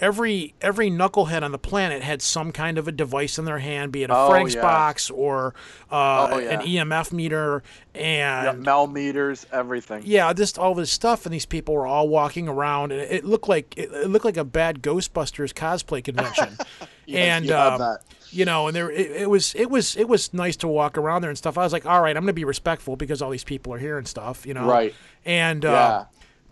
every 0.00 0.54
every 0.60 0.90
knucklehead 0.90 1.42
on 1.42 1.52
the 1.52 1.58
planet 1.58 2.02
had 2.02 2.20
some 2.22 2.52
kind 2.52 2.78
of 2.78 2.86
a 2.88 2.92
device 2.92 3.38
in 3.38 3.44
their 3.44 3.58
hand, 3.58 3.92
be 3.92 4.02
it 4.02 4.10
a 4.10 4.16
Oh, 4.16 4.28
Frank's 4.30 4.54
yeah. 4.54 4.62
box 4.62 5.10
or 5.10 5.54
uh, 5.90 6.28
Oh, 6.32 6.38
yeah. 6.38 6.60
an 6.60 6.66
EMF 6.66 7.12
meter, 7.12 7.62
Yeah, 7.94 8.50
and 8.50 8.62
Mel 8.62 8.86
meters, 8.86 9.46
everything. 9.52 10.02
yeah, 10.04 10.32
just 10.32 10.58
all 10.58 10.74
this 10.74 10.90
stuff, 10.90 11.26
and 11.26 11.32
these 11.34 11.46
people 11.46 11.74
were 11.74 11.86
all 11.86 12.08
walking 12.08 12.48
around, 12.48 12.92
and 12.92 13.00
it, 13.00 13.24
looked 13.24 13.48
like 13.48 13.74
it, 13.76 13.90
it 13.92 14.08
looked 14.10 14.24
like 14.24 14.36
a 14.36 14.44
bad 14.44 14.82
Ghostbusters 14.82 15.52
cosplay 15.54 16.02
convention. 16.02 16.56
and 17.08 17.44
you 17.44 17.52
have 17.52 17.74
um, 17.74 17.78
that. 17.80 17.98
you 18.30 18.44
know, 18.44 18.66
and 18.66 18.74
there 18.76 18.90
it, 18.90 19.10
it 19.10 19.30
was 19.30 19.54
it 19.54 19.70
was 19.70 19.96
it 19.96 20.08
was 20.08 20.32
nice 20.34 20.56
to 20.56 20.68
walk 20.68 20.96
around 20.98 21.22
there 21.22 21.30
and 21.30 21.38
stuff. 21.38 21.56
I 21.58 21.62
was 21.62 21.72
like, 21.72 21.86
all 21.86 22.00
right, 22.00 22.16
I'm 22.16 22.22
gonna 22.22 22.32
be 22.32 22.44
respectful 22.44 22.96
because 22.96 23.20
all 23.22 23.30
these 23.30 23.44
people 23.44 23.72
are 23.74 23.78
here 23.78 23.98
and 23.98 24.08
stuff, 24.08 24.46
you 24.46 24.54
know. 24.54 24.66
Right. 24.66 24.94
And 25.24 25.64
uh, 25.64 25.68
Yeah. 25.70 26.04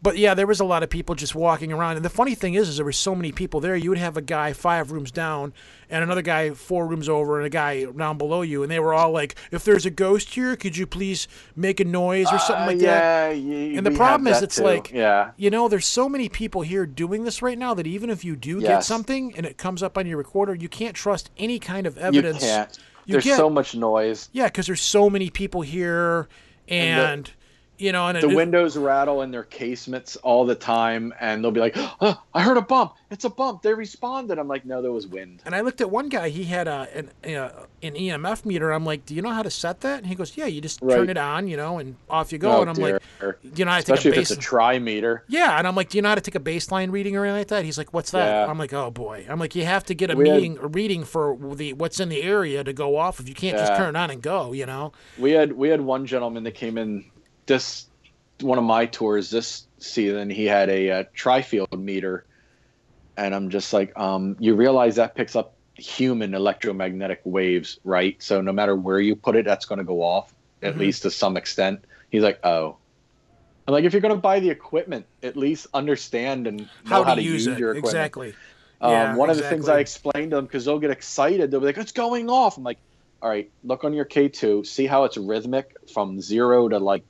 But 0.03 0.19
yeah, 0.19 0.35
there 0.35 0.49
was 0.49 0.59
a 0.59 0.65
lot 0.65 0.83
of 0.83 0.91
people 0.91 1.15
just 1.15 1.37
walking 1.37 1.73
around. 1.73 1.95
And 1.95 2.05
the 2.05 2.11
funny 2.11 2.35
thing 2.35 2.55
is, 2.55 2.69
is 2.69 2.75
there 2.77 2.85
were 2.85 2.91
so 2.91 3.15
many 3.15 3.31
people 3.31 3.61
there. 3.61 3.77
You 3.77 3.91
would 3.91 3.99
have 3.99 4.17
a 4.17 4.21
guy 4.21 4.53
five 4.53 4.91
rooms 4.91 5.13
down, 5.13 5.53
and 5.89 6.03
another 6.03 6.23
guy 6.23 6.51
four 6.51 6.89
rooms 6.89 7.09
over, 7.09 7.39
and 7.39 7.47
a 7.47 7.51
guy 7.51 7.85
down 7.85 8.19
below 8.19 8.43
you, 8.43 8.65
and 8.65 8.71
they 8.73 8.81
were 8.81 8.93
all 8.95 9.13
like, 9.13 9.37
"If 9.53 9.63
there's 9.65 9.87
a 9.87 9.91
ghost 9.91 10.31
here, 10.35 10.57
could 10.57 10.77
you 10.77 10.89
please 10.89 11.29
make 11.55 11.79
a 11.79 11.85
noise 11.85 12.27
or 12.33 12.41
something 12.41 12.65
Uh, 12.65 12.67
like 12.67 12.79
that?" 12.81 13.37
yeah, 13.39 13.79
And 13.79 13.87
the 13.87 13.93
problem 13.93 14.27
is, 14.27 14.43
it's 14.43 14.57
too. 14.57 14.65
like, 14.65 14.91
yeah, 14.91 15.31
you 15.37 15.51
know, 15.51 15.69
there's 15.69 15.87
so 15.87 16.09
many 16.09 16.29
people 16.29 16.63
here 16.63 16.85
doing 16.85 17.23
this 17.23 17.41
right 17.41 17.57
now 17.57 17.73
that 17.75 17.87
even 17.87 18.11
if 18.11 18.25
you 18.25 18.35
do 18.35 18.61
get 18.61 18.83
something 18.83 19.33
and 19.37 19.47
it 19.47 19.57
comes 19.57 19.85
up 19.85 19.97
on 19.97 20.09
your 20.09 20.19
recorder, 20.19 20.53
you 20.55 20.69
can't 20.69 20.97
trust 20.97 21.31
any 21.39 21.61
kind 21.61 21.87
of 21.87 21.97
evidence. 21.97 22.43
you 22.43 22.49
can't. 22.49 22.79
You 23.07 23.13
There's 23.13 23.25
get- 23.25 23.37
so 23.37 23.49
much 23.49 23.75
noise. 23.77 24.29
Yeah, 24.33 24.47
because 24.47 24.67
there's 24.67 24.81
so 24.81 25.09
many 25.09 25.31
people 25.31 25.61
here, 25.63 26.27
and, 26.69 27.31
you 27.83 27.93
know, 27.93 28.07
and 28.07 28.17
The 28.23 28.29
it, 28.31 28.35
windows 28.37 28.77
rattle 28.77 29.23
in 29.23 29.31
their 29.31 29.43
casements 29.43 30.17
all 30.17 30.45
the 30.47 30.55
time, 30.55 31.13
and 31.21 31.43
they'll 31.43 31.51
be 31.51 31.61
like, 31.61 31.75
oh, 31.77 32.23
"I 32.33 32.43
heard 32.43 32.57
a 32.57 32.63
bump. 32.63 32.95
It's 33.11 33.25
a 33.25 33.31
bump." 33.31 33.63
They 33.63 33.75
responded. 33.75 34.39
I'm 34.39 34.49
like, 34.49 34.65
"No, 34.65 34.81
there 34.81 34.93
was 34.93 35.07
wind." 35.07 35.43
And 35.45 35.55
I 35.55 35.61
looked 35.63 35.81
at 35.81 35.91
one 35.91 36.09
guy. 36.09 36.29
He 36.29 36.45
had 36.45 36.69
a 36.69 36.89
an, 36.95 37.11
an 37.83 37.95
EMF 37.95 38.45
meter. 38.45 38.71
I'm 38.71 38.87
like, 38.87 39.05
"Do 39.05 39.15
you 39.15 39.23
know 39.23 39.31
how 39.31 39.43
to 39.43 39.51
set 39.51 39.81
that?" 39.81 39.99
And 39.99 40.07
he 40.07 40.15
goes, 40.15 40.37
"Yeah, 40.37 40.47
you 40.47 40.61
just 40.61 40.81
turn 40.81 41.11
it 41.11 41.17
on, 41.19 41.49
you 41.49 41.57
know, 41.57 41.79
and 41.79 41.97
off 42.09 42.33
you 42.33 42.39
go." 42.39 42.53
Oh, 42.53 42.61
and 42.61 42.71
I'm 42.71 42.77
like, 42.77 43.03
dear. 43.21 43.39
"Do 43.43 43.51
you 43.57 43.65
know 43.65 43.73
how 43.73 43.79
to 43.79 43.83
take 43.85 43.95
especially 43.95 44.11
a 44.11 44.13
if 44.13 44.19
base?" 44.21 44.31
it's 44.31 44.39
a 44.39 44.43
tri 44.43 44.79
meter. 44.79 45.25
yeah, 45.29 45.59
and 45.59 45.67
I'm 45.67 45.75
like, 45.75 45.89
"Do 45.91 45.99
you 45.99 46.03
know 46.03 46.11
how 46.11 46.15
to 46.15 46.21
take 46.21 46.35
a 46.37 46.41
baseline 46.41 46.93
reading 46.93 47.17
or 47.17 47.25
anything 47.25 47.41
like 47.41 47.49
that?" 47.49 47.65
He's 47.65 47.79
like, 47.79 47.93
"What's 47.93 48.13
that?" 48.13 48.27
Yeah. 48.27 48.51
I'm 48.51 48.59
like, 48.59 48.73
"Oh 48.73 48.91
boy." 48.91 49.27
I'm 49.29 49.39
like, 49.41 49.55
"You 49.57 49.65
have 49.65 49.85
to 49.87 49.95
get 49.95 50.11
a 50.11 50.17
We 50.17 50.29
had- 50.29 50.59
a 50.63 50.67
reading 50.69 51.05
for 51.05 51.37
the 51.55 51.73
what's 51.73 51.99
in 52.01 52.09
the 52.09 52.23
area 52.23 52.63
to 52.65 52.73
go 52.73 52.97
off. 52.97 53.19
If 53.19 53.29
you 53.29 53.35
can't 53.35 53.57
just 53.59 53.75
turn 53.77 53.97
it 53.97 53.99
on 53.99 54.11
and 54.11 54.23
go, 54.23 54.53
you 54.53 54.67
know." 54.67 54.93
We 55.19 55.33
had 55.33 55.53
we 55.53 55.69
had 55.69 55.81
one 55.81 56.07
gentleman 56.07 56.45
that 56.45 56.53
came 56.55 56.79
in 56.79 57.05
this 57.47 57.87
one 58.41 58.59
of 58.59 58.65
my 58.65 58.87
tours 58.87 59.31
this 59.31 59.67
season. 59.81 60.31
He 60.31 60.47
had 60.47 60.69
a, 60.69 60.91
uh 60.91 61.05
tri-field 61.15 61.79
meter, 61.79 62.27
and 63.17 63.35
I'm 63.35 63.51
just 63.51 63.73
like, 63.73 63.97
um, 63.99 64.37
you 64.41 64.55
realize 64.55 64.97
that 64.97 65.15
picks 65.15 65.37
up 65.37 65.57
human 65.77 66.35
electromagnetic 66.35 67.21
waves, 67.25 67.79
right? 67.85 68.21
So 68.23 68.41
no 68.41 68.53
matter 68.53 68.75
where 68.77 69.01
you 69.01 69.17
put 69.17 69.37
it, 69.37 69.45
that's 69.45 69.67
going 69.67 69.79
to 69.79 69.85
go 69.85 70.03
off 70.03 70.33
at 70.63 70.75
Mhm. 70.75 70.79
least 70.79 71.03
to 71.03 71.11
some 71.11 71.37
extent. 71.37 71.85
He's 72.11 72.23
like, 72.23 72.41
oh. 72.45 72.79
I'm 73.67 73.73
like, 73.73 73.85
if 73.85 73.93
you're 73.93 74.03
going 74.03 74.15
to 74.15 74.21
buy 74.21 74.41
the 74.41 74.51
equipment, 74.51 75.07
at 75.23 75.37
least 75.37 75.69
understand 75.73 76.47
and 76.49 76.69
know 76.85 77.05
how, 77.05 77.15
to, 77.15 77.23
use, 77.23 77.47
it 77.47 77.59
your 77.59 77.71
equipment. 77.71 77.95
exactly. 77.95 78.35
Um, 78.81 78.91
Yeah, 78.91 79.15
one 79.15 79.31
of 79.31 79.37
the 79.37 79.45
things 79.45 79.69
I 79.69 79.79
exactly. 79.79 79.81
explained 79.81 80.31
to 80.33 80.37
them 80.37 80.47
because 80.47 80.65
they'll 80.65 80.81
get 80.81 80.91
excited. 80.91 81.51
They'll 81.51 81.61
be 81.61 81.67
like, 81.67 81.79
"It's 81.79 81.93
going 81.93 82.29
off." 82.29 82.57
I'm 82.57 82.65
like, 82.65 82.81
"All 83.23 83.29
right, 83.31 83.51
look 83.63 83.85
on 83.85 83.93
your 83.93 84.05
K2, 84.05 84.67
see 84.67 84.87
how 84.87 85.05
it's 85.05 85.17
rhythmic 85.17 85.77
from 85.95 86.21
zero 86.21 86.69
to 86.69 86.79
like 86.81 87.05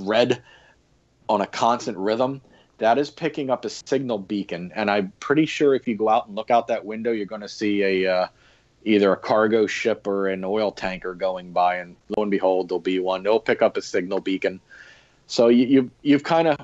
red 0.00 0.42
on 1.28 1.40
a 1.40 1.46
constant 1.46 1.98
rhythm. 1.98 2.40
That 2.78 2.98
is 2.98 3.10
picking 3.10 3.50
up 3.50 3.64
a 3.64 3.70
signal 3.70 4.18
beacon, 4.18 4.72
and 4.74 4.88
I'm 4.90 5.12
pretty 5.18 5.46
sure 5.46 5.74
if 5.74 5.88
you 5.88 5.96
go 5.96 6.08
out 6.08 6.28
and 6.28 6.36
look 6.36 6.50
out 6.50 6.68
that 6.68 6.84
window, 6.84 7.10
you're 7.10 7.26
going 7.26 7.40
to 7.40 7.48
see 7.48 7.82
a 8.04 8.12
uh, 8.12 8.28
either 8.84 9.12
a 9.12 9.16
cargo 9.16 9.66
ship 9.66 10.06
or 10.06 10.28
an 10.28 10.44
oil 10.44 10.70
tanker 10.70 11.14
going 11.14 11.52
by, 11.52 11.76
and 11.76 11.96
lo 12.16 12.22
and 12.22 12.30
behold, 12.30 12.68
there'll 12.68 12.80
be 12.80 13.00
one. 13.00 13.24
They'll 13.24 13.40
pick 13.40 13.62
up 13.62 13.76
a 13.76 13.82
signal 13.82 14.20
beacon. 14.20 14.60
So 15.26 15.48
you, 15.48 15.66
you 15.66 15.90
you've 16.02 16.22
kind 16.22 16.48
of 16.48 16.56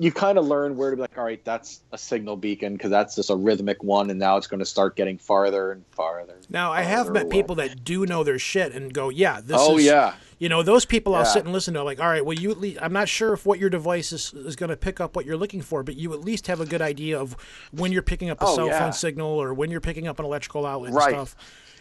you 0.00 0.12
kind 0.12 0.38
of 0.38 0.46
learn 0.46 0.76
where 0.76 0.90
to 0.90 0.96
be 0.96 1.02
like, 1.02 1.18
all 1.18 1.24
right, 1.24 1.44
that's 1.44 1.80
a 1.92 1.98
signal 1.98 2.36
beacon 2.36 2.74
because 2.74 2.90
that's 2.90 3.16
just 3.16 3.30
a 3.30 3.34
rhythmic 3.34 3.82
one, 3.82 4.10
and 4.10 4.18
now 4.18 4.36
it's 4.36 4.46
going 4.46 4.60
to 4.60 4.66
start 4.66 4.94
getting 4.94 5.18
farther 5.18 5.72
and 5.72 5.84
farther. 5.90 6.36
Now 6.48 6.70
I 6.72 6.82
have 6.82 7.10
met 7.12 7.24
away. 7.24 7.30
people 7.32 7.56
that 7.56 7.82
do 7.84 8.06
know 8.06 8.22
their 8.22 8.38
shit 8.38 8.72
and 8.72 8.94
go, 8.94 9.08
"Yeah, 9.08 9.40
this 9.40 9.60
is 9.60 9.66
Oh 9.68 9.76
is." 9.78 9.84
yeah, 9.86 10.14
You 10.38 10.48
know, 10.48 10.62
those 10.62 10.84
people 10.84 11.16
I'll 11.16 11.24
sit 11.24 11.42
and 11.44 11.52
listen 11.52 11.74
to, 11.74 11.82
like, 11.82 11.98
all 12.00 12.06
right, 12.06 12.24
well, 12.24 12.38
you 12.38 12.50
at 12.52 12.60
least, 12.60 12.78
I'm 12.80 12.92
not 12.92 13.08
sure 13.08 13.32
if 13.32 13.44
what 13.44 13.58
your 13.58 13.70
device 13.70 14.12
is, 14.12 14.32
is 14.32 14.54
going 14.54 14.70
to 14.70 14.76
pick 14.76 15.00
up 15.00 15.16
what 15.16 15.26
you're 15.26 15.36
looking 15.36 15.62
for, 15.62 15.82
but 15.82 15.96
you 15.96 16.12
at 16.12 16.20
least 16.20 16.46
have 16.46 16.60
a 16.60 16.66
good 16.66 16.80
idea 16.80 17.18
of 17.18 17.36
when 17.72 17.90
you're 17.90 18.02
picking 18.02 18.30
up 18.30 18.40
a 18.40 18.46
Oh, 18.46 18.54
cell 18.54 18.66
yeah. 18.68 18.78
phone 18.78 18.92
signal 18.92 19.26
or 19.28 19.52
when 19.52 19.68
you're 19.72 19.80
picking 19.80 20.06
up 20.06 20.20
an 20.20 20.24
electrical 20.24 20.64
outlet 20.64 20.92
and 20.92 21.02
stuff. 21.02 21.36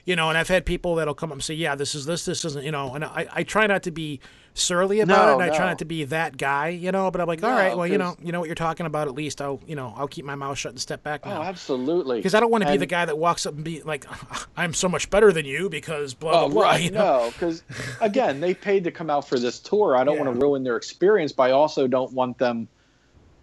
You 0.06 0.15
know, 0.15 0.30
and 0.30 0.38
I've 0.38 0.48
had 0.48 0.65
people 0.65 0.95
that'll 0.95 1.14
come 1.14 1.30
up 1.31 1.35
and 1.35 1.44
say, 1.44 1.53
yeah, 1.53 1.76
this 1.76 1.94
is 1.94 2.06
this, 2.06 2.23
this 2.26 2.45
isn't, 2.45 2.64
you 2.65 2.72
know, 2.72 2.95
and 2.95 3.03
I, 3.03 3.27
I 3.31 3.44
try 3.44 3.68
not 3.68 3.84
to 3.84 3.91
be 3.91 4.22
surly 4.59 4.99
about 5.01 5.25
No, 5.25 5.29
it, 5.29 5.34
and 5.43 5.51
I 5.51 5.55
try 5.55 5.65
not 5.67 5.79
to 5.79 5.85
be 5.85 6.03
that 6.05 6.38
guy, 6.38 6.69
you 6.69 6.91
know, 6.91 7.11
but 7.11 7.21
I'm 7.21 7.27
like, 7.27 7.43
all 7.43 7.49
No, 7.51 7.55
right, 7.55 7.77
well, 7.77 7.88
you 7.88 7.97
know, 7.97 8.15
you 8.23 8.31
know 8.31 8.39
what 8.39 8.47
you're 8.47 8.55
talking 8.55 8.85
about. 8.85 9.07
At 9.07 9.13
least 9.15 9.41
I'll, 9.41 9.59
you 9.67 9.75
know, 9.75 9.93
I'll 9.95 10.07
keep 10.07 10.25
my 10.25 10.35
mouth 10.35 10.57
shut 10.57 10.71
and 10.71 10.81
step 10.81 11.03
back 11.03 11.21
oh 11.25 11.29
absolutely. 11.43 12.17
Because 12.17 12.34
I 12.35 12.39
don't 12.39 12.51
want 12.51 12.63
to 12.63 12.71
be 12.71 12.77
the 12.77 12.85
guy 12.85 13.05
that 13.05 13.17
walks 13.17 13.45
up 13.45 13.53
and 13.55 13.63
be 13.63 13.81
like, 13.84 14.05
I'm 14.57 14.73
so 14.73 14.89
much 14.89 15.09
better 15.09 15.31
than 15.31 15.45
you 15.45 15.69
because 15.69 16.13
blah, 16.13 16.31
blah, 16.31 16.41
Oh, 16.43 16.49
blah. 16.49 16.61
right. 16.63 16.81
you 16.84 16.91
know? 16.91 17.23
No, 17.23 17.31
because 17.31 17.63
again, 18.01 18.39
they 18.39 18.53
paid 18.53 18.84
to 18.85 18.91
come 18.91 19.09
out 19.09 19.27
for 19.27 19.39
this 19.39 19.59
tour. 19.59 19.95
I 19.95 20.03
don't 20.03 20.17
want 20.19 20.34
to 20.34 20.39
ruin 20.39 20.63
their 20.63 20.77
experience, 20.77 21.31
but 21.31 21.43
I 21.43 21.51
also 21.51 21.88
don't 21.88 22.11
want 22.13 22.38
them. 22.38 22.67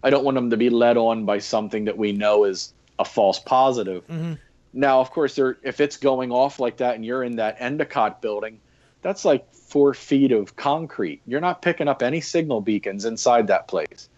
I 0.03 0.09
don't 0.09 0.23
want 0.23 0.35
them 0.35 0.49
to 0.51 0.57
be 0.57 0.69
led 0.69 0.97
on 0.97 1.25
by 1.25 1.39
something 1.39 1.85
that 1.85 1.97
we 1.97 2.11
know 2.11 2.43
is 2.43 2.73
a 2.99 3.05
false 3.05 3.39
positive. 3.39 4.05
Mm-hmm. 4.07 4.33
Now, 4.73 4.99
of 4.99 5.09
course, 5.11 5.39
if 5.39 5.79
it's 5.79 5.97
going 5.97 6.31
off 6.31 6.59
like 6.59 6.77
that, 6.77 6.95
and 6.95 7.05
you're 7.05 7.23
in 7.23 7.37
that 7.37 7.57
Endicott 7.59 8.21
building, 8.21 8.59
that's 9.05 9.23
like 9.23 9.53
four 9.53 9.93
feet 9.93 10.31
of 10.31 10.55
concrete. 10.55 11.21
You're 11.27 11.39
not 11.39 11.61
picking 11.61 11.87
up 11.87 12.01
any 12.01 12.21
signal 12.21 12.59
beacons 12.59 13.05
inside 13.05 13.47
that 13.47 13.67
place. 13.67 14.09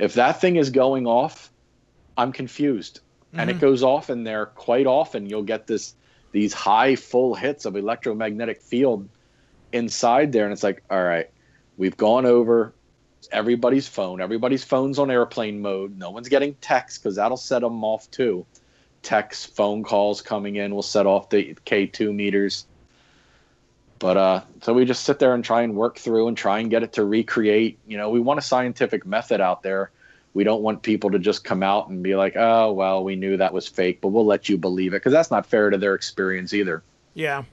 If 0.00 0.14
that 0.14 0.40
thing 0.40 0.56
is 0.56 0.70
going 0.70 1.06
off, 1.06 1.52
I'm 2.16 2.32
confused, 2.32 3.00
and 3.34 3.48
Mm-hmm. 3.48 3.50
it 3.50 3.60
goes 3.60 3.84
off 3.84 4.10
in 4.10 4.24
there 4.24 4.46
quite 4.46 4.86
often. 4.86 5.26
You'll 5.26 5.44
get 5.44 5.68
this 5.68 5.94
these 6.32 6.52
high 6.52 6.96
full 6.96 7.36
hits 7.36 7.66
of 7.66 7.76
electromagnetic 7.76 8.62
field 8.62 9.08
inside 9.72 10.32
there 10.32 10.44
and 10.44 10.52
it's 10.52 10.62
like 10.62 10.82
all 10.90 11.02
right 11.02 11.30
we've 11.76 11.96
gone 11.96 12.26
over 12.26 12.74
everybody's 13.30 13.88
phone 13.88 14.20
everybody's 14.20 14.64
phone's 14.64 14.98
on 14.98 15.10
airplane 15.10 15.60
mode 15.62 15.96
no 15.96 16.10
one's 16.10 16.28
getting 16.28 16.54
texts 16.54 16.98
because 16.98 17.16
that'll 17.16 17.36
set 17.36 17.60
them 17.60 17.84
off 17.84 18.10
too 18.10 18.44
texts 19.02 19.46
phone 19.46 19.82
calls 19.82 20.20
coming 20.20 20.56
in 20.56 20.74
will 20.74 20.82
set 20.82 21.06
off 21.06 21.30
the 21.30 21.54
k2 21.64 22.14
meters 22.14 22.66
but 24.02 24.16
uh 24.16 24.40
so 24.62 24.74
we 24.74 24.84
just 24.84 25.04
sit 25.04 25.18
there 25.20 25.32
and 25.34 25.44
try 25.44 25.62
and 25.62 25.74
work 25.76 25.96
through 25.96 26.26
and 26.28 26.36
try 26.36 26.58
and 26.58 26.68
get 26.70 26.82
it 26.82 26.92
to 26.92 27.04
recreate 27.04 27.78
you 27.86 27.96
know 27.96 28.10
we 28.10 28.18
want 28.20 28.38
a 28.38 28.42
scientific 28.42 29.06
method 29.06 29.40
out 29.40 29.62
there 29.62 29.90
we 30.34 30.42
don't 30.44 30.60
want 30.62 30.82
people 30.82 31.10
to 31.10 31.18
just 31.20 31.44
come 31.44 31.62
out 31.62 31.88
and 31.88 32.02
be 32.02 32.16
like 32.16 32.34
oh 32.36 32.72
well 32.72 33.04
we 33.04 33.14
knew 33.16 33.36
that 33.36 33.54
was 33.54 33.68
fake 33.68 34.00
but 34.00 34.08
we'll 34.08 34.26
let 34.26 34.48
you 34.48 34.58
believe 34.58 34.92
it 34.92 34.96
because 34.96 35.12
that's 35.12 35.30
not 35.30 35.46
fair 35.46 35.70
to 35.70 35.78
their 35.78 35.94
experience 35.94 36.52
either 36.52 36.82
Yeah. 37.14 37.44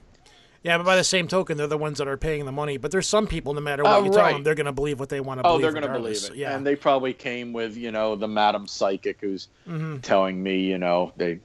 Yeah, 0.62 0.76
but 0.76 0.84
by 0.84 0.96
the 0.96 1.04
same 1.04 1.26
token, 1.26 1.56
they're 1.56 1.66
the 1.66 1.78
ones 1.78 1.96
that 1.96 2.06
are 2.06 2.18
paying 2.18 2.44
the 2.44 2.52
money. 2.52 2.76
But 2.76 2.90
there's 2.90 3.08
some 3.08 3.26
people, 3.26 3.54
no 3.54 3.62
matter 3.62 3.82
what 3.82 3.92
Oh, 4.00 4.04
you 4.04 4.10
tell 4.10 4.26
them, 4.30 4.42
they're 4.42 4.54
going 4.54 4.66
to 4.66 4.72
believe 4.72 5.00
what 5.00 5.08
they 5.08 5.18
want 5.18 5.40
to 5.40 5.46
Oh, 5.46 5.52
believe. 5.56 5.62
they're 5.62 5.72
going 5.80 5.90
to 5.90 5.98
believe 5.98 6.22
it. 6.22 6.36
Yeah. 6.36 6.54
And 6.54 6.66
they 6.66 6.76
probably 6.76 7.14
came 7.14 7.54
with, 7.54 7.78
you 7.78 7.90
know, 7.90 8.14
the 8.14 8.28
madam 8.28 8.66
psychic 8.66 9.22
who's 9.22 9.48
Mhm. 9.66 10.02
telling 10.02 10.42
me, 10.42 10.58
you 10.60 10.76
know, 10.76 11.14
they 11.16 11.40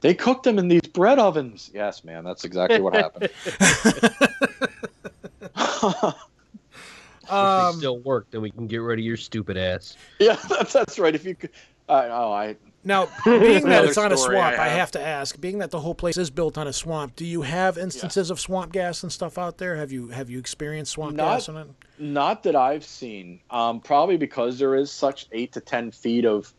they 0.00 0.14
cooked 0.14 0.44
them 0.44 0.58
in 0.58 0.68
these 0.68 0.80
bread 0.82 1.18
ovens. 1.18 1.70
Yes, 1.74 2.04
man, 2.04 2.24
that's 2.24 2.44
exactly 2.44 2.80
what 2.80 2.94
happened. 2.94 3.28
if 5.42 7.28
they 7.28 7.36
Um, 7.36 7.76
still 7.76 7.98
work, 8.00 8.26
then 8.30 8.42
we 8.42 8.50
can 8.50 8.66
get 8.66 8.78
rid 8.78 8.98
of 8.98 9.04
your 9.04 9.16
stupid 9.16 9.56
ass. 9.56 9.96
yeah, 10.18 10.36
that's 10.48 10.72
that's 10.72 10.98
right. 10.98 11.14
If 11.14 11.24
you 11.24 11.34
could, 11.34 11.50
uh, 11.88 12.08
oh, 12.10 12.32
I 12.32 12.56
now, 12.82 13.08
being 13.26 13.64
that 13.68 13.84
it's 13.84 13.98
on 13.98 14.10
a 14.10 14.16
swamp, 14.16 14.58
I 14.58 14.64
I 14.64 14.68
have. 14.68 14.78
have 14.78 14.90
to 14.92 15.00
ask. 15.02 15.38
Being 15.38 15.58
that 15.58 15.70
the 15.70 15.80
whole 15.80 15.94
place 15.94 16.16
is 16.16 16.30
built 16.30 16.56
on 16.56 16.66
a 16.66 16.72
swamp, 16.72 17.14
do 17.14 17.26
you 17.26 17.42
have 17.42 17.76
instances 17.76 18.30
of 18.30 18.40
swamp 18.40 18.72
gas 18.72 19.02
and 19.02 19.12
stuff 19.12 19.36
out 19.36 19.58
there? 19.58 19.76
Have 19.76 19.92
you 19.92 20.08
have 20.08 20.30
you 20.30 20.38
experienced 20.38 20.92
swamp 20.92 21.14
Not- 21.16 21.24
gas 21.34 21.48
in 21.48 21.56
it? 21.58 21.68
not 21.98 22.42
that 22.44 22.56
I've 22.56 22.84
seen. 22.84 23.40
Um, 23.50 23.80
probably 23.80 24.16
because 24.16 24.58
there 24.58 24.74
is 24.74 24.90
such 24.90 25.26
eight 25.32 25.52
to 25.52 25.60
ten 25.60 25.90
feet 25.90 26.24
of 26.24 26.52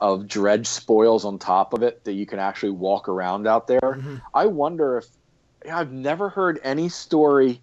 of 0.00 0.28
dredge 0.28 0.66
spoils 0.66 1.24
on 1.24 1.38
top 1.38 1.72
of 1.72 1.82
it 1.82 2.04
that 2.04 2.12
you 2.12 2.26
can 2.26 2.38
actually 2.38 2.70
walk 2.70 3.08
around 3.08 3.46
out 3.46 3.66
there. 3.66 3.80
Mhm. 3.80 4.20
I 4.34 4.46
wonder 4.46 4.98
if 4.98 5.06
I've 5.70 5.92
never 5.92 6.28
heard 6.28 6.60
any 6.62 6.88
story 6.88 7.60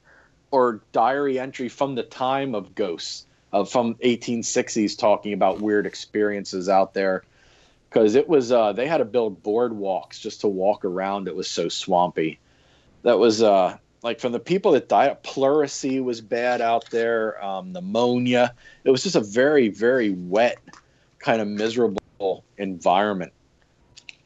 or 0.52 0.82
diary 0.92 1.40
entry 1.40 1.70
from 1.70 1.96
the 1.96 2.04
time 2.04 2.54
of 2.54 2.76
ghosts 2.76 3.26
of 3.52 3.70
from 3.72 3.96
1860s 4.04 4.98
talking 4.98 5.34
about 5.34 5.62
weird 5.62 5.86
experiences 5.86 6.68
out 6.68 6.94
there 6.94 7.24
because 7.90 8.16
it 8.16 8.28
was 8.28 8.52
uh, 8.52 8.74
they 8.74 8.88
had 8.88 8.98
to 8.98 9.06
build 9.06 9.42
boardwalks 9.44 10.20
just 10.20 10.42
to 10.42 10.48
walk 10.48 10.84
around 10.84 11.28
it 11.28 11.36
was 11.36 11.48
so 11.48 11.70
swampy 11.70 12.40
that 13.04 13.20
was 13.20 13.42
uh, 13.44 13.78
like 14.02 14.20
from 14.20 14.32
the 14.32 14.40
people 14.40 14.72
that 14.72 14.90
died 14.90 15.22
pleurisy 15.24 16.02
was 16.04 16.20
bad 16.20 16.62
out 16.62 16.90
there 16.90 17.44
um, 17.44 17.72
pneumonia 17.72 18.54
it 18.84 18.90
was 18.90 19.04
just 19.04 19.16
a 19.16 19.22
very 19.22 19.70
very 19.70 20.10
wet 20.10 20.58
kind 21.20 21.40
of 21.40 21.48
miserable 21.48 22.03
environment 22.58 23.34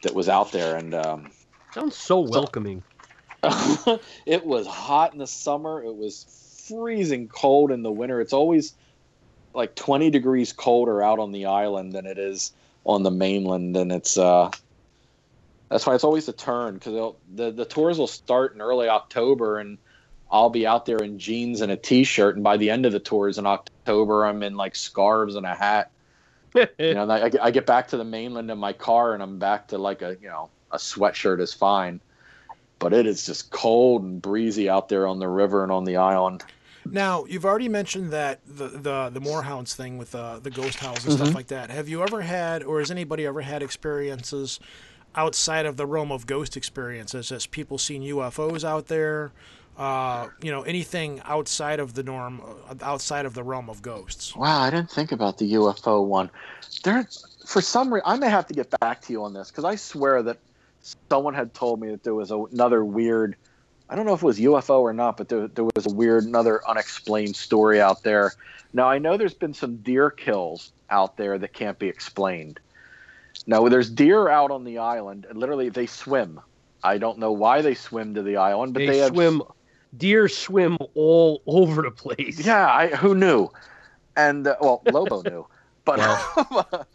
that 0.02 0.14
was 0.14 0.28
out 0.28 0.52
there 0.52 0.76
and 0.76 0.94
um, 0.94 1.30
Sounds 1.72 1.96
so 1.96 2.20
welcoming. 2.20 2.82
it 4.26 4.44
was 4.44 4.66
hot 4.66 5.12
in 5.12 5.18
the 5.18 5.26
summer. 5.26 5.82
It 5.82 5.94
was 5.94 6.66
freezing 6.68 7.28
cold 7.28 7.70
in 7.70 7.82
the 7.82 7.90
winter. 7.90 8.20
It's 8.20 8.32
always 8.32 8.74
like 9.54 9.74
20 9.74 10.10
degrees 10.10 10.52
colder 10.52 11.02
out 11.02 11.18
on 11.18 11.32
the 11.32 11.46
island 11.46 11.92
than 11.92 12.06
it 12.06 12.18
is 12.18 12.52
on 12.84 13.02
the 13.02 13.10
mainland, 13.10 13.76
and 13.76 13.92
it's 13.92 14.16
uh, 14.16 14.50
that's 15.68 15.86
why 15.86 15.94
it's 15.94 16.04
always 16.04 16.28
a 16.28 16.32
turn 16.32 16.74
because 16.74 17.14
the 17.34 17.50
the 17.50 17.64
tours 17.64 17.98
will 17.98 18.06
start 18.06 18.54
in 18.54 18.60
early 18.60 18.88
October, 18.88 19.58
and 19.58 19.78
I'll 20.30 20.50
be 20.50 20.66
out 20.66 20.86
there 20.86 20.98
in 20.98 21.18
jeans 21.18 21.60
and 21.60 21.70
a 21.70 21.76
t-shirt, 21.76 22.36
and 22.36 22.44
by 22.44 22.56
the 22.56 22.70
end 22.70 22.86
of 22.86 22.92
the 22.92 23.00
tours 23.00 23.38
in 23.38 23.46
October, 23.46 24.24
I'm 24.24 24.42
in 24.42 24.56
like 24.56 24.74
scarves 24.74 25.34
and 25.34 25.44
a 25.44 25.54
hat 25.54 25.90
you 26.54 26.94
know, 26.94 27.08
I, 27.10 27.30
I 27.42 27.50
get- 27.50 27.66
back 27.66 27.88
to 27.88 27.96
the 27.96 28.04
mainland 28.04 28.50
in 28.50 28.58
my 28.58 28.72
car, 28.72 29.14
and 29.14 29.22
I'm 29.22 29.38
back 29.38 29.68
to 29.68 29.78
like 29.78 30.02
a 30.02 30.16
you 30.20 30.28
know 30.28 30.50
a 30.70 30.76
sweatshirt 30.78 31.40
is 31.40 31.54
fine, 31.54 32.00
but 32.80 32.92
it 32.94 33.06
is 33.06 33.26
just 33.26 33.50
cold 33.50 34.04
and 34.04 34.22
breezy 34.22 34.68
out 34.70 34.88
there 34.88 35.06
on 35.08 35.18
the 35.20 35.28
river 35.28 35.62
and 35.64 35.72
on 35.72 35.84
the 35.84 35.96
island. 35.98 36.44
Now, 36.90 37.24
you've 37.26 37.44
already 37.44 37.68
mentioned 37.68 38.10
that 38.12 38.40
the 38.46 38.68
the 38.68 39.10
the 39.10 39.20
moorhounds 39.20 39.74
thing 39.74 39.98
with 39.98 40.14
uh, 40.14 40.38
the 40.38 40.50
ghost 40.50 40.80
house 40.80 41.04
and 41.04 41.12
Mm-hmm. 41.12 41.12
stuff 41.12 41.34
like 41.34 41.48
that. 41.48 41.70
Have 41.70 41.88
you 41.88 42.02
ever 42.02 42.22
had, 42.22 42.62
or 42.62 42.78
has 42.78 42.90
anybody 42.90 43.26
ever 43.26 43.42
had 43.42 43.62
experiences 43.62 44.58
outside 45.14 45.66
of 45.66 45.76
the 45.76 45.86
realm 45.86 46.10
of 46.12 46.26
ghost 46.26 46.56
experiences? 46.56 47.28
Has 47.30 47.46
people 47.46 47.76
seen 47.78 48.02
UFOs 48.02 48.64
out 48.64 48.86
there? 48.86 49.32
Uh, 49.78 50.28
you 50.42 50.50
know, 50.50 50.62
anything 50.62 51.20
outside 51.24 51.78
of 51.78 51.94
the 51.94 52.02
norm, 52.02 52.42
uh, 52.68 52.74
outside 52.82 53.24
of 53.24 53.34
the 53.34 53.44
realm 53.44 53.70
of 53.70 53.80
ghosts? 53.80 54.34
Wow, 54.34 54.62
I 54.62 54.70
didn't 54.70 54.90
think 54.90 55.12
about 55.12 55.38
the 55.38 55.52
UFO 55.54 56.04
one. 56.04 56.30
There, 56.82 57.08
for 57.46 57.62
some 57.62 57.94
reason, 57.94 58.02
I 58.04 58.16
may 58.16 58.28
have 58.28 58.48
to 58.48 58.54
get 58.54 58.74
back 58.80 59.00
to 59.02 59.12
you 59.12 59.22
on 59.22 59.34
this 59.34 59.52
because 59.52 59.64
I 59.64 59.76
swear 59.76 60.20
that 60.24 60.38
someone 61.08 61.34
had 61.34 61.54
told 61.54 61.80
me 61.80 61.90
that 61.90 62.02
there 62.02 62.14
was 62.14 62.32
a, 62.32 62.42
another 62.46 62.84
weird. 62.84 63.36
I 63.88 63.94
don't 63.94 64.04
know 64.04 64.14
if 64.14 64.22
it 64.22 64.26
was 64.26 64.40
UFO 64.40 64.80
or 64.80 64.92
not, 64.92 65.16
but 65.16 65.28
there, 65.28 65.46
there 65.46 65.64
was 65.64 65.86
a 65.86 65.94
weird, 65.94 66.24
another 66.24 66.60
unexplained 66.68 67.36
story 67.36 67.80
out 67.80 68.02
there. 68.02 68.32
Now 68.72 68.88
I 68.88 68.98
know 68.98 69.16
there's 69.16 69.32
been 69.32 69.54
some 69.54 69.76
deer 69.76 70.10
kills 70.10 70.72
out 70.90 71.16
there 71.16 71.38
that 71.38 71.52
can't 71.52 71.78
be 71.78 71.86
explained. 71.86 72.58
Now 73.46 73.68
there's 73.68 73.88
deer 73.88 74.28
out 74.28 74.50
on 74.50 74.64
the 74.64 74.78
island, 74.78 75.24
and 75.30 75.38
literally 75.38 75.68
they 75.68 75.86
swim. 75.86 76.40
I 76.82 76.98
don't 76.98 77.18
know 77.18 77.32
why 77.32 77.62
they 77.62 77.74
swim 77.74 78.14
to 78.14 78.22
the 78.22 78.36
island, 78.36 78.74
but 78.74 78.80
they, 78.80 78.86
they, 78.86 78.98
have 78.98 79.10
swim. 79.10 79.42
Deer 79.96 80.28
swim 80.28 80.76
all 80.94 81.42
over 81.46 81.82
the 81.82 81.90
place. 81.90 82.44
Yeah, 82.44 82.70
I, 82.70 82.88
who 82.88 83.14
knew? 83.14 83.48
And 84.16 84.46
uh, 84.46 84.56
well, 84.60 84.82
Lobo 84.90 85.22
knew, 85.30 85.46
but 85.84 86.00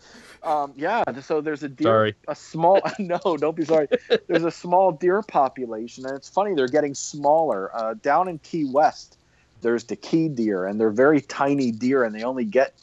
um, 0.43 0.73
yeah. 0.75 1.03
So 1.21 1.41
there's 1.41 1.63
a 1.63 1.69
deer, 1.69 1.85
Sorry. 1.85 2.15
a 2.27 2.35
small. 2.35 2.81
No, 2.99 3.37
don't 3.37 3.55
be 3.55 3.65
sorry. 3.65 3.87
There's 4.27 4.43
a 4.43 4.51
small 4.51 4.91
deer 4.91 5.21
population, 5.21 6.05
and 6.05 6.15
it's 6.15 6.29
funny 6.29 6.53
they're 6.53 6.67
getting 6.67 6.93
smaller. 6.93 7.75
Uh, 7.75 7.95
down 7.95 8.27
in 8.27 8.39
Key 8.39 8.65
West, 8.65 9.17
there's 9.61 9.85
the 9.85 9.95
key 9.95 10.27
deer, 10.27 10.67
and 10.67 10.79
they're 10.79 10.91
very 10.91 11.21
tiny 11.21 11.71
deer, 11.71 12.03
and 12.03 12.13
they 12.13 12.23
only 12.23 12.45
get 12.45 12.73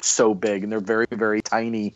so 0.00 0.34
big, 0.34 0.62
and 0.64 0.72
they're 0.72 0.80
very 0.80 1.06
very 1.12 1.40
tiny, 1.40 1.94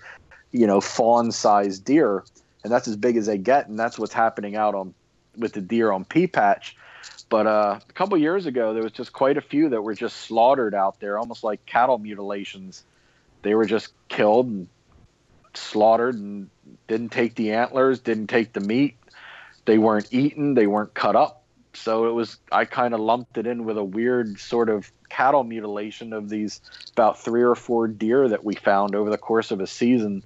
you 0.52 0.66
know, 0.66 0.80
fawn-sized 0.80 1.84
deer, 1.84 2.24
and 2.62 2.72
that's 2.72 2.86
as 2.86 2.96
big 2.96 3.16
as 3.16 3.26
they 3.26 3.38
get, 3.38 3.68
and 3.68 3.78
that's 3.78 3.98
what's 3.98 4.12
happening 4.14 4.54
out 4.56 4.74
on 4.74 4.94
with 5.36 5.52
the 5.52 5.60
deer 5.60 5.90
on 5.90 6.04
Pea 6.04 6.28
Patch. 6.28 6.76
But 7.28 7.46
uh, 7.46 7.80
a 7.88 7.92
couple 7.92 8.16
years 8.18 8.46
ago, 8.46 8.74
there 8.74 8.82
was 8.82 8.92
just 8.92 9.12
quite 9.12 9.36
a 9.36 9.40
few 9.40 9.70
that 9.70 9.82
were 9.82 9.94
just 9.94 10.16
slaughtered 10.16 10.74
out 10.74 11.01
there, 11.01 11.18
almost 11.18 11.42
like 11.42 11.64
cattle 11.66 11.98
mutilations. 11.98 12.84
They 13.42 13.55
were 13.55 13.64
just 13.66 13.92
killed 14.09 14.46
and 14.46 14.68
slaughtered 15.55 16.16
and 16.16 16.51
didn't 16.88 17.10
take 17.10 17.34
the 17.34 17.52
antlers, 17.52 18.01
didn't 18.01 18.28
take 18.28 18.52
the 18.52 18.60
meat. 18.60 18.96
They 19.64 19.78
weren't 19.78 20.09
eaten, 20.12 20.55
they 20.55 20.66
weren't 20.66 20.94
cut 20.94 21.16
up. 21.16 21.42
So 21.72 22.06
it 22.09 22.12
was, 22.12 22.36
I 22.52 22.66
kind 22.66 22.94
of 22.94 23.01
lumped 23.01 23.36
it 23.36 23.46
in 23.46 23.64
with 23.64 23.78
a 23.78 23.84
weird 23.84 24.38
sort 24.38 24.68
of 24.68 24.90
cattle 25.09 25.42
mutilation 25.42 26.12
of 26.12 26.28
these 26.28 26.60
about 26.92 27.18
three 27.18 27.42
or 27.42 27.55
four 27.55 27.88
deer 27.88 28.28
that 28.28 28.44
we 28.44 28.55
found 28.55 28.94
over 28.94 29.10
the 29.10 29.18
course 29.18 29.51
of 29.51 29.60
a 29.60 29.66
season 29.66 30.24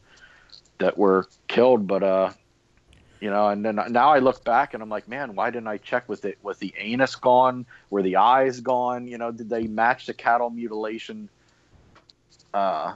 that 0.78 0.98
were 0.98 1.26
killed. 1.46 1.86
But, 1.86 2.02
uh, 2.02 2.32
you 3.20 3.30
know, 3.30 3.48
and 3.48 3.64
then 3.64 3.80
now 3.90 4.10
I 4.10 4.18
look 4.18 4.44
back 4.44 4.74
and 4.74 4.82
I'm 4.82 4.88
like, 4.88 5.08
man, 5.08 5.34
why 5.34 5.50
didn't 5.50 5.68
I 5.68 5.78
check 5.78 6.08
with 6.08 6.24
it? 6.24 6.38
Was 6.42 6.58
the 6.58 6.72
anus 6.78 7.16
gone? 7.16 7.66
Were 7.90 8.02
the 8.02 8.16
eyes 8.16 8.60
gone? 8.60 9.08
You 9.08 9.18
know, 9.18 9.32
did 9.32 9.48
they 9.48 9.66
match 9.66 10.06
the 10.06 10.14
cattle 10.14 10.50
mutilation 10.50 11.28
uh, 12.54 12.94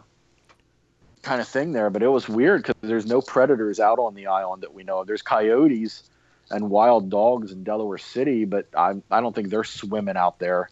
kind 1.22 1.40
of 1.40 1.48
thing 1.48 1.72
there? 1.72 1.90
But 1.90 2.02
it 2.02 2.08
was 2.08 2.28
weird 2.28 2.62
because 2.62 2.76
there's 2.82 3.06
no 3.06 3.20
predators 3.20 3.80
out 3.80 3.98
on 3.98 4.14
the 4.14 4.28
island 4.28 4.62
that 4.62 4.72
we 4.72 4.84
know 4.84 5.00
of. 5.00 5.06
There's 5.06 5.22
coyotes 5.22 6.04
and 6.50 6.70
wild 6.70 7.10
dogs 7.10 7.50
in 7.50 7.64
Delaware 7.64 7.98
City, 7.98 8.44
but 8.44 8.66
I 8.76 8.94
I 9.10 9.20
don't 9.20 9.34
think 9.34 9.48
they're 9.48 9.64
swimming 9.64 10.16
out 10.16 10.38
there 10.38 10.68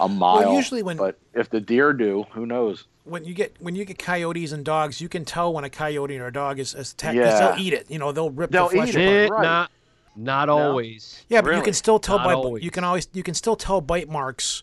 a 0.00 0.08
mile. 0.08 0.54
usually 0.54 0.82
when- 0.82 0.96
but 0.96 1.18
if 1.34 1.50
the 1.50 1.60
deer 1.60 1.92
do, 1.92 2.26
who 2.32 2.46
knows? 2.46 2.84
when 3.04 3.24
you 3.24 3.34
get 3.34 3.56
when 3.60 3.74
you 3.74 3.84
get 3.84 3.98
coyotes 3.98 4.52
and 4.52 4.64
dogs, 4.64 5.00
you 5.00 5.08
can 5.08 5.24
tell 5.24 5.52
when 5.52 5.64
a 5.64 5.70
coyote 5.70 6.16
or 6.18 6.26
a 6.26 6.32
dog 6.32 6.58
is, 6.58 6.74
is 6.74 6.92
attacked 6.92 7.16
'cause 7.18 7.40
Yeah. 7.40 7.50
they'll 7.52 7.60
eat 7.66 7.72
it. 7.72 7.90
You 7.90 7.98
know, 7.98 8.12
they'll 8.12 8.30
rip 8.30 8.50
They'll 8.50 8.68
the 8.68 8.76
flesh 8.76 8.88
eat 8.90 8.96
apart. 8.96 9.08
it. 9.16 9.30
Right. 9.30 9.42
Not, 9.42 9.70
not 10.16 10.48
always. 10.48 11.24
Yeah, 11.28 11.40
but 11.40 11.54
you 11.56 11.62
can 11.62 11.72
still 11.74 11.98
tell 11.98 12.18
Not 12.18 12.24
by 12.26 12.34
always. 12.34 12.62
you 12.62 12.70
can 12.70 12.84
always 12.84 13.08
you 13.12 13.22
can 13.22 13.34
still 13.34 13.56
tell 13.56 13.80
bite 13.80 14.08
marks. 14.08 14.62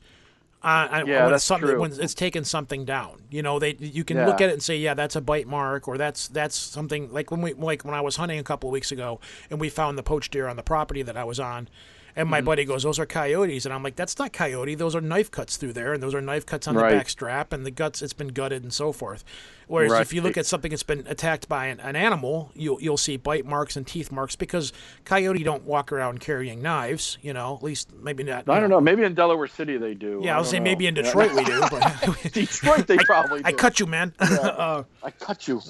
Uh, 0.63 0.87
Yeah, 1.05 1.23
when 1.23 1.31
that's 1.31 1.33
it's 1.35 1.43
something 1.45 1.69
true. 1.69 1.79
when 1.79 1.91
it's 1.99 2.13
taken 2.13 2.43
something 2.43 2.83
down. 2.85 3.21
You 3.29 3.41
know, 3.41 3.59
they 3.59 3.75
you 3.79 4.03
can 4.03 4.25
look 4.25 4.41
at 4.41 4.49
it 4.49 4.53
and 4.53 4.63
say, 4.63 4.77
yeah, 4.77 4.93
that's 4.93 5.15
a 5.15 5.21
bite 5.21 5.47
mark, 5.47 5.87
or 5.87 5.97
that's 5.97 6.27
that's 6.27 6.55
something 6.55 7.11
like 7.11 7.31
when 7.31 7.41
we 7.41 7.53
like 7.53 7.83
when 7.85 7.93
I 7.93 8.01
was 8.01 8.15
hunting 8.17 8.39
a 8.39 8.43
couple 8.43 8.69
of 8.69 8.73
weeks 8.73 8.91
ago 8.91 9.19
and 9.49 9.59
we 9.59 9.69
found 9.69 9.97
the 9.97 10.03
poached 10.03 10.31
deer 10.31 10.47
on 10.47 10.55
the 10.55 10.63
property 10.63 11.01
that 11.03 11.15
I 11.17 11.23
was 11.23 11.39
on. 11.39 11.69
And 12.17 12.25
Mm-hmm. 12.25 12.31
my 12.31 12.41
buddy 12.41 12.65
goes, 12.65 12.81
"Those 12.81 12.97
are 12.97 13.05
coyotes," 13.05 13.65
and 13.65 13.73
I'm 13.73 13.83
like, 13.83 13.95
"That's 13.95 14.17
not 14.17 14.33
coyote. 14.33 14.73
Those 14.73 14.95
are 14.95 15.01
knife 15.01 15.29
cuts 15.29 15.55
through 15.55 15.73
there, 15.73 15.93
and 15.93 16.01
those 16.01 16.15
are 16.15 16.19
knife 16.21 16.47
cuts 16.47 16.67
on 16.67 16.73
Right. 16.75 16.89
the 16.89 16.97
back 16.97 17.09
strap, 17.09 17.53
and 17.53 17.63
the 17.63 17.69
guts. 17.69 18.01
It's 18.01 18.11
been 18.13 18.29
gutted 18.29 18.63
and 18.63 18.73
so 18.73 18.91
forth." 18.91 19.23
Whereas 19.67 19.91
if 19.99 20.13
you 20.13 20.21
look 20.21 20.35
at 20.37 20.45
something 20.45 20.71
that's 20.71 20.81
been 20.81 21.03
attacked 21.07 21.47
by 21.49 21.65
an, 21.67 21.79
an 21.81 21.95
animal, 21.95 22.51
you'll 22.55 22.81
you'll 22.81 22.97
see 22.97 23.17
bite 23.17 23.45
marks 23.45 23.75
and 23.75 23.85
teeth 23.85 24.11
marks 24.11 24.35
because 24.35 24.73
coyote 25.05 25.43
don't 25.43 25.63
walk 25.63 25.91
around 25.91 26.19
carrying 26.19 26.59
knives. 26.61 27.17
You 27.21 27.33
know, 27.33 27.55
at 27.55 27.61
least 27.63 27.91
maybe 28.01 28.23
not. 28.23 28.49
I 28.49 28.59
don't 28.59 28.69
know. 28.71 28.81
Maybe 28.81 29.03
in 29.03 29.13
Delaware 29.13 29.47
City 29.47 29.77
they 29.77 29.93
do. 29.93 30.21
Yeah, 30.23 30.37
I 30.37 30.39
was 30.39 30.47
don't 30.47 30.51
saying 30.51 30.63
know. 30.63 30.69
maybe 30.71 30.87
in 30.87 30.95
Yeah. 30.95 31.01
Detroit 31.03 31.33
we 31.35 31.43
do, 31.43 31.59
but 31.69 32.23
Detroit 32.33 32.87
they 32.87 32.97
probably 33.05 33.43
do. 33.43 33.47
I 33.47 33.51
cut 33.51 33.79
you, 33.79 33.85
man. 33.85 34.13
uh, 34.19 34.83
I 35.03 35.11
cut 35.11 35.47
you. 35.47 35.61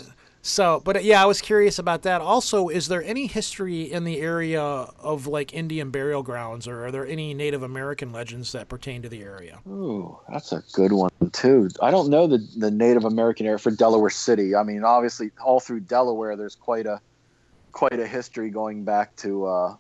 So, 0.48 0.82
but 0.86 0.96
uh, 0.96 1.00
yeah, 1.00 1.22
I 1.22 1.26
was 1.26 1.42
curious 1.42 1.78
about 1.78 2.04
that. 2.04 2.22
Also, 2.22 2.70
is 2.70 2.88
there 2.88 3.04
any 3.04 3.28
history 3.28 3.82
in 3.82 4.06
the 4.06 4.22
area 4.22 4.62
of 4.62 5.28
like 5.28 5.54
Indian 5.54 5.92
burial 5.92 6.24
grounds, 6.24 6.70
or 6.70 6.86
are 6.86 6.92
there 6.92 7.06
any 7.06 7.34
Native 7.34 7.64
American 7.64 8.14
legends 8.14 8.54
that 8.54 8.70
pertain 8.70 9.02
to 9.02 9.10
the 9.10 9.22
area? 9.24 9.60
Ooh, 9.68 10.18
that's 10.32 10.54
a 10.54 10.64
good 10.72 10.94
one 10.94 11.12
too. 11.34 11.68
I 11.82 11.92
don't 11.92 12.10
know 12.10 12.28
the 12.28 12.38
the 12.56 12.72
Native 12.72 13.04
American 13.04 13.46
area 13.46 13.58
for 13.60 13.72
Delaware 13.72 14.10
City. 14.10 14.56
I 14.56 14.64
mean, 14.64 14.86
obviously, 14.86 15.32
all 15.44 15.60
through 15.60 15.82
Delaware, 15.82 16.38
there's 16.38 16.56
quite 16.56 16.86
a 16.86 17.02
quite 17.74 18.00
a 18.00 18.08
history 18.08 18.50
going 18.50 18.86
back 18.86 19.18
to 19.18 19.46
uh, 19.46 19.76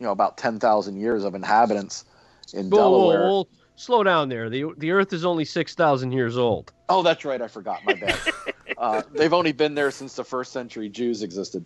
you 0.00 0.06
know 0.06 0.12
about 0.12 0.36
ten 0.36 0.58
thousand 0.58 0.98
years 0.98 1.22
of 1.22 1.36
inhabitants 1.36 2.04
in 2.52 2.68
Whoa, 2.68 2.78
whoa, 2.78 3.12
Delaware. 3.12 3.28
whoa, 3.28 3.48
slow 3.76 4.02
down 4.02 4.28
there. 4.28 4.50
The 4.50 4.72
the 4.76 4.90
Earth 4.90 5.12
is 5.12 5.24
only 5.24 5.44
six 5.44 5.76
thousand 5.76 6.10
years 6.10 6.36
old. 6.36 6.72
Oh, 6.88 7.04
that's 7.04 7.24
right. 7.24 7.40
I 7.40 7.46
forgot. 7.46 7.84
My 7.84 7.94
bad. 7.94 8.18
uh, 8.76 9.02
they've 9.12 9.32
only 9.32 9.52
been 9.52 9.74
there 9.74 9.90
since 9.90 10.14
the 10.14 10.24
first 10.24 10.52
century 10.52 10.88
Jews 10.88 11.22
existed. 11.22 11.64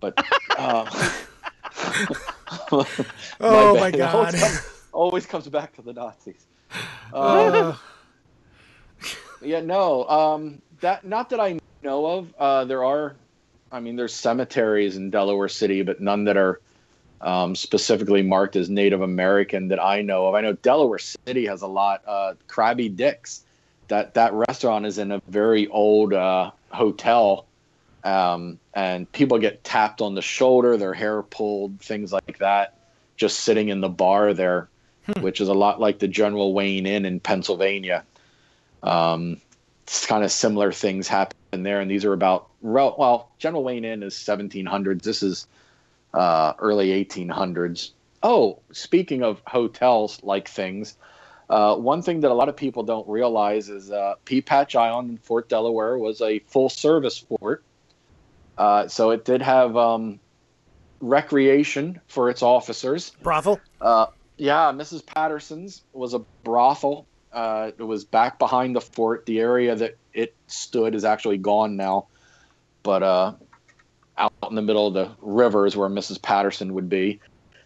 But 0.00 0.14
uh, 0.58 0.84
Oh 3.40 3.76
my 3.78 3.88
It 3.88 4.00
always 4.00 4.32
God. 4.32 4.34
comes- 4.34 4.82
always 4.92 5.26
comes 5.26 5.48
back 5.48 5.74
to 5.76 5.82
the 5.82 5.92
Nazis. 5.92 6.46
Uh, 7.12 7.76
yeah, 9.42 9.60
no. 9.60 10.04
Um, 10.08 10.60
that 10.80 11.04
not 11.04 11.30
that 11.30 11.40
I 11.40 11.58
know 11.82 12.06
of. 12.06 12.34
Uh, 12.38 12.64
there 12.64 12.84
are, 12.84 13.14
I 13.70 13.80
mean, 13.80 13.96
there's 13.96 14.14
cemeteries 14.14 14.96
in 14.96 15.10
Delaware 15.10 15.48
City, 15.48 15.82
but 15.82 16.00
none 16.00 16.24
that 16.24 16.36
are 16.36 16.60
um, 17.20 17.54
specifically 17.54 18.22
marked 18.22 18.56
as 18.56 18.68
Native 18.70 19.02
American 19.02 19.68
that 19.68 19.82
I 19.82 20.02
know 20.02 20.26
of. 20.26 20.34
I 20.34 20.40
know 20.40 20.54
Delaware 20.54 20.98
City 20.98 21.46
has 21.46 21.62
a 21.62 21.66
lot. 21.68 22.02
Uh, 22.06 22.34
Crabby 22.48 22.88
Dick's, 22.88 23.44
that 23.90 24.14
that 24.14 24.32
restaurant 24.32 24.86
is 24.86 24.98
in 24.98 25.12
a 25.12 25.20
very 25.28 25.66
old 25.68 26.14
uh, 26.14 26.52
hotel, 26.70 27.44
um, 28.02 28.58
and 28.72 29.10
people 29.12 29.38
get 29.38 29.62
tapped 29.62 30.00
on 30.00 30.14
the 30.14 30.22
shoulder, 30.22 30.76
their 30.76 30.94
hair 30.94 31.22
pulled, 31.22 31.80
things 31.80 32.12
like 32.12 32.38
that, 32.38 32.76
just 33.16 33.40
sitting 33.40 33.68
in 33.68 33.80
the 33.80 33.88
bar 33.88 34.32
there, 34.32 34.68
which 35.20 35.40
is 35.40 35.48
a 35.48 35.54
lot 35.54 35.80
like 35.80 35.98
the 35.98 36.08
General 36.08 36.54
Wayne 36.54 36.86
Inn 36.86 37.04
in 37.04 37.20
Pennsylvania. 37.20 38.04
Um, 38.82 39.40
it's 39.82 40.06
kind 40.06 40.24
of 40.24 40.30
similar 40.30 40.72
things 40.72 41.08
happen 41.08 41.62
there, 41.64 41.80
and 41.80 41.90
these 41.90 42.04
are 42.04 42.12
about 42.12 42.48
well, 42.62 43.30
General 43.38 43.64
Wayne 43.64 43.84
Inn 43.84 44.02
is 44.04 44.14
1700s. 44.14 45.02
This 45.02 45.22
is 45.22 45.46
uh, 46.14 46.52
early 46.60 47.04
1800s. 47.04 47.90
Oh, 48.22 48.60
speaking 48.70 49.24
of 49.24 49.42
hotels 49.46 50.22
like 50.22 50.46
things, 50.46 50.96
uh, 51.50 51.74
one 51.74 52.00
thing 52.00 52.20
that 52.20 52.30
a 52.30 52.34
lot 52.34 52.48
of 52.48 52.56
people 52.56 52.84
don't 52.84 53.06
realize 53.08 53.68
is 53.68 53.90
uh, 53.90 54.14
Patch 54.46 54.76
Island 54.76 55.10
in 55.10 55.16
Fort 55.18 55.48
Delaware 55.48 55.98
was 55.98 56.20
a 56.20 56.38
full 56.46 56.68
service 56.68 57.18
fort. 57.18 57.64
Uh, 58.56 58.86
so 58.86 59.10
it 59.10 59.24
did 59.24 59.42
have 59.42 59.76
um, 59.76 60.20
recreation 61.00 62.00
for 62.06 62.30
its 62.30 62.40
officers. 62.42 63.10
Brothel. 63.22 63.60
Uh, 63.80 64.06
yeah, 64.36 64.70
Mrs. 64.70 65.04
Patterson's 65.04 65.82
was 65.92 66.14
a 66.14 66.20
brothel. 66.44 67.04
Uh, 67.32 67.72
it 67.76 67.82
was 67.82 68.04
back 68.04 68.38
behind 68.38 68.76
the 68.76 68.80
fort. 68.80 69.26
The 69.26 69.40
area 69.40 69.74
that 69.74 69.96
it 70.14 70.36
stood 70.46 70.94
is 70.94 71.04
actually 71.04 71.38
gone 71.38 71.76
now, 71.76 72.06
but 72.84 73.02
uh, 73.02 73.32
out 74.16 74.32
in 74.48 74.54
the 74.54 74.62
middle 74.62 74.86
of 74.86 74.94
the 74.94 75.10
river 75.20 75.66
is 75.66 75.76
where 75.76 75.88
Mrs. 75.88 76.22
Patterson 76.22 76.74
would 76.74 76.88
be. 76.88 77.18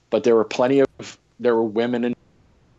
But 0.09 0.25
there 0.25 0.37
were 0.37 0.45
plenty 0.45 0.81
of 0.81 1.19
there 1.39 1.55
were 1.55 1.65
women 1.65 2.05
and 2.05 2.15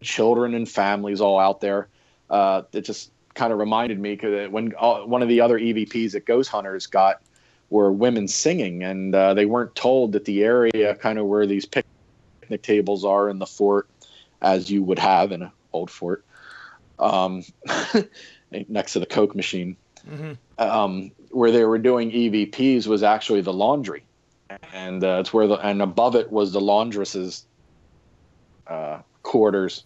children 0.06 0.54
and 0.54 0.70
families 0.70 1.22
all 1.22 1.40
out 1.40 1.62
there. 1.62 1.88
Uh, 2.30 2.64
it 2.72 2.82
just 2.82 3.12
kind 3.34 3.52
of 3.52 3.60
reminded 3.60 4.00
me 4.00 4.16
because 4.16 4.50
when 4.50 4.74
uh, 4.80 5.00
one 5.02 5.22
of 5.22 5.28
the 5.28 5.42
other 5.42 5.60
EVPs 5.60 6.14
that 6.14 6.26
Ghost 6.26 6.50
Hunters 6.50 6.88
got 6.88 7.22
were 7.70 7.92
women 7.92 8.28
singing, 8.28 8.84
and 8.84 9.14
uh, 9.14 9.34
they 9.34 9.46
weren't 9.46 9.76
told 9.76 10.14
that 10.14 10.26
the 10.26 10.44
area 10.44 10.96
kind 10.96 11.20
of 11.20 11.26
where 11.26 11.46
these 11.46 11.66
picnic 11.66 12.62
tables 12.62 13.04
are 13.04 13.30
in 13.30 13.40
the 13.40 13.46
fort, 13.46 13.88
as 14.42 14.72
you 14.72 14.84
would 14.84 15.00
have 15.00 15.32
in 15.32 15.44
an 15.44 15.52
old 15.74 15.92
fort, 15.92 16.24
um, 17.00 17.44
next 18.70 18.94
to 18.94 19.00
the 19.00 19.06
Coke 19.06 19.36
machine, 19.36 19.76
um, 20.58 21.12
where 21.32 21.52
they 21.52 21.66
were 21.66 21.80
doing 21.80 22.12
EVPs 22.12 22.88
was 22.88 23.04
actually 23.04 23.42
the 23.42 23.54
laundry, 23.54 24.04
and 24.74 25.04
uh, 25.04 25.18
it's 25.20 25.34
where 25.34 25.48
the 25.48 25.56
and 25.56 25.82
above 25.82 26.16
it 26.16 26.32
was 26.32 26.54
the 26.54 26.62
laundress's 26.62 27.46
uh, 28.68 29.00
quarters. 29.24 29.84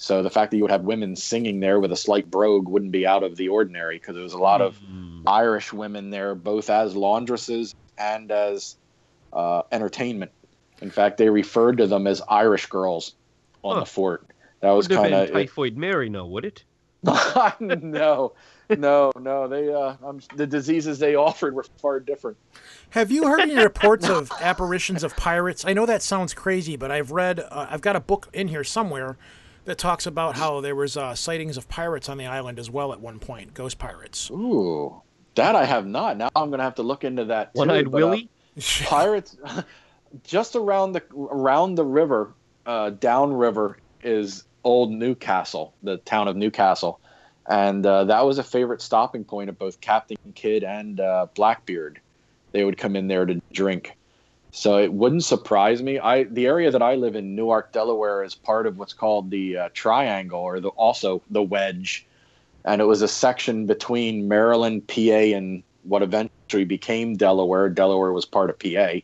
So 0.00 0.22
the 0.22 0.30
fact 0.30 0.52
that 0.52 0.56
you 0.56 0.62
would 0.62 0.70
have 0.70 0.82
women 0.82 1.16
singing 1.16 1.58
there 1.58 1.80
with 1.80 1.90
a 1.90 1.96
slight 1.96 2.30
brogue 2.30 2.68
wouldn't 2.68 2.92
be 2.92 3.04
out 3.04 3.24
of 3.24 3.36
the 3.36 3.48
ordinary 3.48 3.98
because 3.98 4.14
there 4.14 4.22
was 4.22 4.32
a 4.32 4.38
lot 4.38 4.60
of 4.62 4.78
Irish 5.26 5.72
women 5.72 6.10
there, 6.10 6.36
both 6.36 6.70
as 6.70 6.94
laundresses 6.94 7.74
and 7.98 8.30
as 8.30 8.76
uh, 9.32 9.62
entertainment. 9.72 10.30
In 10.80 10.90
fact, 10.90 11.18
they 11.18 11.28
referred 11.28 11.78
to 11.78 11.88
them 11.88 12.06
as 12.06 12.22
Irish 12.28 12.66
girls 12.66 13.14
on 13.64 13.74
Huh. 13.74 13.80
the 13.80 13.86
fort. 13.86 14.24
That 14.60 14.70
was 14.70 14.86
kind 14.86 15.12
of 15.12 15.32
Typhoid 15.32 15.76
Mary, 15.76 16.08
no, 16.08 16.26
would 16.26 16.44
it? 16.44 16.62
no, 17.60 18.32
no, 18.70 19.12
no. 19.18 19.48
They 19.48 19.72
uh, 19.72 19.94
um, 20.04 20.20
the 20.34 20.46
diseases 20.46 20.98
they 20.98 21.14
offered 21.14 21.54
were 21.54 21.64
far 21.80 22.00
different. 22.00 22.36
Have 22.90 23.10
you 23.10 23.28
heard 23.28 23.40
any 23.40 23.56
reports 23.56 24.08
of 24.08 24.30
apparitions 24.40 25.02
of 25.04 25.16
pirates? 25.16 25.64
I 25.64 25.72
know 25.74 25.86
that 25.86 26.02
sounds 26.02 26.34
crazy, 26.34 26.76
but 26.76 26.90
I've 26.90 27.12
read, 27.12 27.38
uh, 27.40 27.66
I've 27.70 27.82
got 27.82 27.94
a 27.96 28.00
book 28.00 28.28
in 28.32 28.48
here 28.48 28.64
somewhere 28.64 29.16
that 29.68 29.78
talks 29.78 30.06
about 30.06 30.34
how 30.34 30.60
there 30.60 30.74
was 30.74 30.96
uh, 30.96 31.14
sightings 31.14 31.56
of 31.56 31.68
pirates 31.68 32.08
on 32.08 32.16
the 32.16 32.26
island 32.26 32.58
as 32.58 32.70
well 32.70 32.92
at 32.92 33.00
one 33.00 33.18
point, 33.18 33.52
ghost 33.52 33.78
pirates. 33.78 34.30
Ooh, 34.30 35.02
that 35.34 35.54
I 35.54 35.66
have 35.66 35.86
not. 35.86 36.16
Now 36.16 36.30
I'm 36.34 36.50
gonna 36.50 36.62
have 36.62 36.76
to 36.76 36.82
look 36.82 37.04
into 37.04 37.26
that. 37.26 37.50
One-eyed 37.54 37.90
but, 37.90 38.02
uh, 38.02 38.06
Willie. 38.06 38.30
pirates 38.84 39.36
just 40.24 40.56
around 40.56 40.92
the 40.92 41.02
around 41.14 41.74
the 41.74 41.84
river 41.84 42.32
uh, 42.66 42.90
downriver 42.90 43.78
is 44.02 44.44
old 44.64 44.90
newcastle 44.90 45.74
the 45.82 45.98
town 45.98 46.28
of 46.28 46.36
newcastle 46.36 47.00
and 47.48 47.86
uh, 47.86 48.04
that 48.04 48.24
was 48.24 48.38
a 48.38 48.42
favorite 48.42 48.82
stopping 48.82 49.24
point 49.24 49.48
of 49.48 49.58
both 49.58 49.80
captain 49.80 50.16
kidd 50.34 50.64
and 50.64 51.00
uh, 51.00 51.26
blackbeard 51.34 52.00
they 52.52 52.64
would 52.64 52.76
come 52.76 52.96
in 52.96 53.06
there 53.06 53.24
to 53.24 53.40
drink 53.52 53.96
so 54.50 54.78
it 54.78 54.92
wouldn't 54.92 55.24
surprise 55.24 55.82
me 55.82 55.98
i 55.98 56.24
the 56.24 56.46
area 56.46 56.70
that 56.70 56.82
i 56.82 56.94
live 56.94 57.16
in 57.16 57.34
newark 57.34 57.72
delaware 57.72 58.22
is 58.22 58.34
part 58.34 58.66
of 58.66 58.78
what's 58.78 58.92
called 58.92 59.30
the 59.30 59.56
uh, 59.56 59.68
triangle 59.74 60.40
or 60.40 60.60
the 60.60 60.68
also 60.70 61.22
the 61.30 61.42
wedge 61.42 62.06
and 62.64 62.80
it 62.80 62.86
was 62.86 63.02
a 63.02 63.08
section 63.08 63.66
between 63.66 64.28
maryland 64.28 64.86
pa 64.88 65.36
and 65.36 65.62
what 65.82 66.02
eventually 66.02 66.64
became 66.64 67.16
delaware 67.16 67.68
delaware 67.68 68.12
was 68.12 68.24
part 68.24 68.50
of 68.50 68.58
pa 68.58 69.00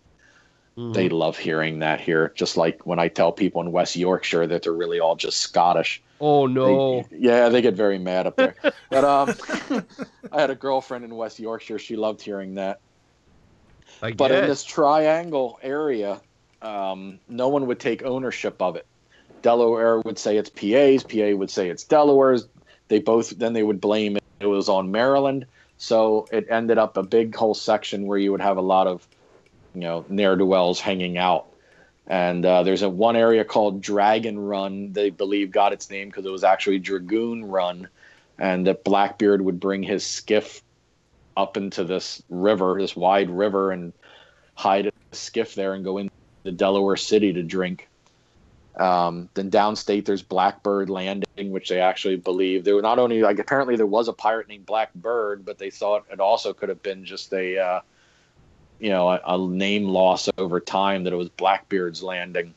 they 0.76 1.08
love 1.08 1.38
hearing 1.38 1.78
that 1.78 2.00
here, 2.00 2.32
just 2.34 2.56
like 2.56 2.84
when 2.84 2.98
I 2.98 3.06
tell 3.06 3.30
people 3.30 3.60
in 3.62 3.70
West 3.70 3.94
Yorkshire 3.94 4.48
that 4.48 4.64
they're 4.64 4.72
really 4.72 4.98
all 4.98 5.14
just 5.14 5.38
Scottish. 5.38 6.02
Oh 6.20 6.48
They- 6.48 6.52
no. 6.52 7.04
yeah, 7.12 7.48
they 7.48 7.62
get 7.62 7.74
very 7.74 7.98
mad 7.98 8.26
up 8.26 8.34
there. 8.34 8.56
but 8.90 9.04
um, 9.04 9.34
I 10.32 10.40
had 10.40 10.50
a 10.50 10.56
girlfriend 10.56 11.04
in 11.04 11.14
West 11.14 11.38
Yorkshire. 11.38 11.78
She 11.78 11.94
loved 11.94 12.22
hearing 12.22 12.56
that. 12.56 12.80
I 14.02 14.12
But 14.12 14.30
in 14.30 14.46
this 14.46 14.64
triangle 14.64 15.58
area, 15.62 16.20
um, 16.62 17.18
no 17.28 17.48
one 17.48 17.66
would 17.66 17.80
take 17.80 18.02
ownership 18.02 18.60
of 18.60 18.76
it. 18.76 18.86
Delaware 19.42 20.00
would 20.00 20.18
say 20.18 20.38
it's 20.38 20.50
PA's, 20.50 21.04
PA 21.04 21.36
would 21.36 21.50
say 21.50 21.68
it's 21.68 21.84
Delaware's. 21.84 22.48
They 22.88 22.98
both 22.98 23.30
then 23.30 23.52
they 23.52 23.62
would 23.62 23.80
blame 23.80 24.16
it, 24.16 24.24
it 24.40 24.46
was 24.46 24.68
on 24.68 24.90
Maryland. 24.90 25.46
So 25.76 26.26
it 26.32 26.46
ended 26.48 26.78
up 26.78 26.96
a 26.96 27.02
big 27.02 27.34
whole 27.34 27.54
section 27.54 28.06
where 28.06 28.18
you 28.18 28.32
would 28.32 28.40
have 28.40 28.56
a 28.56 28.62
lot 28.62 28.86
of, 28.86 29.06
you 29.74 29.82
know, 29.82 30.04
ne'er 30.08 30.36
do 30.36 30.46
wells 30.46 30.80
hanging 30.80 31.18
out. 31.18 31.46
And 32.06 32.44
uh, 32.44 32.62
there's 32.62 32.82
a 32.82 32.88
one 32.88 33.16
area 33.16 33.44
called 33.44 33.80
Dragon 33.80 34.38
Run. 34.38 34.92
They 34.92 35.10
believe 35.10 35.50
got 35.50 35.72
its 35.72 35.90
name 35.90 36.08
because 36.08 36.26
it 36.26 36.30
was 36.30 36.44
actually 36.44 36.78
Dragoon 36.78 37.44
Run, 37.44 37.88
and 38.38 38.66
that 38.66 38.84
Blackbeard 38.84 39.42
would 39.42 39.58
bring 39.58 39.82
his 39.82 40.04
skiff 40.04 40.62
up 41.36 41.56
into 41.56 41.84
this 41.84 42.22
river, 42.28 42.76
this 42.78 42.96
wide 42.96 43.30
river, 43.30 43.70
and 43.72 43.92
hide 44.54 44.86
a 44.86 44.92
skiff 45.12 45.54
there 45.54 45.74
and 45.74 45.84
go 45.84 45.98
into 45.98 46.12
Delaware 46.56 46.96
City 46.96 47.32
to 47.32 47.42
drink. 47.42 47.88
Um, 48.76 49.28
then 49.34 49.50
downstate, 49.50 50.04
there's 50.04 50.22
Blackbird 50.22 50.90
Landing, 50.90 51.52
which 51.52 51.68
they 51.68 51.80
actually 51.80 52.16
believe 52.16 52.64
there 52.64 52.74
were 52.74 52.82
not 52.82 52.98
only 52.98 53.22
like 53.22 53.38
apparently 53.38 53.76
there 53.76 53.86
was 53.86 54.08
a 54.08 54.12
pirate 54.12 54.48
named 54.48 54.66
Blackbird, 54.66 55.44
but 55.44 55.58
they 55.58 55.70
thought 55.70 56.04
it 56.10 56.18
also 56.18 56.52
could 56.52 56.68
have 56.68 56.82
been 56.82 57.04
just 57.04 57.32
a 57.32 57.58
uh, 57.58 57.80
you 58.80 58.90
know 58.90 59.08
a, 59.10 59.20
a 59.26 59.38
name 59.38 59.84
loss 59.84 60.28
over 60.38 60.58
time 60.58 61.04
that 61.04 61.12
it 61.12 61.16
was 61.16 61.28
Blackbeard's 61.28 62.02
Landing. 62.02 62.52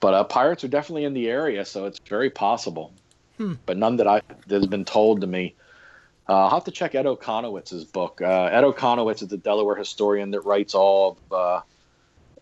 But 0.00 0.14
uh, 0.14 0.24
pirates 0.24 0.62
are 0.64 0.68
definitely 0.68 1.04
in 1.04 1.14
the 1.14 1.28
area, 1.28 1.64
so 1.64 1.86
it's 1.86 1.98
very 2.00 2.30
possible. 2.30 2.92
But 3.64 3.78
none 3.78 3.96
that 3.96 4.06
I 4.06 4.20
that 4.48 4.56
has 4.56 4.66
been 4.66 4.84
told 4.84 5.22
to 5.22 5.26
me. 5.26 5.54
Uh, 6.28 6.44
I'll 6.44 6.50
have 6.50 6.64
to 6.64 6.70
check 6.70 6.94
Ed 6.94 7.06
Okonowicz's 7.06 7.84
book. 7.84 8.20
Uh, 8.20 8.44
Ed 8.52 8.62
Okonowicz 8.62 9.22
is 9.22 9.28
the 9.28 9.38
Delaware 9.38 9.76
historian 9.76 10.30
that 10.32 10.42
writes 10.42 10.74
all 10.74 11.12
of 11.30 11.32
uh, 11.32 11.60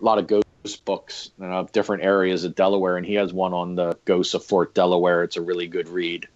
a 0.00 0.04
lot 0.04 0.18
of 0.18 0.26
ghost 0.26 0.84
books 0.84 1.30
you 1.38 1.46
know, 1.46 1.52
of 1.60 1.70
different 1.72 2.02
areas 2.02 2.42
of 2.42 2.56
Delaware, 2.56 2.96
and 2.96 3.06
he 3.06 3.14
has 3.14 3.32
one 3.32 3.54
on 3.54 3.76
the 3.76 3.96
ghosts 4.04 4.34
of 4.34 4.44
Fort 4.44 4.74
Delaware. 4.74 5.22
It's 5.22 5.36
a 5.36 5.40
really 5.42 5.68
good 5.68 5.88
read. 5.88 6.26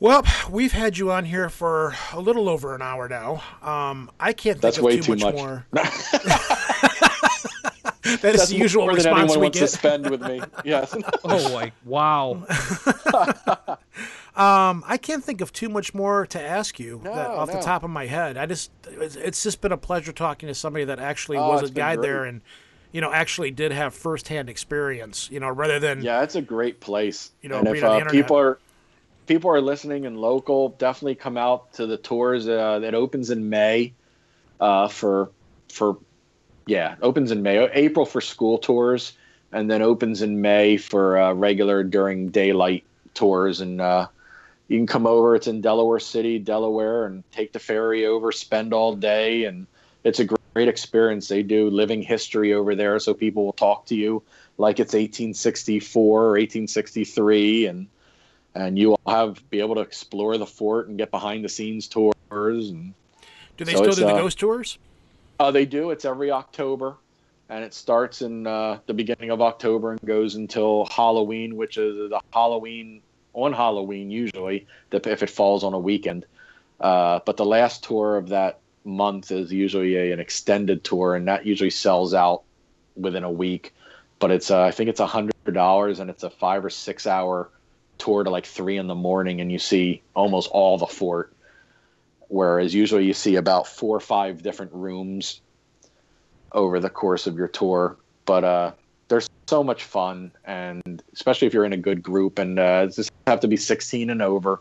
Well, 0.00 0.24
we've 0.50 0.72
had 0.72 0.96
you 0.98 1.10
on 1.10 1.24
here 1.24 1.48
for 1.48 1.94
a 2.12 2.20
little 2.20 2.48
over 2.48 2.74
an 2.74 2.82
hour 2.82 3.08
now. 3.08 3.42
Um, 3.62 4.10
I 4.20 4.32
can't 4.32 4.56
think 4.56 4.62
That's 4.62 4.78
of 4.78 4.84
way 4.84 4.96
too, 5.00 5.16
too 5.16 5.24
much, 5.24 5.34
much. 5.34 5.34
more. 5.34 5.66
that 5.72 5.94
is 8.04 8.20
That's 8.20 8.48
the 8.48 8.56
usual 8.56 8.84
more 8.84 8.94
than 8.94 9.06
anyone 9.06 9.22
response 9.22 9.36
we 9.36 9.42
wants 9.42 9.58
to 9.58 9.64
get. 9.64 9.70
spend 9.70 10.10
with 10.10 10.22
me. 10.22 10.40
Yes. 10.64 10.94
Oh, 11.24 11.50
like 11.52 11.72
wow. 11.84 12.46
Um, 14.38 14.84
I 14.86 14.98
can't 14.98 15.24
think 15.24 15.40
of 15.40 15.52
too 15.52 15.68
much 15.68 15.94
more 15.94 16.24
to 16.26 16.40
ask 16.40 16.78
you 16.78 17.00
that, 17.02 17.14
No, 17.14 17.36
off 17.36 17.50
the 17.50 17.58
top 17.58 17.82
of 17.82 17.90
my 17.90 18.06
head. 18.06 18.36
I 18.36 18.46
just 18.46 18.70
it's, 18.86 19.16
it's 19.16 19.42
just 19.42 19.60
been 19.60 19.72
a 19.72 19.76
pleasure 19.76 20.12
talking 20.12 20.46
to 20.46 20.54
somebody 20.54 20.84
that 20.84 21.00
actually 21.00 21.38
Oh, 21.38 21.48
was 21.48 21.70
a 21.70 21.72
guide 21.72 22.02
there 22.02 22.24
and 22.24 22.40
you 22.92 23.00
know 23.00 23.12
actually 23.12 23.50
did 23.50 23.72
have 23.72 23.94
firsthand 23.94 24.48
experience. 24.48 25.28
You 25.30 25.40
know, 25.40 25.48
rather 25.48 25.80
than 25.80 26.02
Yeah, 26.02 26.22
it's 26.22 26.36
a 26.36 26.42
great 26.42 26.80
place. 26.80 27.32
You 27.42 27.48
know, 27.48 27.62
if 27.64 27.82
uh, 27.82 28.08
people 28.10 28.38
are 28.38 28.58
people 29.26 29.50
are 29.50 29.60
listening 29.60 30.06
and 30.06 30.16
local, 30.16 30.70
definitely 30.70 31.16
come 31.16 31.36
out 31.36 31.72
to 31.74 31.86
the 31.86 31.96
tours. 31.96 32.48
Uh, 32.48 32.78
that 32.78 32.94
opens 32.94 33.30
in 33.30 33.48
May 33.48 33.92
uh, 34.60 34.86
for 34.86 35.32
for 35.72 35.98
yeah, 36.66 36.96
opens 37.02 37.32
in 37.32 37.42
May. 37.42 37.68
April 37.72 38.06
for 38.06 38.20
school 38.20 38.58
tours, 38.58 39.14
and 39.52 39.70
then 39.70 39.82
opens 39.82 40.22
in 40.22 40.40
May 40.40 40.76
for 40.76 41.18
uh, 41.18 41.32
regular 41.32 41.82
during 41.82 42.28
daylight 42.28 42.84
tours. 43.14 43.60
And 43.60 43.80
uh, 43.80 44.08
you 44.68 44.78
can 44.78 44.86
come 44.86 45.06
over. 45.06 45.34
It's 45.34 45.46
in 45.46 45.60
Delaware 45.60 45.98
City, 45.98 46.38
Delaware, 46.38 47.06
and 47.06 47.24
take 47.32 47.52
the 47.52 47.58
ferry 47.58 48.06
over, 48.06 48.30
spend 48.32 48.72
all 48.72 48.94
day, 48.94 49.44
and 49.44 49.66
it's 50.04 50.20
a 50.20 50.26
great 50.26 50.68
experience. 50.68 51.28
They 51.28 51.42
do 51.42 51.70
living 51.70 52.02
history 52.02 52.52
over 52.52 52.74
there, 52.74 52.98
so 52.98 53.14
people 53.14 53.44
will 53.44 53.52
talk 53.54 53.86
to 53.86 53.94
you 53.94 54.22
like 54.58 54.78
it's 54.78 54.92
1864 54.92 56.22
or 56.22 56.30
1863, 56.30 57.66
and 57.66 57.88
and 58.54 58.78
you 58.78 58.88
will 58.88 59.00
have 59.06 59.48
be 59.50 59.60
able 59.60 59.76
to 59.76 59.80
explore 59.80 60.36
the 60.36 60.46
fort 60.46 60.88
and 60.88 60.98
get 60.98 61.10
behind 61.10 61.44
the 61.44 61.48
scenes 61.48 61.88
tours. 61.88 62.14
And 62.30 62.94
do 63.56 63.64
they 63.64 63.72
so 63.72 63.82
still 63.82 63.94
do 63.94 64.00
the 64.06 64.14
uh, 64.14 64.22
ghost 64.22 64.38
tours? 64.38 64.78
uh, 65.40 65.50
they 65.50 65.64
do. 65.64 65.90
It's 65.90 66.04
every 66.04 66.30
October, 66.30 66.96
and 67.48 67.64
it 67.64 67.72
starts 67.72 68.22
in 68.22 68.46
uh, 68.46 68.78
the 68.86 68.94
beginning 68.94 69.30
of 69.30 69.40
October 69.40 69.92
and 69.92 70.00
goes 70.02 70.34
until 70.34 70.86
Halloween, 70.86 71.56
which 71.56 71.78
is 71.78 72.10
the 72.10 72.20
Halloween 72.32 73.00
on 73.44 73.52
Halloween 73.52 74.10
usually, 74.10 74.66
if 74.92 75.22
it 75.22 75.30
falls 75.30 75.64
on 75.64 75.74
a 75.74 75.78
weekend. 75.78 76.26
Uh, 76.80 77.20
but 77.24 77.36
the 77.36 77.44
last 77.44 77.84
tour 77.84 78.16
of 78.16 78.28
that 78.28 78.60
month 78.84 79.30
is 79.30 79.52
usually 79.52 79.96
a, 79.96 80.12
an 80.12 80.20
extended 80.20 80.84
tour, 80.84 81.14
and 81.14 81.28
that 81.28 81.46
usually 81.46 81.70
sells 81.70 82.14
out 82.14 82.42
within 82.96 83.24
a 83.24 83.30
week. 83.30 83.74
But 84.18 84.30
it's 84.30 84.50
uh, 84.50 84.62
I 84.62 84.70
think 84.70 84.90
it's 84.90 85.00
a 85.00 85.06
hundred 85.06 85.34
dollars, 85.52 86.00
and 86.00 86.10
it's 86.10 86.22
a 86.22 86.30
five 86.30 86.64
or 86.64 86.70
six 86.70 87.06
hour 87.06 87.50
tour 87.98 88.24
to 88.24 88.30
like 88.30 88.46
three 88.46 88.76
in 88.76 88.86
the 88.86 88.94
morning, 88.94 89.40
and 89.40 89.50
you 89.50 89.58
see 89.58 90.02
almost 90.14 90.50
all 90.50 90.78
the 90.78 90.86
fort 90.86 91.32
whereas 92.28 92.74
usually 92.74 93.06
you 93.06 93.14
see 93.14 93.36
about 93.36 93.66
four 93.66 93.96
or 93.96 94.00
five 94.00 94.42
different 94.42 94.72
rooms 94.72 95.40
over 96.52 96.78
the 96.78 96.90
course 96.90 97.26
of 97.26 97.36
your 97.36 97.48
tour. 97.48 97.96
But 98.24 98.44
uh, 98.44 98.72
so 99.48 99.64
much 99.64 99.84
fun, 99.84 100.30
and 100.44 101.02
especially 101.12 101.46
if 101.46 101.54
you're 101.54 101.64
in 101.64 101.72
a 101.72 101.78
good 101.78 102.02
group, 102.02 102.38
and 102.38 102.58
uh, 102.58 102.86
just 102.86 103.10
have 103.26 103.40
to 103.40 103.48
be 103.48 103.56
16 103.56 104.10
and 104.10 104.22
over. 104.22 104.60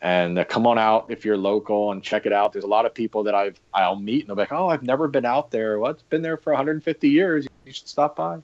And 0.00 0.38
uh, 0.38 0.44
come 0.44 0.66
on 0.66 0.78
out 0.78 1.06
if 1.10 1.24
you're 1.24 1.36
local 1.36 1.92
and 1.92 2.02
check 2.02 2.26
it 2.26 2.32
out. 2.32 2.52
There's 2.52 2.64
a 2.64 2.68
lot 2.68 2.86
of 2.86 2.94
people 2.94 3.22
that 3.24 3.36
I've 3.36 3.60
I'll 3.72 3.94
meet 3.94 4.22
and 4.22 4.28
they'll 4.28 4.34
be 4.34 4.42
like, 4.42 4.52
"Oh, 4.52 4.68
I've 4.68 4.82
never 4.82 5.06
been 5.06 5.24
out 5.24 5.52
there. 5.52 5.78
Well, 5.78 5.92
it's 5.92 6.02
been 6.02 6.22
there 6.22 6.36
for 6.36 6.52
150 6.52 7.08
years. 7.08 7.46
You 7.64 7.72
should 7.72 7.86
stop 7.86 8.16
by." 8.16 8.40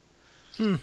Hmm. 0.56 0.76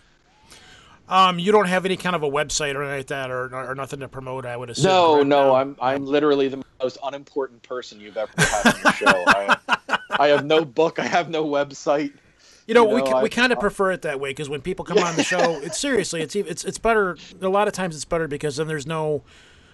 Um, 1.08 1.40
you 1.40 1.54
don't 1.54 1.68
have 1.68 1.86
any 1.86 1.96
kind 1.96 2.16
of 2.16 2.24
a 2.24 2.30
website 2.30 2.76
or 2.76 2.84
anything 2.84 2.98
like 2.98 3.08
that, 3.08 3.32
or, 3.32 3.56
or 3.56 3.76
nothing 3.76 4.00
to 4.00 4.10
promote. 4.10 4.46
I 4.46 4.58
would 4.58 4.70
assume. 4.70 4.86
No, 4.86 5.18
right 5.18 5.28
no, 5.28 5.48
now. 5.48 5.56
I'm 5.56 5.78
I'm 5.80 6.06
literally 6.06 6.50
the 6.50 6.62
most 6.82 6.98
unimportant 7.04 7.64
person 7.64 8.02
you've 8.02 8.18
ever 8.18 8.32
had 8.36 8.74
on 8.74 8.82
your 8.84 8.94
show. 8.94 9.24
I, 9.28 9.58
I 10.20 10.28
have 10.28 10.46
no 10.46 10.66
book. 10.66 11.00
I 11.00 11.06
have 11.06 11.30
no 11.30 11.46
website. 11.46 12.12
You 12.68 12.74
know, 12.74 12.88
you 12.90 12.96
we 12.96 13.02
know, 13.10 13.18
we 13.22 13.26
I- 13.26 13.30
kind 13.30 13.52
of 13.54 13.60
prefer 13.60 13.92
it 13.92 14.02
that 14.04 14.20
way 14.20 14.32
because 14.32 14.50
when 14.50 14.62
people 14.62 14.86
come 14.86 14.98
on 14.98 15.16
the 15.16 15.24
show, 15.24 15.60
it's 15.64 15.78
seriously, 15.80 16.22
it's 16.22 16.36
ev- 16.36 16.48
it's 16.48 16.64
it's 16.66 16.78
better. 16.80 17.18
A 17.42 17.48
lot 17.50 17.68
of 17.68 17.74
times, 17.74 17.96
it's 17.96 18.06
better 18.06 18.28
because 18.28 18.56
then 18.58 18.68
there's 18.68 18.88
no, 18.88 19.22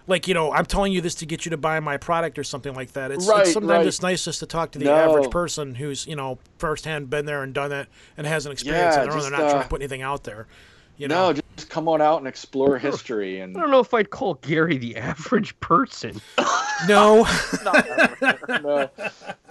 like 0.08 0.28
you 0.28 0.34
know, 0.34 0.52
I'm 0.52 0.66
telling 0.66 0.92
you 0.92 1.00
this 1.00 1.16
to 1.16 1.26
get 1.26 1.46
you 1.46 1.52
to 1.52 1.58
buy 1.58 1.80
my 1.80 1.96
product 1.96 2.38
or 2.38 2.44
something 2.44 2.74
like 2.76 2.92
that. 2.94 3.12
It's, 3.12 3.28
Right, 3.28 3.42
it's 3.44 3.54
sometimes 3.54 3.72
right. 3.72 3.88
it's 3.88 4.02
nice 4.02 4.26
just 4.26 4.40
to 4.40 4.46
talk 4.46 4.72
to 4.72 4.80
the 4.80 4.86
No. 4.86 4.96
average 4.96 5.32
person 5.32 5.76
who's 5.76 6.06
you 6.06 6.18
know 6.18 6.38
firsthand 6.58 7.10
been 7.10 7.26
there 7.26 7.44
and 7.44 7.54
done 7.54 7.72
it 7.72 7.88
and 8.18 8.28
has 8.28 8.46
an 8.46 8.52
experience. 8.52 8.96
Yeah, 8.96 9.04
and 9.04 9.12
just, 9.12 9.22
they're 9.30 9.32
not 9.40 9.46
trying 9.50 9.60
uh, 9.60 9.64
to 9.64 9.70
put 9.70 9.80
anything 9.82 10.02
out 10.02 10.26
there. 10.26 10.48
You 10.98 11.08
know, 11.08 11.32
No, 11.32 11.42
just 11.56 11.70
come 11.70 11.88
on 11.88 12.00
out 12.02 12.18
and 12.20 12.28
explore 12.28 12.78
history 12.78 13.40
and 13.40 13.58
I 13.58 13.62
don't 13.62 13.72
know 13.72 13.80
if 13.80 13.92
I'd 13.94 14.10
call 14.12 14.34
Gary 14.36 14.78
the 14.78 14.98
average 14.98 15.58
person. 15.62 16.22
no, 16.88 17.26
no, 18.62 18.90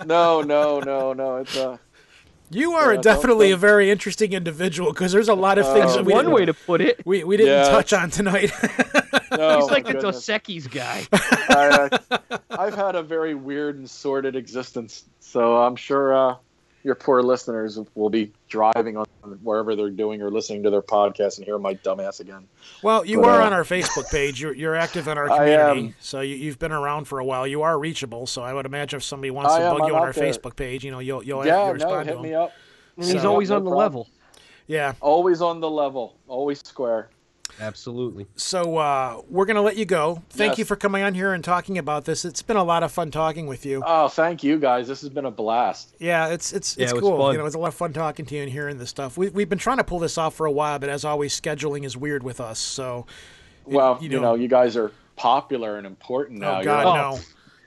no, 0.04 0.42
no, 0.42 0.80
no, 0.80 1.12
no. 1.12 1.36
It's 1.38 1.56
uh, 1.56 1.78
you 2.50 2.72
are 2.72 2.94
Yeah, 2.94 3.00
definitely 3.00 3.50
a 3.52 3.56
very 3.56 3.90
interesting 3.90 4.32
individual 4.32 4.92
because 4.92 5.12
there's 5.12 5.28
a 5.28 5.34
lot 5.34 5.58
of 5.58 5.66
things 5.72 5.92
Oh, 5.92 5.96
that 5.98 6.04
we 6.04 6.12
One 6.12 6.30
way 6.32 6.44
to 6.44 6.54
put 6.54 6.80
it. 6.80 7.00
we, 7.06 7.24
we 7.24 7.36
didn't 7.36 7.52
Yeah. 7.64 7.68
touch 7.70 7.92
on 7.92 8.10
tonight. 8.10 8.50
no. 9.36 9.56
He's 9.60 9.70
like 9.70 9.84
the 9.84 9.90
a 9.90 9.94
goodness. 9.94 10.26
Dos 10.26 10.40
Equis 10.40 10.70
guy. 10.70 11.06
I, 11.12 11.98
uh, 12.30 12.38
I've 12.50 12.74
had 12.74 12.94
a 12.96 13.02
very 13.02 13.34
weird 13.34 13.76
and 13.78 13.88
sordid 13.88 14.36
existence, 14.36 15.04
so 15.20 15.58
I'm 15.62 15.76
sure 15.76 16.14
uh, 16.14 16.36
your 16.82 16.94
poor 16.94 17.22
listeners 17.22 17.78
will 17.94 18.10
be 18.10 18.32
driving 18.48 18.96
on 18.96 19.06
wherever 19.42 19.76
they're 19.76 19.90
doing 19.90 20.22
or 20.22 20.30
listening 20.30 20.62
to 20.62 20.70
their 20.70 20.82
podcast 20.82 21.36
and 21.36 21.44
hear 21.44 21.58
my 21.58 21.74
dumbass 21.74 22.20
again. 22.20 22.46
Well, 22.82 23.04
you 23.04 23.20
But, 23.20 23.28
are 23.28 23.42
uh, 23.42 23.46
on 23.46 23.52
our 23.52 23.64
Facebook 23.64 24.10
page. 24.10 24.40
You're, 24.40 24.54
you're 24.54 24.74
active 24.74 25.06
in 25.06 25.18
our 25.18 25.30
I 25.30 25.36
community, 25.38 25.88
am. 25.88 25.94
so 26.00 26.20
you, 26.20 26.36
you've 26.36 26.58
been 26.58 26.72
around 26.72 27.04
for 27.04 27.18
a 27.18 27.24
while. 27.24 27.46
You 27.46 27.62
are 27.62 27.78
reachable, 27.78 28.26
so 28.26 28.42
I 28.42 28.54
would 28.54 28.66
imagine 28.66 28.96
if 28.96 29.04
somebody 29.04 29.30
wants 29.30 29.52
I 29.52 29.58
to 29.58 29.64
am. 29.66 29.76
bug 29.78 29.88
you 29.88 29.94
I'm 29.94 30.00
on 30.00 30.06
our 30.06 30.12
there. 30.12 30.24
Facebook 30.32 30.56
page, 30.56 30.84
you 30.84 30.90
know, 30.90 31.00
you'll 31.00 31.22
you'll, 31.22 31.44
yeah, 31.46 31.56
you'll 31.58 31.66
no, 31.66 31.72
respond 31.72 32.06
to 32.08 32.12
hit 32.14 32.14
them. 32.14 32.22
me 32.22 32.34
up. 32.34 32.52
And 32.96 33.04
he's 33.06 33.24
always 33.24 33.50
no 33.50 33.56
on 33.56 33.64
the 33.64 33.70
problem. 33.70 33.84
level. 33.84 34.08
Yeah. 34.66 34.94
Always 35.00 35.42
on 35.42 35.60
the 35.60 35.70
level, 35.70 36.16
always 36.28 36.60
square. 36.64 37.10
Absolutely. 37.60 38.26
So 38.36 38.76
uh, 38.76 39.22
we're 39.28 39.46
gonna 39.46 39.62
let 39.62 39.76
you 39.76 39.84
go. 39.86 40.22
Thank 40.30 40.52
Yes. 40.52 40.58
you 40.58 40.64
for 40.66 40.76
coming 40.76 41.02
on 41.02 41.14
here 41.14 41.32
and 41.32 41.42
talking 41.42 41.78
about 41.78 42.04
this. 42.04 42.24
It's 42.24 42.42
been 42.42 42.56
a 42.56 42.64
lot 42.64 42.82
of 42.82 42.92
fun 42.92 43.10
talking 43.10 43.46
with 43.46 43.64
you. 43.66 43.82
Oh, 43.86 44.08
thank 44.08 44.42
you 44.44 44.58
guys. 44.58 44.86
This 44.88 45.00
has 45.00 45.10
been 45.10 45.24
a 45.24 45.30
blast. 45.30 45.94
Yeah, 45.98 46.28
it's 46.28 46.52
it's 46.52 46.76
Yeah, 46.76 46.84
it's 46.84 46.92
it 46.92 47.00
cool. 47.00 47.18
fun. 47.18 47.32
You 47.32 47.38
know, 47.38 47.46
it's 47.46 47.54
a 47.54 47.58
lot 47.58 47.68
of 47.68 47.74
fun 47.74 47.92
talking 47.92 48.26
to 48.26 48.34
you 48.34 48.42
and 48.42 48.50
hearing 48.52 48.78
this 48.78 48.90
stuff. 48.90 49.16
We 49.16 49.28
we've 49.30 49.48
been 49.48 49.58
trying 49.58 49.78
to 49.78 49.84
pull 49.84 49.98
this 49.98 50.16
off 50.18 50.34
for 50.34 50.46
a 50.46 50.52
while, 50.52 50.78
but 50.78 50.88
as 50.88 51.04
always, 51.04 51.38
scheduling 51.38 51.84
is 51.84 51.96
weird 51.96 52.22
with 52.22 52.40
us. 52.40 52.58
So 52.58 53.06
Well, 53.64 53.98
you 54.00 54.08
you, 54.10 54.16
know- 54.16 54.22
know, 54.22 54.34
you 54.34 54.48
guys 54.48 54.76
are 54.76 54.92
popular 55.16 55.76
and 55.76 55.86
important 55.86 56.40
now. 56.40 56.52
oh 56.52 56.54
You're 56.56 56.64
god, 56.64 56.86
all- 56.86 57.16
no. 57.16 57.20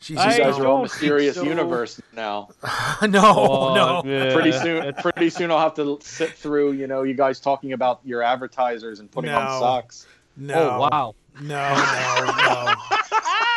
You 0.10 0.16
Jesus, 0.18 0.34
I 0.36 0.38
guys 0.38 0.58
are 0.60 0.64
no. 0.64 0.70
all 0.70 0.76
don't 0.78 0.82
mysterious 0.84 1.36
so. 1.36 1.44
universe 1.44 2.02
now. 2.14 2.50
no, 3.02 3.22
Oh, 3.38 3.74
no. 3.76 4.04
yeah. 4.06 4.34
Pretty 4.34 4.52
soon, 4.64 4.94
pretty 4.96 5.30
soon, 5.30 5.50
I'll 5.52 5.60
have 5.60 5.76
to 5.76 5.98
sit 6.02 6.32
through. 6.34 6.74
You 6.74 6.88
know, 6.88 7.04
you 7.04 7.14
guys 7.14 7.40
talking 7.40 7.74
about 7.74 8.02
your 8.04 8.22
advertisers 8.22 9.00
and 9.00 9.10
putting 9.10 9.32
No. 9.32 9.40
on 9.40 9.60
socks. 9.60 10.06
No. 10.36 10.56
Oh 10.56 10.80
wow. 10.90 11.16
No, 11.42 11.48
no, 11.48 12.26
no. 12.26 12.74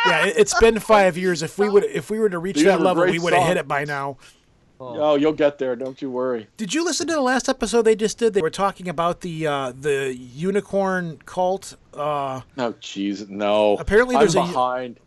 yeah, 0.07 0.25
it, 0.27 0.35
it's 0.37 0.57
been 0.59 0.79
five 0.79 1.17
years. 1.17 1.43
If 1.43 1.57
we 1.59 1.69
would, 1.69 1.83
if 1.83 2.09
we 2.09 2.17
were 2.19 2.29
to 2.29 2.39
reach 2.39 2.55
These 2.57 2.65
that 2.65 2.81
level, 2.81 3.05
we 3.05 3.19
would 3.19 3.33
have 3.33 3.47
hit 3.47 3.57
it 3.57 3.67
by 3.67 3.83
now. 3.85 4.17
Oh, 4.79 5.15
you'll 5.15 5.33
get 5.33 5.57
there. 5.57 5.75
Don't 5.75 5.99
you 6.03 6.11
worry. 6.11 6.47
Did 6.57 6.71
you 6.73 6.85
listen 6.85 7.07
to 7.07 7.13
the 7.13 7.21
last 7.21 7.49
episode 7.49 7.81
they 7.81 7.95
just 7.95 8.19
did? 8.19 8.35
They 8.35 8.41
were 8.43 8.51
talking 8.51 8.87
about 8.89 9.21
the 9.21 9.47
uh, 9.47 9.73
the 9.79 10.15
unicorn 10.15 11.19
cult. 11.25 11.75
Uh, 11.93 12.41
No, 12.55 12.73
jeez, 12.73 13.27
no. 13.27 13.75
Apparently 13.77 14.15
I'm 14.15 14.21
there's 14.21 14.35
a- 14.35 14.41
behind. 14.41 14.99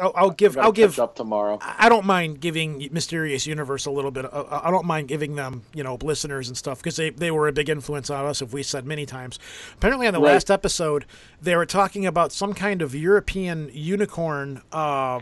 I'll, 0.00 0.12
I'll 0.14 0.30
give. 0.30 0.56
I'll 0.58 0.72
give. 0.72 0.98
up 0.98 1.14
tomorrow. 1.16 1.58
I 1.62 1.88
don't 1.88 2.04
mind 2.06 2.40
giving 2.40 2.88
Mysterious 2.92 3.46
Universe 3.46 3.86
a 3.86 3.90
little 3.90 4.10
bit. 4.10 4.24
uh, 4.24 4.60
I 4.62 4.70
don't 4.70 4.86
mind 4.86 5.08
giving 5.08 5.34
them, 5.36 5.62
you 5.74 5.82
know, 5.82 5.96
listeners 6.02 6.48
and 6.48 6.56
stuff 6.56 6.78
because 6.78 6.96
they, 6.96 7.10
they 7.10 7.30
were 7.30 7.48
a 7.48 7.52
big 7.52 7.68
influence 7.68 8.10
on 8.10 8.24
us. 8.26 8.42
If 8.42 8.52
we 8.52 8.62
said 8.62 8.86
many 8.86 9.06
times, 9.06 9.38
apparently 9.74 10.06
on 10.06 10.12
the 10.14 10.20
Right. 10.20 10.32
last 10.32 10.50
episode 10.50 11.04
they 11.40 11.54
were 11.56 11.66
talking 11.66 12.06
about 12.06 12.32
some 12.32 12.54
kind 12.54 12.82
of 12.82 12.94
European 12.94 13.70
unicorn 13.72 14.62
uh, 14.72 15.20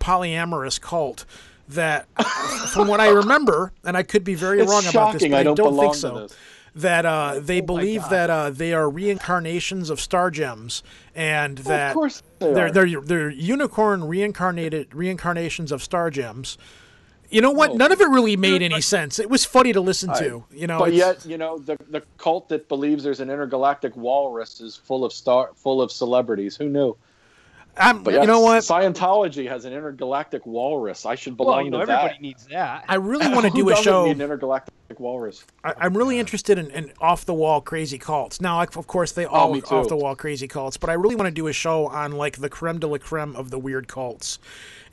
polyamorous 0.00 0.80
cult 0.80 1.24
that, 1.68 2.06
from 2.72 2.88
what 2.88 3.00
I 3.00 3.08
remember, 3.08 3.72
and 3.84 3.96
I 3.96 4.02
could 4.02 4.24
be 4.24 4.34
very 4.34 4.60
It's 4.60 4.70
wrong 4.70 4.86
about 4.86 5.12
this, 5.14 5.22
but 5.22 5.34
I 5.34 5.40
I 5.40 5.42
don't 5.42 5.56
don't, 5.56 5.70
belong 5.70 5.86
think 5.92 5.96
so. 5.96 6.28
This. 6.78 6.82
That 6.82 7.06
uh, 7.06 7.32
Oh 7.36 7.40
they 7.40 7.60
believe 7.60 8.02
that 8.10 8.30
uh, 8.30 8.50
they 8.50 8.72
are 8.72 8.88
reincarnations 8.88 9.90
of 9.90 10.00
star 10.00 10.30
gems, 10.30 10.82
and 11.14 11.58
that 11.58 11.88
of 11.90 11.94
course 11.94 12.22
they 12.38 12.52
they're 12.52 12.66
are. 12.66 12.70
they're 12.70 13.00
they're 13.00 13.30
unicorn 13.30 14.04
reincarnated 14.04 14.94
reincarnations 14.94 15.72
of 15.72 15.82
star 15.82 16.10
gems. 16.10 16.58
You 17.30 17.42
know 17.42 17.50
what? 17.50 17.72
Oh. 17.72 17.74
None 17.76 17.92
of 17.92 18.00
it 18.00 18.08
really 18.08 18.36
made 18.36 18.62
any 18.62 18.80
sense. 18.80 19.18
It 19.18 19.28
was 19.28 19.44
funny 19.44 19.74
to 19.74 19.80
listen 19.82 20.08
I- 20.10 20.18
to. 20.20 20.44
You 20.50 20.66
know, 20.66 20.78
but 20.78 20.94
yet, 20.94 21.26
you 21.26 21.36
know, 21.36 21.58
the 21.58 21.76
the 21.90 22.02
cult 22.16 22.48
that 22.48 22.68
believes 22.68 23.04
there's 23.04 23.20
an 23.20 23.28
intergalactic 23.30 23.94
walrus 23.96 24.60
is 24.62 24.76
full 24.76 25.04
of 25.04 25.12
star, 25.12 25.50
full 25.54 25.82
of 25.82 25.92
celebrities. 25.92 26.56
Who 26.56 26.68
knew? 26.70 26.96
I'm, 27.80 28.02
But 28.02 28.14
you 28.14 28.26
know 28.26 28.40
what? 28.40 28.62
Scientology 28.64 29.48
has 29.48 29.64
an 29.64 29.72
intergalactic 29.72 30.44
walrus. 30.46 31.06
I 31.06 31.14
should 31.14 31.38
Well, 31.38 31.46
belong 31.48 31.70
no, 31.70 31.76
to 31.76 31.82
everybody 31.82 32.14
that. 32.14 32.20
needs 32.20 32.46
that. 32.46 32.84
I 32.88 32.96
really 32.96 33.28
want 33.32 33.46
to 33.46 33.52
do 33.52 33.68
a 33.68 33.70
doesn't 33.72 33.84
show. 33.84 34.06
need 34.06 34.12
an 34.16 34.20
intergalactic 34.22 34.74
walrus. 34.98 35.44
I, 35.62 35.74
I'm 35.80 35.96
really 35.96 36.18
interested 36.18 36.58
in, 36.58 36.70
in 36.70 36.92
off 37.00 37.24
the 37.26 37.34
wall 37.34 37.60
crazy 37.60 37.98
cults. 37.98 38.40
Now, 38.40 38.56
like, 38.56 38.76
of 38.76 38.86
course, 38.86 39.12
they 39.12 39.26
all 39.26 39.50
Oh, 39.50 39.54
off 39.70 39.88
the 39.88 39.96
wall 39.96 40.16
crazy 40.16 40.48
cults, 40.48 40.76
but 40.76 40.88
I 40.88 40.94
really 40.94 41.14
want 41.14 41.26
to 41.26 41.32
do 41.34 41.46
a 41.46 41.52
show 41.52 41.86
on 41.88 42.12
like 42.12 42.38
the 42.38 42.48
creme 42.48 42.78
de 42.78 42.86
la 42.86 42.98
creme 42.98 43.36
of 43.36 43.50
the 43.50 43.58
weird 43.58 43.86
cults. 43.88 44.38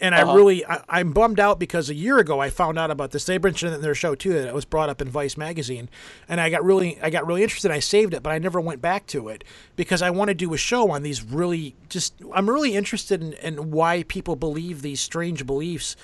And 0.02 0.14
I 0.14 0.20
Uh-huh. 0.22 0.36
really, 0.36 0.66
I, 0.66 0.84
I'm 0.90 1.14
bummed 1.14 1.40
out 1.40 1.58
because 1.60 1.90
a 1.90 1.94
year 1.94 2.18
ago 2.18 2.42
I 2.42 2.50
found 2.50 2.78
out 2.78 2.92
about 2.92 3.12
this. 3.12 3.26
They 3.26 3.38
mentioned 3.40 3.72
it 3.72 3.76
in 3.76 3.82
their 3.82 3.96
show 3.96 4.16
too 4.16 4.34
that 4.34 4.48
it 4.48 4.54
was 4.54 4.66
brought 4.66 4.90
up 4.90 5.02
in 5.02 5.08
Vice 5.08 5.38
magazine, 5.38 5.88
and 6.28 6.42
I 6.42 6.50
got 6.50 6.66
really, 6.66 7.00
I 7.02 7.10
got 7.10 7.26
really 7.26 7.44
interested. 7.44 7.72
I 7.72 7.80
saved 7.80 8.14
it, 8.14 8.22
but 8.22 8.32
I 8.32 8.38
never 8.38 8.60
went 8.60 8.82
back 8.82 9.08
to 9.08 9.30
it 9.30 9.46
because 9.78 10.02
I 10.02 10.10
want 10.10 10.28
to 10.28 10.36
do 10.36 10.54
a 10.54 10.58
show 10.58 10.92
on 10.92 11.04
these 11.04 11.24
really, 11.24 11.76
just 11.88 12.14
I'm 12.34 12.50
really 12.50 12.76
interested 12.76 13.22
in, 13.22 13.34
in 13.34 13.72
why 13.72 14.04
people 14.04 14.36
believe 14.36 14.82
these 14.82 15.00
strange 15.00 15.46
beliefs, 15.46 15.96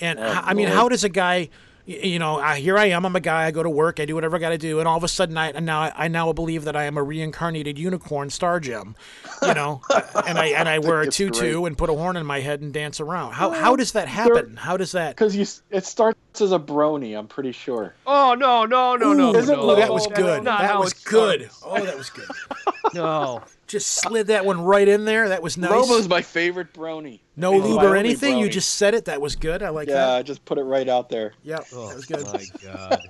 and 0.00 0.20
I 0.20 0.54
mean, 0.54 0.68
Lord. 0.68 0.76
how 0.76 0.88
does 0.88 1.02
a 1.02 1.08
guy 1.08 1.48
y- 1.48 1.48
you 1.86 2.18
know, 2.18 2.38
I, 2.38 2.58
here 2.58 2.78
I 2.78 2.86
am. 2.86 3.04
I'm 3.04 3.16
a 3.16 3.20
guy. 3.20 3.44
I 3.46 3.50
go 3.50 3.62
to 3.62 3.70
work. 3.70 4.00
I 4.00 4.04
do 4.04 4.14
whatever 4.14 4.36
I 4.36 4.38
got 4.38 4.50
to 4.50 4.58
do, 4.58 4.78
and 4.78 4.88
all 4.88 4.96
of 4.96 5.04
a 5.04 5.08
sudden, 5.08 5.36
I 5.36 5.50
and 5.50 5.66
now 5.66 5.92
I 5.94 6.08
now 6.08 6.32
believe 6.32 6.64
that 6.64 6.76
I 6.76 6.84
am 6.84 6.96
a 6.96 7.02
reincarnated 7.02 7.78
unicorn 7.78 8.30
star 8.30 8.60
gem, 8.60 8.96
you 9.42 9.54
know, 9.54 9.82
and 10.26 10.38
I 10.38 10.46
and 10.48 10.68
I 10.68 10.78
wear 10.78 11.00
a 11.00 11.10
tutu 11.10 11.52
great. 11.52 11.66
and 11.66 11.78
put 11.78 11.90
a 11.90 11.94
horn 11.94 12.16
in 12.16 12.26
my 12.26 12.40
head 12.40 12.60
and 12.60 12.72
dance 12.72 13.00
around. 13.00 13.32
How 13.32 13.50
how 13.50 13.76
does 13.76 13.92
that 13.92 14.08
happen? 14.08 14.56
How 14.56 14.76
does 14.76 14.92
that? 14.92 15.16
Because 15.16 15.34
you, 15.34 15.46
it 15.70 15.84
starts 15.84 16.18
as 16.40 16.52
a 16.52 16.58
brony. 16.58 17.18
I'm 17.18 17.26
pretty 17.26 17.52
sure. 17.52 17.94
Oh 18.06 18.34
no 18.34 18.64
no 18.64 18.96
no 18.96 19.12
no! 19.12 19.32
Ooh, 19.32 19.36
Isn't 19.36 19.56
no, 19.56 19.72
ooh, 19.72 19.76
that 19.76 19.92
was 19.92 20.06
good. 20.08 20.44
not 20.44 20.60
That 20.60 20.78
was 20.78 20.92
good. 20.92 21.50
Oh, 21.64 21.84
that 21.84 21.96
was 21.96 22.10
good. 22.10 22.28
No. 22.94 23.42
Just 23.68 23.86
slid 23.88 24.26
that 24.28 24.44
one 24.44 24.60
right 24.62 24.88
in 24.88 25.04
there. 25.04 25.28
That 25.28 25.42
was 25.42 25.56
nice. 25.56 25.70
Lobo's 25.70 26.08
my 26.08 26.22
favorite 26.22 26.72
brony. 26.72 27.20
no 27.36 27.52
He's 27.52 27.62
lube 27.62 27.82
or 27.82 27.88
only 27.88 28.00
anything. 28.00 28.38
You 28.38 28.48
just 28.48 28.76
said 28.76 28.94
it. 28.94 29.04
That 29.04 29.20
was 29.20 29.36
good. 29.36 29.62
I 29.62 29.68
like 29.68 29.86
Yeah, 29.88 29.94
that. 29.94 30.16
I 30.16 30.22
just 30.22 30.44
put 30.44 30.58
it 30.58 30.64
right 30.64 30.88
out 30.88 31.08
there. 31.08 31.34
Yep, 31.44 31.66
oh, 31.72 31.88
that 31.88 31.96
was 31.96 32.06
good. 32.06 32.26
My 32.26 32.44
God. 32.62 33.00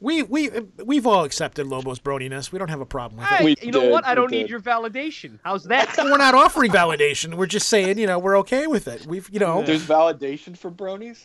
We 0.00 0.22
we 0.22 0.48
we've 0.84 1.08
all 1.08 1.24
accepted 1.24 1.66
Lobo's 1.66 1.98
broniness. 1.98 2.52
We 2.52 2.58
don't 2.60 2.70
have 2.70 2.80
a 2.80 2.86
problem 2.86 3.20
with 3.20 3.32
it. 3.32 3.34
Hey, 3.34 3.44
We 3.44 3.56
you 3.60 3.72
know 3.72 3.88
what? 3.88 4.06
I 4.06 4.14
don't 4.14 4.30
need 4.30 4.48
your 4.48 4.60
validation. 4.60 5.40
How's 5.42 5.64
that? 5.64 5.92
we're 5.98 6.16
not 6.18 6.36
offering 6.36 6.70
validation. 6.70 7.34
We're 7.34 7.46
just 7.46 7.68
saying, 7.68 7.98
you 7.98 8.06
know, 8.06 8.16
we're 8.18 8.38
okay 8.38 8.68
with 8.68 8.86
it. 8.86 9.06
We've, 9.06 9.28
you 9.28 9.40
know, 9.40 9.62
There's 9.64 9.84
validation 9.84 10.56
for 10.56 10.70
bronies. 10.70 11.24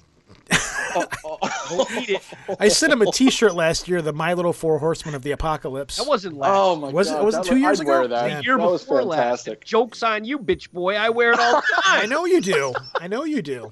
Oh, 0.95 1.05
oh. 1.25 1.37
Don't 1.69 2.09
it. 2.09 2.21
I 2.59 2.67
sent 2.67 2.93
him 2.93 3.01
a 3.01 3.11
T-shirt 3.11 3.55
last 3.55 3.87
year, 3.87 4.01
the 4.01 4.13
My 4.13 4.33
Little 4.33 4.53
Four 4.53 4.79
Horsemen 4.79 5.15
of 5.15 5.21
the 5.23 5.31
Apocalypse. 5.31 5.97
That 5.97 6.07
wasn't 6.07 6.37
last. 6.37 6.51
Oh 6.53 6.75
my 6.75 6.89
Was 6.89 7.09
it- 7.09 7.13
god! 7.13 7.25
was 7.25 7.35
it 7.35 7.43
two 7.43 7.51
look- 7.55 7.59
years 7.61 7.79
I'd 7.79 7.83
ago? 7.83 7.99
Wear 7.99 8.07
that. 8.09 8.37
The 8.37 8.43
year 8.43 8.57
that 8.57 8.63
was 8.69 8.81
before 8.83 9.03
last. 9.03 9.47
Jokes 9.63 10.03
on 10.03 10.23
you, 10.25 10.37
bitch 10.39 10.71
boy. 10.71 10.95
I 10.95 11.09
wear 11.09 11.31
it 11.33 11.39
all 11.39 11.55
the 11.55 11.61
time. 11.83 12.01
I 12.03 12.05
know 12.05 12.25
you 12.25 12.41
do. 12.41 12.73
I 12.95 13.07
know 13.07 13.23
you 13.23 13.41
do. 13.41 13.71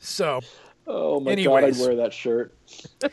So, 0.00 0.40
Oh 0.86 1.20
my 1.20 1.32
Anyways. 1.32 1.76
god! 1.76 1.82
I'd 1.82 1.86
wear 1.86 1.96
that 1.96 2.12
shirt. 2.14 2.54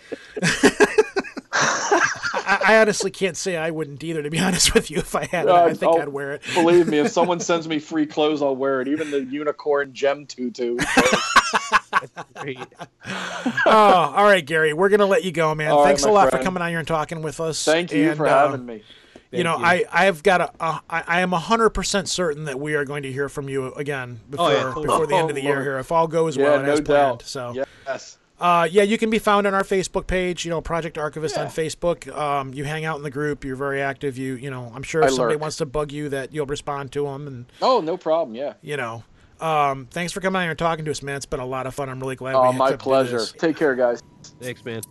I, 1.57 2.59
I 2.67 2.77
honestly 2.81 3.11
can't 3.11 3.37
say 3.37 3.55
I 3.57 3.71
wouldn't 3.71 4.03
either. 4.03 4.21
To 4.23 4.29
be 4.29 4.39
honest 4.39 4.73
with 4.73 4.91
you, 4.91 4.97
if 4.97 5.15
I 5.15 5.25
had 5.25 5.45
it, 5.45 5.51
I 5.51 5.73
think 5.73 5.83
I'll- 5.93 6.01
I'd 6.01 6.07
wear 6.09 6.33
it. 6.33 6.41
Believe 6.53 6.87
me, 6.87 6.99
if 6.99 7.11
someone 7.11 7.39
sends 7.39 7.67
me 7.67 7.79
free 7.79 8.05
clothes, 8.05 8.41
I'll 8.41 8.55
wear 8.55 8.81
it. 8.81 8.87
Even 8.87 9.11
the 9.11 9.23
unicorn 9.23 9.93
gem 9.93 10.25
tutu. 10.25 10.77
Great. 12.41 12.59
Oh, 13.65 14.13
all 14.15 14.23
right, 14.23 14.45
Gary. 14.45 14.73
We're 14.73 14.89
gonna 14.89 15.05
let 15.05 15.23
you 15.23 15.31
go, 15.31 15.53
man. 15.55 15.71
All 15.71 15.79
right, 15.81 15.87
Thanks 15.89 16.03
a 16.03 16.07
my 16.07 16.13
lot 16.13 16.31
for 16.31 16.39
coming 16.39 16.61
on 16.61 16.69
here 16.69 16.79
and 16.79 16.87
talking 16.87 17.21
with 17.21 17.39
us. 17.39 17.63
Thank 17.63 17.91
you 17.91 18.09
And, 18.09 18.17
for 18.17 18.27
uh, 18.27 18.49
having 18.49 18.65
me. 18.65 18.83
you 19.31 19.43
know, 19.43 19.55
I 19.55 19.85
I've 19.91 20.23
got 20.23 20.41
a, 20.41 20.51
a 20.63 20.81
I, 20.89 21.03
I 21.07 21.21
am 21.21 21.31
hundred 21.31 21.71
percent 21.71 22.07
certain 22.09 22.45
that 22.45 22.59
we 22.59 22.75
are 22.75 22.85
going 22.85 23.03
to 23.03 23.11
hear 23.11 23.29
from 23.29 23.49
you 23.49 23.73
again 23.73 24.19
before 24.29 24.47
Oh, 24.47 24.49
yeah, 24.51 24.63
totally. 24.63 24.85
before 24.87 25.07
the 25.07 25.15
end 25.15 25.29
of 25.29 25.35
the 25.35 25.41
Oh, 25.41 25.45
year 25.45 25.53
Lord. 25.55 25.65
here, 25.65 25.79
if 25.79 25.91
all 25.91 26.07
goes 26.07 26.37
Yeah, 26.37 26.43
well 26.45 26.55
and 26.55 26.65
no 26.65 26.73
as 26.73 26.81
planned. 26.81 27.19
doubt. 27.19 27.27
So, 27.27 27.63
Yes. 27.87 28.17
Uh, 28.37 28.67
yeah, 28.69 28.83
you 28.83 28.97
can 28.97 29.09
be 29.09 29.17
found 29.17 29.47
on 29.47 29.53
our 29.53 29.63
Facebook 29.63 30.07
page. 30.07 30.43
You 30.43 30.51
know, 30.51 30.59
Project 30.59 30.97
Archivist 30.97 31.37
on 31.37 31.47
Facebook. 31.47 32.13
Um, 32.13 32.53
you 32.53 32.65
hang 32.65 32.83
out 32.83 32.97
in 32.97 33.03
the 33.03 33.09
group. 33.09 33.45
You're 33.45 33.55
very 33.55 33.81
active. 33.81 34.17
You, 34.17 34.33
you 34.35 34.49
know, 34.49 34.69
I'm 34.75 34.83
sure 34.83 35.03
I 35.03 35.05
if 35.05 35.13
somebody 35.13 35.35
lurk. 35.35 35.41
wants 35.41 35.55
to 35.57 35.65
bug 35.65 35.93
you, 35.93 36.09
that 36.09 36.33
you'll 36.33 36.45
respond 36.45 36.91
to 36.93 37.03
them. 37.05 37.27
And 37.27 37.45
Oh, 37.61 37.79
no 37.79 37.95
problem. 37.95 38.35
Yeah. 38.35 38.53
you 38.61 38.75
know, 38.75 39.03
um, 39.39 39.87
thanks 39.91 40.11
for 40.13 40.21
coming 40.21 40.39
out 40.39 40.43
here 40.43 40.51
and 40.51 40.59
talking 40.59 40.85
to 40.85 40.91
us, 40.91 41.03
man. 41.03 41.17
It's 41.17 41.25
been 41.25 41.39
a 41.39 41.45
lot 41.45 41.67
of 41.67 41.75
fun. 41.75 41.89
I'm 41.89 41.99
really 41.99 42.15
glad. 42.15 42.35
Oh, 42.35 42.51
we 42.51 42.57
my 42.57 42.71
could 42.71 42.79
do 42.79 42.83
pleasure. 42.83 43.17
this. 43.19 43.31
Take 43.33 43.57
care, 43.57 43.75
guys. 43.75 44.01
Thanks, 44.39 44.63
man. 44.65 44.81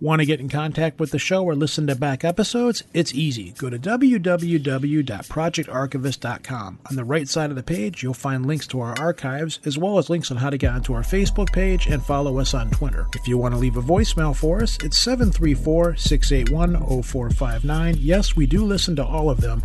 Want 0.00 0.20
to 0.20 0.26
get 0.26 0.38
in 0.38 0.48
contact 0.48 1.00
with 1.00 1.10
the 1.10 1.18
show 1.18 1.42
or 1.42 1.56
listen 1.56 1.88
to 1.88 1.96
back 1.96 2.22
episodes? 2.22 2.84
It's 2.94 3.12
easy. 3.12 3.52
Go 3.58 3.68
to 3.68 3.80
www.projectarchivist.com. 3.80 6.78
On 6.88 6.96
the 6.96 7.04
right 7.04 7.28
side 7.28 7.50
of 7.50 7.56
the 7.56 7.64
page, 7.64 8.04
you'll 8.04 8.14
find 8.14 8.46
links 8.46 8.68
to 8.68 8.80
our 8.80 8.96
archives, 8.96 9.58
as 9.64 9.76
well 9.76 9.98
as 9.98 10.08
links 10.08 10.30
on 10.30 10.36
how 10.36 10.50
to 10.50 10.56
get 10.58 10.72
onto 10.72 10.94
our 10.94 11.02
Facebook 11.02 11.52
page 11.52 11.88
and 11.88 12.00
follow 12.04 12.38
us 12.38 12.54
on 12.54 12.70
Twitter. 12.70 13.08
If 13.16 13.26
you 13.26 13.38
want 13.38 13.54
to 13.54 13.58
leave 13.58 13.76
a 13.76 13.82
voicemail 13.82 14.36
for 14.36 14.62
us, 14.62 14.78
it's 14.84 14.98
734 14.98 15.96
681 15.96 17.02
0459. 17.02 17.96
Yes, 17.98 18.36
we 18.36 18.46
do 18.46 18.64
listen 18.64 18.94
to 18.94 19.04
all 19.04 19.30
of 19.30 19.40
them. 19.40 19.64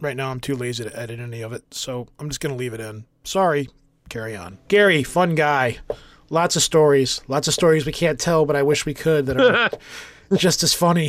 right 0.00 0.16
now 0.16 0.30
I'm 0.30 0.40
too 0.40 0.56
lazy 0.56 0.84
to 0.84 0.98
edit 0.98 1.20
any 1.20 1.42
of 1.42 1.52
it, 1.52 1.62
so 1.72 2.08
I'm 2.18 2.28
just 2.28 2.40
going 2.40 2.54
to 2.54 2.58
leave 2.58 2.74
it 2.74 2.80
in. 2.80 3.04
Sorry, 3.24 3.68
carry 4.08 4.36
on. 4.36 4.58
Gary, 4.68 5.02
fun 5.02 5.34
guy. 5.34 5.78
Lots 6.30 6.56
of 6.56 6.62
stories. 6.62 7.20
Lots 7.28 7.48
of 7.48 7.54
stories 7.54 7.86
we 7.86 7.92
can't 7.92 8.18
tell, 8.18 8.44
but 8.46 8.56
I 8.56 8.62
wish 8.62 8.86
we 8.86 8.94
could 8.94 9.26
that 9.26 9.40
are 9.40 9.70
just 10.36 10.62
as 10.62 10.74
funny. 10.74 11.08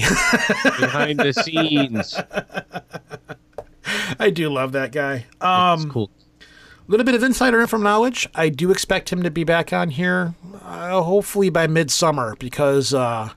Behind 0.79 1.19
the 1.19 1.33
scenes. 1.33 2.15
I 4.19 4.29
do 4.29 4.49
love 4.49 4.71
that 4.73 4.91
guy. 4.91 5.25
It's 5.27 5.45
Um, 5.45 5.89
cool. 5.91 6.09
A 6.41 6.91
little 6.91 7.05
bit 7.05 7.15
of 7.15 7.23
insider 7.23 7.59
info 7.61 7.77
knowledge. 7.77 8.27
I 8.35 8.49
do 8.49 8.71
expect 8.71 9.11
him 9.11 9.23
to 9.23 9.31
be 9.31 9.43
back 9.43 9.73
on 9.73 9.89
here, 9.89 10.35
uh, 10.63 11.01
hopefully 11.01 11.49
by 11.49 11.65
midsummer, 11.67 12.35
because 12.37 12.93
uh, 12.93 13.29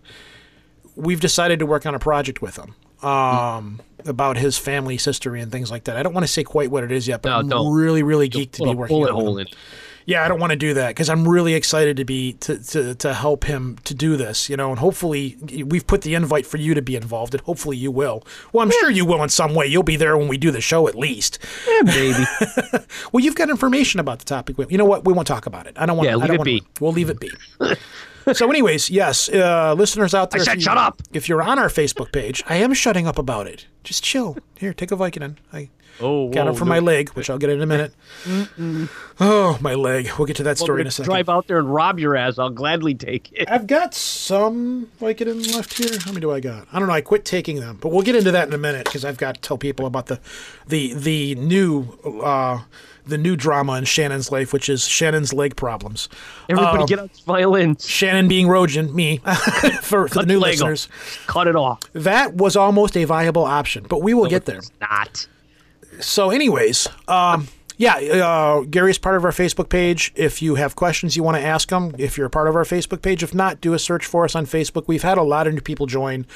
we've 0.96 1.20
decided 1.20 1.58
to 1.60 1.66
work 1.66 1.86
on 1.86 1.94
a 1.94 1.98
project 1.98 2.42
with 2.42 2.56
him 2.56 2.74
um, 3.08 3.80
about 4.06 4.36
his 4.36 4.56
family's 4.58 5.04
history 5.04 5.40
and 5.40 5.50
things 5.52 5.70
like 5.70 5.84
that. 5.84 5.96
I 5.96 6.02
don't 6.02 6.14
want 6.14 6.24
to 6.26 6.32
say 6.32 6.44
quite 6.44 6.70
what 6.70 6.84
it 6.84 6.92
is 6.92 7.06
yet, 7.08 7.22
but 7.22 7.30
No, 7.30 7.36
I'm 7.38 7.48
don't. 7.48 7.74
really, 7.74 8.02
really 8.02 8.28
geeked 8.28 8.52
to 8.52 8.64
be 8.64 8.74
working 8.74 8.96
on 8.96 9.08
it 9.08 9.14
with 9.14 9.32
him. 9.32 9.38
in. 9.40 9.46
Yeah, 10.06 10.24
I 10.24 10.28
don't 10.28 10.40
want 10.40 10.52
to 10.52 10.56
do 10.56 10.72
that 10.72 10.88
because 10.88 11.10
I'm 11.10 11.28
really 11.28 11.52
excited 11.52 11.98
to 11.98 12.04
be 12.06 12.32
to, 12.34 12.58
to 12.70 12.94
to 12.94 13.12
help 13.12 13.44
him 13.44 13.76
to 13.84 13.92
do 13.92 14.16
this, 14.16 14.48
you 14.48 14.56
know, 14.56 14.70
and 14.70 14.78
hopefully 14.78 15.36
we've 15.66 15.86
put 15.86 16.00
the 16.00 16.14
invite 16.14 16.46
for 16.46 16.56
you 16.56 16.72
to 16.72 16.80
be 16.80 16.96
involved, 16.96 17.34
and 17.34 17.42
hopefully 17.42 17.76
you 17.76 17.90
will. 17.90 18.26
Well, 18.54 18.62
I'm 18.64 18.70
sure 18.70 18.88
you 18.90 19.04
will 19.04 19.22
in 19.22 19.28
some 19.28 19.54
way. 19.54 19.66
You'll 19.66 19.82
be 19.82 19.96
there 19.96 20.16
when 20.16 20.26
we 20.28 20.38
do 20.38 20.50
the 20.50 20.62
show, 20.62 20.88
at 20.88 20.94
least. 20.94 21.38
Yeah, 21.68 21.82
baby. 21.82 22.24
Well, 23.12 23.22
you've 23.22 23.34
got 23.34 23.50
information 23.50 24.00
about 24.00 24.18
the 24.18 24.24
topic. 24.24 24.56
You 24.70 24.78
know 24.78 24.84
what? 24.86 25.04
We 25.04 25.12
won't 25.12 25.28
talk 25.28 25.44
about 25.44 25.66
it. 25.66 25.74
I 25.78 25.84
don't 25.84 25.98
want. 25.98 26.08
Yeah, 26.08 26.14
I 26.14 26.16
leave 26.16 26.26
don't 26.28 26.34
it 26.36 26.38
wanna- 26.38 26.44
be. 26.50 26.62
We'll 26.80 26.92
leave 26.92 27.10
it 27.10 27.20
be. 27.20 27.30
so, 28.32 28.48
anyways, 28.50 28.90
yes, 28.90 29.28
uh, 29.28 29.74
listeners 29.74 30.14
out 30.14 30.30
there, 30.30 30.40
I 30.40 30.44
said 30.44 30.54
you- 30.56 30.60
shut 30.62 30.76
up. 30.78 31.02
If 31.12 31.28
you're 31.28 31.42
on 31.42 31.58
our 31.58 31.68
Facebook 31.68 32.12
page, 32.12 32.42
I 32.48 32.56
am 32.56 32.74
shutting 32.74 33.06
up 33.06 33.18
about 33.18 33.46
it. 33.46 33.66
Just 33.84 34.02
chill. 34.04 34.36
Here, 34.58 34.72
take 34.74 34.90
a 34.92 34.96
Vicodin. 34.96 35.36
I 35.52 35.70
Oh, 36.00 36.28
got 36.30 36.46
whoa, 36.46 36.52
it 36.52 36.56
for 36.56 36.64
no. 36.64 36.68
my 36.68 36.78
leg, 36.78 37.08
which 37.10 37.28
I'll 37.28 37.38
get 37.38 37.50
in 37.50 37.60
a 37.60 37.66
minute. 37.66 37.92
Oh, 39.20 39.58
my 39.60 39.74
leg. 39.74 40.08
We'll 40.16 40.26
get 40.26 40.36
to 40.36 40.44
that 40.44 40.58
Well, 40.58 40.66
story 40.66 40.80
in 40.82 40.86
a 40.86 40.90
second. 40.92 41.10
drive 41.10 41.28
out 41.28 41.48
there 41.48 41.58
and 41.58 41.72
rob 41.74 41.98
your 41.98 42.14
ass. 42.16 42.38
I'll 42.38 42.50
gladly 42.50 42.94
take 42.94 43.32
it. 43.32 43.50
I've 43.50 43.66
got 43.66 43.94
some 43.94 44.88
Vicodin 45.00 45.52
left 45.54 45.76
here. 45.76 45.98
How 46.04 46.12
many 46.12 46.20
do 46.20 46.30
I 46.30 46.38
got? 46.38 46.68
I 46.72 46.78
don't 46.78 46.86
know. 46.86 46.94
I 46.94 47.00
quit 47.00 47.24
taking 47.24 47.58
them, 47.58 47.78
but 47.80 47.88
we'll 47.90 48.02
get 48.02 48.14
into 48.14 48.30
that 48.30 48.46
in 48.46 48.54
a 48.54 48.58
minute 48.58 48.84
because 48.84 49.04
I've 49.04 49.16
got 49.16 49.34
to 49.36 49.40
tell 49.40 49.58
people 49.58 49.86
about 49.86 50.06
the 50.06 50.20
the 50.68 50.94
the 50.94 51.34
new 51.34 51.98
uh, 52.22 52.60
the 53.08 53.18
new 53.18 53.36
drama 53.36 53.74
in 53.74 53.84
Shannon's 53.84 54.30
life, 54.30 54.52
which 54.52 54.68
is 54.68 54.86
Shannon's 54.86 55.32
leg 55.32 55.56
problems. 55.56 56.08
Everybody 56.48 56.80
Um, 56.82 56.86
get 56.86 56.98
out 56.98 57.10
violins. 57.26 57.86
Shannon 57.88 58.28
being 58.28 58.46
Rojan, 58.46 58.92
me, 58.94 59.18
for, 59.82 60.08
for 60.08 60.20
the 60.20 60.26
new 60.26 60.38
listeners. 60.38 60.88
Cut 61.26 61.46
it 61.46 61.56
off. 61.56 61.80
That 61.92 62.34
was 62.34 62.56
almost 62.56 62.96
a 62.96 63.04
viable 63.04 63.44
option, 63.44 63.86
but 63.88 64.02
we 64.02 64.14
will 64.14 64.26
get 64.28 64.44
there. 64.44 64.58
It's 64.58 64.70
not. 64.80 65.26
So, 66.00 66.30
anyways, 66.30 66.86
um, 67.08 67.48
yeah, 67.78 67.94
uh, 67.94 68.62
Gary's 68.62 68.98
part 68.98 69.16
of 69.16 69.24
our 69.24 69.30
Facebook 69.30 69.68
page. 69.68 70.12
If 70.16 70.42
you 70.42 70.56
have 70.56 70.74
questions 70.74 71.16
you 71.16 71.22
want 71.22 71.36
to 71.36 71.42
ask 71.42 71.70
him, 71.70 71.94
if 71.96 72.18
you're 72.18 72.26
a 72.26 72.30
part 72.30 72.48
of 72.48 72.56
our 72.56 72.64
Facebook 72.64 73.02
page, 73.02 73.22
if 73.22 73.32
not, 73.32 73.60
do 73.60 73.72
a 73.72 73.78
search 73.78 74.04
for 74.04 74.24
us 74.24 74.34
on 74.34 74.46
Facebook. 74.46 74.88
We've 74.88 75.04
had 75.04 75.16
a 75.16 75.22
lot 75.22 75.46
of 75.46 75.54
new 75.54 75.60
people 75.60 75.86
join. 75.86 76.26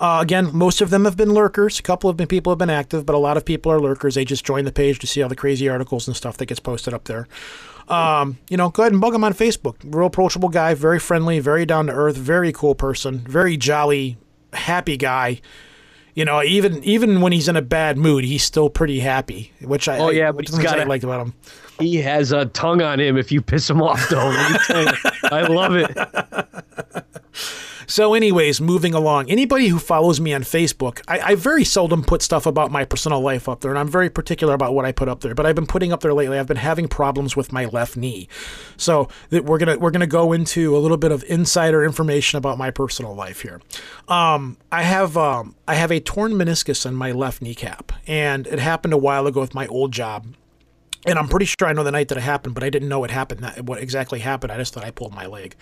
Uh, 0.00 0.18
again, 0.20 0.50
most 0.52 0.80
of 0.80 0.90
them 0.90 1.04
have 1.04 1.16
been 1.16 1.32
lurkers. 1.32 1.78
A 1.78 1.82
couple 1.82 2.10
of 2.10 2.16
people 2.28 2.50
have 2.50 2.58
been 2.58 2.68
active, 2.68 3.06
but 3.06 3.14
a 3.14 3.18
lot 3.18 3.36
of 3.36 3.44
people 3.44 3.70
are 3.70 3.80
lurkers. 3.80 4.16
They 4.16 4.24
just 4.24 4.44
join 4.44 4.64
the 4.64 4.72
page 4.72 4.98
to 4.98 5.06
see 5.06 5.22
all 5.22 5.28
the 5.28 5.36
crazy 5.36 5.68
articles 5.68 6.08
and 6.08 6.16
stuff 6.16 6.36
that 6.38 6.46
gets 6.46 6.60
posted 6.60 6.92
up 6.92 7.04
there. 7.04 7.28
Um, 7.86 8.38
you 8.50 8.56
know, 8.56 8.68
go 8.68 8.82
ahead 8.82 8.92
and 8.92 9.00
bug 9.00 9.14
him 9.14 9.22
on 9.22 9.34
Facebook. 9.34 9.76
Real 9.84 10.08
approachable 10.08 10.48
guy, 10.48 10.74
very 10.74 10.98
friendly, 10.98 11.38
very 11.38 11.64
down 11.64 11.86
to 11.86 11.92
earth, 11.92 12.16
very 12.16 12.52
cool 12.52 12.74
person, 12.74 13.20
very 13.20 13.56
jolly, 13.56 14.18
happy 14.52 14.96
guy. 14.96 15.40
You 16.18 16.24
know, 16.24 16.42
even 16.42 16.82
even 16.82 17.20
when 17.20 17.30
he's 17.30 17.46
in 17.46 17.54
a 17.54 17.62
bad 17.62 17.96
mood, 17.96 18.24
he's 18.24 18.42
still 18.42 18.68
pretty 18.68 18.98
happy. 18.98 19.52
Which 19.60 19.88
I 19.88 19.98
Oh, 19.98 20.10
yeah, 20.10 20.30
I, 20.30 20.32
but 20.32 20.48
he's 20.48 20.56
things 20.56 20.68
I 20.68 20.82
liked 20.82 21.04
about 21.04 21.24
him. 21.24 21.34
He 21.78 21.98
has 21.98 22.32
a 22.32 22.46
tongue 22.46 22.82
on 22.82 22.98
him 22.98 23.16
if 23.16 23.30
you 23.30 23.40
piss 23.40 23.70
him 23.70 23.80
off, 23.80 24.08
though. 24.08 24.32
I 25.30 25.46
love 25.48 25.76
it. 25.76 25.96
So, 27.90 28.12
anyways, 28.12 28.60
moving 28.60 28.92
along. 28.92 29.30
Anybody 29.30 29.68
who 29.68 29.78
follows 29.78 30.20
me 30.20 30.34
on 30.34 30.42
Facebook, 30.42 31.00
I, 31.08 31.20
I 31.20 31.34
very 31.36 31.64
seldom 31.64 32.04
put 32.04 32.20
stuff 32.20 32.44
about 32.44 32.70
my 32.70 32.84
personal 32.84 33.22
life 33.22 33.48
up 33.48 33.62
there, 33.62 33.70
and 33.70 33.78
I'm 33.78 33.88
very 33.88 34.10
particular 34.10 34.52
about 34.52 34.74
what 34.74 34.84
I 34.84 34.92
put 34.92 35.08
up 35.08 35.22
there. 35.22 35.34
But 35.34 35.46
I've 35.46 35.54
been 35.54 35.66
putting 35.66 35.90
up 35.90 36.00
there 36.00 36.12
lately. 36.12 36.38
I've 36.38 36.46
been 36.46 36.58
having 36.58 36.86
problems 36.86 37.34
with 37.34 37.50
my 37.50 37.64
left 37.64 37.96
knee, 37.96 38.28
so 38.76 39.08
that 39.30 39.46
we're 39.46 39.56
gonna 39.56 39.78
we're 39.78 39.90
gonna 39.90 40.06
go 40.06 40.34
into 40.34 40.76
a 40.76 40.80
little 40.80 40.98
bit 40.98 41.12
of 41.12 41.24
insider 41.28 41.82
information 41.82 42.36
about 42.36 42.58
my 42.58 42.70
personal 42.70 43.14
life 43.14 43.40
here. 43.40 43.58
Um, 44.06 44.58
I 44.70 44.82
have 44.82 45.16
um, 45.16 45.56
I 45.66 45.74
have 45.74 45.90
a 45.90 45.98
torn 45.98 46.32
meniscus 46.32 46.84
in 46.84 46.94
my 46.94 47.12
left 47.12 47.40
kneecap, 47.40 47.92
and 48.06 48.46
it 48.48 48.58
happened 48.58 48.92
a 48.92 48.98
while 48.98 49.26
ago 49.26 49.40
with 49.40 49.54
my 49.54 49.66
old 49.68 49.92
job. 49.92 50.26
And 51.06 51.18
I'm 51.18 51.28
pretty 51.28 51.46
sure 51.46 51.66
I 51.66 51.72
know 51.72 51.84
the 51.84 51.92
night 51.92 52.08
that 52.08 52.18
it 52.18 52.22
happened, 52.22 52.54
but 52.54 52.64
I 52.64 52.68
didn't 52.68 52.88
know 52.88 53.02
it 53.04 53.10
happened. 53.10 53.40
That, 53.40 53.64
what 53.64 53.80
exactly 53.80 54.18
happened? 54.18 54.52
I 54.52 54.58
just 54.58 54.74
thought 54.74 54.84
I 54.84 54.90
pulled 54.90 55.14
my 55.14 55.24
leg. 55.24 55.54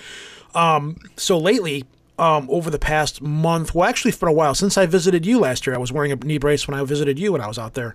Um, 0.57 0.97
so 1.17 1.39
lately, 1.39 1.85
um, 2.19 2.49
over 2.51 2.71
the 2.71 2.79
past 2.79 3.21
month, 3.21 3.75
well, 3.75 3.89
actually 3.89 4.13
for 4.13 4.29
a 4.29 4.33
while, 4.33 4.55
since 4.55 4.79
I 4.79 4.87
visited 4.87 5.27
you 5.27 5.39
last 5.39 5.67
year, 5.67 5.75
I 5.77 5.79
was 5.79 5.93
wearing 5.93 6.13
a 6.13 6.17
knee 6.17 6.39
brace 6.39 6.67
when 6.67 6.79
I 6.79 6.83
visited 6.85 7.19
you 7.19 7.33
when 7.33 7.41
I 7.41 7.47
was 7.47 7.59
out 7.59 7.75
there. 7.75 7.95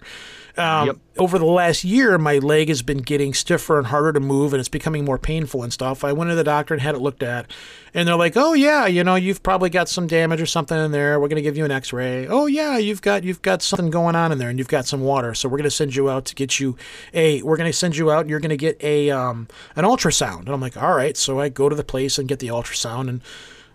Um, 0.57 0.88
Yep. 0.88 0.98
Over 1.18 1.39
the 1.39 1.45
last 1.45 1.84
year, 1.84 2.18
my 2.18 2.38
leg 2.39 2.68
has 2.69 2.81
been 2.81 2.98
getting 2.99 3.34
stiffer 3.34 3.77
and 3.77 3.88
harder 3.88 4.11
to 4.14 4.19
move, 4.19 4.53
and 4.53 4.60
it's 4.60 4.69
becoming 4.69 5.06
more 5.06 5.18
painful 5.18 5.61
and 5.64 5.72
stuff. 5.72 6.03
I 6.03 6.14
went 6.14 6.30
to 6.30 6.35
the 6.35 6.43
doctor 6.43 6.73
and 6.73 6.81
had 6.81 6.95
it 6.95 6.99
looked 6.99 7.22
at, 7.23 7.49
and 7.93 8.07
they're 8.07 8.15
like, 8.15 8.35
"Oh 8.35 8.53
yeah, 8.53 8.85
you 8.85 9.03
know, 9.03 9.15
you've 9.15 9.43
probably 9.43 9.69
got 9.69 9.88
some 9.88 10.07
damage 10.07 10.41
or 10.41 10.45
something 10.45 10.77
in 10.77 10.91
there. 10.91 11.19
We're 11.19 11.27
gonna 11.27 11.41
give 11.41 11.57
you 11.57 11.64
an 11.65 11.72
X-ray. 11.72 12.27
Oh 12.27 12.48
yeah, 12.48 12.77
you've 12.77 13.02
got 13.02 13.23
you've 13.23 13.41
got 13.41 13.61
something 13.61 13.89
going 13.89 14.15
on 14.15 14.31
in 14.31 14.38
there, 14.39 14.49
and 14.49 14.57
you've 14.57 14.68
got 14.68 14.85
some 14.85 15.02
water. 15.02 15.34
So 15.34 15.48
we're 15.48 15.57
gonna 15.57 15.69
send 15.69 15.95
you 15.95 16.10
out 16.10 16.26
to 16.26 16.35
get 16.35 16.60
you 16.60 16.76
a. 17.14 17.41
We're 17.43 17.57
gonna 17.57 17.73
send 17.73 17.95
you 17.98 18.11
out, 18.11 18.22
and 18.22 18.30
you're 18.30 18.39
gonna 18.39 18.57
get 18.57 18.81
a 18.84 19.10
um 19.10 19.48
an 19.76 19.85
ultrasound." 19.85 20.41
And 20.41 20.49
I'm 20.49 20.61
like, 20.61 20.76
"All 20.81 20.95
right." 20.95 21.15
So 21.15 21.39
I 21.39 21.49
go 21.49 21.69
to 21.69 21.76
the 21.76 21.84
place 21.84 22.18
and 22.18 22.27
get 22.27 22.39
the 22.39 22.48
ultrasound 22.48 23.07
and. 23.10 23.22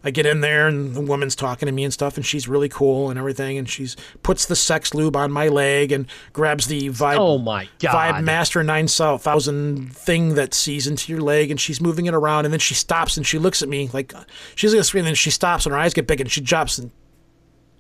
I 0.07 0.11
get 0.11 0.25
in 0.25 0.41
there 0.41 0.69
and 0.69 0.95
the 0.95 1.01
woman's 1.01 1.35
talking 1.35 1.67
to 1.67 1.73
me 1.73 1.83
and 1.83 1.93
stuff, 1.93 2.17
and 2.17 2.25
she's 2.25 2.47
really 2.47 2.69
cool 2.69 3.11
and 3.11 3.19
everything, 3.19 3.59
and 3.59 3.69
she's 3.69 3.97
puts 4.23 4.47
the 4.47 4.55
sex 4.55 4.95
lube 4.95 5.17
on 5.17 5.33
my 5.33 5.49
leg 5.49 5.91
and 5.91 6.07
grabs 6.33 6.69
the 6.69 6.91
Vibe 6.91 7.19
Oh, 7.19 7.39
my 7.39 7.69
God. 7.81 8.15
Vibe 8.15 8.23
Master 8.23 8.63
Nine 8.63 8.87
Thousand 8.87 9.93
thing 9.93 10.37
that 10.37 10.55
sees 10.55 10.87
into 10.87 11.11
your 11.11 11.21
leg, 11.21 11.51
and 11.51 11.61
she's 11.61 11.81
moving 11.81 12.07
it 12.07 12.15
around, 12.15 12.45
and 12.45 12.53
then 12.53 12.61
she 12.61 12.75
stops 12.75 13.17
and 13.17 13.27
she 13.27 13.41
looks 13.41 13.63
at 13.63 13.69
me 13.69 13.91
like 13.93 14.15
she's 14.55 14.73
gonna 14.73 14.85
scream, 14.85 15.01
and 15.01 15.09
then 15.09 15.15
she 15.17 15.31
stops 15.31 15.67
and 15.67 15.73
her 15.73 15.79
eyes 15.79 15.93
get 15.93 16.07
big, 16.07 16.21
and 16.21 16.31
she 16.31 16.41
drops 16.41 16.79
and 16.79 16.93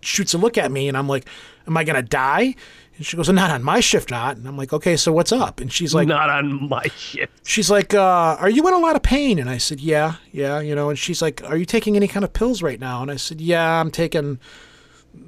shoots 0.01 0.35
a 0.35 0.39
look 0.39 0.59
at 0.59 0.73
me, 0.73 0.89
and 0.89 0.97
I'm 0.97 1.09
like, 1.09 1.27
"Am 1.69 1.77
I 1.77 1.85
gonna 1.85 2.03
die?" 2.03 2.57
And 2.97 3.05
she 3.05 3.16
goes, 3.16 3.28
"Not 3.28 3.51
on 3.51 3.62
my 3.62 3.81
shift, 3.81 4.10
not." 4.10 4.36
And 4.36 4.48
I'm 4.48 4.56
like, 4.56 4.73
"Okay, 4.73 4.97
so 4.97 5.12
what's 5.12 5.32
up?" 5.32 5.60
And 5.60 5.70
she's 5.73 5.94
like, 5.94 6.09
Not 6.09 6.31
on 6.31 6.68
my 6.68 6.85
shit. 6.97 7.31
she's 7.44 7.70
like, 7.70 7.93
uh, 7.94 8.36
"Are 8.40 8.48
you 8.48 8.66
in 8.66 8.74
a 8.74 8.78
lot 8.78 8.97
of 8.97 9.02
pain?" 9.02 9.39
And 9.39 9.51
I 9.51 9.59
said, 9.59 9.81
"Yeah, 9.81 10.14
yeah, 10.32 10.60
you 10.60 10.74
know." 10.74 10.89
And 10.89 10.98
she's 10.98 11.20
like, 11.20 11.43
"Are 11.44 11.56
you 11.56 11.66
taking 11.66 11.97
any 11.97 12.09
kind 12.09 12.24
of 12.24 12.32
pills 12.32 12.62
right 12.62 12.81
now?" 12.81 13.02
And 13.02 13.10
I 13.10 13.16
said, 13.16 13.40
"Yeah, 13.40 13.81
I'm 13.81 13.90
taking 13.90 14.39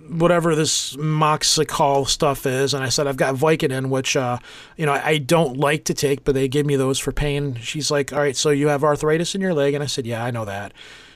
whatever 0.09 0.55
this 0.55 0.97
Moxicol 0.97 2.09
stuff 2.09 2.47
is." 2.47 2.73
And 2.73 2.83
I 2.83 2.89
said, 2.89 3.07
"I've 3.07 3.17
got 3.17 3.35
Vicodin, 3.35 3.89
which, 3.91 4.17
uh, 4.17 4.39
you 4.77 4.87
know, 4.87 4.93
I 4.93 5.19
don't 5.19 5.59
like 5.59 5.85
to 5.85 5.95
take, 5.95 6.25
but 6.25 6.35
they 6.35 6.49
give 6.49 6.65
me 6.65 6.77
those 6.77 6.99
for 6.99 7.13
pain." 7.13 7.57
She's 7.61 7.91
like, 7.91 8.13
"All 8.13 8.21
right, 8.21 8.37
so 8.37 8.51
you 8.51 8.69
have 8.69 8.83
arthritis 8.83 9.35
in 9.35 9.41
your 9.43 9.55
leg?" 9.55 9.75
And 9.75 9.83
I 9.83 9.87
said, 9.87 10.07
"Yeah, 10.07 10.25
I 10.25 10.31
know 10.31 10.45
that." 10.47 10.73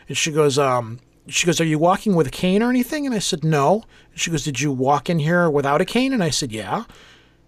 And 0.08 0.16
she 0.18 0.32
goes, 0.32 0.58
um, 0.58 0.98
she 1.28 1.46
goes, 1.46 1.60
Are 1.60 1.64
you 1.64 1.78
walking 1.78 2.14
with 2.14 2.26
a 2.26 2.30
cane 2.30 2.62
or 2.62 2.70
anything? 2.70 3.06
And 3.06 3.14
I 3.14 3.18
said, 3.20 3.44
No. 3.44 3.84
And 4.10 4.20
she 4.20 4.30
goes, 4.30 4.44
Did 4.44 4.60
you 4.60 4.72
walk 4.72 5.08
in 5.10 5.18
here 5.18 5.48
without 5.50 5.80
a 5.80 5.84
cane? 5.84 6.12
And 6.12 6.22
I 6.22 6.30
said, 6.30 6.52
Yeah. 6.52 6.84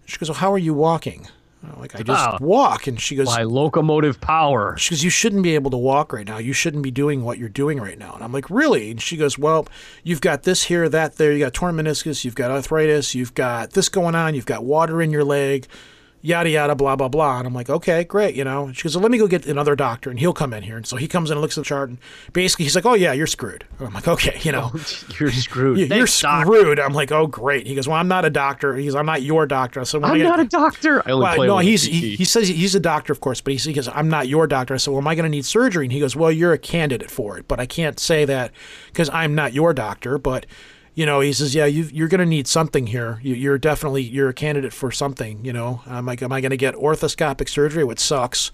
She 0.05 0.17
goes, 0.17 0.29
Well, 0.29 0.37
how 0.37 0.51
are 0.53 0.57
you 0.57 0.73
walking? 0.73 1.27
I'm 1.63 1.79
like, 1.79 1.95
I 1.95 2.03
just 2.03 2.27
Ah. 2.27 2.37
walk. 2.41 2.85
And 2.85 3.01
she 3.01 3.15
goes, 3.15 3.27
By 3.27 3.41
locomotive 3.43 4.21
power. 4.21 4.77
she 4.77 4.91
goes, 4.91 5.03
You 5.03 5.09
shouldn't 5.09 5.41
be 5.41 5.55
able 5.55 5.71
to 5.71 5.77
walk 5.77 6.13
right 6.13 6.25
now. 6.27 6.37
You 6.37 6.53
shouldn't 6.53 6.83
be 6.83 6.91
doing 6.91 7.23
what 7.23 7.37
you're 7.39 7.49
doing 7.49 7.79
right 7.79 7.97
now. 7.97 8.13
And 8.13 8.23
I'm 8.23 8.31
like, 8.31 8.49
Really? 8.51 8.91
And 8.91 9.01
she 9.01 9.17
goes, 9.17 9.37
Well, 9.39 9.67
you've 10.03 10.21
got 10.21 10.43
this 10.43 10.63
here, 10.63 10.87
that 10.89 11.15
there. 11.17 11.31
You 11.33 11.39
got 11.39 11.53
torn 11.53 11.75
meniscus. 11.75 12.23
You've 12.23 12.35
got 12.35 12.51
arthritis. 12.51 13.15
You've 13.15 13.33
got 13.33 13.71
this 13.71 13.89
going 13.89 14.13
on. 14.15 14.35
You've 14.35 14.45
got 14.45 14.63
water 14.63 15.01
in 15.01 15.09
your 15.11 15.23
leg. 15.23 15.67
Yada, 16.25 16.49
yada, 16.49 16.75
blah, 16.75 16.95
blah, 16.95 17.07
blah. 17.07 17.37
And 17.37 17.47
I'm 17.47 17.53
like, 17.53 17.69
Okay, 17.69 18.03
great. 18.03 18.35
You 18.35 18.43
know, 18.43 18.65
And 18.65 18.75
she 18.75 18.83
goes, 18.83 18.95
well, 18.95 19.03
Let 19.03 19.11
me 19.11 19.17
go 19.17 19.27
get 19.27 19.45
another 19.45 19.75
doctor 19.75 20.09
and 20.09 20.19
he'll 20.19 20.33
come 20.33 20.53
in 20.53 20.63
here. 20.63 20.75
And 20.77 20.87
so 20.87 20.95
he 20.97 21.07
comes 21.07 21.29
in 21.29 21.35
and 21.37 21.41
looks 21.41 21.57
at 21.57 21.61
the 21.63 21.67
chart. 21.67 21.89
And 21.89 21.97
basically, 22.33 22.65
he's 22.65 22.75
like, 22.75 22.85
Oh, 22.85 22.93
yeah, 22.95 23.13
you're 23.13 23.27
screwed. 23.27 23.63
And 23.79 23.87
I'm 23.87 23.93
like, 23.93 24.07
Okay, 24.07 24.39
you 24.41 24.51
know. 24.51 24.71
You're 25.19 25.31
screwed. 25.31 25.77
"You- 25.77 25.85
You're 25.85 25.97
Thanks, 25.97 26.19
Doc. 26.19 26.45
screwed. 26.45 26.79
I'm 26.79 26.93
like, 26.93 27.11
oh 27.11 27.27
great. 27.27 27.67
He 27.67 27.75
goes, 27.75 27.87
well, 27.87 27.97
I'm 27.97 28.07
not 28.07 28.25
a 28.25 28.29
doctor. 28.29 28.75
He's, 28.75 28.95
I'm 28.95 29.05
not 29.05 29.21
your 29.21 29.45
doctor. 29.45 29.85
So 29.85 30.01
I'm 30.03 30.19
not 30.21 30.39
a 30.39 30.45
doctor. 30.45 31.01
I 31.07 31.11
only 31.11 31.23
well, 31.23 31.35
play 31.35 31.47
no, 31.47 31.57
he's 31.59 31.83
he, 31.83 32.15
he 32.15 32.25
says 32.25 32.47
he's 32.47 32.75
a 32.75 32.79
doctor, 32.79 33.13
of 33.13 33.21
course, 33.21 33.39
but 33.41 33.53
he, 33.53 33.59
he 33.59 33.73
goes, 33.73 33.87
I'm 33.87 34.09
not 34.09 34.27
your 34.27 34.47
doctor. 34.47 34.73
I 34.73 34.77
said, 34.77 34.91
well, 34.91 34.99
am 35.01 35.07
I 35.07 35.15
going 35.15 35.23
to 35.23 35.29
need 35.29 35.45
surgery? 35.45 35.85
And 35.85 35.91
he 35.93 35.99
goes, 35.99 36.15
well, 36.15 36.31
you're 36.31 36.53
a 36.53 36.57
candidate 36.57 37.11
for 37.11 37.37
it, 37.37 37.47
but 37.47 37.59
I 37.59 37.65
can't 37.65 37.99
say 37.99 38.25
that 38.25 38.51
because 38.87 39.09
I'm 39.11 39.35
not 39.35 39.53
your 39.53 39.73
doctor. 39.73 40.17
But 40.17 40.45
you 40.95 41.05
know, 41.05 41.19
he 41.19 41.33
says, 41.33 41.53
yeah, 41.53 41.65
you, 41.65 41.83
you're 41.83 42.07
going 42.07 42.19
to 42.19 42.25
need 42.25 42.47
something 42.47 42.87
here. 42.87 43.19
You, 43.21 43.35
you're 43.35 43.57
definitely 43.57 44.01
you're 44.01 44.29
a 44.29 44.33
candidate 44.33 44.73
for 44.73 44.91
something. 44.91 45.43
You 45.43 45.51
know, 45.51 45.81
I'm 45.85 46.05
like, 46.05 46.21
am 46.21 46.31
I 46.31 46.39
going 46.39 46.51
to 46.51 46.57
get 46.57 46.73
orthoscopic 46.75 47.49
surgery? 47.49 47.83
Which 47.83 47.99
sucks. 47.99 48.51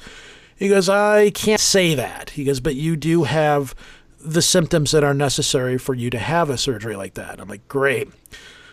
He 0.55 0.67
goes, 0.67 0.89
I 0.89 1.29
can't 1.29 1.61
say 1.61 1.93
that. 1.95 2.31
He 2.31 2.43
goes, 2.43 2.59
but 2.59 2.75
you 2.75 2.95
do 2.95 3.23
have 3.23 3.75
the 4.19 4.41
symptoms 4.41 4.91
that 4.91 5.03
are 5.03 5.13
necessary 5.13 5.77
for 5.77 5.93
you 5.93 6.09
to 6.09 6.19
have 6.19 6.49
a 6.49 6.57
surgery 6.57 6.95
like 6.95 7.13
that. 7.13 7.39
I'm 7.39 7.47
like, 7.47 7.67
great. 7.67 8.09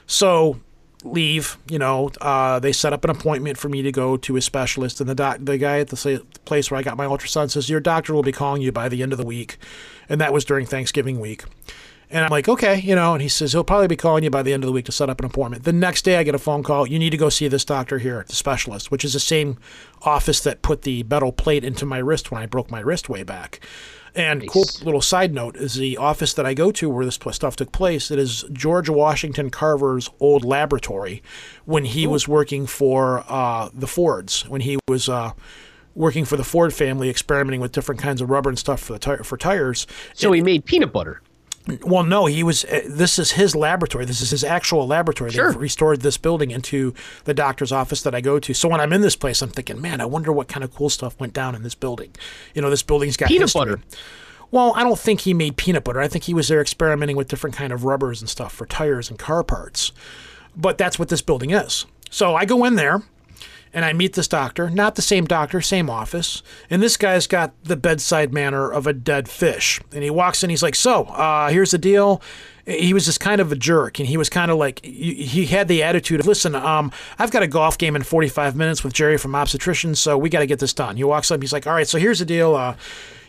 So 0.07 0.61
leave, 1.05 1.59
you 1.69 1.79
know, 1.79 2.11
uh, 2.21 2.59
they 2.59 2.73
set 2.73 2.93
up 2.93 3.05
an 3.05 3.11
appointment 3.11 3.59
for 3.59 3.69
me 3.69 3.83
to 3.83 3.93
go 3.93 4.17
to 4.17 4.37
a 4.37 4.41
specialist. 4.41 5.01
And 5.01 5.09
the 5.09 5.15
doc, 5.15 5.39
the 5.41 5.59
guy 5.59 5.81
at 5.81 5.89
the 5.89 6.25
place 6.47 6.71
where 6.71 6.81
I 6.81 6.83
got 6.83 6.97
my 6.97 7.07
ultrasound 7.07 7.51
says, 7.51 7.69
Your 7.69 7.81
doctor 7.81 8.15
will 8.15 8.23
be 8.23 8.33
calling 8.33 8.63
you 8.63 8.73
by 8.73 8.89
the 8.89 9.03
end 9.03 9.13
of 9.13 9.19
the 9.19 9.27
week. 9.27 9.59
And 10.09 10.21
that 10.21 10.33
was 10.33 10.45
during 10.45 10.65
Thanksgiving 10.67 11.21
week. 11.21 11.45
And 12.11 12.25
I'm 12.25 12.31
like, 12.31 12.49
okay, 12.49 12.81
you 12.81 12.95
know, 12.95 13.13
and 13.13 13.21
he 13.21 13.29
says 13.29 13.53
he'll 13.53 13.65
probably 13.65 13.87
be 13.87 13.97
calling 13.97 14.25
you 14.25 14.31
by 14.31 14.43
the 14.43 14.53
end 14.53 14.63
of 14.63 14.67
the 14.67 14.73
week 14.73 14.87
to 14.87 14.93
set 14.93 15.11
up 15.11 15.21
an 15.21 15.27
appointment. 15.27 15.65
The 15.65 15.75
next 15.75 16.03
day, 16.03 16.17
I 16.17 16.23
get 16.23 16.35
a 16.35 16.39
phone 16.39 16.63
call. 16.63 16.87
You 16.87 16.99
need 16.99 17.11
to 17.11 17.19
go 17.19 17.29
see 17.29 17.49
this 17.49 17.67
doctor 17.67 17.99
here, 17.99 18.25
the 18.27 18.35
specialist, 18.35 18.91
which 18.91 19.05
is 19.05 19.13
the 19.13 19.21
same 19.21 19.59
office 20.03 20.41
that 20.41 20.63
put 20.63 20.83
the 20.83 21.03
metal 21.03 21.33
plate 21.33 21.65
into 21.65 21.85
my 21.85 21.99
wrist 21.99 22.31
when 22.31 22.41
I 22.41 22.47
broke 22.47 22.71
my 22.71 22.81
wrist 22.81 23.11
way 23.11 23.25
back. 23.25 23.61
And 24.15 24.49
cool 24.49 24.65
little 24.83 25.03
side 25.03 25.35
note 25.35 25.57
is 25.57 25.75
the 25.75 25.99
office 25.99 26.33
that 26.35 26.47
I 26.47 26.55
go 26.55 26.73
to 26.73 26.89
where 26.89 27.05
this 27.05 27.19
stuff 27.31 27.57
took 27.57 27.73
place. 27.73 28.11
It 28.11 28.19
is 28.19 28.45
George 28.53 28.89
Washington 28.89 29.51
Carver's 29.51 30.09
old 30.19 30.45
laboratory 30.45 31.23
when 31.67 31.85
he 31.85 32.07
was 32.07 32.27
working 32.27 32.67
for 32.67 33.23
uh, 33.29 33.69
the 33.75 33.87
Fords, 33.87 34.49
when 34.49 34.63
he 34.63 34.79
was. 34.89 35.09
Uh, 35.09 35.33
Working 35.95 36.25
for 36.27 36.37
the 36.37 36.45
Ford 36.45 36.73
family, 36.73 37.11
experimenting 37.11 37.61
with 37.61 37.73
different 37.73 38.01
kinds 38.01 38.21
of 38.21 38.31
rubber 38.31 38.49
and 38.49 38.57
stuff 38.57 38.79
for 38.79 38.93
the 38.93 39.01
tire 39.01 39.25
for 39.25 39.37
tires, 39.37 39.85
So 40.15 40.31
he 40.31 40.41
made 40.43 40.65
peanut 40.65 40.93
butter. 40.93 41.21
Well, 41.83 42.03
no, 42.03 42.27
he 42.27 42.43
was. 42.43 42.65
Uh, 42.65 42.81
this 42.89 43.19
is 43.19 43.33
his 43.33 43.55
laboratory. 43.55 44.05
This 44.05 44.21
is 44.21 44.31
his 44.31 44.45
actual 44.45 44.87
laboratory. 44.87 45.31
Sure. 45.31 45.51
They've 45.53 45.61
restored 45.61 46.01
this 46.01 46.17
building 46.17 46.51
into 46.51 46.95
the 47.25 47.35
doctor's 47.35 47.73
office 47.73 48.03
that 48.03 48.15
I 48.15 48.21
go 48.21 48.39
to. 48.39 48.55
So 48.55 48.69
when 48.69 48.81
I'm 48.81 48.93
in 48.93 49.01
this 49.01 49.17
place, 49.17 49.43
I'm 49.43 49.51
thinking, 49.51 49.81
man, 49.81 50.01
I 50.01 50.07
wonder 50.07 50.33
what 50.33 50.49
kind 50.49 50.65
of 50.65 50.75
cool 50.75 50.89
stuff 50.89 51.19
went 51.21 51.33
down 51.33 51.55
in 51.55 51.63
this 51.63 51.75
building. 51.75 52.11
You 52.55 52.63
know, 52.63 52.71
this 52.71 52.83
building's 52.83 53.17
got 53.17 53.29
Peanut 53.29 53.43
history. 53.43 53.61
butter. 53.61 53.81
Well, 54.51 54.73
I 54.77 54.83
don't 54.83 54.99
think 54.99 55.21
he 55.21 55.35
made 55.35 55.57
peanut 55.57 55.85
butter. 55.85 56.01
I 56.01 56.09
think 56.09 56.25
he 56.25 56.33
was 56.33 56.49
there 56.49 56.61
experimenting 56.61 57.17
with 57.17 57.29
different 57.29 57.55
kind 57.55 57.73
of 57.73 57.85
rubbers 57.85 58.23
and 58.23 58.31
stuff 58.31 58.53
for 58.53 58.65
tires 58.65 59.11
and 59.11 59.19
car 59.19 59.45
parts. 59.45 59.93
But 60.57 60.79
that's 60.79 60.99
what 60.99 61.11
this 61.11 61.21
building 61.21 61.51
is. 61.51 61.85
So 62.11 62.35
I 62.35 62.47
go 62.47 62.65
in 62.65 62.75
there 62.77 63.03
and 63.73 63.85
I 63.85 63.93
meet 63.93 64.15
this 64.15 64.29
doctor, 64.29 64.71
not 64.71 64.95
the 64.95 65.03
same 65.03 65.25
doctor, 65.25 65.61
same 65.61 65.91
office. 65.91 66.43
And 66.71 66.83
this 66.83 66.97
guy's 66.97 67.27
got 67.27 67.53
the 67.65 67.77
bedside 67.77 68.33
manner 68.33 68.71
of 68.71 68.87
a 68.87 68.93
dead 68.93 69.29
fish. 69.29 69.81
And 69.93 70.03
he 70.03 70.11
walks 70.11 70.43
in, 70.43 70.51
he's 70.51 70.63
like, 70.63 70.75
So, 70.75 71.05
uh, 71.05 71.51
here's 71.51 71.71
the 71.71 71.79
deal. 71.79 72.23
He 72.67 72.93
was 72.93 73.07
just 73.07 73.21
kind 73.21 73.41
of 73.41 73.51
a 73.51 73.57
jerk, 73.57 73.99
and 73.99 74.07
he 74.07 74.19
was 74.19 74.29
kind 74.29 74.51
of 74.51 74.59
like 74.59 74.85
he 74.85 75.47
had 75.47 75.69
the 75.69 75.83
attitude 75.83 76.21
of, 76.21 76.27
"Listen, 76.27 76.55
um, 76.55 76.93
I've 77.19 77.31
got 77.31 77.43
a 77.43 77.47
golf 77.47 77.79
game 77.79 77.97
in 77.97 78.03
45 78.03 78.55
minutes 78.57 78.85
with 78.85 78.93
Jerry 78.93 79.17
from 79.17 79.35
obstetrician, 79.35 79.95
so 79.95 80.19
we 80.19 80.29
got 80.29 80.41
to 80.41 80.47
get 80.47 80.59
this 80.59 80.75
done." 80.75 80.99
He 80.99 81.05
walks 81.05 81.31
up, 81.31 81.41
he's 81.41 81.51
like, 81.51 81.67
"All 81.67 81.73
right, 81.73 81.89
so 81.89 81.99
here's 81.99 82.19
the 82.19 82.27
deal. 82.27 82.55
Uh, 82.55 82.75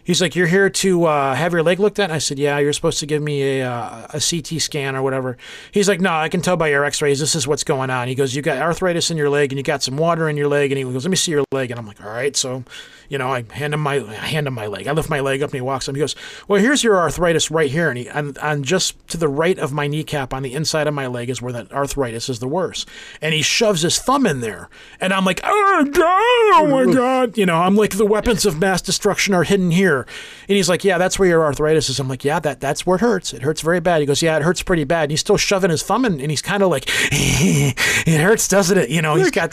He's 0.09 0.23
like, 0.23 0.35
"You're 0.35 0.47
here 0.47 0.71
to 0.71 1.05
uh, 1.05 1.35
have 1.35 1.53
your 1.53 1.61
leg 1.61 1.79
looked 1.79 1.99
at." 1.99 2.05
And 2.05 2.13
I 2.13 2.17
said, 2.17 2.39
"Yeah, 2.39 2.57
you're 2.57 2.73
supposed 2.73 2.99
to 3.01 3.05
give 3.05 3.21
me 3.21 3.59
a, 3.59 3.69
uh, 3.71 4.07
a 4.09 4.19
CT 4.19 4.59
scan 4.59 4.95
or 4.95 5.03
whatever." 5.03 5.37
He's 5.71 5.87
like, 5.87 6.01
"No, 6.01 6.11
I 6.11 6.29
can 6.29 6.41
tell 6.41 6.57
by 6.57 6.69
your 6.69 6.83
X-rays. 6.83 7.19
This 7.19 7.35
is 7.35 7.47
what's 7.47 7.63
going 7.63 7.91
on." 7.91 8.07
He 8.07 8.15
goes, 8.15 8.33
"You 8.33 8.41
got 8.41 8.57
arthritis 8.57 9.11
in 9.11 9.17
your 9.17 9.29
leg, 9.29 9.51
and 9.51 9.59
you 9.59 9.63
got 9.63 9.83
some 9.83 9.97
water 9.97 10.27
in 10.27 10.35
your 10.35 10.47
leg." 10.47 10.71
And 10.71 10.79
he 10.79 10.83
goes, 10.83 11.05
"Let 11.05 11.11
me 11.11 11.15
see 11.15 11.29
your 11.29 11.43
leg." 11.51 11.69
And 11.69 11.79
I'm 11.79 11.85
like, 11.85 12.03
"All 12.03 12.09
right." 12.09 12.35
So, 12.35 12.63
you 13.07 13.19
know, 13.19 13.31
I 13.31 13.45
hand 13.51 13.75
him 13.75 13.81
my 13.81 13.97
I 13.97 14.13
hand 14.15 14.47
him 14.47 14.55
my 14.55 14.65
leg. 14.65 14.87
I 14.87 14.93
lift 14.93 15.11
my 15.11 15.19
leg 15.19 15.43
up, 15.43 15.51
and 15.51 15.57
he 15.57 15.61
walks 15.61 15.87
up. 15.87 15.93
He 15.93 15.99
goes, 15.99 16.15
"Well, 16.47 16.59
here's 16.59 16.83
your 16.83 16.97
arthritis 16.97 17.51
right 17.51 17.69
here." 17.69 17.89
And 17.89 17.99
he, 17.99 18.09
on, 18.09 18.35
on 18.41 18.63
just 18.63 19.07
to 19.09 19.17
the 19.17 19.29
right 19.29 19.59
of 19.59 19.71
my 19.71 19.85
kneecap, 19.85 20.33
on 20.33 20.41
the 20.41 20.55
inside 20.55 20.87
of 20.87 20.95
my 20.95 21.05
leg, 21.05 21.29
is 21.29 21.39
where 21.39 21.53
that 21.53 21.71
arthritis 21.71 22.29
is 22.29 22.39
the 22.39 22.47
worst. 22.47 22.89
And 23.21 23.35
he 23.35 23.43
shoves 23.43 23.83
his 23.83 23.99
thumb 23.99 24.25
in 24.25 24.41
there, 24.41 24.69
and 24.99 25.13
I'm 25.13 25.23
like, 25.23 25.41
"Oh 25.43 25.85
God! 25.85 26.03
Oh 26.03 26.67
my 26.67 26.91
God!" 26.95 27.37
You 27.37 27.45
know, 27.45 27.57
I'm 27.57 27.75
like, 27.75 27.95
the 27.95 28.07
weapons 28.07 28.47
of 28.47 28.57
mass 28.57 28.81
destruction 28.81 29.35
are 29.35 29.43
hidden 29.43 29.69
here. 29.69 29.98
And 30.01 30.55
he's 30.55 30.69
like, 30.69 30.83
"Yeah, 30.83 30.97
that's 30.97 31.17
where 31.19 31.27
your 31.29 31.43
arthritis 31.43 31.89
is." 31.89 31.99
I'm 31.99 32.07
like, 32.07 32.23
"Yeah, 32.23 32.39
that 32.39 32.59
that's 32.59 32.85
where 32.85 32.95
it 32.95 33.01
hurts. 33.01 33.33
It 33.33 33.41
hurts 33.41 33.61
very 33.61 33.79
bad." 33.79 33.99
He 34.01 34.05
goes, 34.05 34.21
"Yeah, 34.21 34.35
it 34.37 34.43
hurts 34.43 34.61
pretty 34.61 34.83
bad." 34.83 35.03
And 35.03 35.11
he's 35.11 35.19
still 35.21 35.37
shoving 35.37 35.69
his 35.69 35.83
thumb 35.83 36.05
in, 36.05 36.19
and 36.19 36.29
he's 36.29 36.41
kind 36.41 36.63
of 36.63 36.69
like, 36.69 36.85
"It 37.11 38.21
hurts, 38.21 38.47
doesn't 38.47 38.77
it?" 38.77 38.89
You 38.89 39.01
know, 39.01 39.15
he's 39.15 39.31
got. 39.31 39.51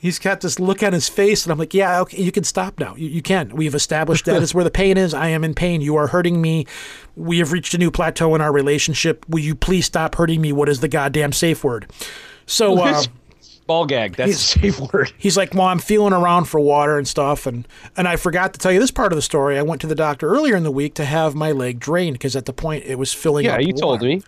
He's 0.00 0.20
got 0.20 0.42
this 0.42 0.60
look 0.60 0.84
on 0.84 0.92
his 0.92 1.08
face, 1.08 1.44
and 1.44 1.50
I'm 1.50 1.58
like, 1.58 1.74
"Yeah, 1.74 2.00
okay, 2.02 2.22
you 2.22 2.30
can 2.30 2.44
stop 2.44 2.78
now. 2.78 2.94
You, 2.94 3.08
you 3.08 3.20
can. 3.20 3.50
We've 3.56 3.74
established 3.74 4.26
that 4.26 4.40
is 4.42 4.54
where 4.54 4.62
the 4.62 4.70
pain 4.70 4.96
is. 4.96 5.12
I 5.12 5.26
am 5.28 5.42
in 5.42 5.54
pain. 5.54 5.80
You 5.80 5.96
are 5.96 6.06
hurting 6.06 6.40
me. 6.40 6.66
We 7.16 7.38
have 7.40 7.50
reached 7.50 7.74
a 7.74 7.78
new 7.78 7.90
plateau 7.90 8.32
in 8.36 8.40
our 8.40 8.52
relationship. 8.52 9.28
Will 9.28 9.40
you 9.40 9.56
please 9.56 9.86
stop 9.86 10.14
hurting 10.14 10.40
me? 10.40 10.52
What 10.52 10.68
is 10.68 10.78
the 10.80 10.88
goddamn 10.88 11.32
safe 11.32 11.64
word?" 11.64 11.90
So, 12.46 12.78
uh, 12.78 13.02
Ball 13.68 13.86
gag. 13.86 14.16
That's 14.16 14.32
a 14.32 14.34
safe 14.34 14.80
word. 14.92 15.12
he's 15.16 15.36
like, 15.36 15.54
"Well, 15.54 15.66
I'm 15.66 15.78
feeling 15.78 16.12
around 16.12 16.46
for 16.46 16.58
water 16.58 16.98
and 16.98 17.06
stuff," 17.06 17.46
and 17.46 17.68
and 17.96 18.08
I 18.08 18.16
forgot 18.16 18.52
to 18.54 18.58
tell 18.58 18.72
you 18.72 18.80
this 18.80 18.90
part 18.90 19.12
of 19.12 19.16
the 19.16 19.22
story. 19.22 19.56
I 19.58 19.62
went 19.62 19.80
to 19.82 19.86
the 19.86 19.94
doctor 19.94 20.28
earlier 20.28 20.56
in 20.56 20.64
the 20.64 20.70
week 20.72 20.94
to 20.94 21.04
have 21.04 21.36
my 21.36 21.52
leg 21.52 21.78
drained 21.78 22.14
because 22.14 22.34
at 22.34 22.46
the 22.46 22.52
point 22.52 22.84
it 22.84 22.96
was 22.98 23.12
filling 23.12 23.44
Yeah, 23.44 23.54
up. 23.54 23.60
you 23.60 23.68
with 23.68 23.80
told 23.80 24.02
me. 24.02 24.22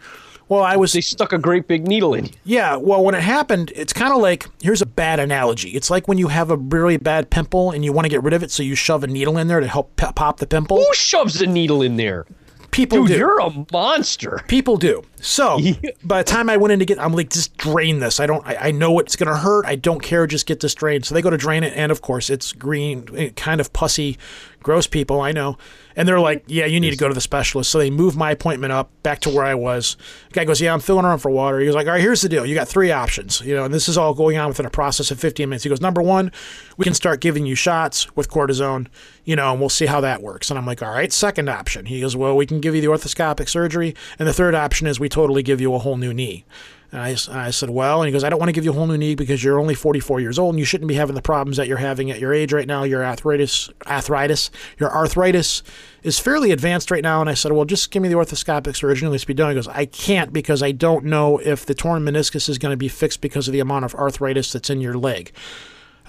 Well, 0.49 0.63
I 0.65 0.75
was 0.77 0.93
They 0.93 1.01
stuck 1.01 1.33
a 1.33 1.39
great 1.39 1.69
big 1.69 1.87
needle 1.87 2.13
in 2.13 2.29
yeah, 2.45 2.75
well, 2.75 3.05
when 3.05 3.15
it 3.15 3.23
happened, 3.23 3.73
it's 3.77 3.93
kind 3.93 4.13
of 4.13 4.19
like 4.21 4.47
here's 4.61 4.83
a 4.83 4.87
bad 4.87 5.21
analogy. 5.21 5.71
It's 5.71 5.91
like 5.91 6.09
when 6.09 6.19
you 6.19 6.27
have 6.27 6.51
a 6.51 6.57
really 6.57 6.97
bad 6.97 7.31
pimple 7.31 7.71
and 7.71 7.85
you 7.85 7.93
want 7.93 8.05
to 8.07 8.09
get 8.09 8.23
rid 8.25 8.35
of 8.35 8.43
it, 8.43 8.51
so 8.51 8.63
you 8.65 8.75
shove 8.75 9.05
a 9.05 9.07
needle 9.07 9.39
in 9.39 9.47
there 9.47 9.61
to 9.61 9.69
help 9.69 9.95
pop 9.97 10.39
the 10.39 10.47
pimple. 10.49 10.79
Who 10.79 10.93
shoves 10.95 11.41
a 11.41 11.47
needle 11.47 11.83
in 11.83 11.97
there? 11.97 12.27
People 12.73 12.99
Dude, 12.99 13.09
do. 13.09 13.17
you're 13.19 13.39
a 13.41 13.65
monster. 13.73 14.41
People 14.49 14.77
do. 14.77 15.03
So 15.21 15.59
by 16.05 16.23
the 16.23 16.31
time 16.31 16.51
I 16.51 16.57
went 16.57 16.73
in 16.73 16.79
to 16.79 16.85
get, 16.85 16.99
I'm 16.99 17.13
like, 17.13 17.31
just 17.31 17.57
drain 17.57 18.01
this. 18.01 18.21
I 18.21 18.27
don't. 18.27 18.47
I, 18.47 18.69
I 18.69 18.71
know 18.71 18.99
it's 18.99 19.17
gonna 19.17 19.37
hurt. 19.37 19.67
I 19.67 19.77
don't 19.77 20.03
care. 20.03 20.27
Just 20.27 20.47
get 20.47 20.61
this 20.61 20.75
drained. 20.75 21.05
So 21.05 21.15
they 21.15 21.23
go 21.23 21.31
to 21.31 21.37
drain 21.37 21.63
it, 21.65 21.73
and 21.77 21.93
of 21.93 22.03
course 22.03 22.31
it's 22.31 22.53
green, 22.53 23.07
eh, 23.17 23.31
kind 23.37 23.61
of 23.61 23.73
pussy, 23.73 24.19
gross 24.63 24.87
people. 24.87 25.21
I 25.21 25.33
know. 25.33 25.57
And 25.97 26.09
they're 26.09 26.21
like, 26.21 26.45
yeah, 26.47 26.67
you 26.67 26.81
need 26.81 26.93
to 26.93 26.97
go 26.97 27.09
to 27.09 27.15
the 27.15 27.21
specialist. 27.21 27.71
So 27.71 27.79
they 27.79 27.91
move 27.91 28.17
my 28.17 28.31
appointment 28.31 28.73
up 28.73 28.91
back 29.03 29.21
to 29.21 29.31
where 29.31 29.45
I 29.45 29.55
was. 29.55 29.97
The 30.29 30.35
guy 30.35 30.45
goes, 30.45 30.61
yeah, 30.61 30.73
I'm 30.73 30.81
filling 30.81 31.05
around 31.05 31.19
for 31.19 31.31
water. 31.31 31.59
He 31.59 31.67
goes 31.67 31.75
like, 31.75 31.89
all 31.89 31.93
right, 31.93 32.01
here's 32.01 32.23
the 32.23 32.29
deal. 32.29 32.47
You 32.47 32.55
got 32.55 32.69
three 32.69 32.91
options. 32.91 33.41
You 33.43 33.57
know, 33.57 33.65
and 33.65 33.75
this 33.75 33.87
is 33.87 33.99
all 33.99 34.15
going 34.15 34.39
on 34.39 34.49
within 34.49 34.65
a 34.65 34.71
process 34.71 35.11
of 35.11 35.21
15 35.21 35.49
minutes. 35.49 35.65
He 35.65 35.69
goes, 35.69 35.83
number 35.83 36.01
one, 36.01 36.33
we 36.79 36.85
can 36.85 36.95
start 36.95 37.21
giving 37.21 37.45
you 37.45 37.55
shots 37.55 38.15
with 38.17 38.31
cortisone. 38.31 38.87
You 39.25 39.37
know, 39.37 39.51
and 39.51 39.61
we'll 39.61 39.69
see 39.69 39.87
how 39.87 40.01
that 40.01 40.23
works. 40.23 40.49
And 40.49 40.59
I'm 40.59 40.65
like, 40.65 40.83
all 40.83 40.91
right. 40.91 41.13
Second 41.13 41.51
option. 41.51 41.85
He 41.85 42.01
goes, 42.01 42.17
well, 42.17 42.35
we 42.35 42.47
can 42.47 42.61
give 42.61 42.75
you 42.75 42.81
the 42.81 42.89
orthoscopic 42.89 43.49
surgery. 43.49 43.95
And 44.19 44.27
the 44.27 44.33
third 44.33 44.55
option 44.55 44.87
is 44.87 44.99
we 44.99 45.10
totally 45.11 45.43
give 45.43 45.61
you 45.61 45.75
a 45.75 45.79
whole 45.79 45.97
new 45.97 46.15
knee. 46.15 46.45
And 46.93 47.01
I, 47.01 47.17
I 47.47 47.51
said, 47.51 47.71
well, 47.71 48.03
and 48.03 48.09
he 48.09 48.13
goes, 48.13 48.25
I 48.25 48.31
don't 48.31 48.41
want 48.41 48.49
to 48.49 48.53
give 48.53 48.65
you 48.65 48.73
a 48.73 48.75
whole 48.75 48.87
new 48.89 48.99
knee 48.99 49.15
because 49.15 49.45
you're 49.45 49.61
only 49.61 49.75
44 49.75 50.19
years 50.21 50.41
old 50.41 50.55
and 50.55 50.59
you 50.59 50.65
shouldn't 50.65 50.89
be 50.89 50.95
having 50.95 51.15
the 51.15 51.23
problems 51.23 51.57
that 51.57 51.69
you're 51.69 51.79
having 51.79 52.11
at 52.11 52.19
your 52.19 52.35
age 52.35 52.53
right 52.53 52.67
now. 52.67 52.83
Your 52.83 53.05
arthritis, 53.05 53.71
arthritis, 53.87 54.51
your 54.79 54.91
arthritis 54.91 55.63
is 56.03 56.19
fairly 56.19 56.51
advanced 56.51 56.91
right 56.91 57.03
now. 57.03 57.21
And 57.21 57.31
I 57.31 57.35
said, 57.35 57.53
well, 57.53 57.65
just 57.65 57.93
give 57.93 58.03
me 58.03 58.09
the 58.09 58.17
orthoscopic 58.17 58.75
surgery 58.75 59.07
and 59.07 59.13
let's 59.13 59.25
be 59.25 59.35
done. 59.35 59.51
He 59.51 59.55
goes, 59.55 59.69
I 59.69 59.87
can't 59.87 60.33
because 60.33 60.65
I 60.65 60.73
don't 60.73 61.05
know 61.05 61.39
if 61.39 61.65
the 61.65 61.75
torn 61.75 62.03
meniscus 62.03 62.49
is 62.49 62.59
going 62.59 62.73
to 62.73 62.77
be 62.77 62.89
fixed 62.89 63.21
because 63.21 63.47
of 63.47 63.53
the 63.53 63.61
amount 63.61 63.85
of 63.85 63.95
arthritis 63.95 64.53
that's 64.53 64.71
in 64.71 64.81
your 64.81 64.95
leg. 64.95 65.31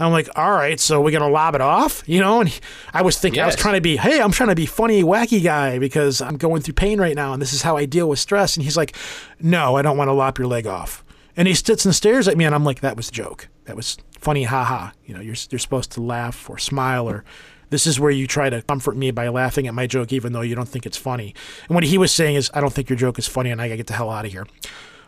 I'm 0.06 0.12
like, 0.12 0.30
all 0.36 0.52
right, 0.52 0.80
so 0.80 1.00
we're 1.02 1.12
gonna 1.12 1.30
lob 1.30 1.56
it 1.56 1.62
off, 1.62 2.04
you 2.08 2.20
know? 2.20 2.40
And 2.42 2.50
he, 2.50 2.60
I 2.94 3.02
was 3.02 3.18
thinking, 3.20 3.42
I 3.42 3.46
was 3.46 3.56
trying 3.56 3.76
to 3.76 3.82
be, 3.82 3.98
hey, 3.98 4.22
I'm 4.22 4.32
trying 4.32 4.50
to 4.50 4.56
be 4.56 4.66
funny, 4.66 5.04
wacky 5.04 5.44
guy 5.44 5.78
because 5.80 6.22
I'm 6.22 6.38
going 6.38 6.62
through 6.62 6.74
pain 6.76 7.00
right 7.00 7.16
now, 7.16 7.34
and 7.34 7.42
this 7.42 7.54
is 7.54 7.62
how 7.62 7.78
I 7.78 7.86
deal 7.86 8.10
with 8.10 8.20
stress. 8.20 8.56
And 8.58 8.64
he's 8.64 8.78
like, 8.78 8.96
no, 9.40 9.76
I 9.76 9.82
don't 9.82 9.98
want 9.98 10.08
to 10.10 10.14
lop 10.14 10.38
your 10.38 10.48
leg 10.48 10.66
off. 10.68 11.04
And 11.38 11.48
he 11.48 11.54
sits 11.54 11.86
and 11.86 11.94
stares 11.96 12.28
at 12.28 12.38
me, 12.38 12.46
and 12.46 12.54
I'm 12.56 12.64
like, 12.66 12.82
that 12.82 12.98
was 12.98 13.10
a 13.10 13.12
joke. 13.12 13.48
That 13.66 13.76
was 13.76 13.98
funny, 14.20 14.44
haha. 14.44 14.92
You 15.06 15.14
know, 15.14 15.22
you're 15.22 15.36
you're 15.50 15.60
supposed 15.60 15.92
to 15.94 16.02
laugh 16.02 16.50
or 16.50 16.58
smile 16.58 17.08
or 17.10 17.24
This 17.70 17.88
is 17.88 18.00
where 18.02 18.12
you 18.12 18.28
try 18.28 18.50
to 18.50 18.62
comfort 18.64 18.98
me 18.98 19.12
by 19.12 19.30
laughing 19.30 19.66
at 19.68 19.74
my 19.74 19.88
joke, 19.88 20.12
even 20.12 20.34
though 20.34 20.42
you 20.42 20.56
don't 20.56 20.68
think 20.68 20.86
it's 20.86 20.98
funny. 20.98 21.34
And 21.70 21.76
what 21.76 21.86
he 21.86 21.98
was 21.98 22.12
saying 22.12 22.36
is, 22.36 22.52
I 22.54 22.60
don't 22.60 22.74
think 22.74 22.90
your 22.90 22.98
joke 22.98 23.18
is 23.18 23.28
funny, 23.28 23.50
and 23.50 23.62
I 23.62 23.68
gotta 23.68 23.78
get 23.78 23.88
the 23.88 23.94
hell 23.94 24.10
out 24.10 24.26
of 24.26 24.32
here. 24.32 24.46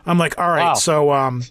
I'm 0.06 0.18
like, 0.18 0.38
all 0.38 0.48
right, 0.48 0.68
Wow. 0.68 0.74
so 0.74 1.12
um, 1.12 1.42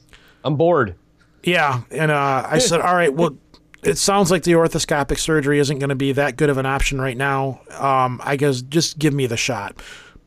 I'm 0.43 0.55
bored. 0.55 0.95
Yeah, 1.43 1.81
and 1.91 2.11
uh, 2.11 2.47
I 2.49 2.57
said, 2.57 2.81
all 2.81 2.95
right, 2.95 3.13
well, 3.13 3.37
it 3.83 3.97
sounds 3.97 4.31
like 4.31 4.43
the 4.43 4.53
orthoscopic 4.53 5.19
surgery 5.19 5.59
isn't 5.59 5.79
going 5.79 5.89
to 5.89 5.95
be 5.95 6.13
that 6.13 6.37
good 6.37 6.49
of 6.49 6.57
an 6.57 6.65
option 6.65 7.01
right 7.01 7.17
now. 7.17 7.61
Um, 7.71 8.21
I 8.23 8.37
guess 8.37 8.61
just 8.61 8.97
give 8.97 9.13
me 9.13 9.27
the 9.27 9.37
shot. 9.37 9.81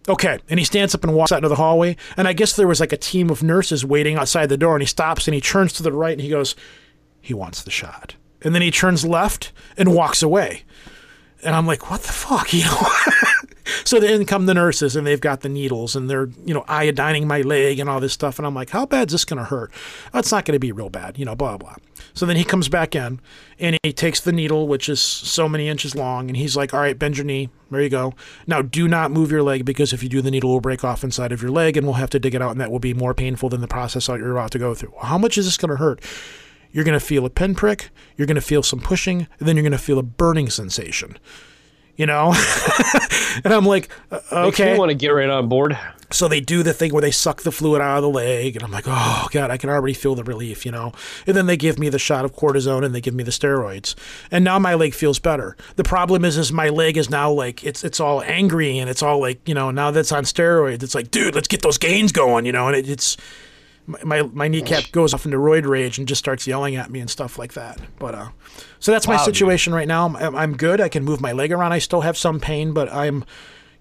Okay, 0.08 0.38
and 0.48 0.58
he 0.58 0.64
stands 0.64 0.94
up 0.94 1.02
and 1.02 1.14
walks 1.14 1.32
out 1.32 1.38
into 1.38 1.48
the 1.48 1.56
hallway, 1.56 1.96
and 2.16 2.28
I 2.28 2.32
guess 2.32 2.54
there 2.54 2.68
was 2.68 2.78
like 2.78 2.92
a 2.92 2.96
team 2.96 3.28
of 3.28 3.42
nurses 3.42 3.84
waiting 3.84 4.16
outside 4.16 4.48
the 4.48 4.56
door, 4.56 4.74
and 4.74 4.82
he 4.82 4.86
stops 4.86 5.26
and 5.26 5.34
he 5.34 5.40
turns 5.40 5.72
to 5.74 5.82
the 5.82 5.92
right 5.92 6.12
and 6.12 6.20
he 6.20 6.28
goes, 6.28 6.54
he 7.20 7.34
wants 7.34 7.62
the 7.62 7.72
shot, 7.72 8.14
and 8.42 8.54
then 8.54 8.62
he 8.62 8.70
turns 8.70 9.04
left 9.04 9.52
and 9.76 9.94
walks 9.94 10.22
away, 10.22 10.62
and 11.44 11.54
I'm 11.54 11.66
like, 11.66 11.90
what 11.90 12.02
the 12.02 12.12
fuck, 12.12 12.52
you 12.52 12.64
know? 12.64 12.86
So 13.84 14.00
then 14.00 14.24
come 14.26 14.46
the 14.46 14.54
nurses 14.54 14.96
and 14.96 15.06
they've 15.06 15.20
got 15.20 15.42
the 15.42 15.48
needles 15.48 15.94
and 15.94 16.10
they're, 16.10 16.28
you 16.44 16.54
know, 16.54 16.64
iodining 16.68 17.28
my 17.28 17.42
leg 17.42 17.78
and 17.78 17.88
all 17.88 18.00
this 18.00 18.12
stuff. 18.12 18.38
And 18.38 18.46
I'm 18.46 18.54
like, 18.54 18.70
how 18.70 18.84
bad's 18.84 19.12
this 19.12 19.24
going 19.24 19.38
to 19.38 19.44
hurt? 19.44 19.72
Oh, 20.12 20.18
it's 20.18 20.32
not 20.32 20.44
going 20.44 20.54
to 20.54 20.60
be 20.60 20.72
real 20.72 20.88
bad, 20.88 21.18
you 21.18 21.24
know, 21.24 21.36
blah, 21.36 21.56
blah. 21.56 21.76
So 22.12 22.26
then 22.26 22.36
he 22.36 22.44
comes 22.44 22.68
back 22.68 22.96
in 22.96 23.20
and 23.60 23.78
he 23.82 23.92
takes 23.92 24.20
the 24.20 24.32
needle, 24.32 24.66
which 24.66 24.88
is 24.88 25.00
so 25.00 25.48
many 25.48 25.68
inches 25.68 25.94
long, 25.94 26.28
and 26.28 26.36
he's 26.36 26.56
like, 26.56 26.74
all 26.74 26.80
right, 26.80 26.98
bend 26.98 27.16
your 27.16 27.26
knee. 27.26 27.48
There 27.70 27.80
you 27.80 27.88
go. 27.88 28.14
Now 28.46 28.62
do 28.62 28.88
not 28.88 29.10
move 29.10 29.30
your 29.30 29.42
leg 29.42 29.64
because 29.64 29.92
if 29.92 30.02
you 30.02 30.08
do, 30.08 30.22
the 30.22 30.30
needle 30.30 30.50
will 30.50 30.60
break 30.60 30.82
off 30.82 31.04
inside 31.04 31.30
of 31.30 31.42
your 31.42 31.50
leg 31.50 31.76
and 31.76 31.86
we'll 31.86 31.94
have 31.94 32.10
to 32.10 32.18
dig 32.18 32.34
it 32.34 32.42
out 32.42 32.52
and 32.52 32.60
that 32.60 32.70
will 32.70 32.78
be 32.78 32.94
more 32.94 33.14
painful 33.14 33.48
than 33.48 33.60
the 33.60 33.68
process 33.68 34.06
that 34.06 34.18
you're 34.18 34.32
about 34.32 34.50
to 34.52 34.58
go 34.58 34.74
through. 34.74 34.94
How 35.00 35.18
much 35.18 35.36
is 35.38 35.44
this 35.44 35.56
going 35.56 35.70
to 35.70 35.76
hurt? 35.76 36.00
You're 36.76 36.84
going 36.84 36.92
to 36.92 37.00
feel 37.00 37.24
a 37.24 37.30
pinprick, 37.30 37.88
you're 38.18 38.26
going 38.26 38.34
to 38.34 38.42
feel 38.42 38.62
some 38.62 38.80
pushing, 38.80 39.28
and 39.38 39.48
then 39.48 39.56
you're 39.56 39.62
going 39.62 39.72
to 39.72 39.78
feel 39.78 39.98
a 39.98 40.02
burning 40.02 40.50
sensation. 40.50 41.16
You 41.96 42.04
know? 42.04 42.34
and 43.44 43.54
I'm 43.54 43.64
like, 43.64 43.88
uh, 44.10 44.20
okay. 44.48 44.74
me 44.74 44.78
want 44.78 44.90
to 44.90 44.94
get 44.94 45.08
right 45.08 45.30
on 45.30 45.48
board. 45.48 45.78
So 46.10 46.28
they 46.28 46.40
do 46.40 46.62
the 46.62 46.74
thing 46.74 46.92
where 46.92 47.00
they 47.00 47.10
suck 47.10 47.40
the 47.44 47.50
fluid 47.50 47.80
out 47.80 47.96
of 47.96 48.02
the 48.02 48.10
leg, 48.10 48.56
and 48.56 48.62
I'm 48.62 48.70
like, 48.70 48.84
oh 48.86 49.26
god, 49.30 49.50
I 49.50 49.56
can 49.56 49.70
already 49.70 49.94
feel 49.94 50.14
the 50.14 50.22
relief, 50.22 50.66
you 50.66 50.70
know. 50.70 50.92
And 51.26 51.34
then 51.34 51.46
they 51.46 51.56
give 51.56 51.78
me 51.78 51.88
the 51.88 51.98
shot 51.98 52.26
of 52.26 52.36
cortisone 52.36 52.84
and 52.84 52.94
they 52.94 53.00
give 53.00 53.14
me 53.14 53.24
the 53.24 53.30
steroids, 53.30 53.94
and 54.30 54.44
now 54.44 54.58
my 54.58 54.74
leg 54.74 54.92
feels 54.92 55.18
better. 55.18 55.56
The 55.76 55.82
problem 55.82 56.26
is, 56.26 56.36
is 56.36 56.52
my 56.52 56.68
leg 56.68 56.98
is 56.98 57.08
now 57.08 57.32
like 57.32 57.64
it's 57.64 57.82
it's 57.82 58.00
all 58.00 58.22
angry 58.22 58.78
and 58.78 58.88
it's 58.88 59.02
all 59.02 59.18
like 59.18 59.48
you 59.48 59.54
know 59.54 59.70
now 59.70 59.90
that's 59.90 60.12
on 60.12 60.24
steroids. 60.24 60.82
It's 60.82 60.94
like, 60.94 61.10
dude, 61.10 61.34
let's 61.34 61.48
get 61.48 61.62
those 61.62 61.78
gains 61.78 62.12
going, 62.12 62.44
you 62.46 62.52
know. 62.52 62.68
And 62.68 62.76
it, 62.76 62.88
it's 62.88 63.16
my, 63.86 63.98
my 64.04 64.22
my 64.22 64.48
kneecap 64.48 64.90
goes 64.92 65.14
off 65.14 65.24
into 65.24 65.38
roid 65.38 65.66
rage 65.66 65.98
and 65.98 66.06
just 66.08 66.18
starts 66.18 66.46
yelling 66.46 66.76
at 66.76 66.90
me 66.90 67.00
and 67.00 67.08
stuff 67.10 67.38
like 67.38 67.52
that. 67.54 67.78
But 67.98 68.14
uh, 68.14 68.28
so 68.80 68.92
that's 68.92 69.06
my 69.06 69.14
Wow, 69.16 69.24
dude. 69.24 69.34
situation 69.34 69.74
right 69.74 69.88
now. 69.88 70.06
I'm, 70.06 70.34
I'm 70.36 70.56
good. 70.56 70.80
I 70.80 70.88
can 70.88 71.04
move 71.04 71.20
my 71.20 71.32
leg 71.32 71.52
around. 71.52 71.72
I 71.72 71.78
still 71.78 72.00
have 72.02 72.16
some 72.16 72.40
pain, 72.40 72.72
but 72.72 72.92
I'm 72.92 73.24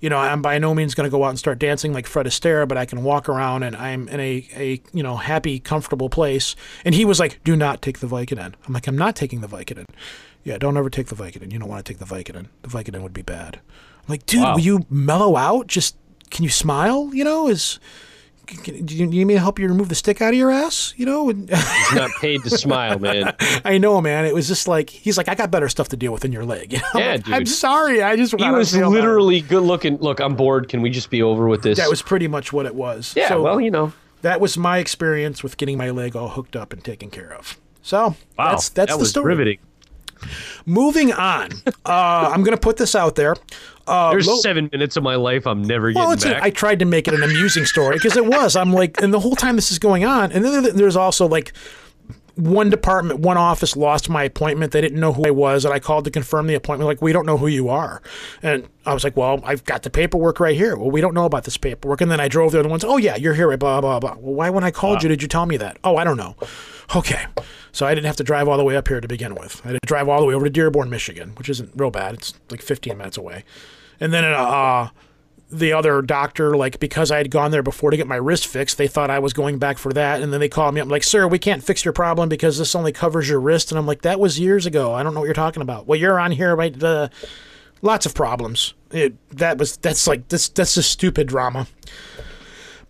you 0.02 0.10
know, 0.10 0.18
I'm 0.18 0.42
by 0.42 0.60
no 0.60 0.76
means 0.76 0.94
going 0.94 1.06
to 1.06 1.12
go 1.12 1.24
out 1.24 1.30
and 1.30 1.40
start 1.40 1.58
dancing 1.58 1.92
like 1.94 2.06
Fred 2.06 2.26
Astaire, 2.28 2.68
but 2.68 2.78
I 2.78 2.86
can 2.86 3.02
walk 3.02 3.28
around 3.30 3.64
and 3.64 3.76
I'm 3.76 4.08
in 4.10 4.20
a, 4.20 4.48
a 4.56 4.82
you 4.94 5.02
know 5.02 5.16
happy, 5.16 5.60
comfortable 5.60 6.10
place. 6.10 6.56
And 6.84 6.94
he 6.94 7.06
was 7.06 7.20
like, 7.20 7.40
"Do 7.44 7.56
not 7.56 7.82
take 7.82 8.00
the 8.00 8.08
Vicodin." 8.08 8.54
I'm 8.68 8.74
like, 8.74 8.88
"I'm 8.88 8.98
not 8.98 9.16
taking 9.16 9.42
the 9.42 9.48
Vicodin." 9.48 9.86
Yeah, 10.44 10.60
don't 10.60 10.78
ever 10.78 10.92
take 10.92 11.08
the 11.08 11.16
Vicodin. 11.16 11.52
You 11.52 11.58
don't 11.58 11.70
want 11.70 11.84
to 11.84 11.92
take 11.92 11.98
the 12.00 12.06
Vicodin. 12.06 12.48
The 12.62 12.68
Vicodin 12.68 13.02
would 13.02 13.14
be 13.14 13.24
bad. 13.24 13.60
I'm 13.98 14.04
like, 14.10 14.28
dude, 14.28 14.42
Wow. 14.44 14.54
will 14.54 14.60
you 14.62 14.86
mellow 14.92 15.38
out? 15.38 15.66
Just 15.66 15.96
can 16.30 16.44
you 16.44 16.52
smile? 16.52 17.10
You 17.16 17.24
know, 17.24 17.48
is 17.48 17.80
can, 18.46 18.86
do 18.86 18.96
you 18.96 19.06
need 19.08 19.26
me 19.26 19.34
to 19.36 19.40
help 19.40 19.60
you 19.60 19.68
remove 19.68 19.90
the 19.90 19.96
stick 19.96 20.22
out 20.22 20.30
of 20.34 20.36
your 20.40 20.52
ass? 20.52 20.94
You 20.98 21.06
know, 21.06 21.28
He's 21.30 21.48
not 21.94 22.12
paid 22.22 22.44
to 22.44 22.50
smile, 22.50 23.00
man. 23.00 23.36
I 23.66 23.78
know, 23.78 24.00
man. 24.02 24.26
It 24.26 24.34
was 24.34 24.48
just 24.48 24.68
like 24.68 24.90
he's 24.90 25.18
like, 25.18 25.28
I 25.30 25.36
got 25.36 25.52
better 25.52 25.70
stuff 25.70 25.90
to 25.90 25.98
deal 25.98 26.12
with 26.14 26.22
than 26.22 26.32
your 26.32 26.46
leg. 26.46 26.74
You 26.74 26.80
know? 26.82 26.86
I'm 26.94 27.00
Yeah, 27.02 27.12
like, 27.14 27.28
I'm 27.30 27.46
sorry. 27.46 28.02
I 28.04 28.16
just 28.16 28.34
He 28.40 28.50
was 28.50 28.76
literally 28.76 29.42
good 29.42 29.64
looking. 29.64 29.98
Look, 29.98 30.20
I'm 30.20 30.36
bored. 30.36 30.70
Can 30.70 30.82
we 30.82 30.90
just 30.90 31.10
be 31.10 31.22
over 31.22 31.48
with 31.48 31.64
this? 31.64 31.78
That 31.78 31.90
was 31.90 32.02
pretty 32.02 32.28
much 32.28 32.52
what 32.54 32.66
it 32.66 32.76
was. 32.76 33.14
yeah. 33.16 33.30
So 33.30 33.42
well, 33.42 33.60
you 33.62 33.72
know. 33.72 33.94
that 34.22 34.40
was 34.42 34.58
my 34.58 34.78
experience 34.80 35.44
with 35.44 35.58
getting 35.58 35.78
my 35.78 35.90
leg 35.90 36.16
all 36.16 36.30
hooked 36.30 36.56
up 36.56 36.74
and 36.74 36.84
taken 36.84 37.10
care 37.10 37.34
of. 37.34 37.60
So 37.82 38.16
Wow, 38.38 38.52
that's 38.52 38.70
that's 38.70 38.92
that 38.92 38.98
the 38.98 38.98
was 39.00 39.10
story. 39.12 39.28
riveting. 39.28 39.58
Moving 40.66 41.12
on, 41.14 41.50
uh, 41.86 42.32
I'm 42.34 42.42
going 42.44 42.56
to 42.56 42.62
put 42.62 42.78
this 42.78 42.96
out 42.96 43.16
there. 43.16 43.36
Uh, 43.88 44.12
There's 44.12 44.28
Lo- 44.28 44.38
seven 44.38 44.70
minutes 44.72 44.98
of 44.98 45.04
my 45.04 45.16
life 45.16 45.46
I'm 45.46 45.62
never 45.62 45.92
well, 45.94 46.16
getting 46.16 46.32
back. 46.32 46.44
I 46.44 46.50
tried 46.50 46.80
to 46.80 46.86
make 46.86 47.08
it 47.08 47.14
an 47.14 47.24
amusing 47.24 47.66
story 47.66 47.96
because 47.98 48.18
it 48.18 48.26
was. 48.26 48.56
I'm 48.56 48.74
like, 48.74 49.02
and 49.02 49.14
the 49.14 49.20
whole 49.20 49.36
time 49.36 49.56
this 49.56 49.72
is 49.72 49.80
going 49.80 50.04
on, 50.06 50.32
and 50.32 50.44
then 50.44 50.76
there's 50.76 50.96
also 50.96 51.28
like 51.28 51.54
one 52.36 52.70
department, 52.70 53.20
one 53.22 53.38
office 53.38 53.76
lost 53.76 54.10
my 54.10 54.24
appointment. 54.24 54.72
They 54.72 54.82
didn't 54.82 55.00
know 55.00 55.14
who 55.14 55.26
I 55.26 55.32
was, 55.32 55.66
and 55.66 55.74
I 55.74 55.80
called 55.80 56.06
to 56.06 56.12
confirm 56.12 56.48
the 56.48 56.56
appointment. 56.56 56.88
Like, 56.88 57.02
we 57.02 57.14
don't 57.14 57.26
know 57.26 57.38
who 57.38 57.48
you 57.48 57.70
are, 57.70 58.02
and 58.42 58.68
I 58.86 58.94
was 58.94 59.04
like, 59.04 59.16
well, 59.16 59.40
I've 59.44 59.64
got 59.64 59.84
the 59.84 59.90
paperwork 59.90 60.40
right 60.40 60.56
here. 60.56 60.76
Well, 60.76 60.92
we 60.92 61.02
don't 61.02 61.14
know 61.14 61.26
about 61.26 61.46
this 61.46 61.58
paperwork, 61.58 62.02
and 62.02 62.12
then 62.12 62.20
I 62.20 62.28
drove 62.28 62.52
there. 62.52 62.62
The 62.62 62.70
ones, 62.70 62.84
oh 62.84 62.98
yeah, 62.98 63.16
you're 63.16 63.34
here. 63.34 63.56
Blah 63.58 63.82
blah 63.82 64.00
blah. 64.00 64.16
Well, 64.20 64.34
why 64.36 64.50
when 64.50 64.64
I 64.64 64.72
called 64.72 65.02
you 65.02 65.10
did 65.10 65.22
you 65.22 65.28
tell 65.28 65.46
me 65.46 65.58
that? 65.58 65.78
Oh, 65.84 65.96
I 65.98 66.04
don't 66.04 66.18
know. 66.18 66.36
Okay, 66.96 67.26
so 67.72 67.86
I 67.86 67.96
didn't 67.96 68.08
have 68.08 68.18
to 68.18 68.24
drive 68.24 68.48
all 68.48 68.58
the 68.58 68.64
way 68.64 68.76
up 68.76 68.88
here 68.88 69.02
to 69.02 69.08
begin 69.08 69.36
with. 69.36 69.62
I 69.66 69.70
had 69.70 69.74
to 69.82 69.88
drive 69.88 70.08
all 70.10 70.20
the 70.20 70.26
way 70.26 70.36
over 70.36 70.46
to 70.46 70.52
Dearborn, 70.52 70.90
Michigan, 70.90 71.32
which 71.38 71.50
isn't 71.50 71.72
real 71.76 71.92
bad. 71.92 72.16
It's 72.16 72.34
like 72.52 72.62
15 72.62 72.98
minutes 72.98 73.18
away, 73.18 73.44
and 74.00 74.14
then 74.14 74.24
uh, 74.24 74.90
the 75.52 75.74
other 75.74 76.02
doctor, 76.02 76.58
like 76.58 76.80
because 76.80 77.12
I 77.12 77.18
had 77.18 77.30
gone 77.30 77.52
there 77.52 77.64
before 77.64 77.92
to 77.92 77.98
get 77.98 78.08
my 78.08 78.16
wrist 78.16 78.48
fixed, 78.48 78.78
they 78.78 78.88
thought 78.88 79.10
I 79.10 79.20
was 79.20 79.34
going 79.34 79.60
back 79.60 79.78
for 79.78 79.94
that, 79.94 80.22
and 80.22 80.34
then 80.34 80.40
they 80.40 80.50
called 80.50 80.74
me 80.74 80.82
up 80.82 80.88
like, 80.88 81.04
"Sir, 81.04 81.28
we 81.28 81.40
can't 81.40 81.64
fix 81.64 81.86
your 81.86 81.94
problem 81.94 82.30
because 82.30 82.58
this 82.58 82.76
only 82.76 82.92
covers 82.92 83.30
your 83.30 83.40
wrist." 83.40 83.72
And 83.72 83.78
I'm 83.78 83.86
like, 83.86 84.02
"That 84.02 84.20
was 84.20 84.40
years 84.40 84.66
ago. 84.66 84.94
I 84.94 85.04
don't 85.04 85.14
know 85.14 85.20
what 85.20 85.28
you're 85.28 85.34
talking 85.34 85.62
about." 85.62 85.88
Well, 85.88 86.00
you're 86.00 86.20
on 86.20 86.32
here, 86.32 86.56
right? 86.56 86.78
The 86.78 87.12
lots 87.82 88.06
of 88.06 88.14
problems. 88.16 88.74
It, 88.92 89.16
that 89.38 89.58
was 89.58 89.78
that's 89.78 90.08
like 90.08 90.30
this 90.30 90.50
that's 90.50 90.78
a 90.78 90.84
stupid 90.84 91.28
drama. 91.28 91.68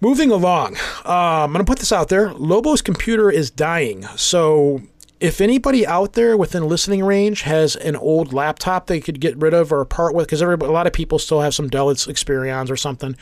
Moving 0.02 0.30
along, 0.30 0.76
um, 1.06 1.14
I'm 1.14 1.54
going 1.54 1.66
to 1.66 1.70
put 1.70 1.80
this 1.80 1.92
out 1.92 2.10
there. 2.10 2.34
Lobo's 2.34 2.82
computer 2.82 3.32
is 3.32 3.50
dying. 3.50 4.04
So 4.18 4.82
if 5.26 5.42
anybody 5.42 5.88
out 5.88 6.14
there 6.14 6.38
within 6.38 6.68
listening 6.68 7.04
range 7.04 7.42
has 7.42 7.76
an 7.76 7.96
old 7.96 8.32
laptop 8.32 8.86
they 8.86 9.00
could 9.00 9.20
get 9.20 9.36
rid 9.38 9.56
of 9.56 9.72
or 9.72 9.84
part 9.84 10.14
with, 10.14 10.28
because 10.28 10.40
a 10.40 10.56
lot 10.56 10.86
of 10.86 10.94
people 10.94 11.18
still 11.18 11.42
have 11.42 11.56
some 11.56 11.68
Dell 11.68 11.88
Experions 11.88 12.70
or 12.70 12.78
something, 12.78 13.18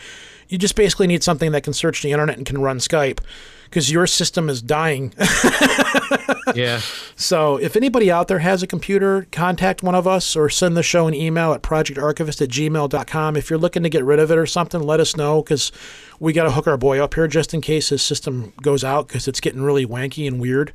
you 0.50 0.58
just 0.58 0.76
basically 0.76 1.08
need 1.08 1.24
something 1.24 1.54
that 1.54 1.64
can 1.64 1.72
search 1.72 2.02
the 2.02 2.12
internet 2.12 2.36
and 2.36 2.46
can 2.46 2.62
run 2.62 2.80
Skype 2.80 3.22
because 3.70 3.90
your 3.90 4.06
system 4.06 4.50
is 4.50 4.62
dying. 4.62 5.14
yeah. 6.54 6.82
So 7.16 7.56
if 7.56 7.78
anybody 7.78 8.12
out 8.12 8.28
there 8.28 8.40
has 8.40 8.62
a 8.62 8.68
computer, 8.68 9.26
contact 9.32 9.82
one 9.82 9.96
of 9.96 10.06
us 10.06 10.36
or 10.36 10.50
send 10.50 10.76
the 10.76 10.84
show 10.84 11.08
an 11.08 11.14
email 11.14 11.54
at 11.54 11.64
projectarchivist 11.64 12.42
at 12.42 12.50
gmail.com. 12.50 13.38
If 13.38 13.50
you're 13.50 13.58
looking 13.58 13.84
to 13.84 13.90
get 13.90 14.04
rid 14.04 14.20
of 14.20 14.30
it 14.30 14.38
or 14.38 14.46
something, 14.46 14.82
let 14.82 15.00
us 15.00 15.16
know 15.16 15.42
because 15.42 15.72
we 16.20 16.34
got 16.34 16.44
to 16.44 16.52
hook 16.52 16.68
our 16.68 16.78
boy 16.78 17.00
up 17.00 17.14
here 17.14 17.28
just 17.30 17.54
in 17.54 17.62
case 17.62 17.90
his 17.90 18.02
system 18.04 18.52
goes 18.62 18.84
out 18.84 19.08
because 19.08 19.30
it's 19.30 19.40
getting 19.40 19.62
really 19.62 19.86
wanky 19.86 20.28
and 20.28 20.42
weird. 20.42 20.74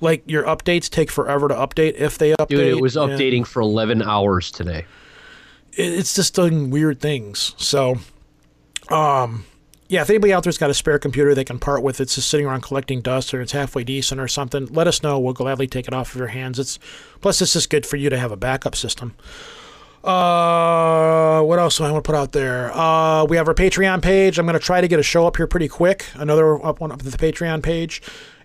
Like 0.00 0.22
your 0.26 0.44
updates 0.44 0.88
take 0.90 1.10
forever 1.10 1.48
to 1.48 1.54
update 1.54 1.94
if 1.94 2.18
they 2.18 2.32
update. 2.32 2.48
Dude, 2.48 2.60
it 2.60 2.80
was 2.80 2.96
and 2.96 3.12
updating 3.12 3.46
for 3.46 3.60
11 3.60 4.02
hours 4.02 4.50
today. 4.50 4.86
It's 5.72 6.14
just 6.14 6.34
doing 6.34 6.70
weird 6.70 7.00
things. 7.00 7.54
So, 7.56 7.96
um, 8.90 9.44
yeah, 9.88 10.02
if 10.02 10.10
anybody 10.10 10.32
out 10.32 10.44
there's 10.44 10.58
got 10.58 10.70
a 10.70 10.74
spare 10.74 10.98
computer 10.98 11.34
they 11.34 11.44
can 11.44 11.58
part 11.58 11.82
with, 11.82 12.00
it's 12.00 12.14
just 12.14 12.28
sitting 12.28 12.46
around 12.46 12.62
collecting 12.62 13.00
dust 13.00 13.34
or 13.34 13.40
it's 13.40 13.52
halfway 13.52 13.84
decent 13.84 14.20
or 14.20 14.28
something, 14.28 14.66
let 14.66 14.86
us 14.86 15.02
know. 15.02 15.18
We'll 15.18 15.34
gladly 15.34 15.66
take 15.66 15.88
it 15.88 15.94
off 15.94 16.14
of 16.14 16.18
your 16.18 16.28
hands. 16.28 16.58
It's 16.58 16.78
plus 17.20 17.42
it's 17.42 17.52
just 17.52 17.70
good 17.70 17.84
for 17.86 17.96
you 17.96 18.08
to 18.10 18.18
have 18.18 18.32
a 18.32 18.36
backup 18.36 18.76
system. 18.76 19.14
Uh, 20.04 21.40
what 21.42 21.58
else 21.58 21.78
do 21.78 21.84
I 21.84 21.90
want 21.90 22.04
to 22.04 22.08
put 22.08 22.16
out 22.16 22.32
there? 22.32 22.76
Uh, 22.76 23.24
we 23.24 23.38
have 23.38 23.48
our 23.48 23.54
Patreon 23.54 24.02
page. 24.02 24.38
I'm 24.38 24.44
going 24.44 24.52
to 24.52 24.64
try 24.64 24.82
to 24.82 24.88
get 24.88 25.00
a 25.00 25.02
show 25.02 25.26
up 25.26 25.38
here 25.38 25.46
pretty 25.46 25.68
quick. 25.68 26.04
Another 26.14 26.62
up 26.64 26.80
one 26.80 26.92
up 26.92 27.00
to 27.00 27.10
the 27.10 27.16
Patreon 27.16 27.62
page. 27.62 28.02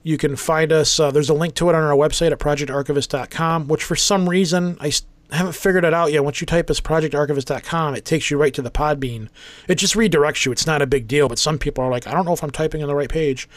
You 0.10 0.18
can 0.18 0.36
find 0.36 0.72
us. 0.72 1.00
Uh, 1.00 1.12
there's 1.12 1.30
a 1.30 1.36
link 1.36 1.54
to 1.54 1.70
it 1.70 1.76
on 1.76 1.84
our 1.84 1.96
website 1.96 2.32
at 2.32 2.40
projectarchivist.com, 2.40 3.68
which 3.68 3.84
for 3.84 3.96
some 3.96 4.28
reason 4.28 4.76
I 4.80 4.92
haven't 5.30 5.54
figured 5.54 5.86
it 5.86 5.94
out 5.94 6.12
yet. 6.12 6.24
Once 6.24 6.42
you 6.42 6.48
type 6.48 6.68
as 6.72 6.82
projectarchivist.com, 6.82 7.94
it 7.94 8.06
takes 8.06 8.32
you 8.32 8.40
right 8.40 8.52
to 8.56 8.64
the 8.64 8.72
Podbean. 8.72 9.30
It 9.68 9.76
just 9.76 9.94
redirects 9.94 10.48
you. 10.48 10.52
It's 10.52 10.66
not 10.66 10.82
a 10.82 10.88
big 10.88 11.08
deal, 11.08 11.30
but 11.30 11.38
some 11.38 11.60
people 11.60 11.84
are 11.84 11.92
like, 11.92 12.08
I 12.08 12.14
don't 12.14 12.26
know 12.26 12.34
if 12.34 12.44
I'm 12.44 12.50
typing 12.50 12.82
on 12.82 12.88
the 12.88 12.96
right 12.96 13.08
page. 13.08 13.48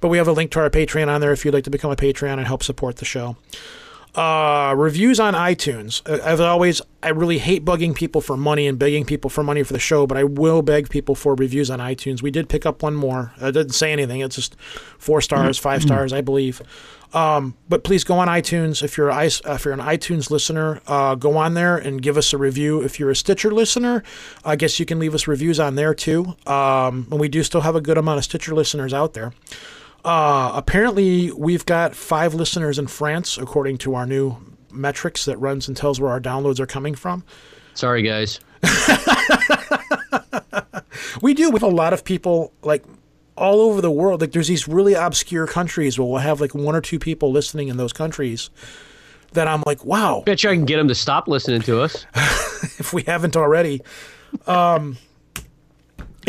But 0.00 0.08
we 0.08 0.16
have 0.16 0.26
a 0.26 0.32
link 0.32 0.52
to 0.52 0.60
our 0.60 0.70
Patreon 0.70 1.08
on 1.08 1.20
there 1.20 1.32
if 1.32 1.44
you'd 1.44 1.52
like 1.52 1.64
to 1.64 1.70
become 1.70 1.90
a 1.90 1.96
Patreon 1.96 2.38
and 2.38 2.46
help 2.46 2.62
support 2.62 2.96
the 2.96 3.04
show. 3.04 3.36
Uh, 4.14 4.74
reviews 4.76 5.20
on 5.20 5.34
iTunes. 5.34 6.02
Uh, 6.08 6.20
As 6.22 6.40
always, 6.40 6.82
I 7.02 7.10
really 7.10 7.38
hate 7.38 7.64
bugging 7.64 7.94
people 7.94 8.20
for 8.20 8.36
money 8.36 8.66
and 8.66 8.78
begging 8.78 9.04
people 9.04 9.30
for 9.30 9.44
money 9.44 9.62
for 9.62 9.72
the 9.72 9.78
show, 9.78 10.06
but 10.06 10.18
I 10.18 10.24
will 10.24 10.62
beg 10.62 10.88
people 10.88 11.14
for 11.14 11.34
reviews 11.34 11.70
on 11.70 11.78
iTunes. 11.78 12.20
We 12.20 12.30
did 12.30 12.48
pick 12.48 12.66
up 12.66 12.82
one 12.82 12.94
more. 12.94 13.32
It 13.40 13.52
didn't 13.52 13.74
say 13.74 13.92
anything. 13.92 14.20
It's 14.20 14.34
just 14.34 14.56
four 14.98 15.20
stars, 15.20 15.58
five 15.58 15.82
stars, 15.82 16.12
I 16.12 16.20
believe. 16.22 16.60
Um, 17.12 17.54
but 17.68 17.82
please 17.82 18.04
go 18.04 18.18
on 18.18 18.28
iTunes 18.28 18.82
if 18.82 18.96
you're 18.96 19.10
uh, 19.10 19.24
if 19.24 19.64
you're 19.64 19.74
an 19.74 19.80
iTunes 19.80 20.30
listener. 20.30 20.80
Uh, 20.86 21.14
go 21.14 21.36
on 21.36 21.54
there 21.54 21.76
and 21.76 22.00
give 22.00 22.16
us 22.16 22.32
a 22.32 22.38
review. 22.38 22.82
If 22.82 23.00
you're 23.00 23.10
a 23.10 23.16
Stitcher 23.16 23.52
listener, 23.52 24.02
I 24.44 24.56
guess 24.56 24.78
you 24.78 24.86
can 24.86 24.98
leave 24.98 25.14
us 25.14 25.26
reviews 25.26 25.58
on 25.58 25.74
there 25.74 25.94
too. 25.94 26.36
Um, 26.46 27.08
and 27.10 27.18
we 27.18 27.28
do 27.28 27.42
still 27.42 27.62
have 27.62 27.74
a 27.74 27.80
good 27.80 27.98
amount 27.98 28.18
of 28.18 28.24
Stitcher 28.24 28.54
listeners 28.54 28.94
out 28.94 29.14
there. 29.14 29.32
Uh, 30.04 30.52
apparently, 30.54 31.30
we've 31.32 31.66
got 31.66 31.94
five 31.94 32.34
listeners 32.34 32.78
in 32.78 32.86
France, 32.86 33.38
according 33.38 33.78
to 33.78 33.94
our 33.94 34.06
new 34.06 34.36
metrics 34.70 35.24
that 35.24 35.36
runs 35.38 35.68
and 35.68 35.76
tells 35.76 36.00
where 36.00 36.10
our 36.10 36.20
downloads 36.20 36.60
are 36.60 36.66
coming 36.66 36.94
from. 36.94 37.24
Sorry, 37.74 38.02
guys. 38.02 38.40
We 41.22 41.34
do. 41.34 41.50
Have 41.50 41.62
a 41.62 41.68
lot 41.68 41.92
of 41.92 42.04
people 42.04 42.52
like 42.62 42.84
all 43.36 43.60
over 43.60 43.80
the 43.80 43.90
world. 43.90 44.20
Like 44.20 44.32
there's 44.32 44.48
these 44.48 44.68
really 44.68 44.94
obscure 44.94 45.46
countries 45.46 45.98
where 45.98 46.06
we'll 46.06 46.18
have 46.18 46.40
like 46.40 46.54
one 46.54 46.74
or 46.74 46.80
two 46.80 46.98
people 46.98 47.30
listening 47.30 47.68
in 47.68 47.76
those 47.76 47.92
countries 47.92 48.50
that 49.32 49.46
I'm 49.46 49.62
like, 49.66 49.84
wow, 49.84 50.22
Bet 50.24 50.42
you 50.42 50.50
I 50.50 50.54
can 50.54 50.64
get 50.64 50.76
them 50.76 50.88
to 50.88 50.94
stop 50.94 51.28
listening 51.28 51.62
to 51.62 51.80
us. 51.82 52.06
if 52.78 52.92
we 52.92 53.02
haven't 53.02 53.36
already. 53.36 53.82
Um, 54.46 54.96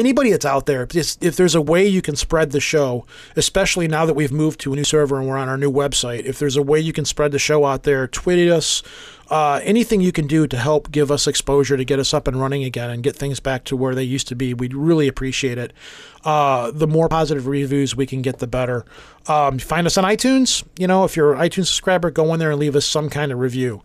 anybody 0.02 0.32
that's 0.32 0.46
out 0.46 0.66
there, 0.66 0.86
just, 0.86 1.24
if 1.24 1.38
there's 1.38 1.56
a 1.56 1.62
way 1.62 1.88
you 1.88 2.02
can 2.02 2.18
spread 2.18 2.52
the 2.52 2.60
show, 2.60 3.06
especially 3.38 3.88
now 3.88 4.06
that 4.06 4.16
we've 4.16 4.32
moved 4.32 4.60
to 4.62 4.74
a 4.74 4.76
new 4.76 4.84
server 4.84 5.18
and 5.18 5.30
we're 5.30 5.38
on 5.38 5.48
our 5.48 5.58
new 5.58 5.72
website, 5.72 6.26
if 6.26 6.40
there's 6.40 6.58
a 6.58 6.62
way 6.62 6.80
you 6.80 6.92
can 6.92 7.06
spread 7.06 7.32
the 7.32 7.40
show 7.40 7.64
out 7.64 7.84
there, 7.84 8.08
tweet 8.08 8.50
us, 8.50 8.84
uh, 9.30 9.62
anything 9.64 10.02
you 10.02 10.12
can 10.12 10.28
do 10.28 10.46
to 10.46 10.58
help 10.58 10.92
give 10.92 11.10
us 11.10 11.26
exposure 11.26 11.78
to 11.78 11.86
get 11.86 12.00
us 12.00 12.14
up 12.14 12.28
and 12.28 12.42
running 12.42 12.66
again 12.66 12.90
and 12.90 13.02
get 13.02 13.16
things 13.16 13.40
back 13.40 13.64
to 13.64 13.78
where 13.78 13.96
they 13.96 14.04
used 14.04 14.28
to 14.28 14.36
be, 14.36 14.54
we'd 14.54 14.74
really 14.74 15.08
appreciate 15.08 15.58
it. 15.58 15.72
Uh, 16.26 16.70
the 16.72 16.88
more 16.88 17.08
positive 17.08 17.48
reviews 17.48 17.96
we 17.96 18.06
can 18.06 18.22
get, 18.22 18.40
the 18.40 18.48
better. 18.48 18.84
Um, 19.28 19.58
find 19.60 19.88
us 19.88 19.98
on 19.98 20.04
iTunes. 20.04 20.66
You 20.78 20.88
know, 20.88 21.06
if 21.06 21.16
you're 21.16 21.34
an 21.34 21.40
iTunes 21.40 21.68
subscriber, 21.68 22.12
go 22.12 22.34
in 22.34 22.40
there 22.40 22.52
and 22.52 22.60
leave 22.60 22.76
us 22.76 22.86
some 22.86 23.10
kind 23.10 23.32
of 23.32 23.40
review 23.40 23.82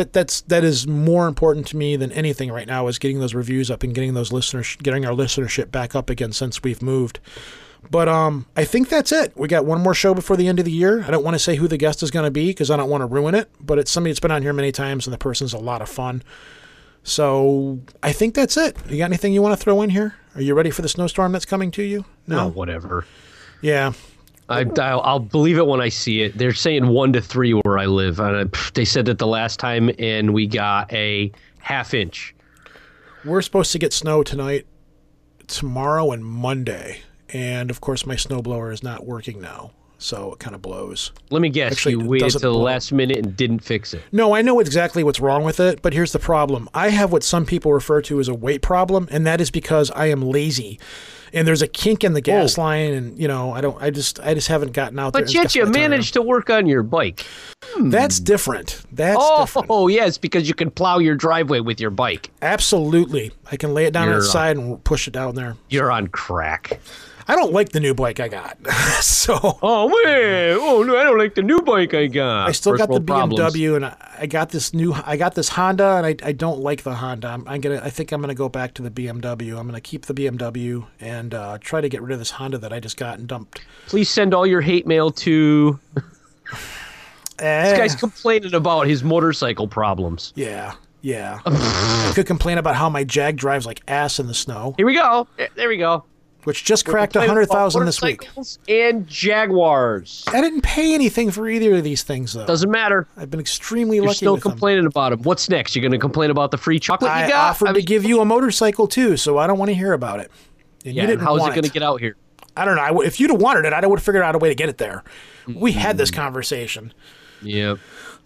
that 0.00 0.14
that's 0.14 0.40
that 0.42 0.64
is 0.64 0.86
more 0.86 1.28
important 1.28 1.66
to 1.68 1.76
me 1.76 1.94
than 1.96 2.10
anything 2.12 2.50
right 2.50 2.66
now 2.66 2.86
is 2.88 2.98
getting 2.98 3.20
those 3.20 3.34
reviews 3.34 3.70
up 3.70 3.82
and 3.82 3.94
getting 3.94 4.14
those 4.14 4.32
listeners 4.32 4.76
getting 4.82 5.04
our 5.04 5.12
listenership 5.12 5.70
back 5.70 5.94
up 5.94 6.08
again 6.08 6.32
since 6.32 6.62
we've 6.62 6.80
moved. 6.80 7.20
But 7.90 8.08
um, 8.08 8.46
I 8.56 8.64
think 8.64 8.88
that's 8.88 9.12
it. 9.12 9.32
We 9.36 9.48
got 9.48 9.64
one 9.64 9.82
more 9.82 9.94
show 9.94 10.14
before 10.14 10.36
the 10.36 10.48
end 10.48 10.58
of 10.58 10.64
the 10.64 10.70
year. 10.72 11.04
I 11.04 11.10
don't 11.10 11.24
want 11.24 11.34
to 11.34 11.38
say 11.38 11.56
who 11.56 11.68
the 11.68 11.76
guest 11.76 12.02
is 12.02 12.10
going 12.10 12.24
to 12.24 12.30
be 12.30 12.48
because 12.48 12.70
I 12.70 12.76
don't 12.76 12.90
want 12.90 13.02
to 13.02 13.06
ruin 13.06 13.34
it. 13.34 13.50
But 13.60 13.78
it's 13.78 13.90
somebody 13.90 14.12
that's 14.12 14.20
been 14.20 14.30
on 14.30 14.42
here 14.42 14.52
many 14.52 14.72
times, 14.72 15.06
and 15.06 15.14
the 15.14 15.18
person's 15.18 15.52
a 15.52 15.58
lot 15.58 15.82
of 15.82 15.88
fun. 15.88 16.22
So 17.02 17.80
I 18.02 18.12
think 18.12 18.34
that's 18.34 18.56
it. 18.56 18.76
You 18.88 18.98
got 18.98 19.06
anything 19.06 19.32
you 19.32 19.42
want 19.42 19.58
to 19.58 19.62
throw 19.62 19.82
in 19.82 19.90
here? 19.90 20.14
Are 20.34 20.42
you 20.42 20.54
ready 20.54 20.70
for 20.70 20.82
the 20.82 20.88
snowstorm 20.88 21.32
that's 21.32 21.46
coming 21.46 21.70
to 21.72 21.82
you? 21.82 22.04
No, 22.26 22.48
whatever. 22.48 23.06
Yeah. 23.62 23.92
I, 24.50 24.64
I'll, 24.80 25.00
I'll 25.02 25.18
believe 25.20 25.56
it 25.58 25.66
when 25.66 25.80
I 25.80 25.88
see 25.88 26.22
it. 26.22 26.36
They're 26.36 26.52
saying 26.52 26.88
one 26.88 27.12
to 27.12 27.20
three 27.20 27.52
where 27.52 27.78
I 27.78 27.86
live. 27.86 28.18
And 28.20 28.54
they 28.74 28.84
said 28.84 29.06
that 29.06 29.18
the 29.18 29.26
last 29.26 29.58
time, 29.60 29.90
and 29.98 30.34
we 30.34 30.46
got 30.46 30.92
a 30.92 31.30
half 31.58 31.94
inch. 31.94 32.34
We're 33.24 33.42
supposed 33.42 33.72
to 33.72 33.78
get 33.78 33.92
snow 33.92 34.22
tonight, 34.22 34.66
tomorrow, 35.46 36.10
and 36.10 36.24
Monday. 36.24 37.02
And 37.28 37.70
of 37.70 37.80
course, 37.80 38.06
my 38.06 38.16
snowblower 38.16 38.72
is 38.72 38.82
not 38.82 39.06
working 39.06 39.40
now. 39.40 39.72
So 39.98 40.32
it 40.32 40.38
kind 40.38 40.54
of 40.56 40.62
blows. 40.62 41.12
Let 41.28 41.42
me 41.42 41.50
guess, 41.50 41.72
Actually, 41.72 41.92
you 41.92 42.08
waited 42.08 42.24
doesn't 42.24 42.40
the 42.40 42.50
blow. 42.50 42.62
last 42.62 42.90
minute 42.90 43.18
and 43.18 43.36
didn't 43.36 43.58
fix 43.58 43.92
it. 43.92 44.02
No, 44.10 44.34
I 44.34 44.40
know 44.40 44.58
exactly 44.58 45.04
what's 45.04 45.20
wrong 45.20 45.44
with 45.44 45.60
it, 45.60 45.82
but 45.82 45.92
here's 45.92 46.12
the 46.12 46.18
problem. 46.18 46.70
I 46.72 46.88
have 46.88 47.12
what 47.12 47.22
some 47.22 47.44
people 47.44 47.70
refer 47.74 48.00
to 48.02 48.18
as 48.18 48.26
a 48.26 48.34
weight 48.34 48.62
problem, 48.62 49.08
and 49.10 49.26
that 49.26 49.42
is 49.42 49.50
because 49.50 49.90
I 49.90 50.06
am 50.06 50.22
lazy. 50.22 50.80
And 51.32 51.46
there's 51.46 51.62
a 51.62 51.68
kink 51.68 52.02
in 52.04 52.12
the 52.12 52.20
gas 52.20 52.58
Oh. 52.58 52.62
line, 52.62 52.92
and 52.92 53.18
you 53.18 53.28
know, 53.28 53.52
I 53.52 53.60
don't, 53.60 53.80
I 53.82 53.90
just, 53.90 54.18
I 54.20 54.34
just 54.34 54.48
haven't 54.48 54.72
gotten 54.72 54.98
out 54.98 55.12
there. 55.12 55.22
But 55.22 55.28
and 55.28 55.34
yet 55.34 55.50
stuff 55.50 55.56
you 55.56 55.66
managed 55.66 56.14
to 56.14 56.22
work 56.22 56.50
on 56.50 56.66
your 56.66 56.82
bike. 56.82 57.24
That's 57.78 58.18
different. 58.18 58.82
That's 58.92 59.16
Oh, 59.20 59.44
different. 59.44 59.68
yes, 59.92 60.18
because 60.18 60.48
you 60.48 60.54
can 60.54 60.70
plow 60.70 60.98
your 60.98 61.14
driveway 61.14 61.60
with 61.60 61.80
your 61.80 61.90
bike. 61.90 62.30
Absolutely, 62.42 63.32
I 63.50 63.56
can 63.56 63.74
lay 63.74 63.84
it 63.86 63.92
down 63.92 64.04
on 64.04 64.08
You're, 64.10 64.18
its 64.18 64.28
uh, 64.28 64.32
side 64.32 64.56
and 64.56 64.82
push 64.84 65.06
it 65.06 65.12
down 65.12 65.34
there. 65.34 65.56
You're 65.68 65.90
on 65.92 66.08
crack. 66.08 66.80
I 67.30 67.36
don't 67.36 67.52
like 67.52 67.68
the 67.70 67.80
new 67.80 67.94
bike 67.94 68.18
I 68.18 68.28
got, 68.28 68.58
so 69.00 69.38
Oh 69.62 69.88
man! 70.04 70.58
Oh 70.60 70.82
no, 70.82 70.96
I 70.96 71.04
don't 71.04 71.16
like 71.18 71.34
the 71.36 71.42
new 71.42 71.60
bike 71.62 71.94
I 71.94 72.06
got. 72.06 72.48
I 72.48 72.52
still 72.52 72.72
First 72.72 72.80
got 72.80 72.86
the 72.88 72.92
world 72.94 73.06
problems. 73.06 73.54
BMW, 73.54 73.76
and 73.76 73.84
I, 73.86 73.96
I 74.20 74.26
got 74.26 74.50
this 74.50 74.74
new. 74.74 74.92
I 75.06 75.16
got 75.16 75.34
this 75.34 75.48
Honda, 75.50 75.96
and 75.96 76.06
I, 76.06 76.16
I 76.22 76.32
don't 76.32 76.58
like 76.60 76.82
the 76.82 76.94
Honda. 76.94 77.28
I'm, 77.28 77.46
I'm 77.46 77.60
gonna. 77.60 77.80
I 77.84 77.90
think 77.90 78.10
I'm 78.12 78.20
gonna 78.20 78.34
go 78.34 78.48
back 78.48 78.74
to 78.74 78.82
the 78.82 78.90
BMW. 78.90 79.58
I'm 79.58 79.66
gonna 79.66 79.80
keep 79.80 80.06
the 80.06 80.14
BMW 80.14 80.84
and 80.98 81.32
uh, 81.32 81.58
try 81.60 81.80
to 81.80 81.88
get 81.88 82.02
rid 82.02 82.12
of 82.12 82.18
this 82.18 82.30
Honda 82.32 82.58
that 82.58 82.72
I 82.72 82.80
just 82.80 82.96
got 82.96 83.18
and 83.18 83.28
dumped. 83.28 83.60
Please 83.86 84.08
send 84.08 84.34
all 84.34 84.46
your 84.46 84.60
hate 84.60 84.86
mail 84.86 85.10
to. 85.12 85.78
Eh, 87.38 87.70
This 87.70 87.78
guy's 87.78 87.94
complaining 87.96 88.52
about 88.54 88.86
his 88.86 89.02
motorcycle 89.02 89.66
problems. 89.66 90.32
yeah, 90.36 90.74
yeah. 91.00 91.40
I 91.46 92.12
could 92.14 92.26
complain 92.26 92.58
about 92.58 92.74
how 92.76 92.90
my 92.90 93.02
Jag 93.04 93.36
drives 93.36 93.64
like 93.64 93.80
ass 93.88 94.18
in 94.18 94.26
the 94.26 94.34
snow, 94.34 94.74
Here 94.76 94.84
we 94.84 94.94
go. 94.94 95.26
There 95.56 95.68
we 95.68 95.78
go. 95.78 96.04
Which 96.44 96.64
just 96.64 96.84
cracked 96.84 97.16
a 97.16 97.20
Complaining 97.20 97.28
hundred 97.34 97.46
thousand 97.48 97.84
this 97.86 98.00
week. 98.02 98.28
And 98.68 99.06
Jaguars. 99.06 100.24
I 100.28 100.40
didn't 100.40 100.62
pay 100.62 100.94
anything 100.94 101.30
for 101.30 101.48
either 101.48 101.76
of 101.76 101.84
these 101.84 102.02
things 102.02 102.32
though. 102.32 102.46
Doesn't 102.46 102.70
matter. 102.70 103.06
I've 103.16 103.30
been 103.30 103.40
extremely 103.40 103.96
You're 103.96 104.06
lucky 104.06 104.16
still 104.18 104.34
with 104.34 104.42
them. 104.42 104.52
complaining 104.52 104.86
about 104.86 105.10
them. 105.10 105.22
What's 105.22 105.48
next? 105.48 105.74
You're 105.76 105.82
going 105.82 105.92
to 105.92 105.98
complain 105.98 106.30
about 106.30 106.50
the 106.50 106.58
free 106.58 106.78
chocolate 106.78 107.10
I 107.10 107.24
you 107.24 107.30
got? 107.30 107.50
offered 107.50 107.68
I 107.68 107.72
to 107.74 107.82
give 107.82 108.04
you 108.04 108.20
a 108.20 108.24
motorcycle 108.24 108.86
too, 108.86 109.16
so 109.16 109.38
I 109.38 109.46
don't 109.46 109.58
want 109.58 109.68
to 109.70 109.74
hear 109.74 109.92
about 109.92 110.20
it. 110.20 110.30
And 110.84 110.94
yeah, 110.94 111.02
you 111.02 111.08
didn't 111.08 111.24
how's 111.24 111.40
want 111.40 111.52
it 111.52 111.56
going 111.56 111.64
to 111.64 111.70
get 111.70 111.82
out 111.82 112.00
here? 112.00 112.16
I 112.56 112.64
don't 112.64 112.76
know. 112.76 112.82
I 112.82 112.88
w- 112.88 113.06
if 113.06 113.20
you'd 113.20 113.30
have 113.30 113.40
wanted 113.40 113.64
it, 113.64 113.72
I 113.72 113.86
would 113.86 113.98
have 113.98 114.04
figured 114.04 114.22
out 114.24 114.34
a 114.34 114.38
way 114.38 114.48
to 114.48 114.54
get 114.54 114.68
it 114.68 114.78
there. 114.78 115.04
We 115.46 115.72
had 115.72 115.96
this 115.98 116.10
mm-hmm. 116.10 116.20
conversation 116.22 116.92
Yeah. 117.42 117.76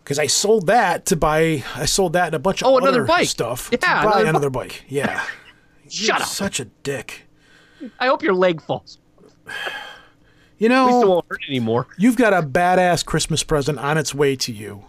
because 0.02 0.18
I 0.18 0.26
sold 0.26 0.66
that 0.68 1.06
to 1.06 1.16
buy. 1.16 1.62
I 1.74 1.84
sold 1.86 2.14
that 2.14 2.26
and 2.26 2.34
a 2.34 2.38
bunch 2.38 2.62
of 2.62 2.68
Oh, 2.68 2.76
other 2.78 2.88
another 2.88 3.04
bike. 3.04 3.28
stuff 3.28 3.68
Yeah, 3.72 3.78
to 3.78 3.86
buy 3.86 4.00
another 4.20 4.28
another, 4.28 4.50
bike. 4.50 4.84
Yeah. 4.88 5.22
Shut 5.88 6.06
You're 6.06 6.16
up. 6.16 6.22
Such 6.28 6.60
a 6.60 6.64
dick. 6.64 7.26
I 7.98 8.06
hope 8.06 8.22
your 8.22 8.34
leg 8.34 8.60
falls. 8.62 8.98
You 10.58 10.70
At 10.70 10.86
least 10.86 10.96
it 10.98 11.00
know, 11.00 11.08
won't 11.10 11.26
hurt 11.28 11.40
anymore. 11.48 11.86
you've 11.98 12.16
got 12.16 12.32
a 12.32 12.42
badass 12.42 13.04
Christmas 13.04 13.42
present 13.42 13.78
on 13.78 13.98
its 13.98 14.14
way 14.14 14.36
to 14.36 14.52
you. 14.52 14.84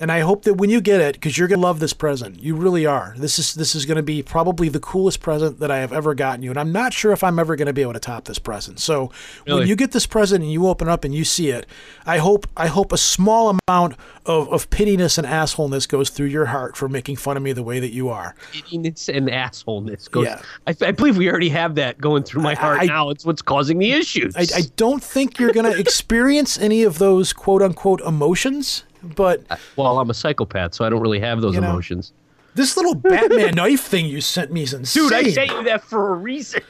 And 0.00 0.10
I 0.10 0.20
hope 0.20 0.44
that 0.44 0.54
when 0.54 0.70
you 0.70 0.80
get 0.80 1.00
it, 1.00 1.14
because 1.14 1.36
you're 1.36 1.46
gonna 1.46 1.60
love 1.60 1.78
this 1.78 1.92
present, 1.92 2.42
you 2.42 2.56
really 2.56 2.86
are. 2.86 3.14
This 3.18 3.38
is 3.38 3.54
this 3.54 3.74
is 3.74 3.84
gonna 3.84 4.02
be 4.02 4.22
probably 4.22 4.70
the 4.70 4.80
coolest 4.80 5.20
present 5.20 5.60
that 5.60 5.70
I 5.70 5.78
have 5.78 5.92
ever 5.92 6.14
gotten 6.14 6.42
you, 6.42 6.48
and 6.50 6.58
I'm 6.58 6.72
not 6.72 6.94
sure 6.94 7.12
if 7.12 7.22
I'm 7.22 7.38
ever 7.38 7.54
gonna 7.54 7.74
be 7.74 7.82
able 7.82 7.92
to 7.92 8.00
top 8.00 8.24
this 8.24 8.38
present. 8.38 8.80
So 8.80 9.12
when 9.46 9.68
you 9.68 9.76
get 9.76 9.92
this 9.92 10.06
present 10.06 10.42
and 10.42 10.50
you 10.50 10.66
open 10.66 10.88
up 10.88 11.04
and 11.04 11.14
you 11.14 11.24
see 11.24 11.50
it, 11.50 11.66
I 12.06 12.16
hope 12.18 12.46
I 12.56 12.66
hope 12.68 12.92
a 12.92 12.98
small 12.98 13.58
amount 13.68 13.94
of, 14.24 14.48
of 14.48 14.70
pittiness 14.70 15.18
and 15.18 15.26
assholeness 15.26 15.86
goes 15.86 16.08
through 16.10 16.26
your 16.28 16.46
heart 16.46 16.76
for 16.76 16.88
making 16.88 17.16
fun 17.16 17.36
of 17.36 17.42
me 17.42 17.52
the 17.52 17.62
way 17.62 17.78
that 17.80 17.92
you 17.92 18.08
are. 18.08 18.34
It's 18.72 19.08
an 19.08 19.26
assholeness. 19.28 20.10
Goes, 20.10 20.24
Yeah. 20.24 20.40
I, 20.66 20.74
I 20.80 20.92
believe 20.92 21.16
we 21.16 21.28
already 21.28 21.48
have 21.50 21.74
that 21.74 22.00
going 22.00 22.22
through 22.22 22.42
my 22.42 22.54
heart 22.54 22.80
I- 22.80 22.86
now. 22.86 23.10
It's 23.10 23.26
what's 23.26 23.42
causing 23.42 23.78
the 23.78 23.92
issues. 23.92 24.34
I, 24.36 24.46
I 24.56 24.62
don't 24.76 25.02
think 25.02 25.38
you're 25.38 25.52
gonna 25.52 25.70
experience 25.78 26.58
any 26.58 26.84
of 26.84 26.98
those 26.98 27.32
quote 27.32 27.60
unquote 27.62 28.00
emotions, 28.00 28.84
but 29.02 29.42
well, 29.76 29.98
I'm 29.98 30.10
a 30.10 30.14
psychopath, 30.14 30.74
so 30.74 30.84
I 30.84 30.90
don't 30.90 31.00
really 31.00 31.20
have 31.20 31.40
those 31.40 31.54
You 31.54 31.60
know, 31.60 31.70
emotions. 31.70 32.12
this 32.54 32.76
little 32.76 32.94
Batman 32.94 33.54
knife 33.54 33.82
thing 33.82 34.06
you 34.06 34.20
sent 34.20 34.52
me 34.52 34.62
is 34.62 34.72
insane. 34.74 35.04
Dude, 35.04 35.12
I 35.12 35.30
sent 35.30 35.50
you 35.50 35.64
that 35.64 35.82
for 35.84 36.12
a 36.12 36.16
reason. 36.16 36.62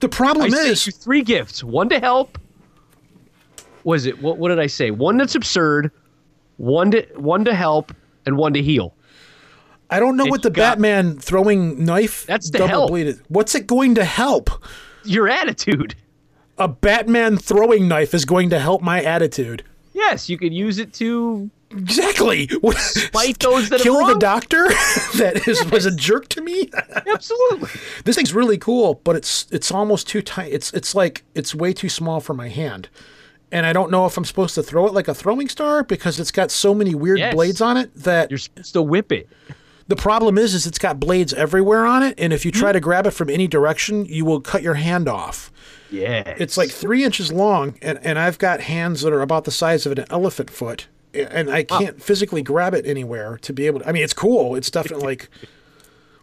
the 0.00 0.08
problem 0.08 0.44
I 0.52 0.56
is 0.56 0.82
sent 0.82 0.86
you 0.86 0.92
three 1.00 1.22
gifts. 1.22 1.62
One 1.64 1.88
to 1.90 2.00
help. 2.00 2.38
Was 3.84 4.06
it 4.06 4.20
what? 4.20 4.38
What 4.38 4.48
did 4.48 4.58
I 4.58 4.66
say? 4.66 4.90
One 4.90 5.16
that's 5.16 5.34
absurd. 5.34 5.90
One 6.56 6.90
to 6.90 7.02
one 7.14 7.44
to 7.44 7.54
help, 7.54 7.94
and 8.26 8.36
one 8.36 8.52
to 8.54 8.62
heal. 8.62 8.94
I 9.90 10.00
don't 10.00 10.16
know 10.16 10.24
And 10.24 10.30
what 10.30 10.42
the 10.42 10.50
got- 10.50 10.72
Batman 10.76 11.18
throwing 11.18 11.82
knife 11.84 12.26
That's 12.26 12.50
double 12.50 12.66
help. 12.68 12.90
bladed. 12.90 13.20
What's 13.28 13.54
it 13.54 13.66
going 13.66 13.94
to 13.94 14.04
help? 14.04 14.50
Your 15.04 15.28
attitude. 15.28 15.94
A 16.58 16.68
Batman 16.68 17.38
throwing 17.38 17.88
knife 17.88 18.12
is 18.12 18.26
going 18.26 18.50
to 18.50 18.58
help 18.58 18.82
my 18.82 19.00
attitude. 19.02 19.62
Yes, 19.94 20.28
you 20.28 20.36
can 20.36 20.52
use 20.52 20.78
it 20.78 20.92
to 20.94 21.48
Exactly. 21.70 22.46
Fight 22.46 23.38
those 23.40 23.68
that 23.68 23.80
kill 23.80 24.06
the 24.06 24.18
doctor 24.18 24.68
that 25.18 25.42
is, 25.46 25.64
was 25.70 25.84
a 25.84 25.94
jerk 25.94 26.28
to 26.28 26.40
me. 26.40 26.70
absolutely. 27.06 27.68
this 28.04 28.16
thing's 28.16 28.32
really 28.32 28.58
cool, 28.58 29.00
but 29.04 29.16
it's 29.16 29.46
it's 29.50 29.70
almost 29.70 30.08
too 30.08 30.22
tight. 30.22 30.52
It's 30.52 30.72
it's 30.72 30.94
like 30.94 31.24
it's 31.34 31.54
way 31.54 31.72
too 31.72 31.88
small 31.88 32.20
for 32.20 32.34
my 32.34 32.48
hand. 32.48 32.88
And 33.50 33.64
I 33.64 33.72
don't 33.72 33.90
know 33.90 34.06
if 34.06 34.16
I'm 34.16 34.24
supposed 34.24 34.54
to 34.56 34.62
throw 34.62 34.86
it 34.86 34.92
like 34.92 35.08
a 35.08 35.14
throwing 35.14 35.48
star 35.48 35.82
because 35.82 36.20
it's 36.20 36.30
got 36.30 36.50
so 36.50 36.74
many 36.74 36.94
weird 36.94 37.18
Yes. 37.18 37.34
blades 37.34 37.60
on 37.60 37.76
it 37.76 37.94
that 37.94 38.30
You're 38.30 38.38
supposed 38.38 38.74
to 38.74 38.82
whip 38.82 39.10
it. 39.10 39.28
The 39.88 39.96
problem 39.96 40.36
is, 40.36 40.52
is 40.52 40.66
it's 40.66 40.78
got 40.78 41.00
blades 41.00 41.32
everywhere 41.32 41.86
on 41.86 42.02
it, 42.02 42.14
and 42.18 42.30
if 42.30 42.44
you 42.44 42.50
try 42.50 42.68
mm-hmm. 42.68 42.74
to 42.74 42.80
grab 42.80 43.06
it 43.06 43.12
from 43.12 43.30
any 43.30 43.46
direction, 43.46 44.04
you 44.04 44.26
will 44.26 44.42
cut 44.42 44.62
your 44.62 44.74
hand 44.74 45.08
off. 45.08 45.50
Yeah. 45.90 46.34
It's 46.36 46.58
like 46.58 46.70
three 46.70 47.04
inches 47.04 47.32
long, 47.32 47.78
and, 47.80 47.98
and 48.02 48.18
I've 48.18 48.36
got 48.36 48.60
hands 48.60 49.00
that 49.00 49.14
are 49.14 49.22
about 49.22 49.44
the 49.44 49.50
size 49.50 49.86
of 49.86 49.92
an 49.92 50.04
elephant 50.10 50.50
foot, 50.50 50.88
and 51.14 51.50
I 51.50 51.62
can't 51.62 52.02
physically 52.02 52.42
grab 52.42 52.74
it 52.74 52.86
anywhere 52.86 53.38
to 53.38 53.52
be 53.52 53.66
able 53.66 53.80
to. 53.80 53.88
I 53.88 53.92
mean, 53.92 54.02
it's 54.02 54.12
cool. 54.12 54.54
It's 54.54 54.70
definitely 54.70 55.06
like 55.06 55.30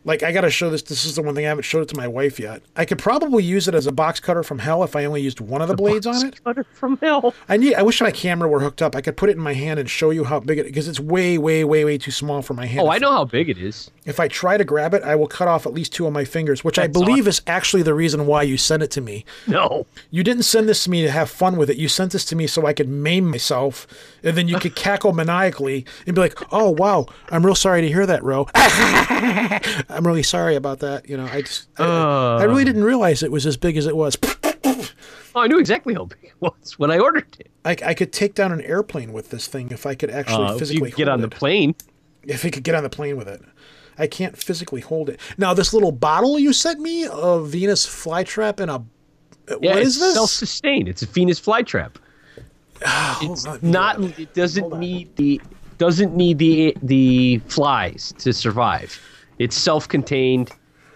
Like 0.06 0.22
I 0.22 0.32
gotta 0.32 0.52
show 0.52 0.70
this. 0.70 0.84
This 0.84 1.04
is 1.04 1.16
the 1.16 1.24
one 1.24 1.34
thing 1.34 1.46
I 1.46 1.50
haven't 1.50 1.64
showed 1.64 1.82
it 1.82 1.90
to 1.90 1.98
my 1.98 2.08
wife 2.08 2.40
yet. 2.40 2.62
I 2.76 2.86
could 2.86 3.00
probably 3.00 3.44
use 3.44 3.68
it 3.68 3.74
as 3.74 3.88
a 3.88 3.92
box 3.92 4.20
cutter 4.20 4.44
from 4.44 4.60
hell 4.60 4.84
if 4.84 4.96
I 4.96 5.04
only 5.04 5.22
used 5.22 5.40
one 5.40 5.64
of 5.64 5.68
the 5.68 5.76
blades 5.76 6.06
on 6.06 6.28
it. 6.28 6.44
Cutter 6.44 6.64
from 6.64 6.98
hell. 6.98 7.34
I 7.50 7.58
need. 7.58 7.74
I 7.74 7.82
wish 7.82 8.00
my 8.02 8.12
camera 8.12 8.48
were 8.48 8.60
hooked 8.60 8.84
up. 8.84 8.96
I 8.96 9.02
could 9.02 9.18
put 9.18 9.30
it 9.30 9.36
in 9.36 9.42
my 9.42 9.54
hand 9.54 9.80
and 9.80 9.90
show 9.90 10.12
you 10.12 10.24
how 10.24 10.40
big 10.40 10.60
it 10.60 10.68
because 10.68 10.88
it's 10.88 11.00
way, 11.00 11.40
way, 11.40 11.64
way, 11.64 11.84
way 11.84 11.98
too 11.98 12.12
small 12.12 12.44
for 12.44 12.54
my 12.54 12.68
hand. 12.68 12.82
Oh, 12.82 12.92
I 12.92 13.00
know 13.00 13.12
how 13.12 13.26
big 13.26 13.50
it 13.50 13.58
is. 13.58 13.90
If 14.06 14.20
I 14.20 14.28
try 14.28 14.58
to 14.58 14.64
grab 14.64 14.94
it, 14.94 15.02
I 15.02 15.16
will 15.16 15.28
cut 15.28 15.48
off 15.48 15.66
at 15.66 15.74
least 15.74 15.92
two 15.92 16.06
of 16.06 16.14
my 16.14 16.24
fingers, 16.24 16.64
which 16.64 16.78
I 16.78 16.86
believe 16.86 17.28
is 17.28 17.42
actually 17.48 17.82
the 17.82 17.96
reason 17.96 18.28
why 18.28 18.44
you 18.44 18.58
sent 18.58 18.84
it 18.84 18.92
to 18.92 19.02
me. 19.02 19.26
No. 19.48 19.88
You 20.12 20.24
didn't 20.24 20.44
send 20.44 20.70
this 20.70 20.84
to 20.84 20.92
me 20.92 21.02
to 21.02 21.10
have 21.10 21.32
fun 21.32 21.58
with 21.58 21.72
it. 21.72 21.78
You 21.78 21.88
sent 21.88 22.12
this 22.12 22.26
to 22.26 22.36
me 22.36 22.46
so 22.46 22.68
I 22.68 22.74
could 22.74 22.88
maim 22.88 23.32
myself, 23.32 23.88
and 24.26 24.36
then 24.36 24.48
you 24.50 24.60
could 24.60 24.76
cackle 24.76 25.14
maniacally 25.14 25.86
and 26.06 26.14
be 26.16 26.22
like, 26.22 26.38
"Oh 26.52 26.72
wow, 26.72 27.06
I'm 27.30 27.46
real 27.46 27.56
sorry 27.56 27.82
to 27.82 27.88
hear 27.88 28.06
that, 28.06 28.22
Ro. 28.24 28.48
I'm 28.56 30.06
really 30.06 30.24
sorry 30.24 30.56
about 30.56 30.80
that. 30.80 31.08
You 31.10 31.18
know, 31.18 31.26
I 31.26 31.42
just, 31.42 31.68
I, 31.80 31.84
I 32.42 32.44
really 32.44 32.66
didn't 32.66 32.84
realize 32.84 33.24
it 33.24 33.32
was 33.32 33.46
as 33.46 33.56
big 33.58 33.78
as 33.78 33.86
it 33.86 33.96
was. 33.96 34.18
Oh, 35.38 35.42
I 35.42 35.48
knew 35.48 35.60
exactly 35.60 35.94
how 35.94 36.06
big 36.06 36.20
it 36.24 36.34
was 36.40 36.78
when 36.80 36.92
I 36.92 36.98
ordered 37.00 37.28
it. 37.40 37.50
I, 37.66 37.76
I 37.90 37.94
could 37.94 38.14
take 38.14 38.36
down 38.36 38.52
an 38.54 38.62
airplane 38.62 39.12
with 39.12 39.30
this 39.32 39.48
thing 39.48 39.70
if 39.72 39.86
I 39.86 39.94
could 39.96 40.10
actually 40.10 40.46
Uh, 40.48 40.58
physically 40.58 40.92
get 40.92 41.08
hold 41.08 41.10
on 41.10 41.20
it. 41.20 41.30
the 41.30 41.36
plane. 41.36 41.76
if 42.24 42.46
it 42.46 42.52
could 42.52 42.64
get 42.64 42.74
on 42.74 42.84
the 42.84 42.90
plane 42.90 43.18
with 43.18 43.28
it. 43.28 43.42
I 43.98 44.08
can't 44.08 44.38
physically 44.38 44.82
hold 44.82 45.10
it. 45.10 45.20
Now, 45.38 45.54
this 45.54 45.74
little 45.74 45.92
bottle 45.92 46.40
you 46.40 46.54
sent 46.54 46.80
me 46.80 47.06
of 47.08 47.50
Venus 47.50 47.86
flytrap 47.86 48.60
in 48.62 48.70
a. 48.70 48.84
Yeah, 49.62 49.74
what 49.74 49.78
it's 49.84 50.00
this? 50.00 50.14
self-sustained. 50.16 50.88
It's 50.90 51.02
a 51.02 51.06
Venus 51.06 51.40
flytrap. 51.40 51.96
Ah, 52.86 53.20
it's 53.22 53.46
on, 53.46 53.60
not. 53.62 54.00
It 54.20 54.34
doesn't 54.34 54.78
need 54.80 55.16
the 55.16 55.42
doesn't 55.78 56.16
need 56.16 56.38
the 56.38 56.76
the 56.82 57.38
flies 57.48 58.14
to 58.20 58.32
survive. 58.34 59.00
It's 59.40 59.56
self-contained. 59.58 60.52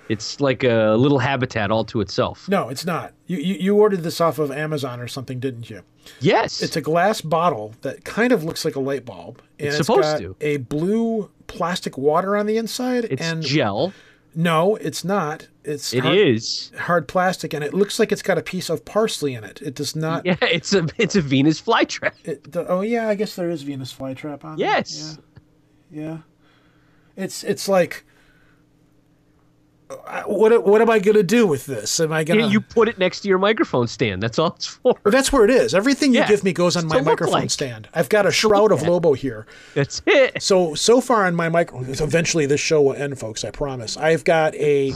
It's 0.08 0.40
like 0.42 0.64
a 0.64 0.96
little 0.98 1.20
habitat 1.20 1.70
all 1.70 1.84
to 1.86 2.02
itself. 2.02 2.48
No, 2.50 2.70
it's 2.70 2.86
not. 2.86 3.14
You, 3.28 3.38
you 3.38 3.56
you 3.56 3.76
ordered 3.78 4.02
this 4.04 4.20
off 4.20 4.40
of 4.40 4.52
Amazon 4.52 5.00
or 5.00 5.08
something, 5.08 5.40
didn't 5.40 5.70
you? 5.70 5.84
Yes, 6.20 6.64
It's 6.64 6.76
a 6.76 6.82
glass 6.82 7.22
bottle 7.22 7.76
that 7.82 8.04
kind 8.04 8.32
of 8.32 8.44
looks 8.44 8.66
like 8.66 8.76
a 8.76 8.80
light 8.80 9.06
bulb, 9.06 9.42
and 9.60 9.68
It's 9.68 9.78
it's 9.78 9.86
supposed 9.86 10.02
got 10.02 10.20
to. 10.22 10.36
a 10.42 10.58
blue 10.58 11.30
plastic 11.46 11.98
water 12.00 12.36
on 12.36 12.48
the 12.48 12.58
inside. 12.58 13.06
it's 13.06 13.22
and 13.22 13.44
gel. 13.44 13.94
no, 14.34 14.76
it's 14.78 15.04
not. 15.04 15.48
It's 15.70 15.94
It 15.94 16.04
hard, 16.04 16.18
is. 16.18 16.72
hard 16.78 17.08
plastic, 17.08 17.54
and 17.54 17.64
it 17.64 17.74
looks 17.74 18.00
like 18.00 18.12
it's 18.12 18.24
got 18.24 18.38
a 18.38 18.42
piece 18.42 18.70
of 18.70 18.86
parsley 18.86 19.36
in 19.36 19.44
it. 19.44 19.62
It 19.62 19.76
does 19.76 19.96
not. 19.96 20.26
Yeah, 20.26 20.36
it's 20.42 20.74
a 20.74 20.88
it's 20.98 21.16
a 21.16 21.22
Venus 21.22 21.62
flytrap. 21.62 22.14
It, 22.24 22.52
the, 22.52 22.68
oh 22.68 22.82
yeah, 22.82 23.08
I 23.08 23.16
guess 23.16 23.36
there 23.36 23.50
is 23.52 23.62
Venus 23.62 23.94
flytrap 23.94 24.44
on. 24.44 24.58
Yes. 24.58 25.20
Yeah. 25.92 26.02
Yeah. 26.02 26.18
It's 27.16 27.44
it's 27.44 27.68
like. 27.68 28.06
What 30.26 30.66
what 30.66 30.82
am 30.82 30.90
I 30.90 31.00
gonna 31.00 31.24
do 31.24 31.48
with 31.48 31.66
this? 31.66 32.00
Am 32.00 32.12
I 32.14 32.24
gonna? 32.24 32.48
You 32.48 32.62
put 32.62 32.88
it 32.88 33.00
next 33.00 33.22
to 33.22 33.28
your 33.28 33.40
microphone 33.40 33.88
stand. 33.88 34.22
That's 34.22 34.38
all 34.38 34.54
it's 34.56 34.68
for. 34.68 34.96
That's 35.04 35.32
where 35.34 35.44
it 35.46 35.50
is. 35.50 35.74
Everything 35.74 36.14
you 36.14 36.20
Yeah, 36.20 36.28
give 36.28 36.44
me 36.44 36.54
goes 36.54 36.76
on 36.76 36.84
to 36.84 36.90
my 36.90 37.02
microphone 37.02 37.34
like. 37.42 37.50
stand. 37.50 37.90
I've 37.94 38.10
got 38.10 38.28
a 38.28 38.32
shroud 38.32 38.72
of. 38.72 38.84
Lobo 38.84 39.14
here. 39.14 39.48
That's 39.74 40.02
it. 40.06 40.44
So 40.44 40.76
so 40.76 41.02
far 41.02 41.26
on 41.26 41.34
my 41.36 41.50
micro, 41.50 41.82
eventually 41.82 42.46
this 42.46 42.62
show 42.62 42.82
will 42.84 42.94
end, 42.94 43.18
folks. 43.18 43.44
I 43.44 43.50
promise. 43.50 43.98
I've 43.98 44.24
got 44.24 44.54
a 44.56 44.94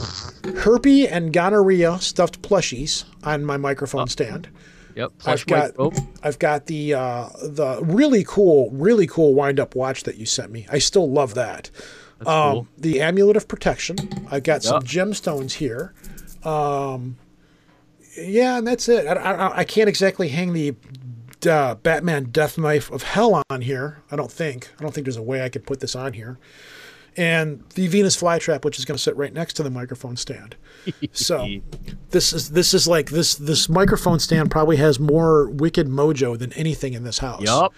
herpes 0.58 1.08
and 1.08 1.32
gonorrhea 1.32 1.98
stuffed 2.00 2.40
plushies 2.42 3.04
on 3.24 3.44
my 3.44 3.56
microphone 3.56 4.06
stand. 4.08 4.48
Yep. 4.94 5.12
I've 5.26 5.46
got. 5.46 5.72
I've 6.22 6.38
got 6.38 6.66
the 6.66 6.94
uh, 6.94 7.28
the 7.42 7.80
really 7.82 8.22
cool 8.24 8.70
really 8.70 9.08
cool 9.08 9.34
wind 9.34 9.58
up 9.58 9.74
watch 9.74 10.04
that 10.04 10.18
you 10.18 10.26
sent 10.26 10.52
me. 10.52 10.66
I 10.70 10.78
still 10.78 11.10
love 11.10 11.34
that. 11.34 11.70
Um, 12.20 12.26
cool. 12.26 12.68
The 12.78 13.00
amulet 13.00 13.36
of 13.36 13.48
protection. 13.48 13.96
I've 14.30 14.42
got 14.42 14.62
some 14.62 14.82
gemstones 14.82 15.52
here. 15.52 15.94
Um, 16.42 17.16
yeah, 18.16 18.58
and 18.58 18.66
that's 18.66 18.88
it. 18.88 19.06
I, 19.06 19.12
I, 19.12 19.58
I 19.58 19.64
can't 19.64 19.88
exactly 19.88 20.28
hang 20.28 20.52
the 20.52 20.74
uh, 21.46 21.74
Batman 21.76 22.24
Death 22.24 22.58
Knife 22.58 22.90
of 22.90 23.02
Hell 23.02 23.42
on 23.50 23.62
here. 23.62 24.02
I 24.10 24.16
don't 24.16 24.30
think. 24.30 24.70
I 24.78 24.82
don't 24.82 24.92
think 24.94 25.06
there's 25.06 25.16
a 25.16 25.22
way 25.22 25.42
I 25.42 25.48
could 25.48 25.66
put 25.66 25.80
this 25.80 25.94
on 25.94 26.12
here. 26.12 26.38
And 27.16 27.62
the 27.74 27.86
Venus 27.86 28.20
flytrap, 28.20 28.64
which 28.64 28.78
is 28.78 28.84
going 28.84 28.96
to 28.96 29.02
sit 29.02 29.16
right 29.16 29.32
next 29.32 29.54
to 29.54 29.62
the 29.62 29.70
microphone 29.70 30.16
stand. 30.16 30.56
So 31.12 31.60
this 32.10 32.32
is 32.32 32.50
this 32.50 32.74
is 32.74 32.88
like 32.88 33.10
this 33.10 33.36
this 33.36 33.68
microphone 33.68 34.18
stand 34.18 34.50
probably 34.50 34.76
has 34.76 34.98
more 34.98 35.48
wicked 35.48 35.86
mojo 35.86 36.36
than 36.36 36.52
anything 36.54 36.94
in 36.94 37.04
this 37.04 37.18
house. 37.18 37.42
Yup. 37.42 37.72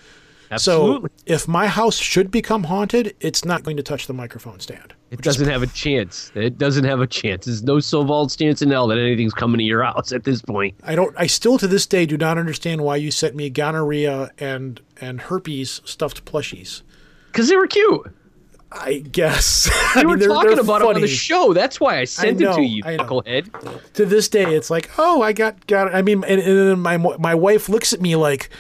So 0.59 1.06
if 1.27 1.48
my 1.48 1.66
house 1.66 1.97
should 1.97 2.31
become 2.31 2.64
haunted, 2.64 3.14
it's 3.20 3.44
not 3.44 3.62
going 3.64 3.77
to 3.77 3.82
touch 3.82 4.06
the 4.06 4.12
microphone 4.14 4.60
stand. 4.60 4.94
it 5.10 5.20
doesn't 5.23 5.48
have 5.48 5.62
a 5.62 5.66
chance. 5.66 6.31
It 6.35 6.56
doesn't 6.59 6.85
have 6.85 7.01
a 7.01 7.06
chance. 7.06 7.47
There's 7.47 7.62
no 7.62 7.81
so 7.81 8.05
vault 8.05 8.36
chance 8.39 8.62
in 8.62 8.70
hell 8.70 8.86
that 8.89 8.98
anything's 8.98 9.35
coming 9.35 9.59
to 9.59 9.64
your 9.64 9.82
house 9.82 10.12
at 10.12 10.24
this 10.24 10.40
point. 10.43 10.74
I 10.85 10.94
don't. 10.94 11.14
I 11.18 11.27
still 11.27 11.59
to 11.59 11.66
this 11.66 11.86
day 11.86 12.06
do 12.06 12.16
not 12.16 12.39
understand 12.39 12.82
why 12.82 12.97
you 12.97 13.10
sent 13.10 13.35
me 13.35 13.51
gonorrhea 13.51 14.31
and 14.39 14.81
and 15.01 15.20
herpes 15.23 15.81
stuffed 15.85 16.24
plushies. 16.24 16.82
Because 17.32 17.48
they 17.48 17.56
were 17.56 17.66
cute. 17.66 18.12
I 18.73 18.98
guess 18.98 19.68
We 19.94 20.01
I 20.02 20.05
were 20.05 20.10
mean, 20.10 20.18
they're- 20.20 20.28
talking 20.28 20.51
they're 20.52 20.60
about 20.60 20.82
it 20.82 20.89
on 20.97 21.01
the 21.01 21.06
show. 21.06 21.52
That's 21.52 21.81
why 21.81 21.98
I 21.98 22.05
sent 22.05 22.40
it 22.40 22.44
know, 22.44 22.56
to 22.56 22.62
you, 22.62 22.82
I 22.85 22.97
knucklehead. 22.97 23.93
To 23.94 24.05
this 24.06 24.28
day, 24.28 24.55
it's 24.55 24.70
like, 24.70 24.90
oh, 24.98 25.23
I 25.23 25.32
got 25.32 25.66
got. 25.66 25.94
I 25.94 26.02
mean, 26.02 26.24
and, 26.24 26.40
and 26.40 26.59
then 26.70 26.81
my 26.81 26.97
my 26.98 27.35
wife 27.35 27.68
looks 27.68 27.93
at 27.93 28.01
me 28.01 28.16
like, 28.16 28.51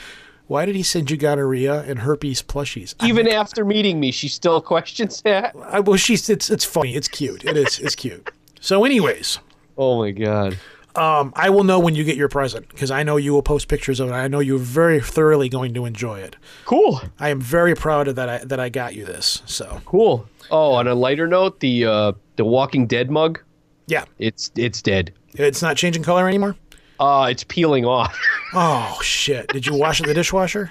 why 0.46 0.64
did 0.64 0.74
he 0.76 0.82
send 0.82 1.10
you 1.10 1.16
gonorrhea 1.16 1.80
and 1.82 2.00
herpes 2.00 2.42
plushies? 2.42 2.94
Even 3.04 3.28
after 3.28 3.64
meeting 3.64 3.98
me, 4.00 4.10
she 4.10 4.28
still 4.28 4.60
questions 4.72 5.22
that. 5.22 5.54
I, 5.64 5.80
well, 5.80 5.96
she's 5.96 6.28
it's 6.28 6.50
it's 6.50 6.64
funny. 6.64 6.94
It's 6.94 7.08
cute. 7.08 7.44
It 7.44 7.56
is. 7.56 7.78
It's 7.78 7.94
cute. 7.94 8.30
So, 8.60 8.84
anyways, 8.84 9.38
Oh 9.78 9.98
my 10.02 10.10
god. 10.10 10.56
um, 10.94 11.32
I 11.36 11.50
will 11.50 11.62
know 11.64 11.78
when 11.78 11.94
you 11.94 12.02
get 12.04 12.16
your 12.16 12.28
present 12.28 12.68
because 12.68 12.90
I 12.90 13.02
know 13.02 13.16
you 13.16 13.32
will 13.32 13.42
post 13.42 13.68
pictures 13.68 14.00
of 14.00 14.08
it. 14.08 14.12
I 14.12 14.28
know 14.28 14.40
you're 14.40 14.58
very 14.58 15.00
thoroughly 15.00 15.48
going 15.48 15.74
to 15.74 15.84
enjoy 15.84 16.20
it. 16.20 16.36
Cool. 16.64 17.00
I 17.20 17.28
am 17.28 17.40
very 17.40 17.74
proud 17.74 18.08
of 18.08 18.16
that. 18.16 18.28
I, 18.28 18.38
that 18.38 18.58
I 18.58 18.68
got 18.70 18.94
you 18.94 19.04
this. 19.04 19.42
So, 19.46 19.80
Cool. 19.84 20.26
Oh, 20.50 20.72
on 20.74 20.86
a 20.86 20.94
lighter 20.94 21.26
note, 21.26 21.60
the 21.60 21.84
uh, 21.84 22.12
the 22.36 22.44
Walking 22.44 22.86
Dead 22.86 23.10
mug, 23.10 23.40
yeah, 23.88 24.04
it's 24.18 24.50
it's 24.56 24.80
dead. 24.80 25.12
it's 25.34 25.60
not 25.60 25.76
changing 25.76 26.02
color 26.04 26.28
anymore. 26.28 26.54
Uh, 26.98 27.28
it's 27.30 27.44
peeling 27.44 27.84
off. 27.84 28.16
Oh 28.58 28.98
shit! 29.02 29.48
Did 29.48 29.66
you 29.66 29.74
wash 29.74 30.00
it 30.00 30.04
in 30.04 30.08
the 30.08 30.14
dishwasher? 30.14 30.70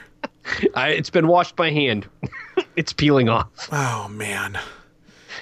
I, 0.73 0.89
it's 0.89 1.09
been 1.09 1.27
washed 1.27 1.55
by 1.55 1.69
hand. 1.69 2.07
it's 2.75 2.91
peeling 2.93 3.29
off. 3.29 3.69
Oh 3.71 4.07
man. 4.09 4.57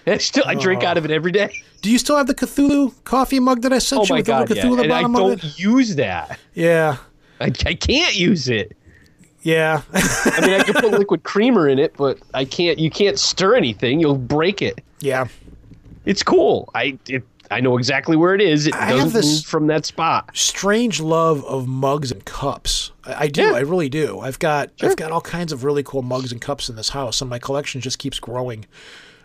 I 0.06 0.18
still 0.18 0.44
I 0.46 0.54
drink 0.56 0.84
out 0.84 0.98
of 0.98 1.06
it 1.06 1.12
every 1.12 1.32
day. 1.32 1.56
Do 1.82 1.90
you 1.90 1.98
still 1.98 2.18
have 2.18 2.28
the 2.28 2.36
Cthulhu 2.36 2.94
coffee 3.06 3.40
mug 3.40 3.62
that 3.62 3.72
I 3.72 3.78
sent 3.80 4.02
Oh 4.02 4.06
you 4.06 4.16
with 4.16 4.26
god, 4.26 4.50
the 4.50 4.56
yeah. 4.56 4.64
Cthulhu 4.64 4.84
And 4.84 4.92
I 4.92 5.02
bottom 5.02 5.16
of 5.16 5.40
don't 5.42 5.60
use 5.60 5.96
that. 5.96 6.38
Yeah, 6.54 6.98
I, 7.40 7.46
I 7.46 7.74
can't 7.76 8.14
use 8.16 8.50
it. 8.50 8.76
yeah. 9.44 9.82
I 9.94 10.42
mean, 10.42 10.60
I 10.60 10.64
can 10.64 10.74
put 10.74 10.92
liquid 10.92 11.24
creamer 11.24 11.70
in 11.70 11.80
it, 11.80 11.94
but 11.96 12.20
I 12.34 12.44
can't. 12.44 12.78
You 12.78 12.90
can't 12.90 13.18
stir 13.18 13.56
anything. 13.56 14.02
You'll 14.02 14.18
break 14.18 14.62
it. 14.62 14.82
yeah. 15.00 15.28
It's 16.06 16.22
cool. 16.24 16.70
I 16.76 16.98
it, 17.08 17.24
I 17.52 17.60
know 17.60 17.78
exactly 17.78 18.16
where 18.16 18.34
it 18.34 18.42
is. 18.42 18.68
It 18.68 18.74
I 18.76 18.90
doesn't 18.92 19.14
this- 19.14 19.26
move 19.40 19.46
from 19.46 19.68
that 19.68 19.86
spot. 19.86 20.30
Strange 20.34 21.00
love 21.00 21.44
of 21.46 21.68
mugs 21.68 22.12
and 22.12 22.24
cups. 22.26 22.92
I, 23.06 23.24
I 23.24 23.28
do. 23.28 23.44
Yeah. 23.44 23.52
I 23.54 23.60
really 23.60 23.90
do. 23.90 24.20
I've 24.20 24.40
got 24.40 24.72
I've 24.82 24.96
got 24.96 25.12
all 25.12 25.22
kinds 25.22 25.52
of 25.52 25.64
really 25.64 25.84
cool 25.84 26.02
mugs 26.02 26.32
and 26.32 26.40
cups 26.42 26.70
in 26.70 26.76
this 26.76 26.90
house, 26.90 27.22
and 27.22 27.30
my 27.30 27.40
collection 27.40 27.82
just 27.82 28.00
keeps 28.00 28.20
growing. 28.20 28.66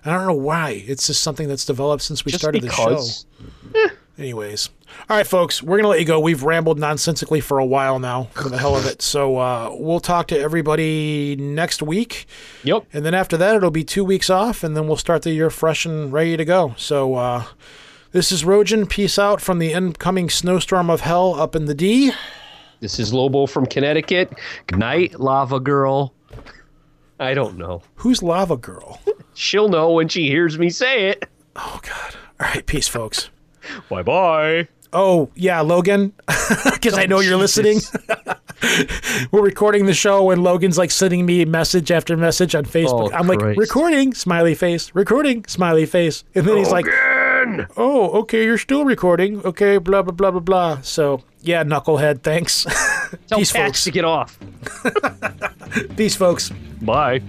I 0.04 0.12
don't 0.12 0.26
know 0.26 0.32
why. 0.34 0.84
It's 0.86 1.06
just 1.08 1.22
something 1.22 1.48
that's 1.48 1.64
developed 1.64 2.02
since 2.02 2.24
we 2.24 2.32
Just 2.32 2.42
started 2.42 2.62
because. 2.62 3.26
the 3.72 3.88
show. 3.88 3.94
Anyways, 4.18 4.70
all 5.08 5.16
right, 5.16 5.26
folks, 5.26 5.62
we're 5.62 5.76
gonna 5.76 5.88
let 5.88 6.00
you 6.00 6.04
go. 6.06 6.18
We've 6.18 6.42
rambled 6.42 6.76
nonsensically 6.78 7.40
for 7.40 7.60
a 7.60 7.64
while 7.64 8.00
now, 8.00 8.24
for 8.34 8.48
the 8.48 8.58
hell 8.58 8.76
of 8.76 8.84
it. 8.84 9.00
So 9.00 9.36
uh, 9.36 9.70
we'll 9.78 10.00
talk 10.00 10.26
to 10.28 10.38
everybody 10.38 11.36
next 11.36 11.82
week. 11.82 12.26
Yep. 12.64 12.86
And 12.92 13.04
then 13.06 13.14
after 13.14 13.36
that, 13.36 13.54
it'll 13.54 13.70
be 13.70 13.84
two 13.84 14.04
weeks 14.04 14.28
off, 14.28 14.64
and 14.64 14.76
then 14.76 14.88
we'll 14.88 14.96
start 14.96 15.22
the 15.22 15.30
year 15.30 15.50
fresh 15.50 15.86
and 15.86 16.12
ready 16.12 16.36
to 16.36 16.44
go. 16.44 16.74
So, 16.76 17.14
uh, 17.14 17.44
this 18.12 18.32
is 18.32 18.44
Rojan. 18.44 18.88
Peace 18.88 19.18
out 19.18 19.40
from 19.40 19.58
the 19.58 19.72
incoming 19.72 20.30
snowstorm 20.30 20.90
of 20.90 21.02
hell 21.02 21.34
up 21.34 21.54
in 21.54 21.66
the 21.66 21.74
D. 21.74 22.12
This 22.80 22.98
is 22.98 23.12
Lobo 23.12 23.46
from 23.46 23.66
Connecticut. 23.66 24.32
Good 24.66 24.78
night, 24.78 25.18
Lava 25.18 25.58
Girl. 25.58 26.14
I 27.18 27.34
don't 27.34 27.58
know. 27.58 27.82
Who's 27.96 28.22
Lava 28.22 28.56
Girl? 28.56 29.00
She'll 29.34 29.68
know 29.68 29.92
when 29.92 30.08
she 30.08 30.28
hears 30.28 30.58
me 30.58 30.70
say 30.70 31.08
it. 31.08 31.28
Oh, 31.56 31.80
God. 31.82 32.14
All 32.40 32.46
right, 32.46 32.64
peace, 32.64 32.86
folks. 32.86 33.30
Bye 33.88 34.02
bye. 34.02 34.68
Oh, 34.92 35.28
yeah, 35.34 35.60
Logan, 35.60 36.14
because 36.72 36.96
I 36.96 37.06
know 37.06 37.20
you're 37.20 37.36
listening. 37.36 37.80
We're 39.30 39.42
recording 39.42 39.86
the 39.86 39.94
show, 39.94 40.30
and 40.30 40.42
Logan's 40.42 40.78
like 40.78 40.90
sending 40.90 41.26
me 41.26 41.44
message 41.44 41.90
after 41.90 42.16
message 42.16 42.54
on 42.54 42.64
Facebook. 42.64 43.10
Oh, 43.12 43.14
I'm 43.14 43.26
like, 43.26 43.40
recording, 43.40 44.14
smiley 44.14 44.54
face, 44.54 44.90
recording, 44.94 45.44
smiley 45.46 45.84
face. 45.84 46.24
And 46.34 46.46
then 46.46 46.56
he's 46.56 46.68
oh, 46.68 46.72
like, 46.72 46.86
oh, 47.76 48.20
okay, 48.20 48.44
you're 48.44 48.58
still 48.58 48.84
recording. 48.84 49.44
Okay, 49.44 49.78
blah, 49.78 50.02
blah, 50.02 50.12
blah, 50.12 50.30
blah, 50.30 50.40
blah. 50.40 50.80
So, 50.82 51.22
yeah, 51.42 51.64
knucklehead, 51.64 52.22
thanks. 52.22 52.64
Tell 53.28 53.38
Peace, 53.38 53.52
Patch 53.52 53.66
folks. 53.66 53.84
to 53.84 53.90
get 53.90 54.04
off. 54.04 54.38
Peace, 55.96 56.16
folks. 56.16 56.50
Bye. 56.82 57.22